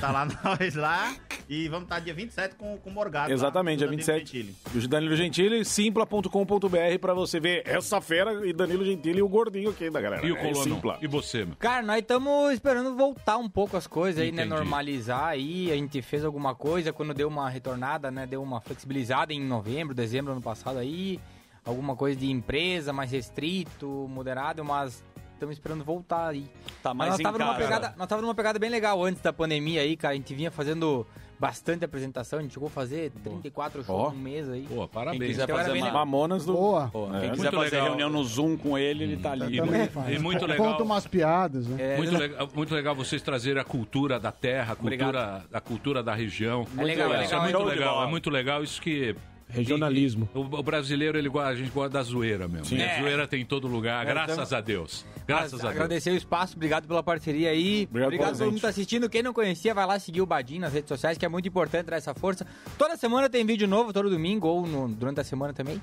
Tá 0.00 0.10
lá 0.10 0.26
nós 0.44 0.74
lá. 0.74 1.14
E 1.48 1.68
vamos 1.68 1.84
estar 1.84 1.98
dia 2.00 2.14
27 2.14 2.54
com, 2.54 2.76
com 2.78 2.90
o 2.90 2.92
Morgado. 2.92 3.32
Exatamente, 3.32 3.84
lá, 3.84 3.88
dia 3.90 3.98
com 3.98 4.02
o 4.02 4.06
Danilo 4.06 4.24
27. 4.24 4.36
Gentili. 4.38 4.84
O 4.84 4.88
Danilo 4.88 5.16
Gentili, 5.16 5.64
simpla.com.br 5.64 6.98
pra 7.00 7.14
você 7.14 7.40
ver 7.40 7.62
essa 7.66 8.00
fera 8.00 8.46
e 8.46 8.52
Danilo 8.52 8.84
Gentili 8.84 9.18
e 9.18 9.22
o 9.22 9.28
gordinho 9.28 9.70
aqui 9.70 9.90
da 9.90 10.00
galera. 10.00 10.24
E 10.24 10.30
o 10.30 10.36
É 10.36 10.40
Colono? 10.40 10.74
Simpla. 10.74 10.98
E 11.00 11.06
você, 11.06 11.44
meu? 11.44 11.56
Cara, 11.56 11.82
nós 11.84 11.98
estamos 12.00 12.52
esperando 12.52 12.94
voltar 12.96 13.36
um 13.38 13.48
pouco 13.48 13.76
as 13.76 13.86
coisas 13.86 14.22
aí, 14.22 14.30
né? 14.30 14.44
Entendi. 14.44 14.60
Normalizar 14.60 15.24
aí. 15.24 15.72
A 15.72 15.74
gente 15.74 16.00
fez 16.02 16.24
alguma 16.24 16.54
coisa 16.54 16.92
quando 16.92 17.12
deu 17.12 17.26
uma 17.28 17.48
retornada, 17.48 18.10
né? 18.10 18.26
Deu 18.26 18.42
uma 18.42 18.60
flexibilizada 18.60 19.32
em 19.32 19.40
novembro, 19.40 19.94
dezembro 19.94 20.32
ano 20.32 20.42
passado 20.42 20.78
aí. 20.78 21.18
Alguma 21.64 21.94
coisa 21.94 22.18
de 22.18 22.30
empresa 22.30 22.92
mais 22.92 23.10
restrito, 23.10 23.86
moderado, 24.08 24.64
mas 24.64 25.04
estamos 25.40 25.56
esperando 25.56 25.82
voltar 25.82 26.28
aí. 26.28 26.44
Tá 26.82 26.92
Mas 26.92 26.96
mais 26.98 27.10
nós 27.12 27.20
em 27.20 27.22
tava 27.22 27.38
numa 27.38 27.54
casa. 27.54 27.64
pegada, 27.64 27.94
nós 27.96 28.06
tava 28.08 28.22
numa 28.22 28.34
pegada 28.34 28.58
bem 28.58 28.68
legal 28.70 29.02
antes 29.02 29.22
da 29.22 29.32
pandemia 29.32 29.80
aí, 29.80 29.96
cara. 29.96 30.12
A 30.12 30.16
gente 30.16 30.34
vinha 30.34 30.50
fazendo 30.50 31.06
bastante 31.38 31.82
apresentação, 31.86 32.38
a 32.38 32.42
gente 32.42 32.52
chegou 32.52 32.66
a 32.66 32.70
fazer 32.70 33.10
34 33.24 33.82
shows 33.82 34.08
Ó. 34.08 34.10
no 34.10 34.18
mês 34.18 34.46
aí. 34.50 34.66
Pô, 34.68 34.80
Quem 34.80 34.88
parabéns. 34.88 35.26
quiser 35.30 35.44
Então 35.44 35.56
fazer 35.56 35.72
bem 35.72 35.82
uma... 35.82 35.90
Mamonas 35.92 36.44
do. 36.44 36.52
Boa. 36.52 36.88
Pô, 36.92 37.06
É, 37.16 37.20
quem 37.20 37.30
quiser 37.30 37.42
muito 37.44 37.56
fazer 37.56 37.70
legal. 37.76 37.86
reunião 37.88 38.10
no 38.10 38.22
Zoom 38.24 38.58
com 38.58 38.76
ele, 38.76 39.04
ele 39.04 39.16
tá 39.16 39.32
ali. 39.32 39.54
E, 39.54 39.58
Também 39.58 39.80
mu- 39.80 39.88
faz. 39.88 40.14
e 40.14 40.18
muito 40.18 40.44
legal. 40.46 40.66
Conta 40.72 40.82
umas 40.82 41.06
piadas, 41.06 41.66
né? 41.66 41.94
É, 41.94 41.96
Muito 41.96 42.18
legal, 42.18 42.48
muito 42.54 42.74
legal 42.74 42.94
vocês 42.94 43.22
trazerem 43.22 43.58
a 43.62 43.64
cultura 43.64 44.20
da 44.20 44.30
terra, 44.30 44.74
a 44.74 44.76
cultura, 44.76 45.44
a 45.50 45.60
cultura 45.62 46.02
da 46.02 46.14
região. 46.14 46.66
É 46.76 46.82
legal, 46.84 47.10
é 47.14 47.24
Isso 47.24 47.30
legal, 47.30 47.40
muito 47.42 47.56
show 47.56 47.70
de 47.70 47.76
legal. 47.78 48.02
É 48.04 48.06
muito 48.06 48.28
legal 48.30 48.62
isso 48.62 48.82
que 48.82 49.16
Regionalismo. 49.52 50.28
O, 50.34 50.40
o 50.40 50.62
brasileiro, 50.62 51.18
ele, 51.18 51.28
gosta- 51.28 51.48
a 51.50 51.54
gente 51.54 51.70
gosta 51.70 51.90
da 51.90 52.02
zoeira 52.02 52.46
mesmo. 52.48 52.66
Sim. 52.66 52.76
E 52.78 52.82
a 52.82 52.86
É. 52.96 53.00
zoeira 53.00 53.26
tem 53.28 53.42
em 53.42 53.44
todo 53.44 53.66
lugar, 53.66 54.06
É, 54.06 54.10
graças 54.10 54.38
então- 54.46 54.58
a 54.58 54.60
Deus. 54.60 55.04
Graças 55.26 55.54
a 55.60 55.62
Deus. 55.64 55.70
Agradecer 55.72 56.10
o 56.10 56.16
espaço, 56.16 56.56
obrigado 56.56 56.86
pela 56.88 57.02
parceria 57.02 57.50
aí. 57.50 57.86
Obrigado, 57.88 58.10
pelo 58.10 58.22
a 58.24 58.26
todo 58.32 58.44
mundo 58.46 58.54
que 58.56 58.60
tá 58.62 58.68
assistindo. 58.68 59.08
Quem 59.08 59.22
não 59.22 59.32
conhecia, 59.32 59.72
vai 59.74 59.86
lá 59.86 59.98
seguir 59.98 60.20
o 60.20 60.26
Badin 60.26 60.58
nas 60.58 60.72
redes 60.72 60.88
sociais, 60.88 61.16
que 61.18 61.24
é 61.24 61.28
muito 61.28 61.46
importante 61.48 61.86
dar 61.86 61.96
essa 61.96 62.14
força. 62.14 62.46
Toda 62.76 62.96
semana 62.96 63.28
tem 63.28 63.44
vídeo 63.44 63.68
novo, 63.68 63.92
todo 63.92 64.10
domingo 64.10 64.48
ou 64.48 64.66
no- 64.66 64.88
durante 64.88 65.20
a 65.20 65.24
semana 65.24 65.52
também. 65.52 65.80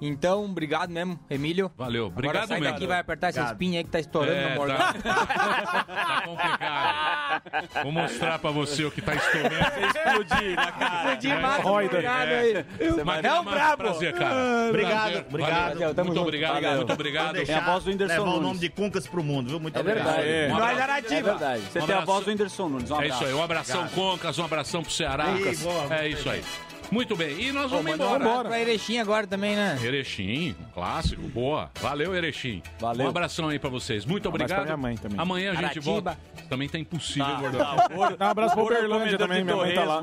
Então, 0.00 0.44
obrigado 0.44 0.90
mesmo, 0.90 1.18
Emílio. 1.28 1.70
Valeu, 1.76 2.06
Agora 2.06 2.18
obrigado 2.28 2.48
sai 2.48 2.60
mesmo. 2.60 2.72
daqui 2.74 2.86
vai 2.86 3.00
apertar 3.00 3.28
essa 3.28 3.40
Obrigado. 3.40 3.54
espinha 3.56 3.80
aí 3.80 3.84
que 3.84 3.90
tá 3.90 3.98
estourando 4.00 4.32
É, 4.36 4.50
no 4.50 4.54
Morgan. 4.56 4.76
Tá 4.76 6.22
complicado. 6.24 7.82
Vou 7.82 7.92
mostrar 7.92 8.38
pra 8.38 8.50
você 8.50 8.84
o 8.84 8.90
que 8.90 9.02
tá 9.02 9.14
estourando. 9.14 9.54
explodir 9.54 10.56
na 10.56 10.72
cara. 10.72 10.94
Explodir. 11.14 11.40
Morgado 11.62 12.30
É. 12.30 12.38
aí. 12.40 12.64
Eu- 12.78 13.04
Mas 13.08 13.24
é 13.24 13.28
é 13.28 13.40
um 13.40 13.44
brabo. 13.44 13.76
Prazer, 13.84 14.14
cara. 14.14 14.68
Obrigado, 14.68 15.02
Prazer. 15.02 15.24
obrigado. 15.28 15.78
Valeu. 15.78 16.04
Muito 16.04 16.20
obrigado, 16.20 16.76
muito 16.76 16.92
obrigado. 16.92 17.24
Vou 17.26 17.34
deixar 17.34 17.54
levar 17.96 18.30
o 18.36 18.40
nome 18.40 18.58
de 18.58 18.68
Cuncas 18.68 19.06
pro 19.06 19.22
mundo, 19.24 19.50
viu? 19.50 19.60
Muito 19.60 19.76
É 19.76 19.80
obrigado. 19.80 20.04
verdade. 20.04 20.28
É. 20.28 20.46
Um 20.48 20.58
Nós. 20.58 20.78
É 21.14 21.22
verdade. 21.22 21.62
Você 21.62 21.80
Um 21.80 21.86
tem 21.86 21.94
a 21.96 22.04
voz 22.04 22.24
do 22.24 22.30
Whindersson 22.30 22.68
Nunes. 22.68 22.90
Um 22.90 23.00
É 23.00 23.08
isso 23.08 23.24
aí, 23.24 23.32
um 23.34 23.42
abração 23.42 23.80
Obrigado. 23.82 23.94
Concas, 24.10 24.38
um 24.38 24.44
abração 24.44 24.82
pro 24.82 24.92
Ceará. 24.92 25.26
É 25.90 26.08
isso 26.08 26.28
aí. 26.30 26.42
Muito 26.90 27.14
bem, 27.16 27.38
e 27.40 27.52
nós 27.52 27.70
vamos 27.70 27.84
mandar 27.90 28.06
um 28.12 28.16
embora. 28.16 28.48
pra 28.48 28.60
Erechim 28.60 28.98
agora 28.98 29.26
também, 29.26 29.54
né? 29.54 29.78
Erechim, 29.82 30.54
clássico, 30.74 31.20
boa. 31.28 31.70
Valeu, 31.80 32.14
Erechim. 32.14 32.62
Valeu. 32.80 33.06
Um 33.06 33.08
abração 33.10 33.48
aí 33.48 33.58
pra 33.58 33.68
vocês. 33.68 34.04
Muito 34.06 34.26
Um 34.26 34.30
abraço 34.30 34.52
obrigado. 34.54 34.66
pra 34.66 34.76
minha 34.76 34.88
mãe 34.88 34.96
também. 34.96 35.20
Amanhã 35.20 35.50
a 35.50 35.54
gente 35.54 35.64
Aratiba. 35.64 35.84
volta. 35.84 36.18
Também 36.48 36.66
tá 36.68 36.78
impossível, 36.78 37.26
Tá, 37.26 37.34
gordão. 37.40 37.76
tá, 38.16 38.26
um 38.26 38.30
abraço 38.30 38.54
pra 38.54 38.64
Uberlândia 38.64 39.18
também, 39.18 39.44
minha 39.44 39.56
mãe 39.56 39.74
tá 39.74 39.84
lá. 39.84 40.00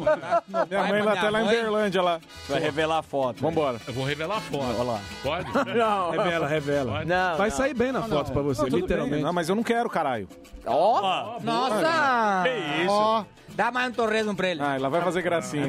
Minha 0.69 0.83
mãe 0.87 1.01
lá 1.01 1.13
até 1.13 1.29
lá 1.31 1.41
em 1.41 1.45
Uberlândia 1.47 2.01
lá. 2.03 2.19
Vai 2.47 2.59
revelar 2.61 2.99
a 2.99 3.01
foto. 3.03 3.41
Vambora. 3.41 3.79
Eu 3.87 3.93
vou 3.93 4.05
revelar 4.05 4.37
a 4.37 4.41
foto. 4.41 4.63
Olha 4.63 4.83
lá. 4.83 5.01
Pode? 5.23 5.51
Não. 5.75 6.11
Revela, 6.11 6.47
revela. 6.47 6.91
Pode? 6.93 7.05
Não, 7.09 7.37
Vai 7.37 7.49
não. 7.49 7.55
sair 7.57 7.73
bem 7.73 7.91
na 7.91 8.03
foto 8.03 8.31
pra 8.31 8.41
você, 8.43 8.69
Não, 8.69 8.77
literalmente. 8.77 9.15
bem. 9.15 9.23
Não, 9.23 9.33
mas 9.33 9.49
eu 9.49 9.55
não 9.55 9.63
quero, 9.63 9.89
caralho. 9.89 10.29
Ó. 10.67 11.39
Nossa! 11.41 12.43
Que 12.43 12.83
isso? 12.83 13.25
Dá 13.55 13.71
mais 13.71 13.89
um 13.89 13.93
torresmo 13.93 14.35
pra 14.35 14.49
ele. 14.49 14.61
Ah, 14.61 14.75
ela 14.75 14.89
vai 14.89 15.01
fazer 15.01 15.21
gracinha. 15.21 15.65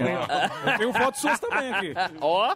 Eu 0.66 0.78
tenho 0.78 0.92
foto 0.92 1.18
suas 1.18 1.38
também 1.38 1.72
aqui. 1.72 1.94
Ó. 2.20 2.54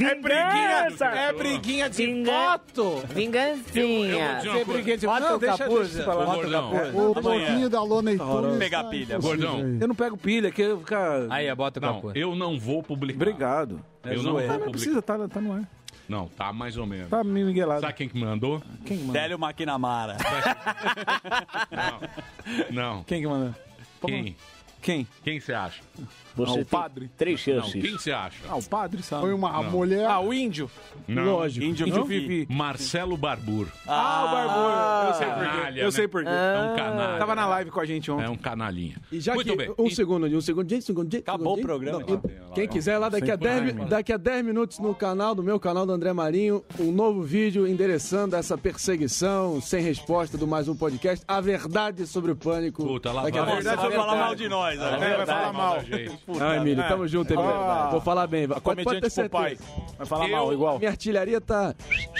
É 0.00 0.14
briguinha, 0.14 0.88
é 1.14 1.32
briguinha 1.32 1.88
de 1.90 2.24
foto. 2.24 3.02
Vingancinha. 3.08 4.40
Você 4.42 4.64
briguinha 4.64 4.98
de 4.98 5.06
Bota 5.06 5.20
Não, 5.20 5.36
o 5.36 5.38
deixa, 5.38 5.58
capuz, 5.58 5.94
deixa 5.94 6.10
bota 6.12 6.30
o 6.30 6.34
Gordão. 6.34 6.70
capuz. 6.72 6.94
O 6.94 7.14
pouquinho 7.14 7.70
da 7.70 7.82
Lona 7.82 8.12
e 8.12 8.18
tudo. 8.18 8.58
Pegar 8.58 8.84
pilha. 8.84 9.18
Gordão. 9.18 9.78
Eu 9.80 9.88
não 9.88 9.94
pego 9.94 10.16
pilha, 10.16 10.50
que 10.50 10.62
eu 10.62 10.78
ficar... 10.80 11.26
Aí, 11.30 11.52
bota 11.54 11.78
o 11.78 11.82
Não, 11.82 11.94
capuz. 11.94 12.16
eu 12.16 12.34
não 12.34 12.58
vou 12.58 12.82
publicar. 12.82 13.16
Obrigado. 13.16 13.80
Eu 14.04 14.22
não 14.22 14.38
Ah, 14.38 14.46
vou 14.48 14.58
Não 14.58 14.70
precisa, 14.70 15.00
tá, 15.02 15.16
tá 15.28 15.40
no 15.40 15.52
ar. 15.54 15.62
Não, 16.08 16.26
tá 16.28 16.52
mais 16.52 16.76
ou 16.76 16.86
menos. 16.86 17.10
Tá 17.10 17.22
meio 17.22 17.46
miguelado. 17.46 17.82
Sabe 17.82 17.92
quem 17.92 18.08
que 18.08 18.18
mandou? 18.18 18.62
Quem 18.86 18.98
manda? 18.98 19.12
Délio 19.12 19.38
Maquinamara. 19.38 20.16
Não. 22.72 23.04
Quem 23.04 23.20
que 23.20 23.26
manda? 23.28 23.54
Quem? 24.06 24.36
Quem? 24.80 25.06
Quem 25.22 25.38
você 25.40 25.52
acha? 25.52 25.82
Ah, 26.46 26.52
o 26.52 26.64
padre. 26.64 27.10
Três 27.16 27.44
Não, 27.46 27.54
chances. 27.62 27.82
quem 27.82 27.92
você 27.98 28.12
acha? 28.12 28.36
Ah, 28.48 28.56
o 28.56 28.62
padre 28.62 29.02
sabe. 29.02 29.22
Foi 29.22 29.32
uma 29.32 29.50
Não. 29.52 29.64
mulher. 29.70 30.06
Ah, 30.06 30.20
o 30.20 30.32
índio. 30.32 30.70
Não. 31.06 31.24
Lógico. 31.24 31.64
Índio 31.64 31.86
Não? 31.86 32.06
Fifi. 32.06 32.46
Marcelo 32.50 33.16
Barbur. 33.16 33.66
Ah, 33.86 34.24
o 34.24 34.30
Barbura. 34.30 35.08
Eu 35.08 35.14
sei 35.14 35.26
por 35.28 35.50
quê. 35.50 35.80
Eu 35.80 35.84
né? 35.84 35.90
sei 35.90 36.08
por 36.08 36.22
quê. 36.24 36.28
É 36.30 36.72
um 36.72 36.76
canalha. 36.76 37.18
Tava 37.18 37.34
na 37.34 37.46
live 37.46 37.70
com 37.70 37.80
a 37.80 37.84
gente 37.86 38.10
ontem. 38.10 38.24
É 38.24 38.28
um 38.30 38.36
canalinha. 38.36 38.96
E 39.10 39.20
já 39.20 39.34
Muito 39.34 39.50
que, 39.50 39.56
bem. 39.56 39.74
um 39.78 39.86
E- 39.86 39.94
segundo, 39.94 40.26
um 40.26 40.40
segundo, 40.40 40.74
um 40.74 40.80
segundo. 40.80 41.16
Acabou 41.16 41.58
o 41.58 41.60
programa. 41.60 42.00
Não, 42.00 42.14
e- 42.14 42.54
quem 42.54 42.68
quiser 42.68 42.98
lá 42.98 43.08
daqui 43.08 43.30
a, 43.30 43.34
Sem 43.34 43.42
10, 43.44 43.56
pai, 43.60 43.66
mi- 43.66 43.72
mano. 43.78 43.90
daqui 43.90 44.12
a 44.12 44.16
10 44.16 44.44
minutos 44.44 44.78
no 44.78 44.94
canal, 44.94 45.34
do 45.34 45.42
meu 45.42 45.58
canal 45.58 45.86
do 45.86 45.92
André 45.92 46.12
Marinho, 46.12 46.64
um 46.78 46.92
novo 46.92 47.22
vídeo 47.22 47.66
endereçando 47.66 48.34
essa 48.36 48.56
perseguição 48.58 49.60
sem 49.60 49.82
resposta 49.82 50.36
do 50.36 50.46
mais 50.46 50.68
um 50.68 50.76
podcast. 50.76 51.24
A 51.28 51.40
verdade 51.40 52.06
sobre 52.06 52.32
o 52.32 52.36
pânico. 52.36 52.84
Puta, 52.84 53.12
lá 53.12 53.20
a 53.20 53.22
vai. 53.24 53.32
dez- 53.32 53.64
Você 53.64 53.74
vai 53.76 53.92
falar 53.92 54.16
mal 54.16 54.34
de 54.34 54.48
nós. 54.48 54.78
Né? 54.78 55.14
vai 55.16 55.26
falar 55.26 55.52
mal. 55.52 55.78
Ah, 56.40 56.56
Emílio, 56.56 56.82
É. 56.82 56.88
tamo 56.88 57.06
junto, 57.08 57.32
Emílio. 57.32 57.50
Ah. 57.50 57.88
Vou 57.90 58.00
falar 58.00 58.26
bem. 58.26 58.46
Pode, 58.48 58.82
pode 58.84 59.00
ter 59.00 59.10
certeza. 59.10 59.56
Vai 59.96 60.06
falar 60.06 60.26
Eu- 60.28 60.36
mal, 60.36 60.52
igual. 60.52 60.78
Minha 60.78 60.90
artilharia 60.90 61.40
tá 61.40 61.74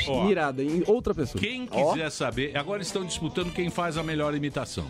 Ó. 0.08 0.24
mirada 0.24 0.62
em 0.62 0.82
outra 0.86 1.14
pessoa. 1.14 1.40
Quem 1.42 1.66
quiser 1.66 2.10
saber, 2.10 2.56
agora 2.56 2.82
estão 2.82 3.04
disputando 3.04 3.52
quem 3.52 3.70
faz 3.70 3.96
a 3.98 4.02
melhor 4.02 4.34
imitação. 4.34 4.86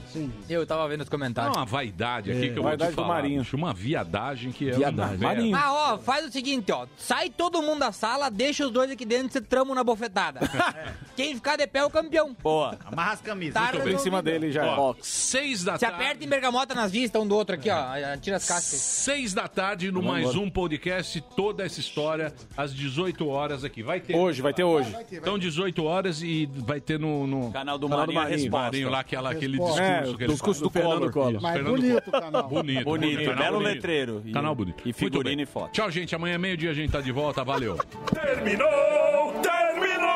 Eu 0.48 0.66
tava 0.66 0.86
vendo 0.88 1.00
os 1.02 1.06
É 1.06 1.10
comentários. 1.10 1.56
uma 1.56 1.64
vaidade 1.66 2.30
aqui 2.30 2.46
É. 2.46 2.52
que 2.52 2.58
eu 2.58 2.62
Vaidade 2.62 2.92
vou 2.94 3.04
te 3.04 3.06
falar. 3.06 3.08
Marinho. 3.22 3.40
bicho, 3.42 3.56
Uma 3.56 3.72
viadagem 3.74 4.52
que 4.52 4.70
é 4.70 4.72
Viadagem. 4.74 5.18
Marinho. 5.18 5.56
Ah, 5.56 5.94
ó, 5.94 5.98
faz 5.98 6.26
o 6.26 6.30
seguinte, 6.30 6.70
ó. 6.72 6.86
Sai 6.96 7.28
todo 7.30 7.60
mundo 7.62 7.80
da 7.80 7.92
sala, 7.92 8.30
deixa 8.30 8.64
os 8.64 8.70
dois 8.70 8.90
aqui 8.90 9.04
dentro 9.04 9.26
e 9.28 9.32
você 9.32 9.40
trama 9.40 9.74
na 9.74 9.82
bofetada. 9.82 10.40
Quem 11.16 11.34
ficar 11.34 11.56
de 11.56 11.66
pé 11.66 11.80
é 11.80 11.84
o 11.84 11.90
campeão. 11.90 12.36
Boa. 12.42 12.76
Amarra 12.84 13.12
as 13.14 13.20
camisas. 13.20 13.54
Tá 13.54 13.72
Tô 13.72 13.88
em 13.88 13.98
cima 13.98 14.22
dele 14.22 14.52
já. 14.52 14.78
Ó, 14.78 14.94
seis 15.02 15.64
da 15.64 15.74
Se 15.74 15.80
tarde. 15.80 15.96
aperta 15.96 16.24
em 16.24 16.28
bergamota 16.28 16.74
nas 16.74 16.92
vistas 16.92 17.20
um 17.20 17.26
do 17.26 17.34
outro 17.34 17.54
aqui, 17.56 17.68
ó. 17.70 18.16
Tira 18.20 18.36
as 18.36 18.46
cascas. 18.46 18.64
Seis 19.09 19.32
da 19.32 19.48
tarde 19.48 19.90
no 19.90 20.02
mais 20.02 20.36
um 20.36 20.51
podcast, 20.51 21.18
toda 21.35 21.64
essa 21.64 21.80
história, 21.80 22.30
às 22.55 22.74
18 22.74 23.26
horas 23.26 23.64
aqui. 23.64 23.82
Vai 23.82 24.01
ter. 24.01 24.14
Hoje, 24.14 24.43
vai 24.43 24.52
ter 24.52 24.64
hoje. 24.64 24.94
Então, 25.10 25.39
18 25.39 25.82
horas 25.82 26.20
e 26.22 26.44
vai 26.59 26.78
ter 26.78 26.98
no. 26.98 27.26
no... 27.26 27.51
Canal 27.51 27.78
do 27.78 27.89
Canal 27.89 28.01
Marinho, 28.05 28.20
Marinho. 28.20 28.39
resposta. 28.39 28.66
Marinho 28.66 28.90
lá, 28.90 29.01
aquela, 29.01 29.30
aquele 29.30 29.56
Resposta. 29.56 29.80
discurso 29.80 30.12
É, 30.12 30.16
que 30.18 30.22
o 30.22 30.24
ele 30.26 30.32
discurso 30.35 30.62
do 30.62 30.68
Fernando 30.68 31.10
Collor. 31.10 31.40
Mas 31.40 31.55
Fernando 31.55 31.76
bonito 31.76 32.06
o 32.06 32.10
canal. 32.12 32.48
Bonito, 32.51 32.85
Bonito, 32.85 33.24
canal 33.24 33.36
belo 33.39 33.56
bonito. 33.60 33.74
letreiro. 33.74 34.22
E- 34.26 34.32
Canal 34.32 34.55
bonito. 34.55 34.82
E 34.86 34.93
figurino 34.93 35.40
e 35.40 35.47
foto. 35.47 35.72
Tchau, 35.72 35.90
gente. 35.90 36.14
Amanhã, 36.14 36.36
meio-dia, 36.36 36.70
a 36.70 36.74
gente 36.74 36.90
tá 36.93 37.01
de 37.01 37.10
volta. 37.10 37.43
Valeu. 37.43 37.78
Terminou! 38.12 38.68
Terminou! 39.40 40.09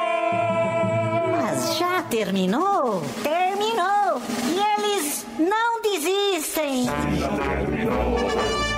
Mas 1.33 1.79
já 1.79 2.03
terminou? 2.03 3.01
Terminou! 3.23 4.21
E 4.55 4.83
eles 4.83 5.27
não 5.39 5.81
desistem! 5.81 6.85
Já 6.85 7.29
terminou, 7.39 8.62